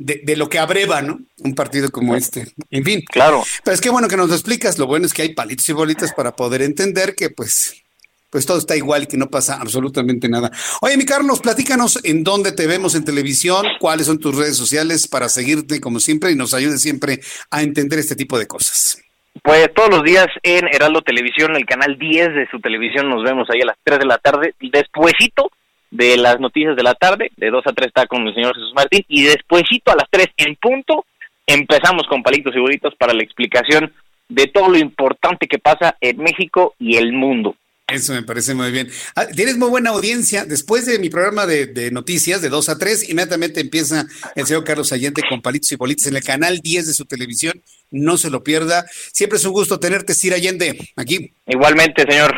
de, 0.00 0.36
lo 0.36 0.48
que 0.48 0.58
abreva, 0.58 1.02
¿no? 1.02 1.20
Un 1.38 1.54
partido 1.54 1.90
como 1.90 2.16
este. 2.16 2.52
En 2.70 2.84
fin. 2.84 3.02
Claro. 3.06 3.44
Pero 3.62 3.74
es 3.74 3.80
que 3.80 3.90
bueno 3.90 4.08
que 4.08 4.16
nos 4.16 4.28
lo 4.28 4.34
explicas. 4.34 4.78
Lo 4.78 4.86
bueno 4.86 5.06
es 5.06 5.12
que 5.12 5.22
hay 5.22 5.34
palitos 5.34 5.68
y 5.68 5.72
bolitas 5.72 6.12
para 6.12 6.34
poder 6.34 6.62
entender 6.62 7.14
que, 7.14 7.30
pues, 7.30 7.82
pues 8.30 8.46
todo 8.46 8.58
está 8.58 8.76
igual, 8.76 9.08
que 9.08 9.16
no 9.16 9.28
pasa 9.28 9.56
absolutamente 9.56 10.28
nada. 10.28 10.50
Oye, 10.80 10.96
mi 10.96 11.04
Carlos, 11.04 11.40
platícanos 11.40 11.98
en 12.04 12.24
dónde 12.24 12.52
te 12.52 12.66
vemos 12.66 12.94
en 12.94 13.04
televisión, 13.04 13.66
cuáles 13.78 14.06
son 14.06 14.18
tus 14.18 14.34
redes 14.34 14.56
sociales 14.56 15.06
para 15.06 15.28
seguirte 15.28 15.80
como 15.80 16.00
siempre 16.00 16.30
y 16.30 16.36
nos 16.36 16.54
ayude 16.54 16.78
siempre 16.78 17.20
a 17.50 17.62
entender 17.62 17.98
este 17.98 18.16
tipo 18.16 18.38
de 18.38 18.46
cosas. 18.46 18.98
Pues 19.42 19.72
todos 19.74 19.90
los 19.90 20.02
días 20.02 20.26
en 20.42 20.66
Heraldo 20.66 21.02
Televisión, 21.02 21.54
el 21.56 21.64
canal 21.64 21.98
10 21.98 22.34
de 22.34 22.48
su 22.50 22.60
televisión, 22.60 23.08
nos 23.08 23.22
vemos 23.22 23.48
ahí 23.50 23.60
a 23.62 23.66
las 23.66 23.76
3 23.84 24.00
de 24.00 24.06
la 24.06 24.18
tarde. 24.18 24.54
Despuésito 24.60 25.50
de 25.90 26.16
las 26.16 26.40
noticias 26.40 26.76
de 26.76 26.82
la 26.82 26.94
tarde, 26.94 27.30
de 27.36 27.50
2 27.50 27.66
a 27.66 27.72
3 27.72 27.88
está 27.88 28.06
con 28.06 28.26
el 28.26 28.34
señor 28.34 28.54
Jesús 28.54 28.72
Martín, 28.74 29.04
y 29.08 29.22
despuésito 29.22 29.92
a 29.92 29.96
las 29.96 30.08
3 30.10 30.26
en 30.36 30.56
punto 30.56 31.04
empezamos 31.46 32.06
con 32.08 32.22
palitos 32.22 32.54
y 32.54 32.60
bolitos 32.60 32.94
para 32.96 33.12
la 33.12 33.22
explicación 33.22 33.92
de 34.28 34.46
todo 34.46 34.68
lo 34.68 34.78
importante 34.78 35.48
que 35.48 35.58
pasa 35.58 35.96
en 36.00 36.18
México 36.18 36.74
y 36.78 36.96
el 36.96 37.12
mundo. 37.12 37.56
Eso 37.92 38.12
me 38.12 38.22
parece 38.22 38.54
muy 38.54 38.70
bien. 38.70 38.90
Ah, 39.14 39.26
tienes 39.26 39.56
muy 39.56 39.68
buena 39.68 39.90
audiencia. 39.90 40.44
Después 40.44 40.86
de 40.86 40.98
mi 40.98 41.10
programa 41.10 41.46
de, 41.46 41.90
noticias 41.90 42.42
de 42.42 42.48
2 42.48 42.68
a 42.68 42.78
3, 42.78 43.08
inmediatamente 43.10 43.60
empieza 43.60 44.06
el 44.34 44.46
señor 44.46 44.64
Carlos 44.64 44.92
Allende 44.92 45.22
con 45.28 45.42
Palitos 45.42 45.72
y 45.72 45.76
Bolitos 45.76 46.06
en 46.06 46.16
el 46.16 46.24
canal 46.24 46.60
10 46.60 46.86
de 46.86 46.94
su 46.94 47.04
televisión. 47.04 47.62
No 47.90 48.16
se 48.16 48.30
lo 48.30 48.42
pierda. 48.42 48.86
Siempre 49.12 49.38
es 49.38 49.44
un 49.44 49.52
gusto 49.52 49.80
tenerte, 49.80 50.14
Sir 50.14 50.34
Allende, 50.34 50.92
aquí. 50.96 51.34
Igualmente, 51.46 52.04
señor. 52.08 52.34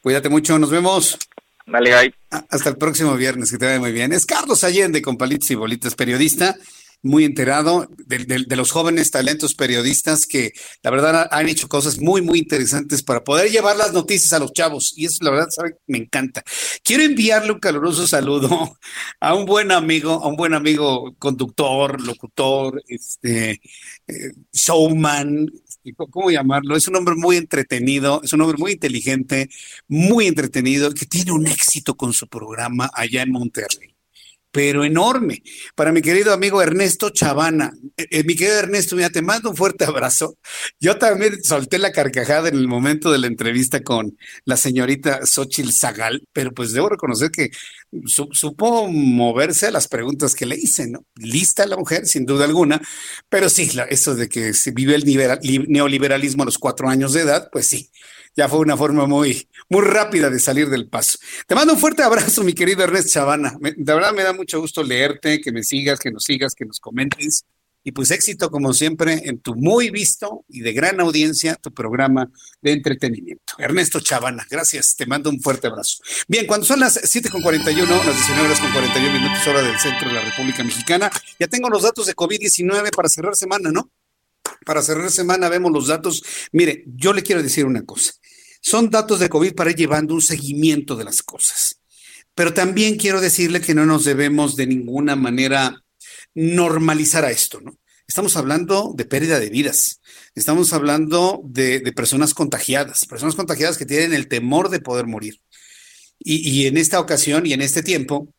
Cuídate 0.00 0.28
mucho, 0.28 0.58
nos 0.58 0.70
vemos. 0.70 1.18
Dale, 1.66 1.94
ah, 2.30 2.44
Hasta 2.50 2.70
el 2.70 2.76
próximo 2.76 3.14
viernes, 3.14 3.50
que 3.50 3.58
te 3.58 3.66
vaya 3.66 3.78
muy 3.78 3.92
bien. 3.92 4.12
Es 4.12 4.24
Carlos 4.24 4.64
Allende 4.64 5.02
con 5.02 5.16
Palitos 5.16 5.50
y 5.50 5.54
Bolitas, 5.54 5.94
periodista, 5.94 6.56
muy 7.02 7.24
enterado 7.24 7.88
de, 8.06 8.56
los 8.56 8.70
jóvenes 8.70 9.10
talentos 9.10 9.54
periodistas 9.54 10.26
que 10.26 10.52
la 10.82 10.90
verdad 10.90 11.28
han 11.30 11.48
hecho 11.48 11.68
cosas 11.68 12.00
muy, 12.00 12.22
muy 12.22 12.40
interesantes 12.40 13.02
para 13.02 13.22
poder 13.22 13.50
llevar 13.50 13.76
las 13.76 13.92
noticias 13.92 14.32
a 14.32 14.38
los 14.38 14.52
chavos. 14.52 14.92
Y 14.96 15.06
eso 15.06 15.18
la 15.22 15.30
verdad, 15.30 15.48
me 15.86 15.98
encanta. 15.98 16.42
Quiero 16.82 17.04
enviarle 17.04 17.52
un 17.52 17.60
caluroso 17.60 18.06
saludo 18.06 18.76
a 19.20 19.34
un 19.34 19.46
buen 19.46 19.70
amigo, 19.72 20.12
a 20.22 20.28
un 20.28 20.36
buen 20.36 20.54
amigo 20.54 21.14
conductor, 21.18 22.00
locutor, 22.00 22.82
este, 22.88 23.60
eh, 24.06 24.32
showman, 24.52 25.50
¿cómo 26.10 26.30
llamarlo? 26.30 26.76
Es 26.76 26.88
un 26.88 26.96
hombre 26.96 27.14
muy 27.14 27.36
entretenido, 27.36 28.20
es 28.22 28.32
un 28.32 28.40
hombre 28.40 28.58
muy 28.58 28.72
inteligente, 28.72 29.48
muy 29.86 30.26
entretenido, 30.26 30.92
que 30.92 31.06
tiene 31.06 31.32
un 31.32 31.46
éxito 31.46 31.96
con 31.96 32.12
su 32.12 32.28
programa 32.28 32.90
allá 32.94 33.22
en 33.22 33.32
Monterrey 33.32 33.97
pero 34.50 34.84
enorme. 34.84 35.42
Para 35.74 35.92
mi 35.92 36.02
querido 36.02 36.32
amigo 36.32 36.62
Ernesto 36.62 37.10
Chavana. 37.10 37.72
Eh, 37.96 38.06
eh, 38.10 38.24
mi 38.24 38.34
querido 38.34 38.58
Ernesto, 38.58 38.96
mira, 38.96 39.10
te 39.10 39.22
mando 39.22 39.50
un 39.50 39.56
fuerte 39.56 39.84
abrazo. 39.84 40.38
Yo 40.80 40.98
también 40.98 41.42
solté 41.42 41.78
la 41.78 41.92
carcajada 41.92 42.48
en 42.48 42.56
el 42.56 42.68
momento 42.68 43.12
de 43.12 43.18
la 43.18 43.26
entrevista 43.26 43.82
con 43.82 44.16
la 44.44 44.56
señorita 44.56 45.26
Xochil 45.26 45.72
Zagal, 45.72 46.26
pero 46.32 46.52
pues 46.52 46.72
debo 46.72 46.88
reconocer 46.88 47.30
que 47.30 47.50
supo 48.06 48.88
moverse 48.88 49.66
a 49.66 49.70
las 49.70 49.88
preguntas 49.88 50.34
que 50.34 50.46
le 50.46 50.56
hice, 50.56 50.88
¿no? 50.88 51.04
Lista 51.16 51.66
la 51.66 51.76
mujer, 51.76 52.06
sin 52.06 52.26
duda 52.26 52.44
alguna, 52.44 52.80
pero 53.28 53.48
sí, 53.48 53.70
eso 53.88 54.14
de 54.14 54.28
que 54.28 54.52
se 54.52 54.72
vive 54.72 54.94
el 54.94 55.04
neoliberalismo 55.68 56.42
a 56.42 56.46
los 56.46 56.58
cuatro 56.58 56.88
años 56.88 57.12
de 57.12 57.22
edad, 57.22 57.48
pues 57.50 57.66
sí, 57.66 57.90
ya 58.38 58.48
fue 58.48 58.60
una 58.60 58.76
forma 58.76 59.04
muy, 59.04 59.48
muy 59.68 59.82
rápida 59.82 60.30
de 60.30 60.38
salir 60.38 60.70
del 60.70 60.88
paso. 60.88 61.18
Te 61.48 61.56
mando 61.56 61.72
un 61.72 61.80
fuerte 61.80 62.04
abrazo, 62.04 62.44
mi 62.44 62.52
querido 62.52 62.84
Ernest 62.84 63.12
Chavana. 63.12 63.58
de 63.58 63.92
verdad 63.92 64.12
me 64.12 64.22
da 64.22 64.32
mucho 64.32 64.60
gusto 64.60 64.84
leerte, 64.84 65.40
que 65.40 65.50
me 65.50 65.64
sigas, 65.64 65.98
que 65.98 66.12
nos 66.12 66.22
sigas, 66.22 66.54
que 66.54 66.64
nos 66.64 66.78
comentes. 66.78 67.44
Y 67.82 67.90
pues 67.90 68.12
éxito, 68.12 68.48
como 68.52 68.72
siempre, 68.74 69.22
en 69.24 69.40
tu 69.40 69.56
muy 69.56 69.90
visto 69.90 70.44
y 70.48 70.60
de 70.60 70.72
gran 70.72 71.00
audiencia, 71.00 71.56
tu 71.56 71.74
programa 71.74 72.30
de 72.62 72.74
entretenimiento. 72.74 73.54
Ernesto 73.58 73.98
Chavana, 73.98 74.46
gracias, 74.48 74.94
te 74.94 75.04
mando 75.06 75.30
un 75.30 75.40
fuerte 75.40 75.66
abrazo. 75.66 75.98
Bien, 76.28 76.46
cuando 76.46 76.64
son 76.64 76.78
las 76.78 76.96
7.41, 76.96 77.88
las 77.88 78.14
19 78.14 78.40
horas 78.40 78.60
con 78.60 78.70
41 78.70 79.18
minutos 79.18 79.46
hora 79.48 79.62
del 79.62 79.80
centro 79.80 80.10
de 80.10 80.14
la 80.14 80.20
República 80.20 80.62
Mexicana, 80.62 81.10
ya 81.40 81.48
tengo 81.48 81.68
los 81.68 81.82
datos 81.82 82.06
de 82.06 82.14
COVID-19 82.14 82.94
para 82.94 83.08
cerrar 83.08 83.34
semana, 83.34 83.72
¿no? 83.72 83.90
Para 84.64 84.80
cerrar 84.80 85.10
semana 85.10 85.48
vemos 85.48 85.72
los 85.72 85.88
datos. 85.88 86.22
Mire, 86.52 86.84
yo 86.86 87.12
le 87.12 87.24
quiero 87.24 87.42
decir 87.42 87.64
una 87.64 87.82
cosa. 87.82 88.12
Son 88.60 88.90
datos 88.90 89.20
de 89.20 89.28
COVID 89.28 89.54
para 89.54 89.70
ir 89.70 89.76
llevando 89.76 90.14
un 90.14 90.22
seguimiento 90.22 90.96
de 90.96 91.04
las 91.04 91.22
cosas. 91.22 91.80
Pero 92.34 92.54
también 92.54 92.96
quiero 92.96 93.20
decirle 93.20 93.60
que 93.60 93.74
no 93.74 93.86
nos 93.86 94.04
debemos 94.04 94.56
de 94.56 94.66
ninguna 94.66 95.16
manera 95.16 95.82
normalizar 96.34 97.24
a 97.24 97.30
esto, 97.30 97.60
¿no? 97.60 97.78
Estamos 98.06 98.36
hablando 98.36 98.94
de 98.96 99.04
pérdida 99.04 99.38
de 99.38 99.50
vidas, 99.50 100.00
estamos 100.34 100.72
hablando 100.72 101.42
de, 101.44 101.80
personas 101.92 102.32
contagiadas, 102.32 103.04
personas 103.04 103.34
contagiadas 103.34 103.76
que 103.76 103.84
tienen 103.84 104.14
el 104.14 104.28
temor 104.28 104.70
de 104.70 104.80
poder 104.80 105.06
morir. 105.06 105.42
Y, 106.18 106.66
en 106.66 106.78
esta 106.78 107.00
ocasión 107.00 107.44
y 107.44 107.52
en 107.52 107.60
este 107.60 107.82
tiempo, 107.82 108.32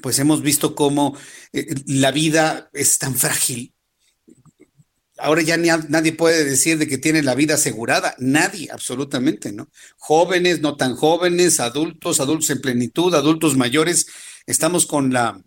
pues 0.00 0.18
hemos 0.18 0.40
visto 0.40 0.74
cómo 0.74 1.16
eh, 1.52 1.66
la 1.86 2.10
vida 2.10 2.70
es 2.72 2.98
tan 2.98 3.14
frágil 3.14 3.74
ahora 5.18 5.42
ya 5.42 5.56
ni 5.56 5.68
nadie 5.88 6.12
puede 6.12 6.44
decir 6.44 6.78
de 6.78 6.86
que 6.86 6.98
tiene 6.98 7.22
la 7.22 7.34
vida 7.34 7.54
asegurada, 7.54 8.14
nadie, 8.18 8.68
absolutamente, 8.70 9.52
¿no? 9.52 9.68
Jóvenes, 9.98 10.60
no 10.60 10.76
tan 10.76 10.94
jóvenes, 10.94 11.60
adultos, 11.60 12.20
adultos 12.20 12.50
en 12.50 12.60
plenitud, 12.60 13.14
adultos 13.14 13.56
mayores, 13.56 14.06
estamos 14.46 14.86
con 14.86 15.12
la 15.12 15.42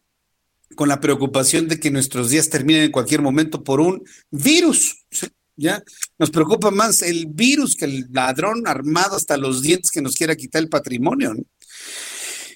con 0.75 0.87
la 0.87 1.01
preocupación 1.01 1.67
de 1.67 1.79
que 1.79 1.91
nuestros 1.91 2.29
días 2.29 2.49
terminen 2.49 2.83
en 2.83 2.91
cualquier 2.91 3.21
momento 3.21 3.63
por 3.63 3.81
un 3.81 4.03
virus. 4.29 5.05
¿Ya? 5.55 5.83
Nos 6.17 6.31
preocupa 6.31 6.71
más 6.71 7.01
el 7.01 7.25
virus 7.25 7.75
que 7.75 7.83
el 7.83 8.05
ladrón 8.11 8.65
armado 8.65 9.17
hasta 9.17 9.35
los 9.35 9.61
dientes 9.61 9.91
que 9.91 10.01
nos 10.01 10.15
quiera 10.15 10.37
quitar 10.37 10.61
el 10.61 10.69
patrimonio. 10.69 11.33
¿no? 11.33 11.43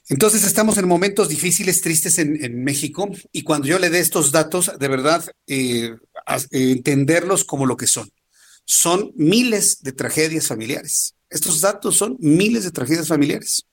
Entonces 0.09 0.43
estamos 0.43 0.77
en 0.77 0.87
momentos 0.87 1.29
difíciles, 1.29 1.81
tristes 1.81 2.19
en, 2.19 2.63
México 2.63 3.09
y 3.31 3.43
cuando 3.43 3.67
yo 3.67 3.79
le 3.79 3.89
dé 3.89 3.99
estos 3.99 4.31
datos, 4.31 4.71
de 4.77 4.87
verdad, 4.87 5.23
eh, 5.47 5.95
eh, 6.27 6.47
entenderlos 6.51 7.45
como 7.45 7.65
lo 7.65 7.77
que 7.77 7.87
son. 7.87 8.09
Son 8.65 9.11
miles 9.15 9.81
de 9.81 9.93
tragedias 9.93 10.47
familiares. 10.47 11.15
Estos 11.29 11.61
datos 11.61 11.95
son 11.97 12.17
miles 12.19 12.63
de 12.63 12.71
tragedias 12.71 13.07
familiares. 13.07 13.65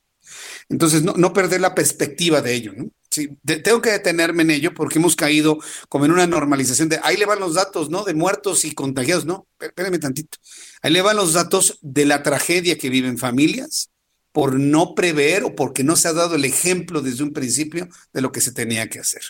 Entonces, 0.68 1.02
no, 1.02 1.14
no 1.14 1.32
perder 1.32 1.60
la 1.60 1.74
perspectiva 1.74 2.40
de 2.40 2.54
ello, 2.54 2.72
¿no? 2.74 2.90
Sí, 3.10 3.28
tengo 3.64 3.80
que 3.80 3.90
detenerme 3.90 4.44
en 4.44 4.52
ello 4.52 4.72
porque 4.72 5.00
hemos 5.00 5.16
caído 5.16 5.58
como 5.88 6.04
en 6.04 6.12
una 6.12 6.28
normalización 6.28 6.88
de 6.88 7.00
ahí 7.02 7.16
le 7.16 7.26
van 7.26 7.40
los 7.40 7.54
datos, 7.54 7.90
¿no? 7.90 8.04
De 8.04 8.14
muertos 8.14 8.64
y 8.64 8.72
contagiados. 8.72 9.24
No, 9.24 9.48
espérame 9.58 9.98
tantito. 9.98 10.38
Ahí 10.80 10.92
le 10.92 11.02
van 11.02 11.16
los 11.16 11.32
datos 11.32 11.78
de 11.82 12.04
la 12.04 12.22
tragedia 12.22 12.78
que 12.78 12.88
viven 12.88 13.18
familias 13.18 13.90
por 14.32 14.58
no 14.58 14.94
prever 14.94 15.44
o 15.44 15.54
porque 15.54 15.84
no 15.84 15.96
se 15.96 16.08
ha 16.08 16.12
dado 16.12 16.36
el 16.36 16.44
ejemplo 16.44 17.00
desde 17.02 17.24
un 17.24 17.32
principio 17.32 17.88
de 18.12 18.20
lo 18.20 18.32
que 18.32 18.40
se 18.40 18.52
tenía 18.52 18.88
que 18.88 19.00
hacer. 19.00 19.22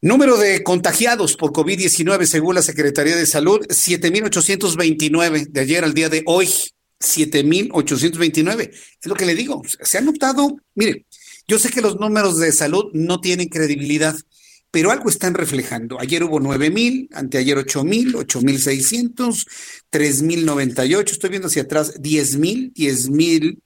Número 0.00 0.36
de 0.36 0.64
contagiados 0.64 1.36
por 1.36 1.52
COVID-19 1.52 2.26
según 2.26 2.56
la 2.56 2.62
Secretaría 2.62 3.14
de 3.14 3.24
Salud, 3.24 3.60
7.829 3.68 5.48
de 5.48 5.60
ayer 5.60 5.84
al 5.84 5.94
día 5.94 6.08
de 6.08 6.22
hoy. 6.26 6.48
7.829. 6.98 8.70
Es 8.70 9.06
lo 9.06 9.14
que 9.14 9.26
le 9.26 9.34
digo. 9.34 9.62
Se 9.82 9.98
han 9.98 10.06
notado, 10.06 10.56
mire, 10.74 11.06
yo 11.46 11.58
sé 11.58 11.70
que 11.70 11.80
los 11.80 11.98
números 11.98 12.38
de 12.38 12.52
salud 12.52 12.90
no 12.94 13.20
tienen 13.20 13.48
credibilidad, 13.48 14.16
pero 14.72 14.90
algo 14.90 15.10
están 15.10 15.34
reflejando. 15.34 16.00
Ayer 16.00 16.24
hubo 16.24 16.40
9 16.40 16.70
mil, 16.70 17.08
anteayer 17.12 17.58
8 17.58 17.84
mil, 17.84 18.16
8 18.16 18.40
mil 18.40 18.58
600, 18.58 19.46
3 19.90 20.22
mil 20.22 20.46
98, 20.46 21.12
estoy 21.12 21.30
viendo 21.30 21.48
hacia 21.48 21.62
atrás, 21.62 22.00
10 22.00 22.38
mil, 22.38 22.72
10 22.72 23.10
mil, 23.10 23.62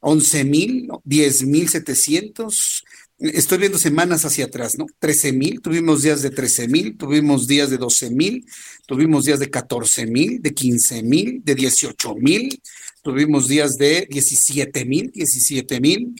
11 0.00 0.44
mil, 0.44 0.88
10 1.04 1.42
mil 1.44 1.68
700. 1.68 2.84
Estoy 3.18 3.56
viendo 3.56 3.78
semanas 3.78 4.26
hacia 4.26 4.44
atrás, 4.44 4.76
¿no? 4.76 4.84
13 4.98 5.32
mil, 5.32 5.62
tuvimos 5.62 6.02
días 6.02 6.20
de 6.20 6.28
13 6.28 6.68
mil, 6.68 6.98
tuvimos 6.98 7.46
días 7.46 7.70
de 7.70 7.78
12 7.78 8.10
mil, 8.10 8.44
tuvimos 8.86 9.24
días 9.24 9.40
de 9.40 9.48
14 9.48 10.04
mil, 10.04 10.42
de 10.42 10.52
15 10.52 11.02
mil, 11.02 11.42
de 11.42 11.54
18 11.54 12.14
mil, 12.16 12.60
tuvimos 13.02 13.48
días 13.48 13.78
de 13.78 14.06
17 14.10 14.84
mil, 14.84 15.10
17 15.12 15.80
mil. 15.80 16.14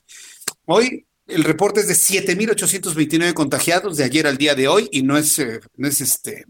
Hoy 0.64 1.05
el 1.26 1.44
reporte 1.44 1.80
es 1.80 1.88
de 1.88 1.94
7.829 1.94 3.34
contagiados 3.34 3.96
de 3.96 4.04
ayer 4.04 4.26
al 4.26 4.38
día 4.38 4.54
de 4.54 4.68
hoy 4.68 4.88
y 4.92 5.02
no 5.02 5.18
es, 5.18 5.38
eh, 5.38 5.60
no 5.76 5.88
es 5.88 6.00
este 6.00 6.46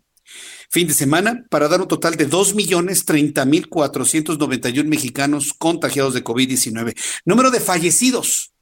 fin 0.68 0.86
de 0.88 0.94
semana 0.94 1.46
para 1.48 1.68
dar 1.68 1.80
un 1.80 1.88
total 1.88 2.16
de 2.16 2.28
2.030.491 2.28 4.84
mexicanos 4.84 5.54
contagiados 5.56 6.12
de 6.14 6.24
COVID-19. 6.24 6.94
Número 7.24 7.50
de 7.50 7.60
fallecidos. 7.60 8.52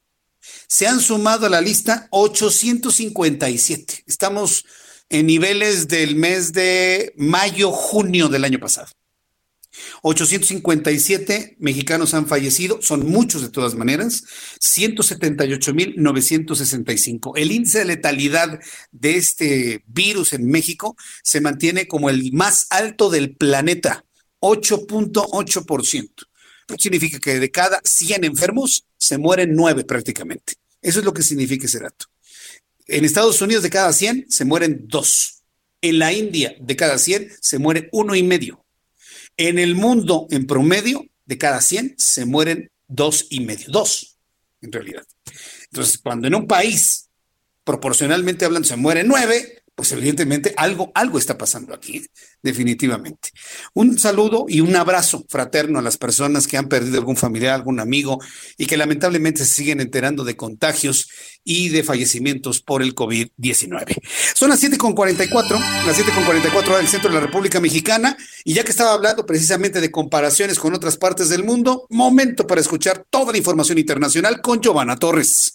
Se 0.69 0.86
han 0.86 1.01
sumado 1.01 1.47
a 1.47 1.51
la 1.51 1.61
lista 1.61 2.07
857. 2.11 4.05
Estamos 4.07 4.65
en 5.09 5.27
niveles 5.27 5.89
del 5.89 6.15
mes 6.16 6.53
de 6.53 7.15
mayo-junio 7.16 8.28
del 8.28 8.45
año 8.45 8.59
pasado. 8.59 8.89
857 10.02 11.56
mexicanos 11.59 12.14
han 12.14 12.26
fallecido, 12.26 12.80
son 12.82 13.06
muchos 13.06 13.42
de 13.42 13.51
todas 13.51 13.74
maneras, 13.74 14.24
178.965. 14.60 17.32
El 17.36 17.52
índice 17.52 17.80
de 17.80 17.84
letalidad 17.86 18.60
de 18.92 19.16
este 19.16 19.82
virus 19.86 20.32
en 20.32 20.48
México 20.48 20.96
se 21.22 21.40
mantiene 21.40 21.86
como 21.86 22.10
el 22.10 22.32
más 22.32 22.66
alto 22.70 23.10
del 23.10 23.36
planeta, 23.36 24.05
8.8%. 24.40 26.10
Significa 26.78 27.18
que 27.18 27.40
de 27.40 27.51
cada 27.51 27.80
100 27.84 28.24
enfermos 28.24 28.86
se 28.96 29.18
mueren 29.18 29.55
9 29.55 29.84
prácticamente. 29.84 30.55
Eso 30.80 31.01
es 31.01 31.05
lo 31.05 31.12
que 31.12 31.22
significa 31.22 31.66
ese 31.66 31.80
dato. 31.80 32.06
En 32.86 33.05
Estados 33.05 33.40
Unidos 33.40 33.62
de 33.62 33.70
cada 33.70 33.92
100 33.92 34.26
se 34.28 34.44
mueren 34.44 34.84
2. 34.86 35.42
En 35.82 35.98
la 35.98 36.12
India 36.12 36.55
de 36.60 36.76
cada 36.76 36.98
100 36.98 37.32
se 37.40 37.59
muere 37.59 37.88
uno 37.92 38.14
y 38.14 38.22
medio. 38.22 38.64
En 39.36 39.59
el 39.59 39.74
mundo, 39.74 40.27
en 40.31 40.47
promedio, 40.47 41.05
de 41.27 41.39
cada 41.39 41.61
100 41.61 41.94
se 41.98 42.27
mueren 42.27 42.70
dos 42.86 43.27
y 43.31 43.40
medio, 43.40 43.66
dos, 43.69 44.19
en 44.61 44.73
realidad. 44.73 45.05
Entonces, 45.70 45.98
cuando 45.98 46.28
en 46.28 46.35
un 46.35 46.47
país, 46.47 47.09
proporcionalmente 47.65 48.44
hablando, 48.44 48.69
se 48.69 48.77
mueren 48.77 49.09
nueve, 49.09 49.64
pues 49.74 49.90
evidentemente 49.92 50.55
algo, 50.56 50.92
algo 50.94 51.18
está 51.18 51.36
pasando 51.36 51.74
aquí, 51.74 52.05
definitivamente. 52.42 53.30
Un 53.72 53.98
saludo 53.98 54.46
y 54.48 54.60
un 54.60 54.76
abrazo 54.76 55.24
fraterno 55.28 55.78
a 55.78 55.82
las 55.82 55.96
personas 55.96 56.46
que 56.46 56.56
han 56.56 56.68
perdido 56.68 56.98
algún 56.98 57.16
familiar, 57.16 57.55
algún 57.55 57.80
amigo 57.80 58.20
y 58.56 58.66
que 58.66 58.76
lamentablemente 58.76 59.44
se 59.44 59.52
siguen 59.52 59.80
enterando 59.80 60.22
de 60.24 60.36
contagios 60.36 61.09
y 61.42 61.70
de 61.70 61.82
fallecimientos 61.82 62.60
por 62.60 62.82
el 62.82 62.94
COVID-19. 62.94 64.01
Son 64.34 64.51
las 64.51 64.62
7.44, 64.62 65.59
las 65.86 65.98
7.44 65.98 66.76
del 66.76 66.88
centro 66.88 67.10
de 67.10 67.14
la 67.16 67.20
República 67.20 67.60
Mexicana 67.60 68.16
y 68.44 68.55
ya 68.55 68.64
que 68.64 68.70
estaba 68.70 68.92
hablando 68.92 69.26
precisamente 69.26 69.80
de 69.80 69.90
comparaciones 69.90 70.59
con 70.59 70.74
otras 70.74 70.96
partes 70.96 71.28
del 71.28 71.42
mundo, 71.42 71.86
momento 71.90 72.46
para 72.46 72.60
escuchar 72.60 73.05
toda 73.10 73.32
la 73.32 73.38
información 73.38 73.78
internacional 73.78 74.40
con 74.40 74.60
Giovanna 74.60 74.96
Torres. 74.96 75.52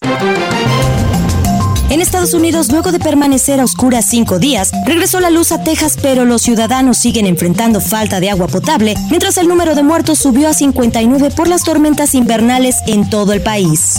En 1.90 2.02
Estados 2.02 2.36
Unidos, 2.36 2.72
luego 2.72 2.92
de 2.92 3.00
permanecer 3.00 3.60
a 3.60 3.64
oscuras 3.64 4.06
cinco 4.06 4.38
días, 4.38 4.72
regresó 4.86 5.20
la 5.20 5.32
luz 5.32 5.52
a 5.52 5.64
Texas, 5.64 5.98
pero 6.00 6.24
los 6.24 6.44
ciudadanos 6.44 7.00
siguen 7.00 7.26
enfrentando 7.26 7.82
falta 7.82 8.20
de 8.20 8.30
agua 8.30 8.48
potable, 8.48 8.94
mientras 9.10 9.38
el 9.38 9.48
número 9.48 9.74
de 9.74 9.82
muertos 9.82 10.20
subió 10.20 10.50
a 10.50 10.54
59 10.54 11.32
por 11.32 11.48
las 11.48 11.64
tormentas 11.64 12.14
invernales 12.14 12.76
en 12.86 13.10
todo 13.10 13.34
el 13.34 13.42
país. 13.42 13.96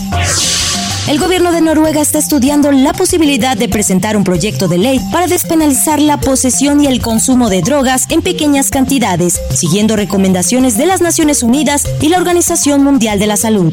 El 1.10 1.18
gobierno 1.18 1.50
de 1.50 1.60
Noruega 1.60 2.00
está 2.00 2.20
estudiando 2.20 2.70
la 2.70 2.92
posibilidad 2.92 3.56
de 3.56 3.68
presentar 3.68 4.16
un 4.16 4.22
proyecto 4.22 4.68
de 4.68 4.78
ley 4.78 5.00
para 5.10 5.26
despenalizar 5.26 5.98
la 6.00 6.20
posesión 6.20 6.80
y 6.80 6.86
el 6.86 7.02
consumo 7.02 7.50
de 7.50 7.62
drogas 7.62 8.06
en 8.10 8.22
pequeñas 8.22 8.70
cantidades, 8.70 9.40
siguiendo 9.52 9.96
recomendaciones 9.96 10.78
de 10.78 10.86
las 10.86 11.00
Naciones 11.00 11.42
Unidas 11.42 11.84
y 12.00 12.10
la 12.10 12.18
Organización 12.18 12.84
Mundial 12.84 13.18
de 13.18 13.26
la 13.26 13.36
Salud. 13.36 13.72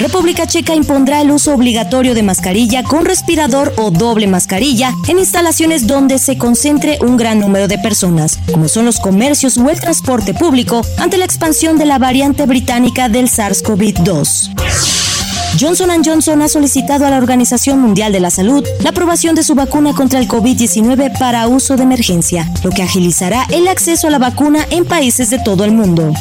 República 0.00 0.46
Checa 0.46 0.74
impondrá 0.74 1.20
el 1.20 1.30
uso 1.30 1.52
obligatorio 1.52 2.14
de 2.14 2.22
mascarilla 2.22 2.82
con 2.82 3.04
respirador 3.04 3.74
o 3.76 3.90
doble 3.90 4.26
mascarilla 4.26 4.90
en 5.08 5.18
instalaciones 5.18 5.86
donde 5.86 6.18
se 6.18 6.38
concentre 6.38 6.96
un 7.02 7.18
gran 7.18 7.40
número 7.40 7.68
de 7.68 7.76
personas, 7.76 8.38
como 8.50 8.68
son 8.68 8.86
los 8.86 9.00
comercios 9.00 9.58
o 9.58 9.68
el 9.68 9.78
transporte 9.78 10.32
público, 10.32 10.80
ante 10.96 11.18
la 11.18 11.26
expansión 11.26 11.76
de 11.76 11.84
la 11.84 11.98
variante 11.98 12.46
británica 12.46 13.10
del 13.10 13.28
SARS-CoV-2. 13.28 15.11
Johnson 15.60 15.90
Johnson 16.04 16.42
ha 16.42 16.48
solicitado 16.48 17.06
a 17.06 17.10
la 17.10 17.18
Organización 17.18 17.78
Mundial 17.78 18.12
de 18.12 18.20
la 18.20 18.30
Salud 18.30 18.66
la 18.80 18.90
aprobación 18.90 19.34
de 19.34 19.42
su 19.42 19.54
vacuna 19.54 19.92
contra 19.92 20.18
el 20.18 20.26
COVID-19 20.26 21.18
para 21.18 21.46
uso 21.46 21.76
de 21.76 21.82
emergencia, 21.82 22.50
lo 22.64 22.70
que 22.70 22.82
agilizará 22.82 23.46
el 23.50 23.68
acceso 23.68 24.06
a 24.06 24.10
la 24.10 24.18
vacuna 24.18 24.66
en 24.70 24.84
países 24.84 25.30
de 25.30 25.38
todo 25.38 25.64
el 25.64 25.72
mundo. 25.72 26.12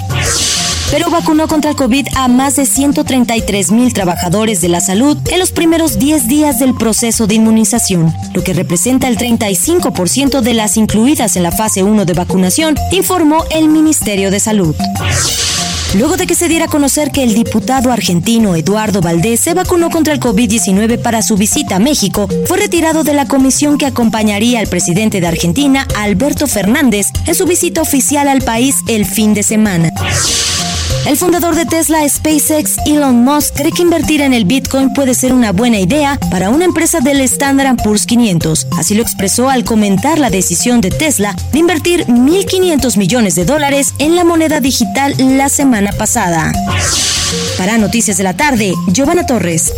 Pero 0.92 1.10
vacunó 1.10 1.48
contra 1.48 1.72
el 1.72 1.78
COVID 1.78 2.08
a 2.16 2.28
más 2.28 2.58
de 2.58 2.66
133 2.66 3.72
mil 3.72 3.94
trabajadores 3.94 4.60
de 4.60 4.68
la 4.68 4.82
salud 4.82 5.18
en 5.32 5.40
los 5.40 5.52
primeros 5.52 5.98
10 5.98 6.28
días 6.28 6.60
del 6.60 6.76
proceso 6.76 7.28
de 7.28 7.36
inmunización, 7.36 8.14
lo 8.34 8.44
que 8.44 8.54
representa 8.54 9.08
el 9.08 9.18
35% 9.18 10.42
de 10.42 10.54
las 10.54 10.76
incluidas 10.76 11.38
en 11.38 11.44
la 11.44 11.54
fase 11.54 11.84
1 11.84 12.04
de 12.04 12.14
vacunación, 12.14 12.76
informó 12.92 13.46
el 13.52 13.70
Ministerio 13.70 14.30
de 14.32 14.42
Salud. 14.42 14.76
Luego 15.94 16.16
de 16.16 16.26
que 16.26 16.36
se 16.36 16.48
diera 16.48 16.66
a 16.66 16.70
conocer 16.70 17.12
que 17.12 17.22
el 17.22 17.34
diputado 17.34 17.92
argentino 17.92 18.56
Eduardo 18.56 19.02
Valdés 19.02 19.42
se 19.42 19.54
vacunó 19.54 19.90
contra 19.90 20.14
el 20.14 20.22
COVID-19 20.22 21.02
para 21.02 21.22
su 21.22 21.36
visita 21.36 21.76
a 21.76 21.80
México, 21.80 22.30
fue 22.46 22.58
retirado 22.58 23.04
de 23.04 23.14
la 23.14 23.28
comisión 23.28 23.78
que 23.78 23.86
acompañaría 23.86 24.60
al 24.60 24.68
presidente 24.68 25.20
de 25.20 25.28
Argentina, 25.28 25.86
Alberto 25.98 26.48
Fernández, 26.48 27.08
en 27.28 27.36
su 27.36 27.46
visita 27.46 27.82
oficial 27.82 28.30
al 28.30 28.42
país 28.42 28.78
el 28.88 29.06
fin 29.06 29.34
de 29.34 29.44
semana. 29.44 29.92
El 31.06 31.18
fundador 31.18 31.56
de 31.56 31.66
Tesla, 31.66 32.08
SpaceX, 32.08 32.78
Elon 32.86 33.24
Musk, 33.24 33.56
cree 33.56 33.72
que 33.72 33.82
invertir 33.82 34.22
en 34.22 34.34
el 34.34 34.46
Bitcoin 34.46 34.94
puede 34.94 35.16
ser 35.16 35.34
una 35.34 35.52
buena 35.52 35.80
idea 35.80 36.20
para 36.30 36.50
una 36.50 36.66
empresa 36.66 37.00
del 37.00 37.22
Standard 37.22 37.78
Poor's 37.84 38.06
500. 38.06 38.68
Así 38.78 38.94
lo 38.94 39.02
expresó 39.02 39.50
al 39.50 39.64
comentar 39.64 40.20
la 40.20 40.30
decisión 40.30 40.80
de 40.80 40.92
Tesla 40.92 41.36
de 41.52 41.60
invertir 41.60 42.06
1.500 42.06 42.98
millones 42.98 43.36
de 43.36 43.46
dólares 43.46 43.94
en 43.98 44.16
la 44.16 44.24
moneda 44.24 44.60
digital 44.60 45.16
la 45.18 45.50
semana 45.50 45.92
pasada. 45.92 46.52
Para 47.58 47.78
Noticias 47.78 48.18
de 48.18 48.24
la 48.24 48.36
Tarde, 48.36 48.74
Giovanna 48.88 49.26
Torres. 49.26 49.74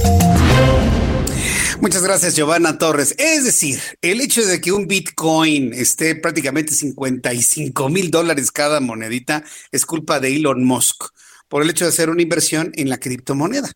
Muchas 1.81 2.03
gracias, 2.03 2.35
Giovanna 2.35 2.77
Torres. 2.77 3.15
Es 3.17 3.45
decir, 3.45 3.79
el 4.01 4.21
hecho 4.21 4.45
de 4.45 4.61
que 4.61 4.71
un 4.71 4.87
Bitcoin 4.87 5.73
esté 5.73 6.15
prácticamente 6.15 6.73
55 6.73 7.89
mil 7.89 8.11
dólares 8.11 8.51
cada 8.51 8.79
monedita 8.79 9.43
es 9.71 9.85
culpa 9.85 10.19
de 10.19 10.35
Elon 10.35 10.63
Musk 10.63 11.05
por 11.47 11.61
el 11.61 11.69
hecho 11.69 11.85
de 11.85 11.89
hacer 11.89 12.09
una 12.09 12.21
inversión 12.21 12.71
en 12.75 12.89
la 12.89 12.99
criptomoneda. 12.99 13.71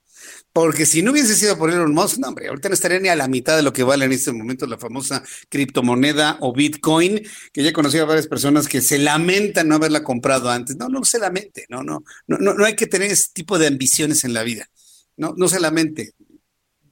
Porque 0.53 0.86
si 0.86 1.02
no 1.02 1.11
hubiese 1.11 1.36
sido 1.36 1.57
por 1.57 1.72
Elon 1.72 1.94
Musk, 1.94 2.18
no, 2.19 2.30
hombre, 2.30 2.48
ahorita 2.48 2.69
no 2.69 2.74
estaría 2.74 2.99
ni 2.99 3.10
a 3.10 3.15
la 3.15 3.28
mitad 3.28 3.56
de 3.56 3.64
lo 3.64 3.74
que 3.74 3.84
vale 3.84 4.06
en 4.06 4.11
este 4.11 4.32
momento 4.32 4.65
la 4.65 4.78
famosa 4.78 5.24
criptomoneda 5.49 6.38
o 6.41 6.53
Bitcoin, 6.53 7.22
que 7.52 7.64
ya 7.64 7.69
he 7.69 7.74
conocido 7.74 8.03
a 8.03 8.07
varias 8.07 8.28
personas 8.28 8.68
que 8.68 8.82
se 8.82 8.98
lamentan 8.98 9.68
no 9.68 9.76
haberla 9.76 10.03
comprado 10.03 10.49
antes. 10.49 10.76
No, 10.78 10.90
no 10.90 11.03
se 11.03 11.19
lamente, 11.19 11.65
no, 11.69 11.84
no, 11.84 12.03
no, 12.28 12.38
no, 12.38 12.65
hay 12.65 12.76
que 12.76 12.88
tener 12.88 13.11
ese 13.11 13.30
tipo 13.34 13.60
de 13.60 13.68
ambiciones 13.68 14.24
en 14.24 14.34
la 14.34 14.44
vida. 14.44 14.69
No, 15.15 15.34
no 15.38 15.48
se 15.48 15.60
lamente 15.60 16.14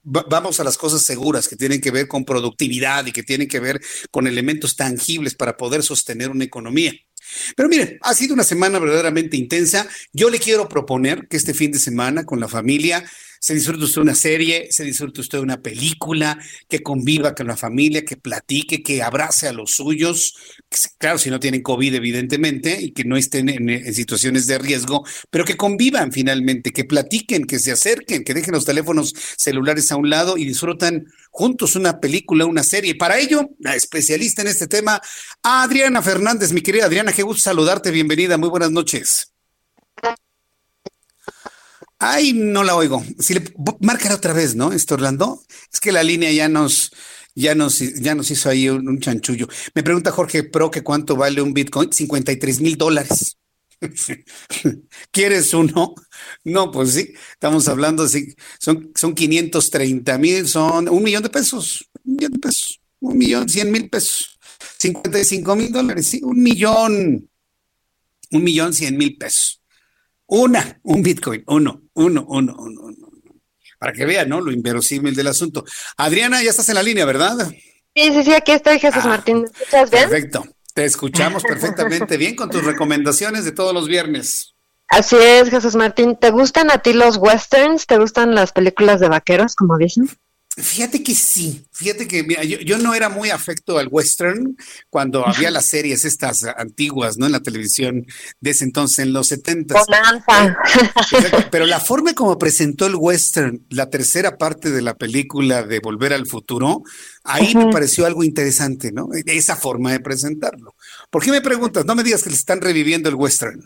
vamos 0.05 0.59
a 0.59 0.63
las 0.63 0.77
cosas 0.77 1.01
seguras 1.01 1.47
que 1.47 1.55
tienen 1.55 1.81
que 1.81 1.91
ver 1.91 2.07
con 2.07 2.23
productividad 2.23 3.05
y 3.05 3.11
que 3.11 3.23
tienen 3.23 3.47
que 3.47 3.59
ver 3.59 3.81
con 4.11 4.27
elementos 4.27 4.75
tangibles 4.75 5.35
para 5.35 5.57
poder 5.57 5.83
sostener 5.83 6.29
una 6.29 6.43
economía. 6.43 6.93
Pero 7.55 7.67
miren, 7.67 7.97
ha 8.01 8.13
sido 8.13 8.33
una 8.33 8.43
semana 8.43 8.79
verdaderamente 8.79 9.35
intensa. 9.35 9.87
Yo 10.13 10.29
le 10.29 10.39
quiero 10.39 10.69
proponer 10.69 11.27
que 11.27 11.37
este 11.37 11.53
fin 11.53 11.71
de 11.71 11.79
semana 11.79 12.23
con 12.23 12.39
la 12.39 12.47
familia 12.47 13.03
se 13.45 13.53
disfrute 13.53 13.83
usted 13.83 14.01
una 14.01 14.15
serie, 14.15 14.69
se 14.71 14.83
disfrute 14.83 15.21
usted 15.21 15.37
una 15.37 15.61
película, 15.61 16.39
que 16.67 16.81
conviva 16.81 17.35
con 17.35 17.45
la 17.45 17.55
familia, 17.55 18.03
que 18.03 18.17
platique, 18.17 18.81
que 18.81 19.03
abrace 19.03 19.47
a 19.47 19.53
los 19.53 19.69
suyos, 19.69 20.33
claro, 20.97 21.19
si 21.19 21.29
no 21.29 21.39
tienen 21.39 21.61
COVID 21.61 21.93
evidentemente, 21.93 22.81
y 22.81 22.91
que 22.91 23.03
no 23.03 23.15
estén 23.17 23.49
en, 23.49 23.93
situaciones 23.93 24.47
de 24.47 24.57
riesgo, 24.57 25.05
pero 25.29 25.45
que 25.45 25.57
convivan 25.57 26.11
finalmente, 26.11 26.71
que 26.71 26.85
platiquen, 26.85 27.45
que 27.45 27.59
se 27.59 27.71
acerquen, 27.71 28.23
que 28.23 28.33
dejen 28.33 28.55
los 28.55 28.65
teléfonos 28.65 29.13
celulares 29.37 29.91
a 29.91 29.97
un 29.97 30.09
lado 30.09 30.37
y 30.37 30.45
disfrutan 30.45 31.05
juntos 31.29 31.75
una 31.75 31.99
película, 31.99 32.47
una 32.47 32.63
serie. 32.63 32.95
Para 32.95 33.19
ello, 33.19 33.51
la 33.59 33.75
especialista 33.75 34.41
en 34.41 34.47
este 34.47 34.65
tema, 34.65 34.99
Adriana 35.43 36.01
Fernández, 36.01 36.51
mi 36.51 36.61
querida 36.61 36.85
Adriana, 36.85 37.13
qué 37.13 37.21
gusto 37.21 37.43
saludarte, 37.43 37.91
bienvenida, 37.91 38.39
muy 38.39 38.49
buenas 38.49 38.71
noches. 38.71 39.34
Ay, 42.07 42.33
no 42.33 42.63
la 42.63 42.75
oigo. 42.75 43.03
Si 43.17 43.33
le 43.33 43.43
márcala 43.79 44.13
otra 44.13 44.31
vez, 44.31 44.55
¿no? 44.55 44.71
Esto 44.71 44.93
Orlando. 44.93 45.41
Es 45.73 45.79
que 45.79 45.91
la 45.91 46.03
línea 46.03 46.31
ya 46.31 46.47
nos, 46.47 46.91
ya 47.33 47.55
nos, 47.55 47.79
ya 47.79 48.13
nos 48.13 48.29
hizo 48.29 48.47
ahí 48.47 48.69
un, 48.69 48.99
chanchullo. 48.99 49.47
Me 49.73 49.81
pregunta 49.81 50.11
Jorge 50.11 50.43
Pro 50.43 50.69
que 50.69 50.83
cuánto 50.83 51.15
vale 51.15 51.41
un 51.41 51.55
Bitcoin. 51.55 51.91
53 51.91 52.61
mil 52.61 52.77
dólares. 52.77 53.37
¿Quieres 55.11 55.51
uno? 55.55 55.95
No, 56.43 56.69
pues 56.69 56.93
sí, 56.93 57.11
estamos 57.31 57.67
hablando, 57.67 58.07
sí, 58.07 58.35
son, 58.59 58.91
son 58.95 59.15
530 59.15 60.17
mil, 60.19 60.47
son 60.47 60.87
un 60.87 61.03
millón 61.03 61.23
de 61.23 61.29
pesos, 61.29 61.89
un 62.05 62.15
millón 62.15 62.31
de 62.31 62.39
pesos, 62.39 62.81
un 63.01 63.17
millón, 63.17 63.49
cien 63.49 63.71
mil 63.71 63.89
pesos, 63.89 64.39
55 64.77 65.55
mil 65.57 65.71
dólares, 65.73 66.07
sí, 66.07 66.21
un 66.23 66.41
millón, 66.41 67.29
un 68.31 68.43
millón, 68.43 68.73
cien 68.73 68.95
mil 68.95 69.17
pesos. 69.17 69.61
Una, 70.27 70.79
un 70.83 71.03
Bitcoin, 71.03 71.43
uno, 71.47 71.84
uno, 71.95 72.25
uno, 72.27 72.55
uno, 72.57 72.81
uno. 72.81 73.07
Para 73.79 73.93
que 73.93 74.05
vean, 74.05 74.29
¿no? 74.29 74.41
Lo 74.41 74.51
inverosímil 74.51 75.15
del 75.15 75.27
asunto. 75.27 75.65
Adriana, 75.97 76.41
ya 76.41 76.49
estás 76.49 76.69
en 76.69 76.75
la 76.75 76.83
línea, 76.83 77.05
¿verdad? 77.05 77.49
Sí, 77.95 78.13
sí, 78.13 78.23
sí, 78.23 78.33
aquí 78.33 78.51
estoy, 78.51 78.79
Jesús 78.79 79.03
ah, 79.05 79.09
Martín. 79.09 79.41
¿Me 79.41 79.47
escuchas 79.47 79.91
bien? 79.91 80.09
Perfecto. 80.09 80.45
Te 80.73 80.85
escuchamos 80.85 81.43
perfectamente 81.43 82.17
bien 82.17 82.35
con 82.35 82.49
tus 82.49 82.63
recomendaciones 82.65 83.45
de 83.45 83.51
todos 83.51 83.73
los 83.73 83.87
viernes. 83.87 84.55
Así 84.87 85.15
es, 85.15 85.49
Jesús 85.49 85.75
Martín. 85.75 86.15
¿Te 86.15 86.31
gustan 86.31 86.69
a 86.69 86.79
ti 86.79 86.93
los 86.93 87.17
westerns? 87.17 87.85
¿Te 87.85 87.97
gustan 87.97 88.35
las 88.35 88.51
películas 88.51 88.99
de 88.99 89.09
vaqueros, 89.09 89.55
como 89.55 89.77
dicen? 89.77 90.09
Fíjate 90.57 91.03
que 91.03 91.13
sí, 91.15 91.67
fíjate 91.73 92.07
que 92.07 92.23
mira, 92.23 92.41
yo, 92.43 92.77
no 92.77 92.93
era 92.93 93.09
muy 93.09 93.29
afecto 93.29 93.77
al 93.77 93.89
western 93.91 94.55
cuando 94.89 95.27
había 95.27 95.51
las 95.51 95.65
series 95.65 96.05
estas 96.05 96.45
antiguas, 96.45 97.17
¿no? 97.17 97.25
En 97.25 97.33
la 97.33 97.41
televisión 97.41 98.05
de 98.39 98.51
ese 98.51 98.63
entonces, 98.63 98.99
en 98.99 99.11
los 99.11 99.27
70. 99.27 99.75
Pero 101.51 101.65
la 101.65 101.81
forma 101.81 102.13
como 102.13 102.37
presentó 102.37 102.85
el 102.85 102.95
western, 102.95 103.65
la 103.69 103.89
tercera 103.89 104.37
parte 104.37 104.71
de 104.71 104.81
la 104.81 104.95
película 104.95 105.63
de 105.63 105.79
Volver 105.79 106.13
al 106.13 106.25
Futuro, 106.25 106.83
ahí 107.25 107.53
me 107.53 107.69
pareció 107.69 108.05
algo 108.05 108.23
interesante, 108.23 108.93
¿no? 108.93 109.09
Esa 109.25 109.57
forma 109.57 109.91
de 109.91 109.99
presentarlo. 109.99 110.75
¿Por 111.09 111.21
qué 111.21 111.31
me 111.31 111.41
preguntas? 111.41 111.83
No 111.83 111.95
me 111.95 112.03
digas 112.03 112.23
que 112.23 112.29
le 112.29 112.35
están 112.37 112.61
reviviendo 112.61 113.09
el 113.09 113.15
western. 113.15 113.61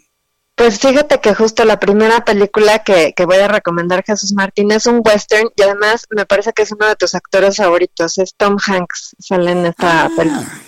Pues 0.59 0.77
fíjate 0.77 1.21
que 1.21 1.33
justo 1.33 1.63
la 1.63 1.79
primera 1.79 2.25
película 2.25 2.79
que, 2.79 3.13
que, 3.15 3.25
voy 3.25 3.37
a 3.37 3.47
recomendar, 3.47 4.03
Jesús 4.03 4.33
Martín, 4.33 4.71
es 4.71 4.87
un 4.87 5.01
western 5.05 5.49
y 5.55 5.61
además 5.61 6.05
me 6.09 6.25
parece 6.25 6.51
que 6.51 6.63
es 6.63 6.73
uno 6.73 6.85
de 6.85 6.97
tus 6.97 7.15
actores 7.15 7.55
favoritos, 7.55 8.17
es 8.17 8.35
Tom 8.35 8.57
Hanks, 8.67 9.15
sale 9.19 9.51
en 9.51 9.65
esta 9.67 10.03
ah. 10.03 10.09
película. 10.17 10.61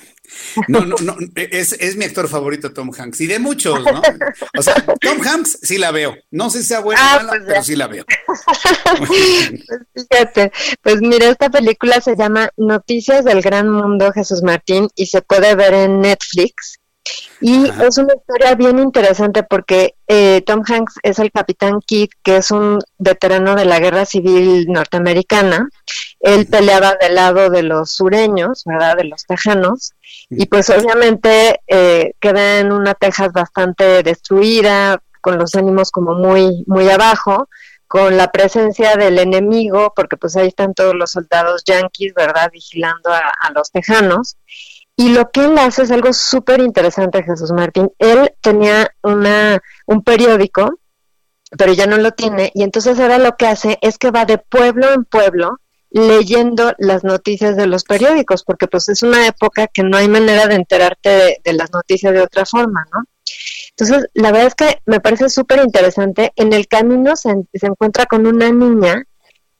No, 0.69 0.85
no, 0.85 0.95
no, 1.01 1.17
es, 1.35 1.73
es, 1.73 1.97
mi 1.97 2.05
actor 2.05 2.29
favorito 2.29 2.71
Tom 2.71 2.91
Hanks 2.97 3.19
y 3.19 3.27
de 3.27 3.39
muchos, 3.39 3.83
¿no? 3.83 4.01
O 4.57 4.61
sea, 4.63 4.75
Tom 5.01 5.19
Hanks 5.21 5.59
sí 5.61 5.77
la 5.77 5.91
veo. 5.91 6.15
No 6.31 6.49
sé 6.49 6.61
si 6.61 6.69
sea 6.69 6.79
buena 6.79 7.01
o 7.01 7.05
ah, 7.05 7.15
mala, 7.17 7.29
pues 7.31 7.43
pero 7.47 7.63
sí 7.63 7.75
la 7.75 7.87
veo. 7.87 8.05
Pues 9.93 10.07
fíjate, 10.09 10.51
pues 10.81 11.01
mira, 11.01 11.27
esta 11.27 11.49
película 11.49 11.99
se 11.99 12.15
llama 12.15 12.49
Noticias 12.55 13.25
del 13.25 13.41
Gran 13.41 13.69
Mundo, 13.69 14.13
Jesús 14.13 14.41
Martín, 14.41 14.87
y 14.95 15.07
se 15.07 15.21
puede 15.21 15.53
ver 15.55 15.73
en 15.73 15.99
Netflix. 15.99 16.80
Y 17.39 17.67
es 17.67 17.97
una 17.97 18.13
historia 18.13 18.55
bien 18.55 18.79
interesante 18.79 19.43
porque 19.43 19.95
eh, 20.07 20.43
Tom 20.45 20.63
Hanks 20.67 20.95
es 21.03 21.19
el 21.19 21.31
capitán 21.31 21.79
Kidd, 21.81 22.09
que 22.23 22.37
es 22.37 22.51
un 22.51 22.79
veterano 22.99 23.55
de 23.55 23.65
la 23.65 23.79
guerra 23.79 24.05
civil 24.05 24.67
norteamericana. 24.67 25.67
Él 26.19 26.47
peleaba 26.47 26.95
del 27.01 27.15
lado 27.15 27.49
de 27.49 27.63
los 27.63 27.91
sureños, 27.91 28.63
¿verdad? 28.65 28.97
De 28.97 29.05
los 29.05 29.25
tejanos. 29.25 29.93
Y 30.29 30.45
pues 30.45 30.69
obviamente 30.69 31.61
eh, 31.67 32.13
queda 32.19 32.59
en 32.59 32.71
una 32.71 32.93
Texas 32.93 33.31
bastante 33.33 34.03
destruida, 34.03 35.01
con 35.21 35.37
los 35.37 35.55
ánimos 35.55 35.91
como 35.91 36.15
muy, 36.15 36.63
muy 36.67 36.89
abajo 36.89 37.47
con 37.91 38.15
la 38.15 38.31
presencia 38.31 38.95
del 38.95 39.19
enemigo, 39.19 39.91
porque 39.93 40.15
pues 40.15 40.37
ahí 40.37 40.47
están 40.47 40.73
todos 40.73 40.95
los 40.95 41.11
soldados 41.11 41.65
yanquis, 41.65 42.13
¿verdad?, 42.13 42.49
vigilando 42.49 43.11
a, 43.11 43.19
a 43.19 43.51
los 43.51 43.69
tejanos. 43.69 44.37
Y 45.01 45.09
lo 45.09 45.31
que 45.31 45.45
él 45.45 45.57
hace 45.57 45.81
es 45.81 45.89
algo 45.89 46.13
súper 46.13 46.59
interesante, 46.59 47.23
Jesús 47.23 47.51
Martín. 47.51 47.91
Él 47.97 48.35
tenía 48.39 48.87
una, 49.01 49.59
un 49.87 50.03
periódico, 50.03 50.77
pero 51.57 51.73
ya 51.73 51.87
no 51.87 51.97
lo 51.97 52.11
tiene, 52.11 52.51
y 52.53 52.61
entonces 52.61 52.99
ahora 52.99 53.17
lo 53.17 53.35
que 53.35 53.47
hace 53.47 53.79
es 53.81 53.97
que 53.97 54.11
va 54.11 54.25
de 54.25 54.37
pueblo 54.37 54.93
en 54.93 55.03
pueblo 55.05 55.57
leyendo 55.89 56.73
las 56.77 57.03
noticias 57.03 57.57
de 57.57 57.65
los 57.65 57.83
periódicos, 57.83 58.43
porque 58.43 58.67
pues 58.67 58.89
es 58.89 59.01
una 59.01 59.25
época 59.25 59.65
que 59.65 59.81
no 59.81 59.97
hay 59.97 60.07
manera 60.07 60.45
de 60.45 60.53
enterarte 60.53 61.39
de, 61.43 61.53
las 61.53 61.71
noticias 61.71 62.13
de 62.13 62.21
otra 62.21 62.45
forma, 62.45 62.85
¿no? 62.93 63.03
Entonces, 63.71 64.07
la 64.13 64.31
verdad 64.31 64.49
es 64.49 64.55
que 64.55 64.77
me 64.85 64.99
parece 64.99 65.29
súper 65.29 65.63
interesante. 65.63 66.31
En 66.35 66.53
el 66.53 66.67
camino 66.67 67.15
se, 67.15 67.33
se 67.51 67.65
encuentra 67.65 68.05
con 68.05 68.27
una 68.27 68.51
niña 68.51 69.03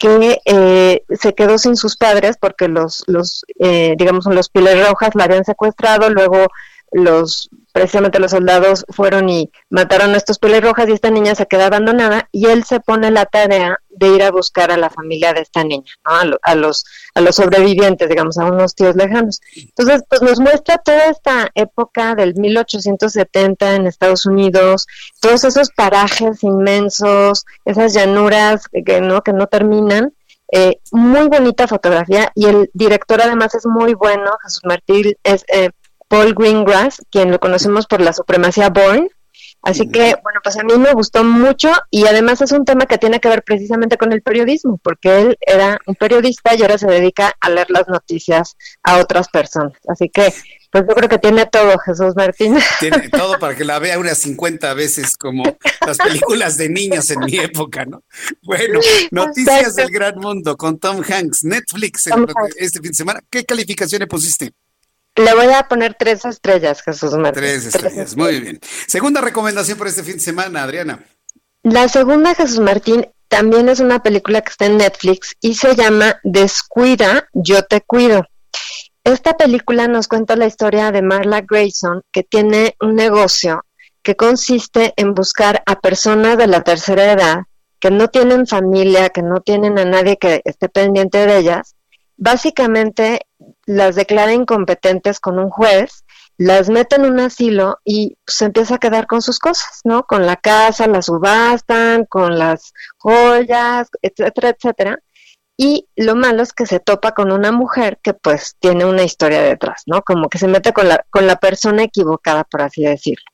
que 0.01 0.41
eh, 0.45 1.03
se 1.15 1.35
quedó 1.35 1.59
sin 1.59 1.75
sus 1.75 1.95
padres 1.95 2.35
porque 2.39 2.67
los, 2.67 3.03
los 3.05 3.45
eh, 3.59 3.93
digamos, 3.99 4.25
los 4.25 4.49
Piles 4.49 4.87
Rojas 4.87 5.11
la 5.13 5.25
habían 5.25 5.45
secuestrado, 5.45 6.09
luego 6.09 6.47
los 6.91 7.49
precisamente 7.71 8.19
los 8.19 8.31
soldados 8.31 8.85
fueron 8.89 9.29
y 9.29 9.49
mataron 9.69 10.13
a 10.13 10.17
estos 10.17 10.39
pieles 10.39 10.61
rojas 10.61 10.87
y 10.89 10.91
esta 10.91 11.09
niña 11.09 11.35
se 11.35 11.47
queda 11.47 11.67
abandonada 11.67 12.27
y 12.31 12.47
él 12.47 12.63
se 12.63 12.79
pone 12.79 13.11
la 13.11 13.25
tarea 13.25 13.79
de 13.89 14.07
ir 14.07 14.23
a 14.23 14.31
buscar 14.31 14.71
a 14.71 14.77
la 14.77 14.89
familia 14.89 15.33
de 15.33 15.41
esta 15.41 15.63
niña, 15.63 15.91
¿no? 16.05 16.37
a, 16.41 16.55
los 16.55 16.85
a 17.13 17.21
los 17.21 17.35
sobrevivientes, 17.35 18.09
digamos, 18.09 18.37
a 18.37 18.45
unos 18.45 18.75
tíos 18.75 18.95
lejanos. 18.95 19.41
Entonces, 19.55 20.03
pues 20.09 20.21
nos 20.21 20.39
muestra 20.39 20.77
toda 20.79 21.05
esta 21.05 21.49
época 21.55 22.15
del 22.15 22.35
1870 22.35 23.75
en 23.75 23.87
Estados 23.87 24.25
Unidos, 24.25 24.87
todos 25.19 25.43
esos 25.43 25.69
parajes 25.69 26.43
inmensos, 26.43 27.45
esas 27.65 27.93
llanuras 27.93 28.63
que 28.85 29.01
no 29.01 29.21
que 29.21 29.33
no 29.33 29.47
terminan. 29.47 30.13
Eh, 30.53 30.81
muy 30.91 31.29
bonita 31.29 31.65
fotografía 31.65 32.29
y 32.35 32.45
el 32.47 32.69
director 32.73 33.21
además 33.21 33.55
es 33.55 33.65
muy 33.65 33.93
bueno, 33.93 34.31
Jesús 34.43 34.59
Martín 34.65 35.15
es 35.23 35.45
eh, 35.47 35.69
Paul 36.11 36.33
Greengrass, 36.33 37.01
quien 37.09 37.31
lo 37.31 37.39
conocemos 37.39 37.87
por 37.87 38.01
la 38.01 38.11
supremacía 38.11 38.69
Born. 38.69 39.09
Así 39.61 39.87
que, 39.87 40.15
bueno, 40.23 40.41
pues 40.43 40.57
a 40.57 40.63
mí 40.63 40.73
me 40.77 40.91
gustó 40.91 41.23
mucho 41.23 41.71
y 41.89 42.05
además 42.05 42.41
es 42.41 42.51
un 42.51 42.65
tema 42.65 42.85
que 42.85 42.97
tiene 42.97 43.21
que 43.21 43.29
ver 43.29 43.43
precisamente 43.43 43.95
con 43.95 44.11
el 44.11 44.21
periodismo, 44.21 44.77
porque 44.83 45.21
él 45.21 45.37
era 45.39 45.79
un 45.85 45.95
periodista 45.95 46.53
y 46.53 46.63
ahora 46.63 46.77
se 46.77 46.87
dedica 46.87 47.33
a 47.39 47.49
leer 47.49 47.69
las 47.69 47.87
noticias 47.87 48.57
a 48.83 48.97
otras 48.97 49.29
personas. 49.29 49.77
Así 49.87 50.09
que, 50.09 50.33
pues 50.69 50.83
yo 50.85 50.95
creo 50.95 51.07
que 51.07 51.19
tiene 51.19 51.45
todo, 51.45 51.77
Jesús 51.77 52.13
Martín. 52.13 52.57
Tiene 52.81 53.07
todo 53.07 53.39
para 53.39 53.55
que 53.55 53.63
la 53.63 53.79
vea 53.79 53.97
unas 53.97 54.17
50 54.17 54.73
veces 54.73 55.15
como 55.15 55.43
las 55.85 55.97
películas 55.97 56.57
de 56.57 56.67
niños 56.67 57.09
en 57.11 57.19
mi 57.19 57.37
época, 57.37 57.85
¿no? 57.85 58.03
Bueno, 58.41 58.81
Noticias 59.11 59.75
del 59.75 59.91
Gran 59.91 60.19
Mundo 60.19 60.57
con 60.57 60.77
Tom 60.77 61.01
Hanks, 61.07 61.45
Netflix 61.45 62.09
este 62.57 62.79
fin 62.81 62.91
de 62.91 62.95
semana. 62.95 63.21
¿Qué 63.29 63.45
calificación 63.45 63.99
le 63.99 64.07
pusiste? 64.07 64.51
Le 65.15 65.33
voy 65.33 65.47
a 65.53 65.67
poner 65.67 65.95
tres 65.97 66.23
estrellas, 66.25 66.81
Jesús 66.81 67.13
Martín. 67.13 67.43
Tres 67.43 67.65
estrellas, 67.65 68.15
muy 68.15 68.39
bien. 68.39 68.59
Segunda 68.87 69.21
recomendación 69.21 69.77
para 69.77 69.89
este 69.89 70.03
fin 70.03 70.13
de 70.13 70.19
semana, 70.21 70.63
Adriana. 70.63 71.03
La 71.63 71.87
segunda, 71.89 72.33
Jesús 72.33 72.59
Martín, 72.59 73.07
también 73.27 73.69
es 73.69 73.79
una 73.79 74.01
película 74.01 74.41
que 74.41 74.49
está 74.49 74.65
en 74.65 74.77
Netflix 74.77 75.35
y 75.41 75.55
se 75.55 75.75
llama 75.75 76.19
Descuida, 76.23 77.27
yo 77.33 77.63
te 77.63 77.81
cuido. 77.81 78.25
Esta 79.03 79.35
película 79.35 79.87
nos 79.87 80.07
cuenta 80.07 80.35
la 80.35 80.47
historia 80.47 80.91
de 80.91 81.01
Marla 81.01 81.41
Grayson, 81.41 82.01
que 82.11 82.23
tiene 82.23 82.75
un 82.79 82.95
negocio 82.95 83.63
que 84.03 84.15
consiste 84.15 84.93
en 84.95 85.13
buscar 85.13 85.63
a 85.65 85.79
personas 85.79 86.37
de 86.37 86.47
la 86.47 86.61
tercera 86.61 87.11
edad 87.11 87.43
que 87.79 87.91
no 87.91 88.09
tienen 88.09 88.47
familia, 88.47 89.09
que 89.09 89.23
no 89.23 89.41
tienen 89.41 89.79
a 89.79 89.85
nadie 89.85 90.17
que 90.17 90.41
esté 90.45 90.69
pendiente 90.69 91.25
de 91.25 91.37
ellas. 91.37 91.75
Básicamente 92.15 93.21
las 93.75 93.95
declara 93.95 94.33
incompetentes 94.33 95.19
con 95.19 95.39
un 95.39 95.49
juez, 95.49 96.05
las 96.37 96.69
mete 96.69 96.95
en 96.95 97.05
un 97.05 97.19
asilo 97.19 97.79
y 97.83 98.17
se 98.25 98.45
empieza 98.45 98.75
a 98.75 98.79
quedar 98.79 99.07
con 99.07 99.21
sus 99.21 99.39
cosas, 99.39 99.81
¿no? 99.83 100.03
Con 100.03 100.25
la 100.25 100.35
casa, 100.35 100.87
la 100.87 101.01
subastan, 101.01 102.05
con 102.05 102.37
las 102.37 102.73
joyas, 102.97 103.89
etcétera, 104.01 104.49
etcétera 104.49 104.99
y 105.63 105.87
lo 105.95 106.15
malo 106.15 106.41
es 106.41 106.53
que 106.53 106.65
se 106.65 106.79
topa 106.79 107.11
con 107.11 107.31
una 107.31 107.51
mujer 107.51 107.99
que 108.01 108.15
pues 108.15 108.55
tiene 108.59 108.83
una 108.83 109.03
historia 109.03 109.43
detrás, 109.43 109.83
¿no? 109.85 110.01
Como 110.01 110.27
que 110.27 110.39
se 110.39 110.47
mete 110.47 110.73
con 110.73 110.87
la, 110.87 111.05
con 111.11 111.27
la 111.27 111.35
persona 111.35 111.83
equivocada, 111.83 112.43
por 112.45 112.63
así 112.63 112.83
decirlo. 112.83 113.25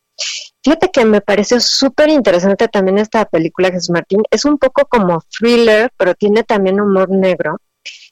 Fíjate 0.61 0.89
que 0.89 1.05
me 1.05 1.22
pareció 1.22 1.61
súper 1.61 2.09
interesante 2.09 2.68
también 2.68 2.97
esta 2.97 3.23
película, 3.23 3.72
Jesús 3.72 3.91
Martín. 3.91 4.23
Es 4.30 4.43
un 4.43 4.57
poco 4.57 4.85
como 4.89 5.23
thriller, 5.39 5.89
pero 5.95 6.15
tiene 6.15 6.43
también 6.43 6.81
humor 6.81 7.09
negro. 7.09 7.61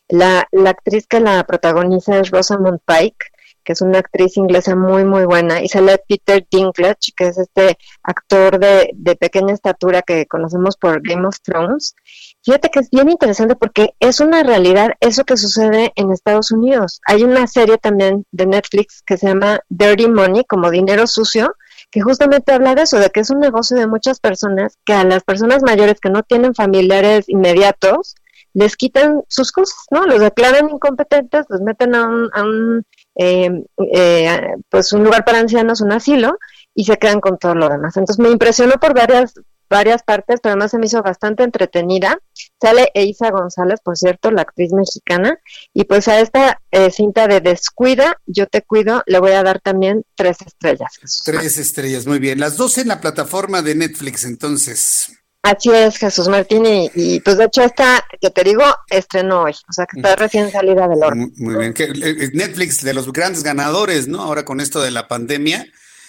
La, 0.10 0.48
la 0.52 0.70
actriz 0.70 1.08
que 1.08 1.20
la 1.20 1.44
protagoniza 1.46 2.20
es 2.20 2.32
Rosamund 2.32 2.80
Pike, 2.86 3.26
que 3.64 3.74
es 3.74 3.82
una 3.82 3.98
actriz 3.98 4.38
inglesa 4.38 4.76
muy, 4.76 5.04
muy 5.04 5.26
buena, 5.26 5.62
y 5.64 5.68
sale 5.68 5.98
Peter 6.08 6.46
Dinklage, 6.52 7.14
que 7.18 7.28
es 7.28 7.40
este 7.40 7.78
actor 8.04 8.60
de, 8.60 8.92
de 8.94 9.16
pequeña 9.16 9.56
estatura 9.56 10.04
que 10.04 10.28
conocemos 10.28 10.78
por 10.78 11.02
Game 11.02 11.28
of 11.28 11.40
Thrones. 11.42 11.96
Fíjate 12.44 12.70
que 12.70 12.80
es 12.80 12.92
bien 12.92 13.10
interesante 13.10 13.56
porque 13.56 13.96
es 14.00 14.20
una 14.20 14.44
realidad 14.44 14.92
eso 15.00 15.24
que 15.24 15.36
sucede 15.36 15.92
en 15.96 16.12
Estados 16.12 16.52
Unidos. 16.52 17.02
Hay 17.08 17.24
una 17.24 17.48
serie 17.48 17.80
también 17.80 18.26
de 18.32 18.46
Netflix 18.46 19.02
que 19.04 19.18
se 19.18 19.28
llama 19.28 19.62
Dirty 19.70 20.08
Money, 20.08 20.44
como 20.48 20.70
dinero 20.70 21.08
sucio, 21.08 21.56
que 21.90 22.02
justamente 22.02 22.52
habla 22.52 22.76
de 22.76 22.84
eso, 22.84 23.00
de 23.00 23.10
que 23.10 23.22
es 23.22 23.32
un 23.32 23.40
negocio 23.40 23.78
de 23.78 23.88
muchas 23.88 24.20
personas, 24.20 24.78
que 24.86 24.94
a 24.94 25.04
las 25.04 25.24
personas 25.24 25.64
mayores 25.64 26.00
que 26.00 26.12
no 26.12 26.22
tienen 26.22 26.54
familiares 26.54 27.28
inmediatos, 27.28 28.16
les 28.56 28.76
quitan 28.78 29.22
sus 29.28 29.52
cosas, 29.52 29.78
¿no? 29.92 30.06
Los 30.06 30.22
declaran 30.22 30.70
incompetentes, 30.70 31.46
los 31.50 31.62
meten 31.62 31.94
a 31.94 32.08
un, 32.08 32.30
a 32.34 32.44
un 32.44 32.84
eh, 33.16 33.52
eh, 33.94 34.40
pues 34.70 34.94
un 34.94 35.04
lugar 35.04 35.26
para 35.26 35.40
ancianos, 35.40 35.82
un 35.82 35.92
asilo, 35.92 36.38
y 36.74 36.86
se 36.86 36.98
quedan 36.98 37.20
con 37.20 37.38
todo 37.38 37.54
lo 37.54 37.68
demás. 37.70 37.98
Entonces 37.98 38.24
me 38.24 38.32
impresionó 38.32 38.76
por 38.76 38.96
varias 38.96 39.34
varias 39.70 40.04
partes, 40.04 40.40
pero 40.42 40.54
además 40.54 40.72
se 40.72 40.78
me 40.78 40.86
hizo 40.86 41.02
bastante 41.02 41.44
entretenida. 41.44 42.18
Sale 42.62 42.92
Eiza 42.94 43.32
González, 43.32 43.80
por 43.84 43.98
cierto, 43.98 44.32
la 44.32 44.44
actriz 44.44 44.72
mexicana, 44.72 45.38
y 45.74 45.84
pues 45.84 46.08
a 46.08 46.20
esta 46.20 46.62
eh, 46.72 46.92
cinta 46.92 47.28
de 47.28 47.42
Descuida, 47.42 48.22
yo 48.26 48.48
te 48.48 48.62
cuido, 48.62 49.04
le 49.06 49.20
voy 49.20 49.32
a 49.32 49.44
dar 49.44 49.60
también 49.60 50.04
tres 50.16 50.38
estrellas. 50.46 51.00
Tres 51.26 51.58
estrellas, 51.58 52.06
muy 52.06 52.20
bien. 52.20 52.40
Las 52.40 52.56
dos 52.56 52.78
en 52.78 52.88
la 52.88 53.02
plataforma 53.02 53.62
de 53.62 53.76
Netflix, 53.76 54.24
entonces. 54.24 55.25
Así 55.46 55.70
es, 55.70 55.98
Jesús 55.98 56.28
Martín, 56.28 56.64
y, 56.66 57.20
pues 57.20 57.38
de 57.38 57.46
hecho 57.46 57.62
esta, 57.62 58.04
que 58.20 58.32
te 58.32 58.44
digo, 58.44 58.64
estrenó 58.90 59.44
hoy, 59.44 59.54
o 59.70 59.74
sea 59.74 59.86
que 59.86 60.00
está 60.00 60.16
recién 60.16 60.52
salida 60.52 60.88
del 60.88 61.04
horno. 61.04 61.30
Muy, 61.38 61.56
bien, 61.56 61.72
eh, 61.78 61.94
eh, 62.04 62.30
Netflix 62.34 62.84
de 62.84 62.96
los 62.96 63.14
grandes 63.14 63.44
ganadores, 63.44 64.08
¿no? 64.08 64.24
Ahora 64.24 64.44
con 64.44 64.60
esto 64.60 64.82
de 64.82 64.90
la 64.90 65.08
pandemia, 65.08 65.68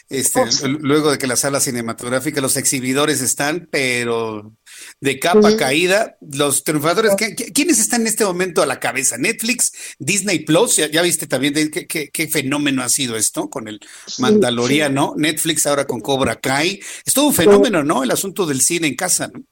este, 0.08 0.68
luego 0.68 1.10
de 1.10 1.18
que 1.18 1.26
la 1.26 1.36
sala 1.36 1.60
cinematográfica, 1.60 2.40
los 2.40 2.56
exhibidores 2.56 3.20
están, 3.20 3.68
pero 3.70 4.52
de 5.00 5.18
capa 5.18 5.56
caída, 5.56 6.16
los 6.20 6.62
triunfadores, 6.62 7.12
¿quiénes 7.54 7.80
están 7.80 8.02
en 8.02 8.06
este 8.08 8.24
momento 8.24 8.62
a 8.62 8.66
la 8.66 8.78
cabeza? 8.78 9.16
Netflix, 9.18 9.72
Disney 9.98 10.40
Plus, 10.40 10.76
ya, 10.76 11.02
viste 11.02 11.26
también 11.26 11.54
qué, 11.70 11.86
qué, 11.86 12.28
fenómeno 12.28 12.82
ha 12.82 12.88
sido 12.88 13.16
esto 13.16 13.50
con 13.50 13.68
el 13.68 13.80
Mandaloriano, 14.18 15.14
Netflix 15.16 15.66
ahora 15.66 15.86
con 15.86 16.00
Cobra 16.00 16.36
Kai, 16.36 16.80
es 17.04 17.14
todo 17.14 17.26
un 17.26 17.34
fenómeno, 17.34 17.82
¿no? 17.82 18.02
El 18.02 18.10
asunto 18.10 18.46
del 18.46 18.60
cine 18.60 18.86
en 18.88 18.96
casa, 18.96 19.28
¿no? 19.32 19.42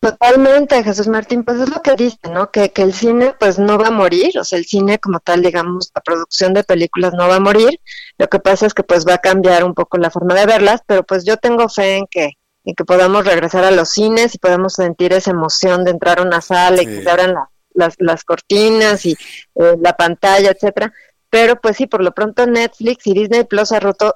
Totalmente, 0.00 0.82
Jesús 0.82 1.06
Martín, 1.06 1.44
pues 1.44 1.60
es 1.60 1.68
lo 1.68 1.80
que 1.80 1.94
dice, 1.94 2.18
¿no? 2.32 2.50
Que, 2.50 2.72
que 2.72 2.82
el 2.82 2.92
cine 2.92 3.34
pues 3.38 3.58
no 3.58 3.78
va 3.78 3.88
a 3.88 3.92
morir, 3.92 4.36
o 4.38 4.44
sea, 4.44 4.58
el 4.58 4.64
cine 4.64 4.98
como 4.98 5.20
tal, 5.20 5.42
digamos, 5.42 5.92
la 5.94 6.00
producción 6.00 6.54
de 6.54 6.64
películas 6.64 7.12
no 7.14 7.28
va 7.28 7.36
a 7.36 7.40
morir, 7.40 7.78
lo 8.18 8.28
que 8.28 8.40
pasa 8.40 8.66
es 8.66 8.74
que 8.74 8.82
pues 8.82 9.06
va 9.06 9.14
a 9.14 9.18
cambiar 9.18 9.62
un 9.62 9.74
poco 9.74 9.91
la 10.00 10.10
forma 10.10 10.34
de 10.34 10.46
verlas, 10.46 10.80
pero 10.86 11.02
pues 11.02 11.24
yo 11.24 11.36
tengo 11.36 11.68
fe 11.68 11.98
en 11.98 12.06
que, 12.10 12.38
en 12.64 12.74
que 12.74 12.84
podamos 12.84 13.24
regresar 13.24 13.64
a 13.64 13.70
los 13.70 13.90
cines 13.90 14.34
y 14.34 14.38
podemos 14.38 14.74
sentir 14.74 15.12
esa 15.12 15.30
emoción 15.30 15.84
de 15.84 15.90
entrar 15.90 16.20
a 16.20 16.22
una 16.22 16.40
sala 16.40 16.82
y 16.82 16.86
que 16.86 17.02
se 17.02 17.10
abran 17.10 17.34
las, 17.74 17.94
las 17.98 18.24
cortinas 18.24 19.04
y 19.06 19.12
eh, 19.12 19.76
la 19.80 19.96
pantalla, 19.96 20.50
etcétera, 20.50 20.92
pero 21.30 21.60
pues 21.60 21.76
sí, 21.76 21.86
por 21.86 22.02
lo 22.02 22.12
pronto 22.12 22.46
Netflix 22.46 23.06
y 23.06 23.14
Disney 23.14 23.44
Plus 23.44 23.72
ha 23.72 23.80
roto 23.80 24.14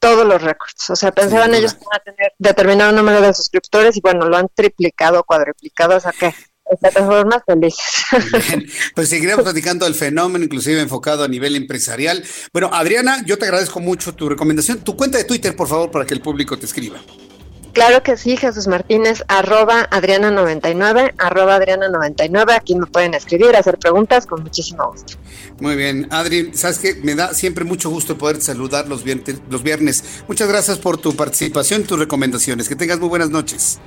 todos 0.00 0.26
los 0.26 0.42
récords. 0.42 0.90
O 0.90 0.96
sea, 0.96 1.12
pensaban 1.12 1.54
ellos 1.54 1.74
que 1.74 1.82
iban 1.82 2.00
a 2.00 2.02
tener 2.02 2.32
determinado 2.38 2.92
número 2.92 3.20
de 3.20 3.34
suscriptores 3.34 3.96
y 3.96 4.00
bueno, 4.00 4.28
lo 4.28 4.36
han 4.36 4.48
triplicado, 4.54 5.24
cuadriplicado, 5.24 5.96
o 5.96 6.00
sea 6.00 6.12
que 6.12 6.34
plataformas 6.76 7.42
felices. 7.46 8.04
pues 8.94 9.08
seguiremos 9.08 9.42
platicando 9.44 9.84
del 9.84 9.94
fenómeno, 9.94 10.44
inclusive 10.44 10.80
enfocado 10.80 11.24
a 11.24 11.28
nivel 11.28 11.56
empresarial. 11.56 12.22
Bueno, 12.52 12.70
Adriana, 12.72 13.22
yo 13.24 13.38
te 13.38 13.46
agradezco 13.46 13.80
mucho 13.80 14.14
tu 14.14 14.28
recomendación. 14.28 14.78
Tu 14.78 14.96
cuenta 14.96 15.18
de 15.18 15.24
Twitter, 15.24 15.56
por 15.56 15.68
favor, 15.68 15.90
para 15.90 16.04
que 16.06 16.14
el 16.14 16.20
público 16.20 16.58
te 16.58 16.66
escriba. 16.66 16.98
Claro 17.78 18.02
que 18.02 18.16
sí, 18.16 18.36
Jesús 18.36 18.66
Martínez, 18.66 19.22
arroba 19.28 19.88
Adriana99, 19.90 21.14
arroba 21.18 21.58
Adriana99. 21.58 22.56
Aquí 22.56 22.74
me 22.74 22.86
pueden 22.86 23.14
escribir, 23.14 23.54
hacer 23.54 23.78
preguntas 23.78 24.26
con 24.26 24.42
muchísimo 24.42 24.90
gusto. 24.90 25.14
Muy 25.60 25.76
bien, 25.76 26.08
Adri, 26.10 26.50
sabes 26.54 26.78
que 26.78 26.94
me 26.94 27.14
da 27.14 27.34
siempre 27.34 27.64
mucho 27.64 27.88
gusto 27.90 28.18
poder 28.18 28.40
saludar 28.40 28.88
los 28.88 29.04
viernes, 29.04 29.36
los 29.48 29.62
viernes. 29.62 30.02
Muchas 30.26 30.48
gracias 30.48 30.78
por 30.78 30.98
tu 30.98 31.14
participación 31.14 31.82
y 31.82 31.84
tus 31.84 31.98
recomendaciones. 32.00 32.68
Que 32.68 32.74
tengas 32.74 32.98
muy 32.98 33.08
buenas 33.08 33.30
noches. 33.30 33.78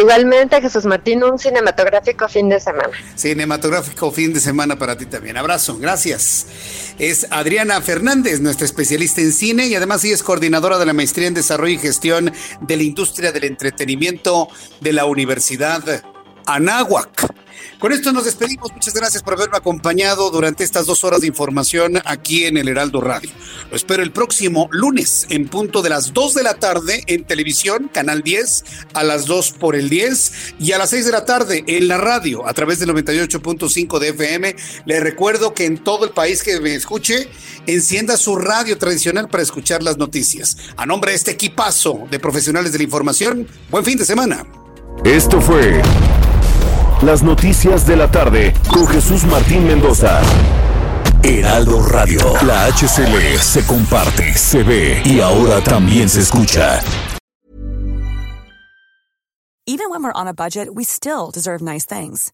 Igualmente, 0.00 0.60
Jesús 0.62 0.86
Martín, 0.86 1.22
un 1.22 1.38
cinematográfico 1.38 2.26
fin 2.26 2.48
de 2.48 2.58
semana. 2.58 2.90
Cinematográfico 3.16 4.10
fin 4.10 4.32
de 4.32 4.40
semana 4.40 4.78
para 4.78 4.96
ti 4.96 5.04
también. 5.04 5.36
Abrazo, 5.36 5.76
gracias. 5.78 6.46
Es 6.98 7.26
Adriana 7.30 7.80
Fernández, 7.82 8.40
nuestra 8.40 8.64
especialista 8.64 9.20
en 9.20 9.32
cine 9.32 9.66
y 9.66 9.74
además 9.74 10.02
ella 10.04 10.14
es 10.14 10.22
coordinadora 10.22 10.78
de 10.78 10.86
la 10.86 10.94
maestría 10.94 11.28
en 11.28 11.34
desarrollo 11.34 11.74
y 11.74 11.78
gestión 11.78 12.32
de 12.62 12.76
la 12.78 12.82
industria 12.82 13.30
del 13.30 13.44
entretenimiento 13.44 14.48
de 14.80 14.94
la 14.94 15.04
Universidad 15.04 16.02
Anáhuac. 16.46 17.26
Con 17.78 17.92
esto 17.92 18.12
nos 18.12 18.24
despedimos. 18.24 18.72
Muchas 18.72 18.94
gracias 18.94 19.22
por 19.22 19.34
haberme 19.34 19.56
acompañado 19.56 20.30
durante 20.30 20.64
estas 20.64 20.86
dos 20.86 21.04
horas 21.04 21.20
de 21.20 21.26
información 21.26 22.00
aquí 22.04 22.44
en 22.44 22.56
el 22.56 22.68
Heraldo 22.68 23.00
Radio. 23.00 23.30
Lo 23.70 23.76
espero 23.76 24.02
el 24.02 24.12
próximo 24.12 24.68
lunes 24.70 25.26
en 25.30 25.48
punto 25.48 25.82
de 25.82 25.90
las 25.90 26.12
2 26.12 26.34
de 26.34 26.42
la 26.42 26.54
tarde 26.54 27.02
en 27.06 27.24
televisión, 27.24 27.90
Canal 27.92 28.22
10, 28.22 28.64
a 28.94 29.04
las 29.04 29.26
2 29.26 29.52
por 29.52 29.76
el 29.76 29.88
10 29.88 30.54
y 30.58 30.72
a 30.72 30.78
las 30.78 30.90
6 30.90 31.06
de 31.06 31.12
la 31.12 31.24
tarde 31.24 31.64
en 31.66 31.88
la 31.88 31.98
radio 31.98 32.46
a 32.46 32.52
través 32.52 32.78
del 32.78 32.90
98.5 32.90 33.98
de 33.98 34.08
FM. 34.08 34.56
Le 34.86 35.00
recuerdo 35.00 35.54
que 35.54 35.66
en 35.66 35.78
todo 35.78 36.04
el 36.04 36.10
país 36.10 36.42
que 36.42 36.60
me 36.60 36.74
escuche, 36.74 37.28
encienda 37.66 38.16
su 38.16 38.36
radio 38.36 38.78
tradicional 38.78 39.28
para 39.28 39.42
escuchar 39.42 39.82
las 39.82 39.96
noticias. 39.96 40.56
A 40.76 40.86
nombre 40.86 41.12
de 41.12 41.16
este 41.16 41.30
equipazo 41.32 42.06
de 42.10 42.18
profesionales 42.18 42.72
de 42.72 42.78
la 42.78 42.84
información, 42.84 43.46
buen 43.70 43.84
fin 43.84 43.98
de 43.98 44.04
semana. 44.04 44.46
Esto 45.04 45.40
fue 45.40 45.80
las 47.02 47.22
noticias 47.22 47.86
de 47.86 47.96
la 47.96 48.10
tarde 48.10 48.52
con 48.72 48.86
Jesús 48.86 49.24
Martín 49.24 49.66
Mendoza. 49.66 50.20
Heraldo 51.22 51.82
Radio. 51.82 52.20
La 52.46 52.66
HCL 52.66 53.38
se 53.38 53.66
comparte, 53.66 54.34
se 54.34 54.62
ve 54.62 55.02
y 55.04 55.20
ahora 55.20 55.62
también 55.62 56.08
se 56.08 56.20
escucha. 56.20 56.80
Even 59.66 59.90
when 59.90 60.02
we're 60.02 60.12
on 60.12 60.26
a 60.26 60.34
budget, 60.34 60.74
we 60.74 60.84
still 60.84 61.30
deserve 61.30 61.62
nice 61.62 61.84
things. 61.84 62.32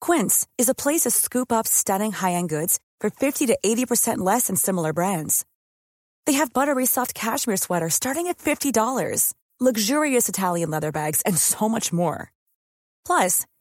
Quince 0.00 0.46
is 0.58 0.68
a 0.68 0.74
place 0.74 1.02
to 1.02 1.10
scoop 1.10 1.50
up 1.50 1.66
stunning 1.66 2.12
high-end 2.12 2.50
goods 2.50 2.78
for 3.00 3.08
50 3.08 3.46
to 3.46 3.58
80% 3.64 4.18
less 4.18 4.48
than 4.48 4.56
similar 4.56 4.92
brands. 4.92 5.46
They 6.26 6.34
have 6.34 6.52
buttery 6.52 6.84
soft 6.84 7.14
cashmere 7.14 7.56
sweaters 7.56 7.94
starting 7.94 8.26
at 8.26 8.38
$50, 8.38 9.32
luxurious 9.58 10.28
Italian 10.28 10.70
leather 10.70 10.92
bags, 10.92 11.22
and 11.22 11.38
so 11.38 11.68
much 11.68 11.92
more. 11.92 12.30
Plus, 13.06 13.46